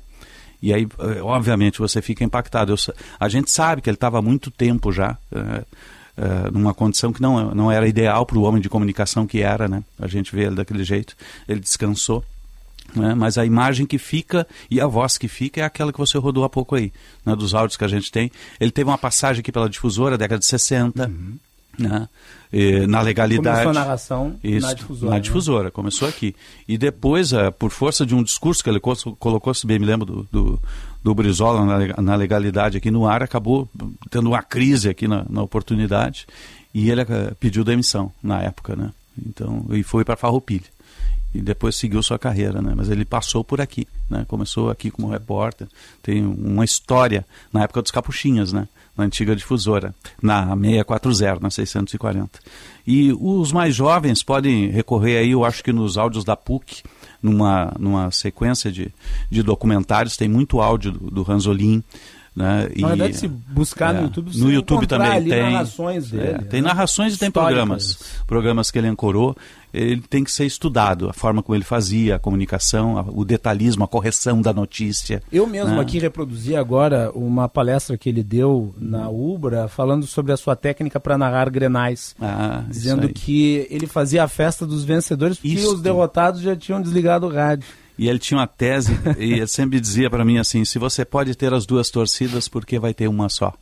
E 0.63 0.73
aí, 0.73 0.87
eh, 0.97 1.21
obviamente, 1.21 1.77
você 1.77 2.01
fica 2.01 2.23
impactado. 2.23 2.71
Eu, 2.71 2.77
a 3.19 3.27
gente 3.27 3.51
sabe 3.51 3.81
que 3.81 3.89
ele 3.89 3.97
estava 3.97 4.19
há 4.19 4.21
muito 4.21 4.49
tempo 4.49 4.93
já, 4.93 5.17
é, 5.29 5.65
é, 6.15 6.51
numa 6.51 6.73
condição 6.73 7.11
que 7.11 7.21
não, 7.21 7.53
não 7.53 7.69
era 7.69 7.85
ideal 7.85 8.25
para 8.25 8.37
o 8.37 8.43
homem 8.43 8.61
de 8.61 8.69
comunicação 8.69 9.27
que 9.27 9.41
era, 9.41 9.67
né? 9.67 9.83
A 9.99 10.07
gente 10.07 10.33
vê 10.33 10.45
ele 10.45 10.55
daquele 10.55 10.85
jeito. 10.85 11.17
Ele 11.49 11.59
descansou. 11.59 12.23
Né? 12.95 13.13
Mas 13.13 13.37
a 13.37 13.45
imagem 13.45 13.85
que 13.85 13.97
fica 13.97 14.47
e 14.71 14.79
a 14.79 14.87
voz 14.87 15.17
que 15.17 15.27
fica 15.27 15.59
é 15.59 15.65
aquela 15.65 15.91
que 15.91 15.99
você 15.99 16.17
rodou 16.17 16.45
há 16.45 16.49
pouco 16.49 16.75
aí, 16.75 16.93
né? 17.25 17.35
dos 17.35 17.53
áudios 17.53 17.75
que 17.75 17.83
a 17.83 17.89
gente 17.89 18.09
tem. 18.09 18.31
Ele 18.57 18.71
teve 18.71 18.89
uma 18.89 18.97
passagem 18.97 19.41
aqui 19.41 19.51
pela 19.51 19.69
difusora, 19.69 20.17
década 20.17 20.39
de 20.39 20.45
60. 20.45 21.09
Uhum. 21.09 21.37
Né? 21.77 22.07
E, 22.53 22.85
na 22.85 23.01
legalidade. 23.01 23.63
Começou 23.63 23.71
a 23.71 23.83
narração 23.83 24.35
isso, 24.43 24.67
na 24.67 24.73
difusora. 24.73 25.09
Na 25.09 25.15
né? 25.15 25.21
difusora, 25.21 25.71
começou 25.71 26.07
aqui. 26.07 26.35
E 26.67 26.77
depois, 26.77 27.33
uh, 27.33 27.51
por 27.51 27.71
força 27.71 28.05
de 28.05 28.13
um 28.13 28.21
discurso 28.21 28.63
que 28.63 28.69
ele 28.69 28.79
colocou, 28.79 29.53
se 29.55 29.65
bem 29.65 29.79
me 29.79 29.85
lembro, 29.87 30.05
do, 30.05 30.27
do, 30.31 30.61
do 31.03 31.15
Brizola 31.15 31.65
na, 31.65 32.01
na, 32.01 32.15
legalidade 32.15 32.77
aqui 32.77 32.91
no 32.91 33.07
ar, 33.07 33.23
acabou 33.23 33.67
tendo 34.11 34.29
uma 34.29 34.43
crise 34.43 34.87
aqui 34.87 35.07
na, 35.07 35.25
na 35.27 35.41
oportunidade. 35.41 36.27
E 36.71 36.91
ele 36.91 37.01
uh, 37.01 37.35
pediu 37.39 37.63
demissão 37.63 38.11
na 38.21 38.39
época, 38.41 38.75
né? 38.75 38.91
Então, 39.17 39.65
e 39.71 39.81
foi 39.81 40.05
para 40.05 40.15
Farroupilha 40.15 40.73
e 41.33 41.41
depois 41.41 41.75
seguiu 41.75 42.01
sua 42.03 42.19
carreira, 42.19 42.61
né? 42.61 42.73
Mas 42.75 42.89
ele 42.89 43.03
passou 43.03 43.43
por 43.43 43.59
aqui, 43.59 43.87
né? 44.09 44.23
Começou 44.27 44.69
aqui 44.69 44.91
como 44.91 45.09
repórter, 45.09 45.67
tem 46.01 46.23
uma 46.23 46.63
história 46.63 47.25
na 47.51 47.63
época 47.63 47.81
dos 47.81 47.91
Capuchinhas, 47.91 48.53
né? 48.53 48.67
Na 48.95 49.05
antiga 49.05 49.35
difusora, 49.35 49.95
na 50.21 50.55
640, 50.55 51.41
na 51.41 51.49
640. 51.49 52.39
E 52.85 53.11
os 53.11 53.51
mais 53.51 53.73
jovens 53.73 54.21
podem 54.21 54.69
recorrer 54.69 55.17
aí, 55.17 55.31
eu 55.31 55.43
acho 55.43 55.63
que 55.63 55.73
nos 55.73 55.97
áudios 55.97 56.23
da 56.23 56.35
PUC, 56.35 56.83
numa, 57.21 57.73
numa 57.79 58.11
sequência 58.11 58.71
de, 58.71 58.93
de 59.31 59.41
documentários, 59.41 60.15
tem 60.15 60.27
muito 60.27 60.61
áudio 60.61 60.91
do, 60.91 61.09
do 61.09 61.23
Ranzolin, 61.23 61.83
né? 62.35 62.67
Na 62.77 62.87
verdade, 62.89 63.15
se 63.15 63.27
buscar 63.27 63.93
é, 63.93 63.97
no 63.99 64.03
YouTube, 64.05 64.37
no 64.37 64.51
YouTube 64.51 64.87
também 64.87 65.23
tem 65.23 65.51
narrações 65.51 66.09
dele. 66.09 66.27
É, 66.27 66.37
tem 66.39 66.61
né? 66.61 66.67
narrações 66.67 67.13
e 67.13 67.17
tem 67.17 67.29
programas, 67.29 68.21
programas 68.25 68.71
que 68.71 68.79
ele 68.79 68.87
ancorou. 68.87 69.35
Ele 69.73 70.01
tem 70.01 70.23
que 70.23 70.31
ser 70.31 70.45
estudado, 70.45 71.09
a 71.09 71.13
forma 71.13 71.41
como 71.41 71.55
ele 71.55 71.63
fazia, 71.63 72.15
a 72.15 72.19
comunicação, 72.19 73.03
o 73.11 73.25
detalhismo, 73.25 73.83
a 73.83 73.87
correção 73.87 74.39
da 74.39 74.53
notícia. 74.53 75.23
Eu 75.31 75.47
mesmo 75.47 75.75
né? 75.75 75.81
aqui 75.81 75.97
reproduzi 75.97 76.55
agora 76.55 77.11
uma 77.15 77.49
palestra 77.49 77.97
que 77.97 78.07
ele 78.07 78.21
deu 78.21 78.75
na 78.77 79.09
Ubra, 79.09 79.67
falando 79.67 80.05
sobre 80.05 80.31
a 80.31 80.37
sua 80.37 80.55
técnica 80.55 80.99
para 80.99 81.17
narrar 81.17 81.49
grenais, 81.49 82.15
ah, 82.21 82.63
dizendo 82.69 83.09
que 83.09 83.65
ele 83.69 83.87
fazia 83.87 84.23
a 84.23 84.27
festa 84.27 84.65
dos 84.65 84.83
vencedores 84.83 85.37
porque 85.37 85.55
Isto. 85.55 85.73
os 85.73 85.81
derrotados 85.81 86.41
já 86.41 86.55
tinham 86.55 86.79
desligado 86.79 87.25
o 87.25 87.29
rádio. 87.33 87.67
E 87.97 88.07
ele 88.07 88.19
tinha 88.19 88.39
uma 88.39 88.47
tese, 88.47 88.91
e 89.17 89.33
ele 89.33 89.47
sempre 89.47 89.79
dizia 89.79 90.09
para 90.09 90.25
mim 90.25 90.37
assim: 90.37 90.65
se 90.65 90.77
você 90.77 91.03
pode 91.05 91.35
ter 91.35 91.53
as 91.53 91.65
duas 91.65 91.89
torcidas, 91.89 92.47
por 92.47 92.65
que 92.65 92.79
vai 92.79 92.93
ter 92.93 93.07
uma 93.07 93.29
só? 93.29 93.53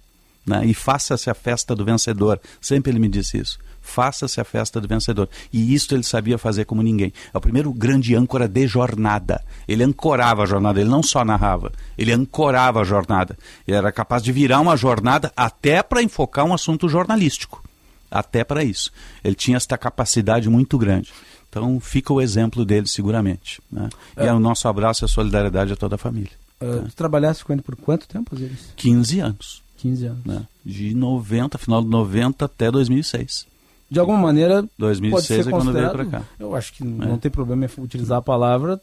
Né? 0.46 0.66
E 0.66 0.74
faça-se 0.74 1.30
a 1.30 1.34
festa 1.34 1.76
do 1.76 1.86
vencedor. 1.86 2.40
Sempre 2.60 2.92
ele 2.92 3.00
me 3.00 3.08
disse 3.08 3.38
isso. 3.38 3.60
Faça-se 3.82 4.40
a 4.40 4.44
festa 4.44 4.80
do 4.80 4.88
vencedor. 4.88 5.28
E 5.52 5.74
isso 5.74 5.94
ele 5.94 6.04
sabia 6.04 6.38
fazer 6.38 6.66
como 6.66 6.82
ninguém. 6.82 7.12
É 7.34 7.38
o 7.38 7.42
primeiro 7.42 7.74
grande 7.74 8.16
âncora 8.16 8.48
de 8.48 8.68
jornada. 8.68 9.44
Ele 9.68 9.84
ancorava 9.84 10.44
a 10.44 10.46
jornada, 10.46 10.80
ele 10.80 10.90
não 10.90 11.04
só 11.04 11.26
narrava, 11.26 11.72
ele 11.98 12.14
ancorava 12.14 12.82
a 12.82 12.84
jornada. 12.84 13.38
Ele 13.68 13.76
era 13.76 13.92
capaz 13.92 14.24
de 14.24 14.32
virar 14.32 14.60
uma 14.60 14.78
jornada 14.78 15.32
até 15.36 15.82
para 15.82 16.04
enfocar 16.04 16.46
um 16.46 16.54
assunto 16.54 16.88
jornalístico. 16.88 17.64
Até 18.10 18.44
para 18.44 18.64
isso. 18.64 18.92
Ele 19.24 19.36
tinha 19.36 19.58
esta 19.58 19.78
capacidade 19.78 20.50
muito 20.50 20.78
grande. 20.78 21.12
Então 21.50 21.80
fica 21.80 22.14
o 22.14 22.22
exemplo 22.22 22.64
dele 22.64 22.88
seguramente. 22.88 23.62
Né? 23.72 23.90
É. 24.16 24.26
E 24.26 24.28
é 24.28 24.34
o 24.34 24.40
nosso 24.40 24.68
abraço 24.68 25.04
e 25.04 25.06
a 25.06 25.10
solidariedade 25.10 25.74
a 25.74 25.76
toda 25.76 25.96
a 25.96 25.98
família. 25.98 26.32
Uh? 26.62 26.88
Tu 26.88 26.96
trabalhaste 26.96 27.44
com 27.44 27.52
ele 27.52 27.62
por 27.62 27.76
quanto 27.76 28.08
tempo, 28.08 28.36
Osiris? 28.36 28.74
15 28.76 29.20
anos. 29.20 29.64
15 29.78 30.06
anos. 30.06 30.26
Né? 30.26 30.48
De 30.64 30.94
90, 30.94 31.58
final 31.58 31.82
de 31.82 31.90
90 31.90 32.46
até 32.46 32.72
2006. 32.72 33.48
De 33.92 34.00
alguma 34.00 34.18
maneira, 34.18 34.64
2006 34.78 35.12
pode 35.12 35.28
ser 35.28 35.50
é 35.50 35.52
quando 35.52 35.74
veio 35.74 35.92
para 35.92 36.06
cá. 36.06 36.24
Eu 36.40 36.56
acho 36.56 36.72
que 36.72 36.82
é. 36.82 36.86
não 36.86 37.18
tem 37.18 37.30
problema 37.30 37.66
em 37.66 37.84
utilizar 37.84 38.20
a 38.20 38.22
palavra 38.22 38.80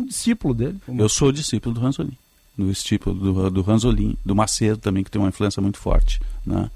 um 0.00 0.06
discípulo 0.06 0.54
dele. 0.54 0.78
Eu 0.96 1.08
sou 1.08 1.32
discípulo 1.32 1.74
do 1.74 1.80
Ranzolin. 1.80 2.16
Do 2.56 2.66
discípulo 2.66 3.16
do, 3.16 3.50
do 3.50 3.62
Ranzolin, 3.62 4.16
do 4.24 4.34
Macedo 4.34 4.78
também, 4.78 5.02
que 5.02 5.10
tem 5.10 5.20
uma 5.20 5.28
influência 5.28 5.60
muito 5.60 5.78
forte. 5.78 6.20
Né? 6.46 6.70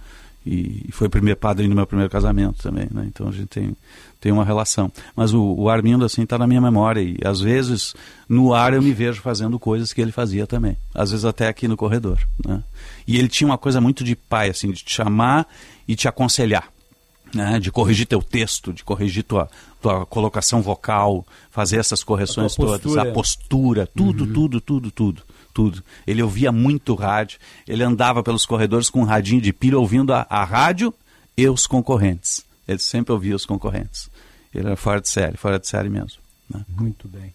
E, 0.44 0.89
foi 0.90 1.09
primeiro 1.09 1.39
padre 1.39 1.68
no 1.68 1.76
meu 1.76 1.86
primeiro 1.86 2.10
casamento 2.10 2.62
também, 2.62 2.89
né? 2.90 3.05
Então 3.06 3.28
a 3.28 3.31
gente 3.31 3.47
tem, 3.47 3.76
tem 4.20 4.32
uma 4.32 4.44
relação. 4.44 4.90
Mas 5.14 5.32
o, 5.32 5.40
o 5.40 5.70
Armindo, 5.70 6.05
assim, 6.05 6.22
está 6.22 6.36
na 6.36 6.47
minha 6.47 6.60
memória. 6.60 7.01
E 7.01 7.16
às 7.24 7.40
vezes, 7.40 7.94
no 8.28 8.52
ar, 8.52 8.74
eu 8.74 8.82
me 8.82 8.93
vejo 8.93 9.22
fazendo 9.22 9.59
coisas 9.60 9.93
que 9.93 10.01
ele 10.01 10.12
fazia 10.12 10.47
também. 10.47 10.76
Às 10.93 11.12
vezes 11.12 11.24
até 11.24 11.48
aqui 11.48 11.68
no 11.68 11.76
corredor, 11.76 12.18
né? 12.44 12.62
E 13.06 13.16
ele 13.16 13.28
tinha 13.28 13.48
uma 13.48 13.59
coisa 13.59 13.81
muito 13.81 14.02
de 14.02 14.16
pai, 14.16 14.51
assim, 14.51 14.70
de 14.70 14.82
te 14.82 14.93
chamar 14.93 15.47
e 15.86 15.94
te 15.94 16.09
aconselhar. 16.09 16.68
Né, 17.35 17.59
de 17.59 17.73
corrigir 17.73 18.06
teu 18.06 18.23
texto, 18.23 18.73
de 18.73 18.85
corrigir 18.85 19.24
tua, 19.24 19.51
tua 19.82 20.06
colocação 20.06 20.62
vocal, 20.62 21.27
fazer 21.51 21.78
essas 21.78 22.05
correções 22.05 22.52
a 22.52 22.56
todas, 22.56 22.97
a 22.97 23.06
postura, 23.06 23.89
tudo, 23.89 24.24
uhum. 24.24 24.32
tudo, 24.32 24.61
tudo, 24.61 24.90
tudo 24.90 25.23
tudo. 25.55 25.82
Ele 26.05 26.20
ouvia 26.20 26.51
muito 26.51 26.94
rádio, 26.94 27.39
ele 27.66 27.85
andava 27.85 28.23
pelos 28.23 28.44
corredores 28.44 28.90
com 28.90 29.01
um 29.01 29.05
radinho 29.05 29.40
de 29.40 29.52
pilha 29.52 29.78
ouvindo 29.78 30.12
a, 30.12 30.27
a 30.28 30.44
rádio 30.44 30.93
e 31.36 31.48
os 31.48 31.66
concorrentes. 31.66 32.44
Ele 32.66 32.81
sempre 32.81 33.12
ouvia 33.12 33.36
os 33.36 33.47
concorrentes. 33.47 34.11
Ele 34.52 34.66
era 34.66 34.77
fora 34.77 35.01
de 35.01 35.09
série, 35.09 35.36
fora 35.36 35.59
de 35.59 35.69
série 35.69 35.89
mesmo. 35.89 36.19
Né? 36.52 36.65
Muito 36.69 37.09
bem. 37.09 37.32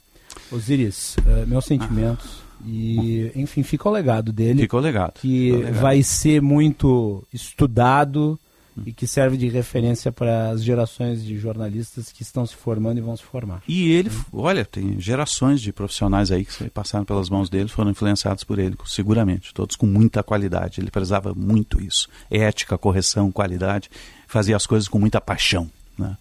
Osiris, 0.51 1.15
uh, 1.19 1.47
meus 1.47 1.65
sentimentos. 1.65 2.41
Ah. 2.43 2.49
E, 2.65 3.31
enfim, 3.35 3.63
fica 3.63 3.87
o 3.87 3.91
legado 3.91 4.33
dele. 4.33 4.63
Fica 4.63 4.75
o 4.75 4.79
legado. 4.79 5.13
Que 5.13 5.51
o 5.51 5.57
legado. 5.59 5.81
vai 5.81 6.03
ser 6.03 6.41
muito 6.41 7.25
estudado, 7.31 8.37
e 8.85 8.93
que 8.93 9.07
serve 9.07 9.37
de 9.37 9.47
referência 9.47 10.11
para 10.11 10.49
as 10.49 10.63
gerações 10.63 11.23
de 11.23 11.37
jornalistas 11.37 12.11
que 12.11 12.21
estão 12.21 12.45
se 12.45 12.55
formando 12.55 12.97
e 12.97 13.01
vão 13.01 13.15
se 13.15 13.23
formar. 13.23 13.61
E 13.67 13.91
ele, 13.91 14.11
olha, 14.31 14.65
tem 14.65 14.99
gerações 14.99 15.61
de 15.61 15.71
profissionais 15.71 16.31
aí 16.31 16.45
que 16.45 16.69
passaram 16.69 17.05
pelas 17.05 17.29
mãos 17.29 17.49
dele, 17.49 17.69
foram 17.69 17.91
influenciados 17.91 18.43
por 18.43 18.59
ele, 18.59 18.75
seguramente, 18.85 19.53
todos 19.53 19.75
com 19.75 19.85
muita 19.85 20.23
qualidade. 20.23 20.81
Ele 20.81 20.91
prezava 20.91 21.33
muito 21.33 21.81
isso, 21.81 22.07
ética, 22.29 22.77
correção, 22.77 23.31
qualidade, 23.31 23.89
fazia 24.27 24.55
as 24.55 24.65
coisas 24.65 24.87
com 24.87 24.99
muita 24.99 25.19
paixão. 25.19 25.69
Né? 25.97 26.15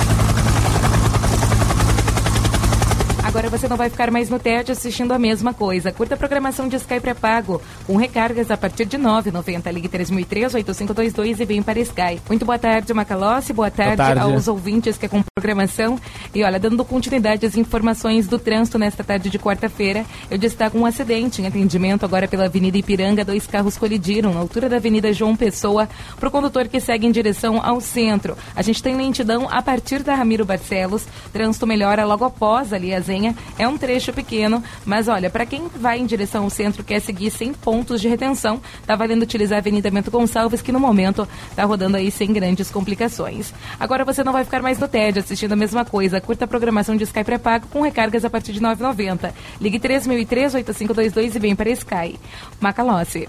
Agora 3.32 3.50
você 3.50 3.66
não 3.66 3.78
vai 3.78 3.90
ficar 3.90 4.12
mais 4.12 4.30
no 4.30 4.38
TED 4.38 4.74
assistindo 4.74 5.14
a 5.14 5.18
mesma 5.18 5.54
coisa. 5.54 5.90
Curta 5.90 6.16
a 6.16 6.18
programação 6.18 6.68
de 6.68 6.76
Sky 6.76 7.00
pré-pago, 7.00 7.62
com 7.88 7.96
recargas 7.96 8.52
a 8.52 8.58
partir 8.58 8.84
de 8.84 8.98
R$ 8.98 9.04
9,90. 9.04 9.72
Ligue 9.72 9.88
3003-8522 9.88 11.40
e 11.40 11.46
vem 11.46 11.64
para 11.64 11.80
Sky. 11.80 12.22
Muito 12.28 12.44
boa 12.46 12.60
tarde, 12.60 12.94
Macalossi. 12.94 13.54
Boa 13.54 13.72
tarde, 13.72 13.96
boa 13.96 14.16
tarde, 14.16 14.34
aos 14.34 14.50
ouvintes 14.50 14.98
que 14.98 15.06
é 15.06 15.10
com 15.10 15.24
programação. 15.34 15.98
E 16.36 16.44
olha, 16.44 16.60
dando 16.60 16.84
continuidade 16.84 17.46
às 17.46 17.56
informações 17.56 18.28
do 18.28 18.38
trânsito 18.38 18.78
nesta 18.78 19.02
tarde 19.02 19.30
de 19.30 19.40
quarta-feira, 19.40 20.06
eu 20.30 20.38
destaco 20.38 20.78
um 20.78 20.86
acidente 20.86 21.42
em 21.42 21.48
atendimento 21.48 22.04
agora 22.04 22.28
pela 22.28 22.48
Avenida 22.48 22.78
Ipiranga. 22.78 23.24
Dois 23.24 23.48
carros 23.48 23.78
colidiram 23.78 24.34
na 24.34 24.42
altura 24.42 24.68
da 24.68 24.76
Avenida 24.76 25.14
João 25.14 25.38
Pessoa 25.38 25.88
para 26.20 26.28
o 26.28 26.32
condutor 26.32 26.68
que 26.68 26.82
segue 26.82 27.08
em 27.08 27.12
direção 27.12 27.64
ao 27.64 27.80
centro. 27.80 28.38
A 28.54 28.62
gente 28.62 28.84
tem 28.84 28.98
lentidão 28.98 29.48
a 29.50 29.62
partir 29.62 30.04
da 30.04 30.16
Ramiro 30.16 30.44
Barcelos. 30.44 31.08
Trânsito 31.32 31.66
melhora 31.66 32.04
logo 32.04 32.26
após 32.26 32.74
ali 32.74 32.94
as 32.94 33.08
é 33.58 33.68
um 33.68 33.78
trecho 33.78 34.12
pequeno, 34.14 34.64
mas 34.86 35.08
olha, 35.08 35.30
para 35.30 35.46
quem 35.46 35.68
vai 35.68 36.00
em 36.00 36.06
direção 36.06 36.44
ao 36.44 36.50
centro 36.50 36.84
quer 36.84 37.00
seguir 37.00 37.32
sem 37.32 37.54
pontos 37.54 38.02
de 38.02 38.08
retenção, 38.08 38.62
tá 38.86 38.96
valendo 38.96 39.24
utilizar 39.24 39.58
a 39.58 39.60
Avenida 39.60 39.92
Bento 39.92 40.12
Gonçalves, 40.12 40.62
que 40.62 40.72
no 40.72 40.80
momento 40.80 41.28
tá 41.56 41.64
rodando 41.64 41.98
aí 41.98 42.10
sem 42.10 42.34
grandes 42.34 42.72
complicações. 42.72 43.54
Agora 43.80 44.04
você 44.04 44.24
não 44.24 44.34
vai 44.34 44.44
ficar 44.44 44.62
mais 44.62 44.80
no 44.80 44.88
TED 44.88 45.20
assistindo 45.20 45.54
a 45.54 45.56
mesma 45.56 45.86
coisa. 45.86 46.22
Curta 46.22 46.46
a 46.46 46.48
programação 46.48 46.96
de 46.96 47.04
Sky 47.04 47.24
pré-pago 47.24 47.68
com 47.68 47.82
recargas 47.82 48.26
a 48.26 48.30
partir 48.30 48.54
de 48.54 48.60
R$ 48.60 48.76
9,90. 48.76 49.32
Ligue 49.60 49.80
3003-8522 49.80 51.36
e 51.36 51.40
vem 51.40 51.56
para 51.56 51.70
Sky. 51.70 52.20
Macalossi. 52.60 53.28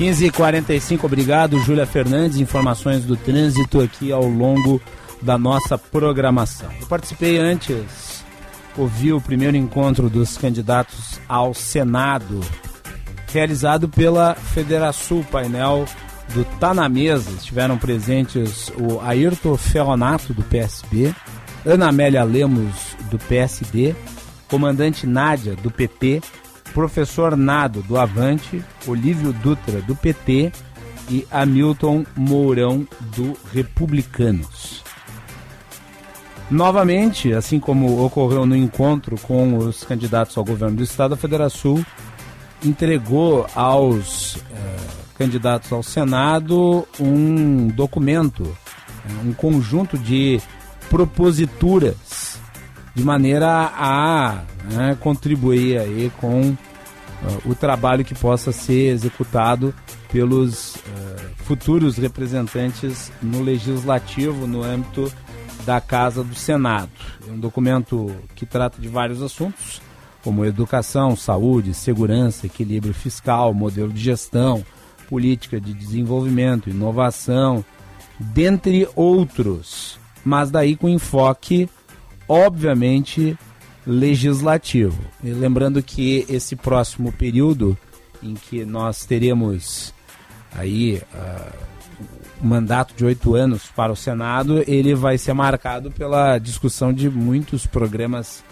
15h45, 0.00 1.04
obrigado, 1.04 1.58
Júlia 1.58 1.84
Fernandes. 1.84 2.38
Informações 2.40 3.04
do 3.04 3.18
trânsito 3.18 3.82
aqui 3.82 4.10
ao 4.10 4.24
longo 4.24 4.80
da 5.20 5.36
nossa 5.36 5.76
programação. 5.76 6.70
Eu 6.80 6.86
participei 6.86 7.36
antes, 7.36 8.24
ouvi 8.78 9.12
o 9.12 9.20
primeiro 9.20 9.58
encontro 9.58 10.08
dos 10.08 10.38
candidatos 10.38 11.20
ao 11.28 11.52
Senado, 11.52 12.40
realizado 13.30 13.90
pela 13.90 14.34
Federação 14.34 15.22
painel 15.22 15.84
do 16.32 16.46
Tá 16.58 16.72
na 16.72 16.88
Mesa. 16.88 17.30
Estiveram 17.32 17.76
presentes 17.76 18.72
o 18.78 19.00
Ayrton 19.00 19.54
Ferronato, 19.58 20.32
do 20.32 20.42
PSB, 20.42 21.14
Ana 21.66 21.90
Amélia 21.90 22.24
Lemos, 22.24 22.96
do 23.10 23.18
PSD, 23.18 23.94
comandante 24.48 25.06
Nádia, 25.06 25.54
do 25.56 25.70
PP, 25.70 26.22
professor 26.72 27.36
Nado, 27.36 27.82
do 27.82 27.98
Avante, 27.98 28.62
Olívio 28.86 29.32
Dutra, 29.32 29.80
do 29.82 29.94
PT 29.94 30.52
e 31.08 31.26
Hamilton 31.30 32.04
Mourão, 32.16 32.86
do 33.16 33.36
Republicanos. 33.52 34.82
Novamente, 36.50 37.32
assim 37.32 37.60
como 37.60 38.04
ocorreu 38.04 38.44
no 38.44 38.56
encontro 38.56 39.16
com 39.18 39.56
os 39.56 39.84
candidatos 39.84 40.36
ao 40.36 40.44
governo 40.44 40.76
do 40.76 40.82
Estado, 40.82 41.14
a 41.14 41.16
Federação 41.16 41.84
entregou 42.64 43.46
aos 43.54 44.36
eh, 44.36 44.76
candidatos 45.16 45.72
ao 45.72 45.82
Senado 45.82 46.86
um 46.98 47.68
documento, 47.68 48.44
eh, 49.04 49.12
um 49.24 49.32
conjunto 49.32 49.96
de 49.96 50.40
proposituras 50.88 52.19
de 52.94 53.04
maneira 53.04 53.70
a 53.74 54.42
né, 54.72 54.96
contribuir 55.00 55.78
aí 55.78 56.12
com 56.20 56.50
uh, 56.50 56.56
o 57.44 57.54
trabalho 57.54 58.04
que 58.04 58.14
possa 58.14 58.52
ser 58.52 58.92
executado 58.92 59.74
pelos 60.10 60.76
uh, 60.76 60.80
futuros 61.44 61.96
representantes 61.96 63.12
no 63.22 63.42
legislativo 63.42 64.46
no 64.46 64.62
âmbito 64.62 65.12
da 65.64 65.80
Casa 65.80 66.24
do 66.24 66.34
Senado. 66.34 66.90
É 67.26 67.30
um 67.30 67.38
documento 67.38 68.14
que 68.34 68.46
trata 68.46 68.80
de 68.80 68.88
vários 68.88 69.22
assuntos, 69.22 69.80
como 70.22 70.44
educação, 70.44 71.16
saúde, 71.16 71.74
segurança, 71.74 72.46
equilíbrio 72.46 72.92
fiscal, 72.92 73.54
modelo 73.54 73.92
de 73.92 74.00
gestão, 74.00 74.64
política 75.08 75.60
de 75.60 75.72
desenvolvimento, 75.72 76.70
inovação, 76.70 77.64
dentre 78.18 78.88
outros, 78.94 79.98
mas 80.24 80.50
daí 80.50 80.76
com 80.76 80.88
enfoque 80.88 81.68
obviamente 82.30 83.36
legislativo. 83.84 85.02
E 85.22 85.30
lembrando 85.30 85.82
que 85.82 86.24
esse 86.28 86.54
próximo 86.54 87.10
período 87.10 87.76
em 88.22 88.34
que 88.34 88.64
nós 88.64 89.04
teremos 89.04 89.92
aí 90.52 91.02
uh, 91.12 91.52
um 92.40 92.46
mandato 92.46 92.94
de 92.94 93.04
oito 93.04 93.34
anos 93.34 93.64
para 93.74 93.90
o 93.90 93.96
Senado, 93.96 94.62
ele 94.68 94.94
vai 94.94 95.18
ser 95.18 95.32
marcado 95.32 95.90
pela 95.90 96.38
discussão 96.38 96.92
de 96.92 97.10
muitos 97.10 97.66
programas 97.66 98.44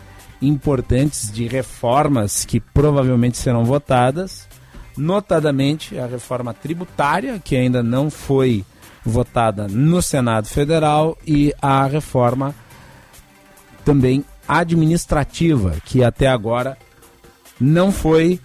importantes 0.42 1.30
de 1.30 1.46
reformas 1.46 2.44
que 2.44 2.58
provavelmente 2.58 3.38
serão 3.38 3.64
votadas, 3.64 4.48
notadamente 4.96 5.96
a 5.96 6.06
reforma 6.06 6.52
tributária, 6.52 7.38
que 7.38 7.54
ainda 7.54 7.80
não 7.80 8.10
foi 8.10 8.64
votada 9.04 9.68
no 9.68 10.02
Senado 10.02 10.48
Federal, 10.48 11.16
e 11.24 11.54
a 11.62 11.86
reforma 11.86 12.54
também 13.88 14.22
administrativa, 14.46 15.76
que 15.82 16.04
até 16.04 16.26
agora 16.26 16.76
não 17.58 17.90
foi 17.90 18.38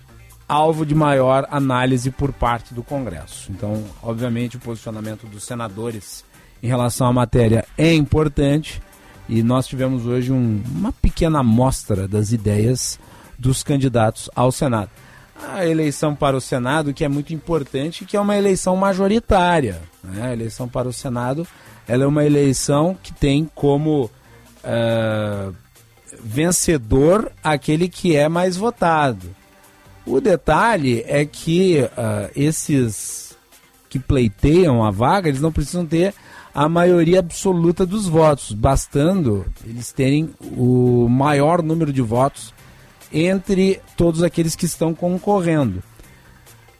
alvo 0.47 0.85
de 0.85 0.95
maior 0.95 1.45
análise 1.51 2.09
por 2.11 2.31
parte 2.31 2.73
do 2.73 2.81
Congresso. 2.81 3.51
Então, 3.51 3.83
obviamente, 4.01 4.55
o 4.55 4.59
posicionamento 4.61 5.27
dos 5.27 5.43
senadores 5.43 6.23
em 6.61 6.67
relação 6.67 7.07
à 7.07 7.11
matéria 7.11 7.65
é 7.77 7.93
importante 7.93 8.81
e 9.27 9.43
nós 9.43 9.67
tivemos 9.67 10.05
hoje 10.05 10.31
um, 10.31 10.63
uma 10.73 10.93
pequena 10.93 11.39
amostra 11.39 12.07
das 12.07 12.31
ideias 12.31 12.97
dos 13.37 13.63
candidatos 13.63 14.29
ao 14.33 14.49
Senado. 14.49 14.91
A 15.51 15.65
eleição 15.65 16.15
para 16.15 16.37
o 16.37 16.41
Senado, 16.41 16.93
que 16.93 17.03
é 17.03 17.09
muito 17.09 17.33
importante, 17.33 18.05
que 18.05 18.15
é 18.15 18.21
uma 18.21 18.37
eleição 18.37 18.77
majoritária. 18.77 19.81
Né? 20.01 20.21
A 20.25 20.31
eleição 20.31 20.69
para 20.69 20.87
o 20.87 20.93
Senado 20.93 21.45
ela 21.85 22.05
é 22.05 22.07
uma 22.07 22.23
eleição 22.23 22.97
que 23.03 23.11
tem 23.11 23.49
como 23.53 24.09
uh, 24.63 25.53
vencedor 26.23 27.31
aquele 27.43 27.87
que 27.87 28.15
é 28.15 28.27
mais 28.27 28.57
votado. 28.57 29.35
O 30.05 30.19
detalhe 30.19 31.03
é 31.07 31.25
que 31.25 31.81
uh, 31.81 32.31
esses 32.35 33.35
que 33.89 33.99
pleiteiam 33.99 34.83
a 34.83 34.89
vaga, 34.89 35.29
eles 35.29 35.41
não 35.41 35.51
precisam 35.51 35.85
ter 35.85 36.13
a 36.53 36.67
maioria 36.67 37.19
absoluta 37.19 37.85
dos 37.85 38.07
votos, 38.07 38.51
bastando 38.51 39.45
eles 39.65 39.91
terem 39.91 40.33
o 40.57 41.07
maior 41.09 41.63
número 41.63 41.93
de 41.93 42.01
votos 42.01 42.53
entre 43.11 43.79
todos 43.95 44.23
aqueles 44.23 44.55
que 44.55 44.65
estão 44.65 44.93
concorrendo. 44.93 45.81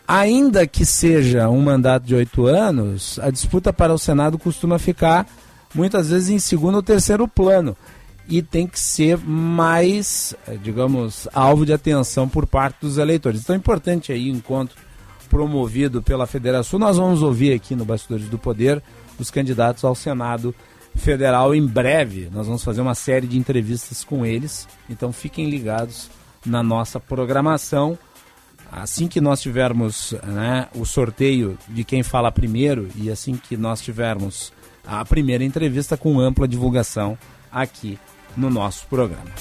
Ainda 0.07 0.67
que 0.67 0.85
seja 0.85 1.49
um 1.49 1.61
mandato 1.61 2.05
de 2.05 2.13
oito 2.13 2.45
anos, 2.45 3.19
a 3.19 3.29
disputa 3.29 3.71
para 3.71 3.93
o 3.93 3.97
Senado 3.97 4.37
costuma 4.37 4.77
ficar 4.77 5.27
muitas 5.73 6.09
vezes 6.09 6.29
em 6.29 6.39
segundo 6.39 6.75
ou 6.75 6.83
terceiro 6.83 7.27
plano 7.27 7.75
e 8.27 8.41
tem 8.41 8.65
que 8.67 8.79
ser 8.79 9.17
mais, 9.17 10.33
digamos, 10.61 11.27
alvo 11.33 11.65
de 11.65 11.73
atenção 11.73 12.27
por 12.27 12.45
parte 12.45 12.77
dos 12.81 12.97
eleitores. 12.97 13.41
Então 13.41 13.55
é 13.55 13.59
importante 13.59 14.11
aí 14.11 14.31
o 14.31 14.35
encontro 14.35 14.77
promovido 15.29 16.01
pela 16.01 16.27
Federação. 16.27 16.79
Nós 16.79 16.97
vamos 16.97 17.21
ouvir 17.21 17.53
aqui 17.53 17.75
no 17.75 17.85
Bastidores 17.85 18.29
do 18.29 18.37
Poder 18.37 18.81
os 19.19 19.29
candidatos 19.29 19.83
ao 19.83 19.95
Senado 19.95 20.53
Federal 20.95 21.53
em 21.53 21.65
breve. 21.65 22.29
Nós 22.31 22.45
vamos 22.45 22.63
fazer 22.63 22.81
uma 22.81 22.95
série 22.95 23.27
de 23.27 23.37
entrevistas 23.37 24.03
com 24.03 24.25
eles. 24.25 24.67
Então 24.89 25.11
fiquem 25.11 25.49
ligados 25.49 26.09
na 26.45 26.61
nossa 26.61 26.99
programação. 26.99 27.97
Assim 28.71 29.07
que 29.07 29.21
nós 29.21 29.41
tivermos 29.41 30.15
né, 30.23 30.67
o 30.75 30.85
sorteio 30.85 31.57
de 31.67 31.83
quem 31.83 32.03
fala 32.03 32.31
primeiro 32.31 32.87
e 32.95 33.11
assim 33.11 33.35
que 33.35 33.55
nós 33.57 33.81
tivermos 33.81 34.51
a 34.85 35.03
primeira 35.05 35.43
entrevista 35.43 35.95
com 35.95 36.19
ampla 36.19 36.47
divulgação 36.47 37.17
aqui 37.51 37.97
no 38.35 38.49
nosso 38.49 38.87
programa. 38.87 39.31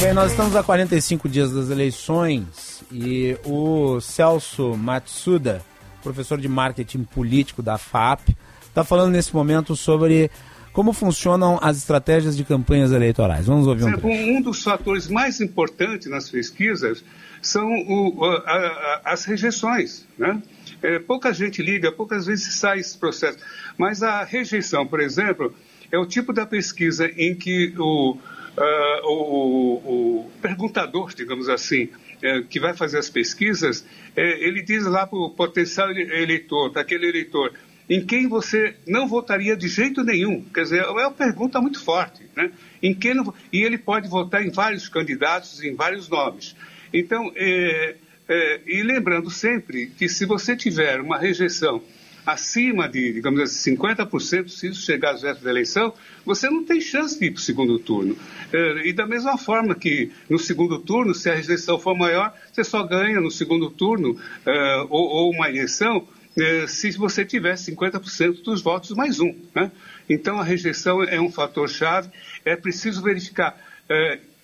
Bem, 0.00 0.12
nós 0.12 0.32
estamos 0.32 0.54
a 0.54 0.62
45 0.62 1.28
dias 1.28 1.50
das 1.50 1.70
eleições 1.70 2.84
e 2.92 3.36
o 3.44 4.00
Celso 4.00 4.76
Matsuda, 4.76 5.62
professor 6.02 6.38
de 6.38 6.48
marketing 6.48 7.04
político 7.04 7.62
da 7.62 7.78
FAP, 7.78 8.28
está 8.68 8.84
falando 8.84 9.12
nesse 9.12 9.34
momento 9.34 9.74
sobre 9.74 10.30
como 10.74 10.92
funcionam 10.92 11.58
as 11.62 11.78
estratégias 11.78 12.36
de 12.36 12.44
campanhas 12.44 12.92
eleitorais. 12.92 13.46
Vamos 13.46 13.66
ouvir 13.66 13.84
um 13.84 14.36
Um 14.36 14.42
dos 14.42 14.62
fatores 14.62 15.08
mais 15.08 15.40
importantes 15.40 16.10
nas 16.10 16.28
pesquisas 16.28 17.02
são 17.44 17.68
o, 17.68 18.24
a, 18.24 18.38
a, 18.40 19.00
as 19.12 19.24
rejeições, 19.24 20.06
né? 20.18 20.42
É, 20.82 20.98
pouca 20.98 21.32
gente 21.32 21.62
liga, 21.62 21.92
poucas 21.92 22.26
vezes 22.26 22.54
sai 22.56 22.78
esse 22.78 22.98
processo. 22.98 23.38
Mas 23.78 24.02
a 24.02 24.24
rejeição, 24.24 24.86
por 24.86 25.00
exemplo, 25.00 25.54
é 25.90 25.98
o 25.98 26.06
tipo 26.06 26.32
da 26.32 26.44
pesquisa 26.44 27.06
em 27.16 27.34
que 27.34 27.74
o, 27.78 28.12
uh, 28.12 29.06
o, 29.06 30.24
o 30.24 30.30
perguntador, 30.42 31.14
digamos 31.14 31.48
assim, 31.48 31.88
é, 32.22 32.42
que 32.42 32.58
vai 32.58 32.74
fazer 32.74 32.98
as 32.98 33.08
pesquisas, 33.08 33.86
é, 34.16 34.46
ele 34.46 34.62
diz 34.62 34.84
lá 34.84 35.06
para 35.06 35.18
o 35.18 35.30
potencial 35.30 35.90
eleitor, 35.90 36.70
para 36.70 36.82
aquele 36.82 37.08
eleitor, 37.08 37.52
em 37.88 38.04
quem 38.04 38.26
você 38.26 38.76
não 38.86 39.06
votaria 39.06 39.56
de 39.56 39.68
jeito 39.68 40.02
nenhum. 40.02 40.42
Quer 40.54 40.62
dizer, 40.62 40.80
é 40.84 40.88
uma 40.88 41.10
pergunta 41.10 41.60
muito 41.60 41.82
forte. 41.82 42.22
Né? 42.34 42.50
Em 42.82 42.94
quem 42.94 43.14
não... 43.14 43.32
E 43.52 43.62
ele 43.62 43.76
pode 43.76 44.08
votar 44.08 44.42
em 44.44 44.50
vários 44.50 44.88
candidatos, 44.88 45.62
em 45.62 45.74
vários 45.74 46.08
nomes. 46.08 46.56
Então, 46.94 47.32
é, 47.34 47.96
é, 48.28 48.60
e 48.64 48.82
lembrando 48.84 49.28
sempre 49.28 49.88
que 49.88 50.08
se 50.08 50.24
você 50.24 50.56
tiver 50.56 51.00
uma 51.00 51.18
rejeição 51.18 51.82
acima 52.24 52.88
de, 52.88 53.12
digamos 53.12 53.40
assim, 53.40 53.76
50%, 53.76 54.48
se 54.48 54.68
isso 54.68 54.80
chegar 54.80 55.10
às 55.10 55.20
vésperas 55.20 55.42
da 55.42 55.50
eleição, 55.50 55.92
você 56.24 56.48
não 56.48 56.64
tem 56.64 56.80
chance 56.80 57.18
de 57.18 57.26
ir 57.26 57.32
para 57.32 57.40
o 57.40 57.42
segundo 57.42 57.78
turno. 57.80 58.16
É, 58.52 58.88
e 58.88 58.92
da 58.92 59.06
mesma 59.06 59.36
forma 59.36 59.74
que 59.74 60.12
no 60.30 60.38
segundo 60.38 60.78
turno, 60.78 61.14
se 61.14 61.28
a 61.28 61.34
rejeição 61.34 61.78
for 61.80 61.96
maior, 61.96 62.32
você 62.50 62.62
só 62.62 62.82
ganha 62.84 63.20
no 63.20 63.30
segundo 63.30 63.68
turno 63.70 64.16
é, 64.46 64.86
ou, 64.88 65.30
uma 65.32 65.50
eleição 65.50 66.06
é, 66.38 66.66
se 66.66 66.92
você 66.92 67.24
tiver 67.24 67.54
50% 67.54 68.42
dos 68.42 68.62
votos 68.62 68.92
mais 68.92 69.18
um. 69.18 69.34
Né? 69.54 69.70
Então 70.08 70.38
a 70.38 70.44
rejeição 70.44 71.02
é 71.02 71.20
um 71.20 71.30
fator 71.30 71.68
chave, 71.68 72.08
é 72.44 72.54
preciso 72.56 73.02
verificar 73.02 73.58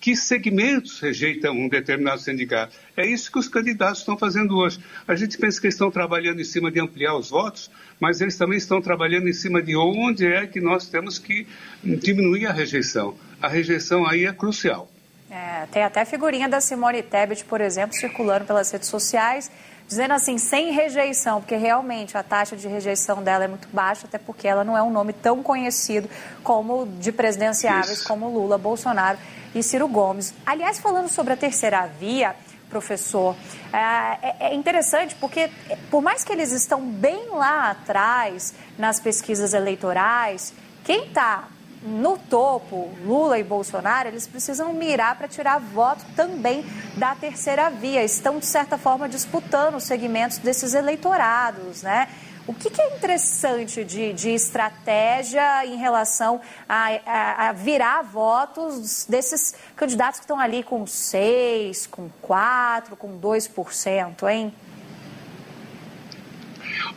que 0.01 0.15
segmentos 0.15 0.99
rejeitam 0.99 1.53
um 1.53 1.69
determinado 1.69 2.19
sindicato. 2.19 2.75
É 2.97 3.05
isso 3.05 3.31
que 3.31 3.37
os 3.37 3.47
candidatos 3.47 3.99
estão 3.99 4.17
fazendo 4.17 4.57
hoje. 4.57 4.79
A 5.07 5.15
gente 5.15 5.37
pensa 5.37 5.61
que 5.61 5.67
eles 5.67 5.75
estão 5.75 5.91
trabalhando 5.91 6.41
em 6.41 6.43
cima 6.43 6.71
de 6.71 6.79
ampliar 6.79 7.15
os 7.15 7.29
votos, 7.29 7.69
mas 7.99 8.19
eles 8.19 8.35
também 8.35 8.57
estão 8.57 8.81
trabalhando 8.81 9.29
em 9.29 9.33
cima 9.33 9.61
de 9.61 9.75
onde 9.77 10.25
é 10.25 10.47
que 10.47 10.59
nós 10.59 10.87
temos 10.87 11.19
que 11.19 11.47
diminuir 11.83 12.47
a 12.47 12.51
rejeição. 12.51 13.15
A 13.39 13.47
rejeição 13.47 14.07
aí 14.07 14.25
é 14.25 14.33
crucial. 14.33 14.91
É, 15.29 15.67
tem 15.71 15.83
até 15.83 16.03
figurinha 16.03 16.49
da 16.49 16.59
Simone 16.59 17.03
Tebet, 17.03 17.45
por 17.45 17.61
exemplo, 17.61 17.95
circulando 17.95 18.43
pelas 18.43 18.71
redes 18.71 18.89
sociais, 18.89 19.51
dizendo 19.87 20.15
assim, 20.15 20.37
sem 20.39 20.71
rejeição, 20.71 21.41
porque 21.41 21.55
realmente 21.55 22.17
a 22.17 22.23
taxa 22.23 22.55
de 22.55 22.67
rejeição 22.67 23.21
dela 23.21 23.45
é 23.45 23.47
muito 23.47 23.67
baixa, 23.71 24.07
até 24.07 24.17
porque 24.17 24.47
ela 24.47 24.63
não 24.63 24.75
é 24.75 24.81
um 24.81 24.89
nome 24.89 25.13
tão 25.13 25.43
conhecido 25.43 26.09
como 26.43 26.87
de 26.99 27.11
presidenciáveis 27.11 27.99
Isso. 27.99 28.07
como 28.07 28.27
Lula, 28.29 28.57
Bolsonaro 28.57 29.17
e 29.53 29.61
Ciro 29.61 29.87
Gomes. 29.87 30.33
Aliás, 30.45 30.79
falando 30.79 31.09
sobre 31.09 31.33
a 31.33 31.37
terceira 31.37 31.87
via, 31.99 32.35
professor, 32.69 33.35
é, 33.73 34.47
é 34.47 34.55
interessante 34.55 35.15
porque, 35.15 35.49
por 35.89 36.01
mais 36.01 36.23
que 36.23 36.31
eles 36.31 36.51
estão 36.51 36.81
bem 36.81 37.29
lá 37.29 37.71
atrás 37.71 38.53
nas 38.77 38.99
pesquisas 38.99 39.53
eleitorais, 39.53 40.53
quem 40.83 41.05
está 41.05 41.47
no 41.83 42.17
topo, 42.17 42.91
Lula 43.03 43.39
e 43.39 43.43
Bolsonaro, 43.43 44.07
eles 44.07 44.27
precisam 44.27 44.71
mirar 44.71 45.17
para 45.17 45.27
tirar 45.27 45.59
voto 45.59 46.05
também 46.15 46.63
da 46.95 47.15
terceira 47.15 47.69
via. 47.69 48.03
Estão, 48.03 48.37
de 48.37 48.45
certa 48.45 48.77
forma, 48.77 49.09
disputando 49.09 49.75
os 49.75 49.83
segmentos 49.83 50.37
desses 50.37 50.73
eleitorados, 50.75 51.81
né? 51.81 52.07
O 52.47 52.53
que, 52.53 52.69
que 52.69 52.81
é 52.81 52.95
interessante 52.95 53.83
de, 53.83 54.13
de, 54.13 54.29
estratégia 54.29 55.65
em 55.65 55.77
relação 55.77 56.41
a, 56.67 56.87
a, 57.05 57.49
a, 57.49 57.51
virar 57.53 58.01
votos 58.01 59.05
desses 59.07 59.55
candidatos 59.75 60.19
que 60.19 60.23
estão 60.23 60.39
ali 60.39 60.63
com 60.63 60.87
6, 60.87 61.87
com 61.87 62.09
4, 62.21 62.95
com 62.95 63.19
2%, 63.19 64.29
hein? 64.29 64.53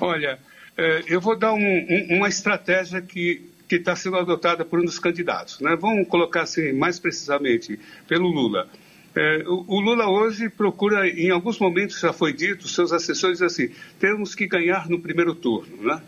Olha, 0.01 0.39
é, 0.77 1.05
eu 1.07 1.21
vou 1.21 1.39
dar 1.39 1.53
um, 1.53 1.59
um, 1.59 2.17
uma 2.17 2.29
estratégia 2.29 3.03
que 3.03 3.53
que 3.69 3.77
está 3.77 3.97
sendo 3.97 4.17
adotada 4.17 4.65
por 4.65 4.79
um 4.79 4.85
dos 4.85 4.99
candidatos. 4.99 5.61
Né? 5.61 5.77
Vamos 5.77 6.07
colocar 6.09 6.43
assim, 6.43 6.73
mais 6.73 6.99
precisamente, 6.99 7.79
pelo 8.07 8.29
Lula. 8.29 8.69
É, 9.17 9.45
o, 9.47 9.65
o, 9.69 9.81
Lula 9.81 10.09
hoje 10.09 10.49
procura, 10.49 11.09
em 11.09 11.31
alguns 11.31 11.59
momentos 11.59 12.01
já 12.01 12.13
foi 12.13 12.33
dito, 12.33 12.67
seus 12.67 12.93
assessores 12.93 13.41
assim, 13.41 13.71
temos 14.01 14.35
que 14.35 14.47
ganhar 14.47 14.89
no 14.89 15.01
primeiro 15.01 15.35
turno. 15.35 15.83
Né? 15.83 16.03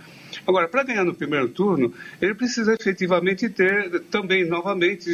Agora, 0.44 0.68
para 0.68 0.82
ganhar 0.82 1.04
no 1.04 1.14
primeiro 1.14 1.48
turno, 1.48 1.94
ele 2.20 2.34
precisa 2.34 2.74
efetivamente 2.74 3.48
ter 3.48 4.00
também, 4.10 4.44
novamente, 4.44 5.10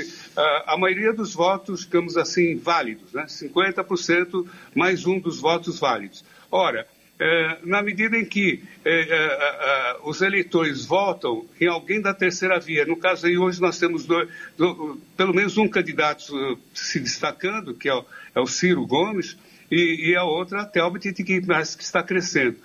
a, 0.66 0.76
maioria 0.78 1.12
dos 1.12 1.34
votos, 1.34 1.80
digamos 1.80 2.16
assim, 2.16 2.56
válidos, 2.56 3.12
né? 3.12 3.24
50% 3.26 4.46
mais 4.74 5.06
um 5.06 5.18
dos 5.18 5.38
votos 5.38 5.78
válidos. 5.78 6.24
Ora, 6.50 6.86
é, 7.24 7.58
na 7.62 7.80
medida 7.80 8.16
em 8.16 8.24
que 8.24 8.60
é, 8.84 8.90
é, 8.90 9.04
é, 9.04 9.96
os 10.02 10.20
eleitores 10.22 10.84
votam 10.84 11.46
em 11.60 11.68
alguém 11.68 12.00
da 12.00 12.12
terceira 12.12 12.58
via. 12.58 12.84
No 12.84 12.96
caso 12.96 13.28
aí, 13.28 13.38
hoje 13.38 13.60
nós 13.60 13.78
temos 13.78 14.04
dois, 14.04 14.28
do, 14.56 15.00
pelo 15.16 15.32
menos 15.32 15.56
um 15.56 15.68
candidato 15.68 16.34
uh, 16.34 16.58
se 16.74 16.98
destacando, 16.98 17.74
que 17.74 17.88
é 17.88 17.94
o, 17.94 18.04
o 18.34 18.46
Ciro 18.48 18.84
Gomes, 18.84 19.38
e, 19.70 20.10
e, 20.10 20.16
a 20.16 20.24
outra, 20.24 20.62
a 20.62 20.64
Thelbit, 20.64 21.12
que, 21.12 21.22
que 21.22 21.82
está 21.82 22.02
crescendo. 22.02 22.56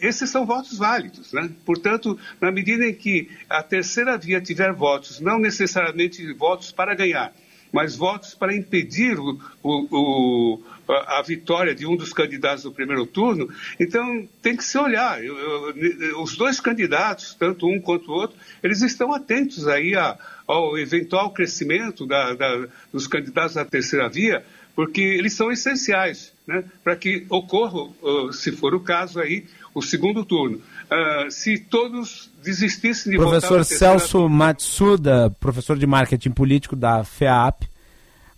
Esses 0.00 0.30
são 0.30 0.46
votos 0.46 0.78
válidos, 0.78 1.32
né? 1.32 1.50
Portanto, 1.64 2.18
na 2.40 2.50
medida 2.50 2.86
em 2.86 2.94
que 2.94 3.28
a 3.48 3.62
terceira 3.62 4.16
via 4.16 4.40
tiver 4.40 4.72
votos, 4.72 5.20
não 5.20 5.38
necessariamente 5.38 6.32
votos 6.32 6.72
para 6.72 6.94
ganhar, 6.94 7.34
mas 7.72 7.96
votos 7.96 8.34
para 8.34 8.54
impedir 8.54 9.18
o, 9.18 9.38
o, 9.62 10.62
a 10.88 11.22
vitória 11.22 11.74
de 11.74 11.86
um 11.86 11.96
dos 11.96 12.12
candidatos 12.12 12.64
do 12.64 12.72
primeiro 12.72 13.06
turno. 13.06 13.48
Então, 13.78 14.26
tem 14.40 14.56
que 14.56 14.64
se 14.64 14.78
olhar. 14.78 15.22
Eu, 15.22 15.36
eu, 15.36 16.22
os 16.22 16.36
dois 16.36 16.60
candidatos, 16.60 17.34
tanto 17.34 17.66
um 17.66 17.80
quanto 17.80 18.10
o 18.10 18.14
outro, 18.14 18.36
eles 18.62 18.82
estão 18.82 19.12
atentos 19.12 19.66
aí 19.66 19.94
a, 19.96 20.16
ao 20.46 20.78
eventual 20.78 21.30
crescimento 21.30 22.06
da, 22.06 22.34
da, 22.34 22.66
dos 22.92 23.06
candidatos 23.06 23.54
da 23.54 23.64
terceira 23.64 24.08
via, 24.08 24.44
porque 24.74 25.00
eles 25.00 25.32
são 25.32 25.50
essenciais 25.50 26.32
né, 26.46 26.64
para 26.84 26.94
que 26.94 27.26
ocorra, 27.28 27.90
se 28.32 28.52
for 28.52 28.74
o 28.74 28.80
caso, 28.80 29.18
aí, 29.18 29.44
o 29.74 29.82
segundo 29.82 30.24
turno. 30.24 30.58
Uh, 30.58 31.30
se 31.30 31.58
todos 31.58 32.30
desistissem 32.42 33.12
de 33.12 33.18
Professor 33.18 33.64
Celso 33.64 34.28
Matsuda, 34.28 35.30
professor 35.40 35.76
de 35.76 35.86
marketing 35.86 36.30
político 36.30 36.76
da 36.76 37.02
FEAP, 37.02 37.68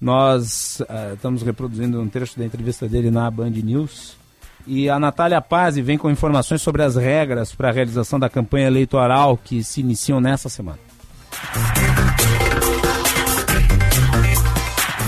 nós 0.00 0.80
uh, 0.80 1.14
estamos 1.14 1.42
reproduzindo 1.42 2.00
um 2.00 2.08
trecho 2.08 2.38
da 2.38 2.44
entrevista 2.44 2.88
dele 2.88 3.10
na 3.10 3.30
Band 3.30 3.50
News. 3.50 4.16
E 4.66 4.90
a 4.90 4.98
Natália 4.98 5.40
Paz 5.40 5.76
vem 5.76 5.96
com 5.96 6.10
informações 6.10 6.60
sobre 6.60 6.82
as 6.82 6.94
regras 6.94 7.54
para 7.54 7.70
a 7.70 7.72
realização 7.72 8.18
da 8.18 8.28
campanha 8.28 8.66
eleitoral 8.66 9.36
que 9.36 9.64
se 9.64 9.80
iniciam 9.80 10.20
nessa 10.20 10.48
semana 10.48 10.78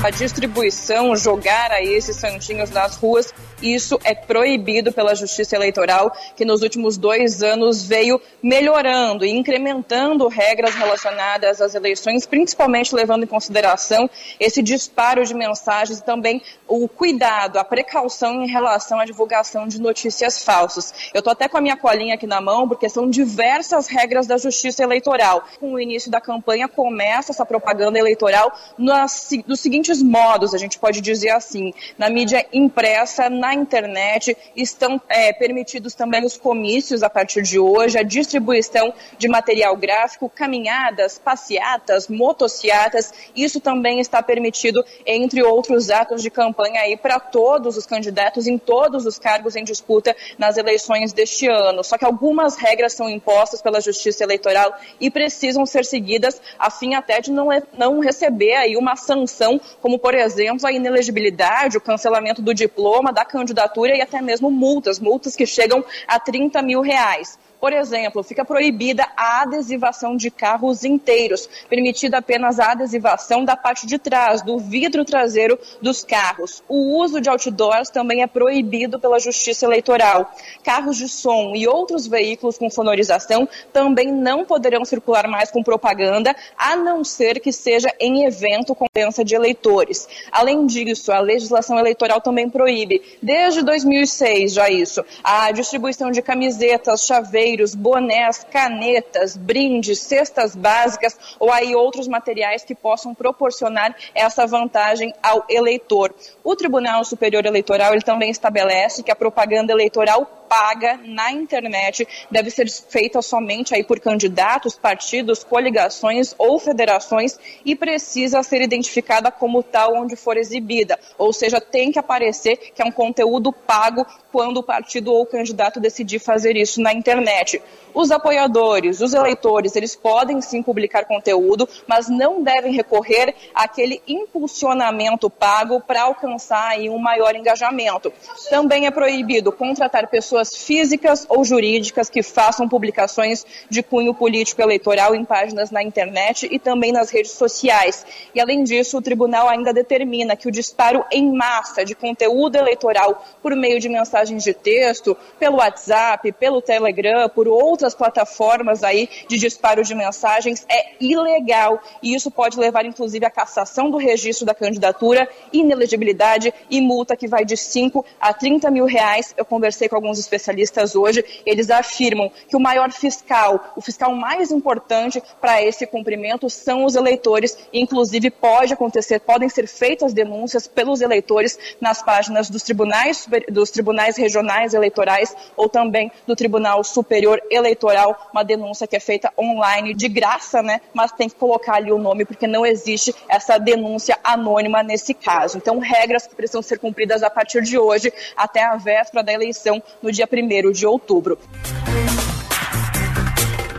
a 0.03 0.11
distribuição, 0.11 1.15
jogar 1.15 1.71
aí 1.71 1.89
esses 1.95 2.17
santinhos 2.17 2.71
nas 2.71 2.97
ruas, 2.97 3.35
isso 3.63 3.99
é 4.05 4.15
proibido 4.15 4.93
pela 4.93 5.15
Justiça 5.15 5.57
Eleitoral, 5.57 6.13
que 6.37 6.45
nos 6.45 6.63
últimos 6.63 6.97
dois 6.97 7.43
anos 7.43 7.85
veio 7.85 8.21
melhorando 8.43 9.25
e 9.25 9.31
incrementando 9.31 10.27
regras 10.29 10.75
relacionadas 10.75 11.61
às 11.61 11.75
eleições, 11.75 12.27
principalmente 12.27 12.95
levando 12.95 13.25
em 13.25 13.27
consideração 13.27 14.09
esse 14.39 14.63
disparo 14.63 15.25
de 15.25 15.35
mensagens 15.35 15.99
e 15.99 16.05
também 16.05 16.43
o 16.67 16.89
cuidado, 16.89 17.59
a 17.59 17.65
precaução 17.65 18.43
em 18.43 18.49
relação 18.49 18.99
à 18.99 19.05
divulgação 19.05 19.67
de 19.67 19.81
notícias 19.81 20.43
falsas. 20.43 20.95
Eu 21.13 21.19
estou 21.19 21.33
até 21.33 21.49
com 21.49 21.59
a 21.59 21.61
minha 21.61 21.77
colinha 21.77 22.15
aqui 22.15 22.27
na 22.27 22.41
mão, 22.41 22.69
porque 22.69 22.89
são 22.89 23.09
diversas 23.09 23.89
regras 23.89 24.27
da 24.27 24.39
Justiça 24.39 24.83
Eleitoral. 24.83 25.45
Com 25.59 25.75
o 25.75 25.81
início 25.81 26.11
da 26.11 26.21
campanha, 26.21 26.69
começa 26.69 27.33
essa 27.33 27.45
propaganda 27.45 27.99
eleitoral 27.99 28.53
nos, 28.79 29.29
nos 29.47 29.61
seguintes 29.61 30.03
modos, 30.03 30.55
a 30.55 30.59
gente 30.59 30.79
pode 30.79 31.01
dizer 31.01 31.31
assim. 31.31 31.73
Na 31.99 32.09
mídia 32.09 32.47
impressa, 32.53 33.29
na 33.29 33.50
internet, 33.55 34.37
estão 34.55 35.01
é, 35.09 35.33
permitidos 35.33 35.95
também 35.95 36.25
os 36.25 36.37
comícios 36.37 37.03
a 37.03 37.11
partir 37.11 37.43
de 37.43 37.59
hoje, 37.59 37.99
a 37.99 38.03
distribuição 38.03 38.93
de 39.19 39.29
material 39.29 39.77
gráfico, 39.77 40.29
caminhadas, 40.29 41.19
passeatas, 41.19 42.09
motociatas. 42.09 43.13
Isso 43.35 43.61
também 43.61 44.01
está 44.01 44.23
permitido, 44.23 44.85
entre 45.07 45.43
outros 45.43 45.91
atos 45.91 46.23
de 46.23 46.31
campanha 46.31 46.81
aí 46.81 46.97
para 46.97 47.19
todos 47.19 47.77
os 47.77 47.87
candidatos 47.87 48.47
em 48.47 48.59
todos 48.59 49.07
os 49.07 49.19
cargos 49.19 49.57
em 49.57 49.65
disputa 49.65 50.17
nas 50.39 50.57
eleições 50.57 51.13
deste 51.13 51.49
ano. 51.49 51.83
Só 51.85 51.97
que 51.97 52.05
algumas 52.05 52.57
regras 52.57 52.93
são 52.93 53.09
impostas 53.09 53.63
pela 53.63 53.81
Justiça 53.81 54.25
Eleitoral 54.25 54.73
e 55.01 55.11
precisam 55.11 55.65
ser 55.67 55.85
seguidas 55.85 56.41
a 56.59 56.71
fim 56.71 56.95
até 56.95 57.21
de 57.21 57.31
não, 57.31 57.49
não 57.77 58.01
receber 58.01 58.55
aí 58.55 58.77
uma 58.77 58.97
sanção 58.97 59.61
como, 59.81 59.99
por 59.99 60.15
exemplo, 60.15 60.67
a 60.67 60.73
inelegibilidade, 60.73 61.77
o 61.77 61.81
cancelamento 61.81 62.43
do 62.43 62.55
diploma, 62.55 63.13
da 63.13 63.25
candidatura 63.41 63.97
e 63.97 64.03
até 64.03 64.21
mesmo 64.21 64.51
multas, 64.51 65.01
multas 65.01 65.35
que 65.35 65.47
chegam 65.47 65.83
a 66.07 66.21
30 66.21 66.61
mil 66.63 66.83
reais. 66.83 67.39
Por 67.61 67.73
exemplo, 67.73 68.23
fica 68.23 68.45
proibida 68.45 69.07
a 69.17 69.43
adesivação 69.43 70.17
de 70.17 70.31
carros 70.31 70.83
inteiros, 70.83 71.49
permitida 71.69 72.19
apenas 72.19 72.59
a 72.59 72.73
adesivação 72.73 73.45
da 73.45 73.55
parte 73.55 73.87
de 73.87 73.99
trás, 73.99 74.41
do 74.41 74.59
vidro 74.59 75.05
traseiro 75.05 75.59
dos 75.83 76.03
carros. 76.03 76.63
O 76.67 76.97
uso 76.99 77.21
de 77.21 77.29
outdoors 77.29 77.91
também 77.91 78.23
é 78.23 78.27
proibido 78.27 78.99
pela 78.99 79.19
Justiça 79.19 79.67
Eleitoral. 79.67 80.33
Carros 80.65 80.97
de 80.97 81.09
som 81.09 81.53
e 81.55 81.69
outros 81.69 82.07
veículos 82.07 82.57
com 82.57 82.71
sonorização 82.71 83.47
também 83.73 84.11
não 84.11 84.45
poderão 84.45 84.85
circular 84.85 85.29
mais 85.29 85.51
com 85.51 85.63
propaganda, 85.63 86.35
a 86.57 86.77
não 86.77 87.05
ser 87.05 87.41
que 87.41 87.53
seja 87.53 87.93
em 88.01 88.25
evento 88.25 88.75
com 88.75 88.87
presença 88.91 89.23
de 89.23 89.35
eleitores. 89.35 90.09
Além 90.33 90.67
disso, 90.67 91.13
a 91.13 91.21
legislação 91.21 91.79
eleitoral 91.79 92.23
também 92.23 92.49
proíbe, 92.49 93.03
desde 93.23 93.63
2006 93.63 94.55
já 94.55 94.71
isso, 94.71 95.05
a 95.23 95.53
distribuição 95.53 96.11
de 96.11 96.23
camisetas, 96.23 97.05
chaveiros, 97.05 97.50
bonés, 97.75 98.45
canetas, 98.51 99.37
brindes, 99.37 100.01
cestas 100.01 100.57
básicas 100.57 101.17
ou 101.39 101.53
aí 101.53 101.75
outros 101.75 102.09
materiais 102.09 102.65
que 102.65 102.75
possam 102.75 103.15
proporcionar 103.15 103.95
essa 104.15 104.47
vantagem 104.47 105.13
ao 105.23 105.45
eleitor. 105.49 106.15
O 106.43 106.57
Tribunal 106.57 107.05
Superior 107.05 107.45
Eleitoral 107.47 107.93
ele 107.93 108.03
também 108.03 108.31
estabelece 108.31 109.03
que 109.03 109.11
a 109.11 109.17
propaganda 109.17 109.73
eleitoral 109.73 110.40
paga 110.51 110.99
na 111.05 111.31
internet 111.31 112.09
deve 112.29 112.51
ser 112.51 112.69
feita 112.69 113.23
somente 113.23 113.73
aí 113.73 113.85
por 113.85 114.01
candidatos, 114.01 114.75
partidos, 114.75 115.45
coligações 115.45 116.35
ou 116.37 116.59
federações 116.59 117.39
e 117.65 117.77
precisa 117.77 118.43
ser 118.43 118.61
identificada 118.61 119.31
como 119.31 119.63
tal 119.63 119.95
onde 119.95 120.17
for 120.17 120.37
exibida. 120.37 120.99
Ou 121.17 121.33
seja, 121.33 121.61
tem 121.61 121.93
que 121.93 122.01
aparecer 122.01 122.57
que 122.57 122.83
é 122.83 122.85
um 122.85 122.91
conteúdo 122.91 123.53
pago 123.53 124.05
quando 124.33 124.57
o 124.57 124.63
partido 124.63 125.13
ou 125.13 125.23
o 125.23 125.27
candidato 125.27 125.79
decidir 125.79 126.19
fazer 126.19 126.57
isso 126.57 126.81
na 126.81 126.93
internet. 126.93 127.63
Os 127.95 128.11
apoiadores, 128.11 129.01
os 129.01 129.15
eleitores, 129.15 129.77
eles 129.77 129.95
podem 129.95 130.41
sim 130.41 130.63
publicar 130.63 131.05
conteúdo, 131.05 131.69
mas 131.87 132.09
não 132.09 132.43
devem 132.43 132.73
recorrer 132.73 133.35
àquele 133.55 134.01
impulsionamento 134.07 135.29
pago 135.29 135.81
para 135.81 136.03
alcançar 136.03 136.71
aí 136.71 136.89
um 136.89 136.99
maior 136.99 137.35
engajamento. 137.35 138.13
Também 138.49 138.87
é 138.87 138.91
proibido 138.91 139.53
contratar 139.53 140.09
pessoas 140.09 140.40
pessoas 140.41 140.57
físicas 140.57 141.27
ou 141.29 141.45
jurídicas 141.45 142.09
que 142.09 142.23
façam 142.23 142.69
publicações 142.69 143.45
de 143.69 143.83
cunho 143.83 144.15
político 144.15 144.63
eleitoral 144.63 145.15
em 145.15 145.25
páginas 145.25 145.71
na 145.71 145.83
internet 145.83 146.49
e 146.51 146.59
também 146.59 146.93
nas 146.93 147.11
redes 147.11 147.33
sociais. 147.33 148.07
E 148.35 148.41
além 148.41 148.65
disso, 148.65 148.97
o 148.97 149.03
tribunal 149.03 149.49
ainda 149.49 149.73
determina 149.73 150.37
que 150.37 150.49
o 150.49 150.51
disparo 150.51 151.05
em 151.11 151.31
massa 151.33 151.85
de 151.85 151.95
conteúdo 151.95 152.57
eleitoral 152.57 153.25
por 153.43 153.55
meio 153.55 153.79
de 153.79 153.89
mensagens 153.89 154.43
de 154.43 154.55
texto, 154.55 155.17
pelo 155.39 155.59
WhatsApp, 155.59 156.33
pelo 156.33 156.63
Telegram, 156.63 157.29
por 157.29 157.47
outras 157.47 157.95
plataformas 157.95 158.83
aí 158.83 159.09
de 159.29 159.39
disparo 159.39 159.83
de 159.83 159.95
mensagens 159.95 160.65
é 160.69 160.93
ilegal 161.01 161.81
e 162.03 162.15
isso 162.15 162.31
pode 162.31 162.59
levar 162.59 162.85
inclusive 162.85 163.25
à 163.27 163.31
cassação 163.31 163.91
do 163.91 163.99
registro 163.99 164.47
da 164.47 164.55
candidatura, 164.55 165.29
inelegibilidade 165.53 166.53
e 166.71 166.81
multa 166.81 167.17
que 167.17 167.29
vai 167.29 167.45
de 167.45 167.57
5 167.57 168.05
a 168.21 168.33
30 168.33 168.71
mil 168.71 168.87
reais. 168.87 169.35
Eu 169.37 169.45
conversei 169.45 169.89
com 169.89 169.97
alguns 169.97 170.19
especialistas 170.31 170.95
hoje, 170.95 171.25
eles 171.45 171.71
afirmam 171.71 172.31
que 172.49 172.57
o 172.57 172.61
maior 172.61 172.93
fiscal, 172.93 173.73
o 173.77 173.81
fiscal 173.81 174.15
mais 174.15 174.53
importante 174.53 175.21
para 175.41 175.61
esse 175.63 175.87
cumprimento 175.87 176.49
são 176.49 176.85
os 176.85 176.95
eleitores, 176.95 177.59
inclusive 177.73 178.31
pode 178.31 178.73
acontecer, 178.73 179.21
podem 179.21 179.49
ser 179.49 179.67
feitas 179.67 180.13
denúncias 180.13 180.69
pelos 180.69 181.01
eleitores 181.01 181.59
nas 181.81 182.03
páginas 182.03 182.49
dos 182.49 182.63
tribunais, 182.63 183.29
dos 183.51 183.71
tribunais 183.71 184.17
regionais 184.17 184.73
eleitorais 184.73 185.35
ou 185.57 185.69
também 185.69 186.13
do 186.27 186.37
Tribunal 186.37 186.85
Superior 186.85 187.41
Eleitoral, 187.51 188.29
uma 188.33 188.45
denúncia 188.45 188.87
que 188.87 188.97
é 188.97 189.01
feita 189.01 189.33
online 189.37 189.95
de 189.95 190.09
graça, 190.09 190.63
né? 190.63 190.81
Mas 190.95 191.13
tem 191.13 191.29
que 191.29 191.35
colocar 191.35 191.75
ali 191.75 191.91
o 191.91 191.99
nome 191.99 192.25
porque 192.25 192.47
não 192.47 192.65
existe 192.65 193.15
essa 193.29 193.59
denúncia 193.59 194.19
anônima 194.23 194.83
nesse 194.83 195.13
caso. 195.15 195.57
Então, 195.57 195.79
regras 195.79 196.27
que 196.27 196.35
precisam 196.35 196.63
ser 196.63 196.79
cumpridas 196.79 197.23
a 197.23 197.31
partir 197.31 197.63
de 197.63 197.79
hoje 197.79 198.13
até 198.37 198.63
a 198.63 198.77
véspera 198.77 199.23
da 199.23 199.33
eleição 199.33 199.83
no 200.03 200.13
dia 200.13 200.20
1 200.25 200.73
de 200.73 200.87
outubro. 200.87 201.39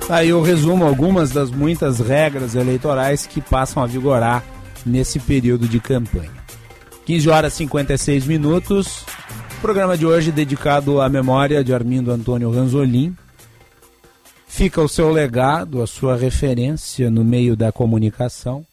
Aí 0.09 0.29
eu 0.29 0.41
resumo 0.41 0.85
algumas 0.85 1.31
das 1.31 1.49
muitas 1.49 1.99
regras 1.99 2.53
eleitorais 2.55 3.25
que 3.25 3.39
passam 3.39 3.81
a 3.81 3.85
vigorar 3.85 4.43
nesse 4.85 5.19
período 5.19 5.67
de 5.67 5.79
campanha. 5.79 6.31
15 7.05 7.29
horas 7.29 7.53
e 7.53 7.57
56 7.57 8.25
minutos. 8.25 9.05
Programa 9.61 9.97
de 9.97 10.05
hoje 10.05 10.31
dedicado 10.31 10.99
à 10.99 11.07
memória 11.07 11.63
de 11.63 11.73
Armindo 11.73 12.11
Antônio 12.11 12.51
Ranzolin. 12.51 13.15
Fica 14.47 14.81
o 14.81 14.89
seu 14.89 15.09
legado, 15.09 15.81
a 15.81 15.87
sua 15.87 16.15
referência 16.15 17.09
no 17.09 17.23
meio 17.23 17.55
da 17.55 17.71
comunicação. 17.71 18.65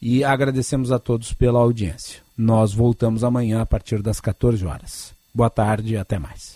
E 0.00 0.22
agradecemos 0.22 0.92
a 0.92 0.98
todos 0.98 1.32
pela 1.32 1.58
audiência. 1.58 2.20
Nós 2.36 2.72
voltamos 2.72 3.24
amanhã 3.24 3.62
a 3.62 3.66
partir 3.66 4.00
das 4.00 4.20
14 4.20 4.64
horas. 4.64 5.14
Boa 5.34 5.50
tarde 5.50 5.94
e 5.94 5.96
até 5.96 6.18
mais. 6.18 6.55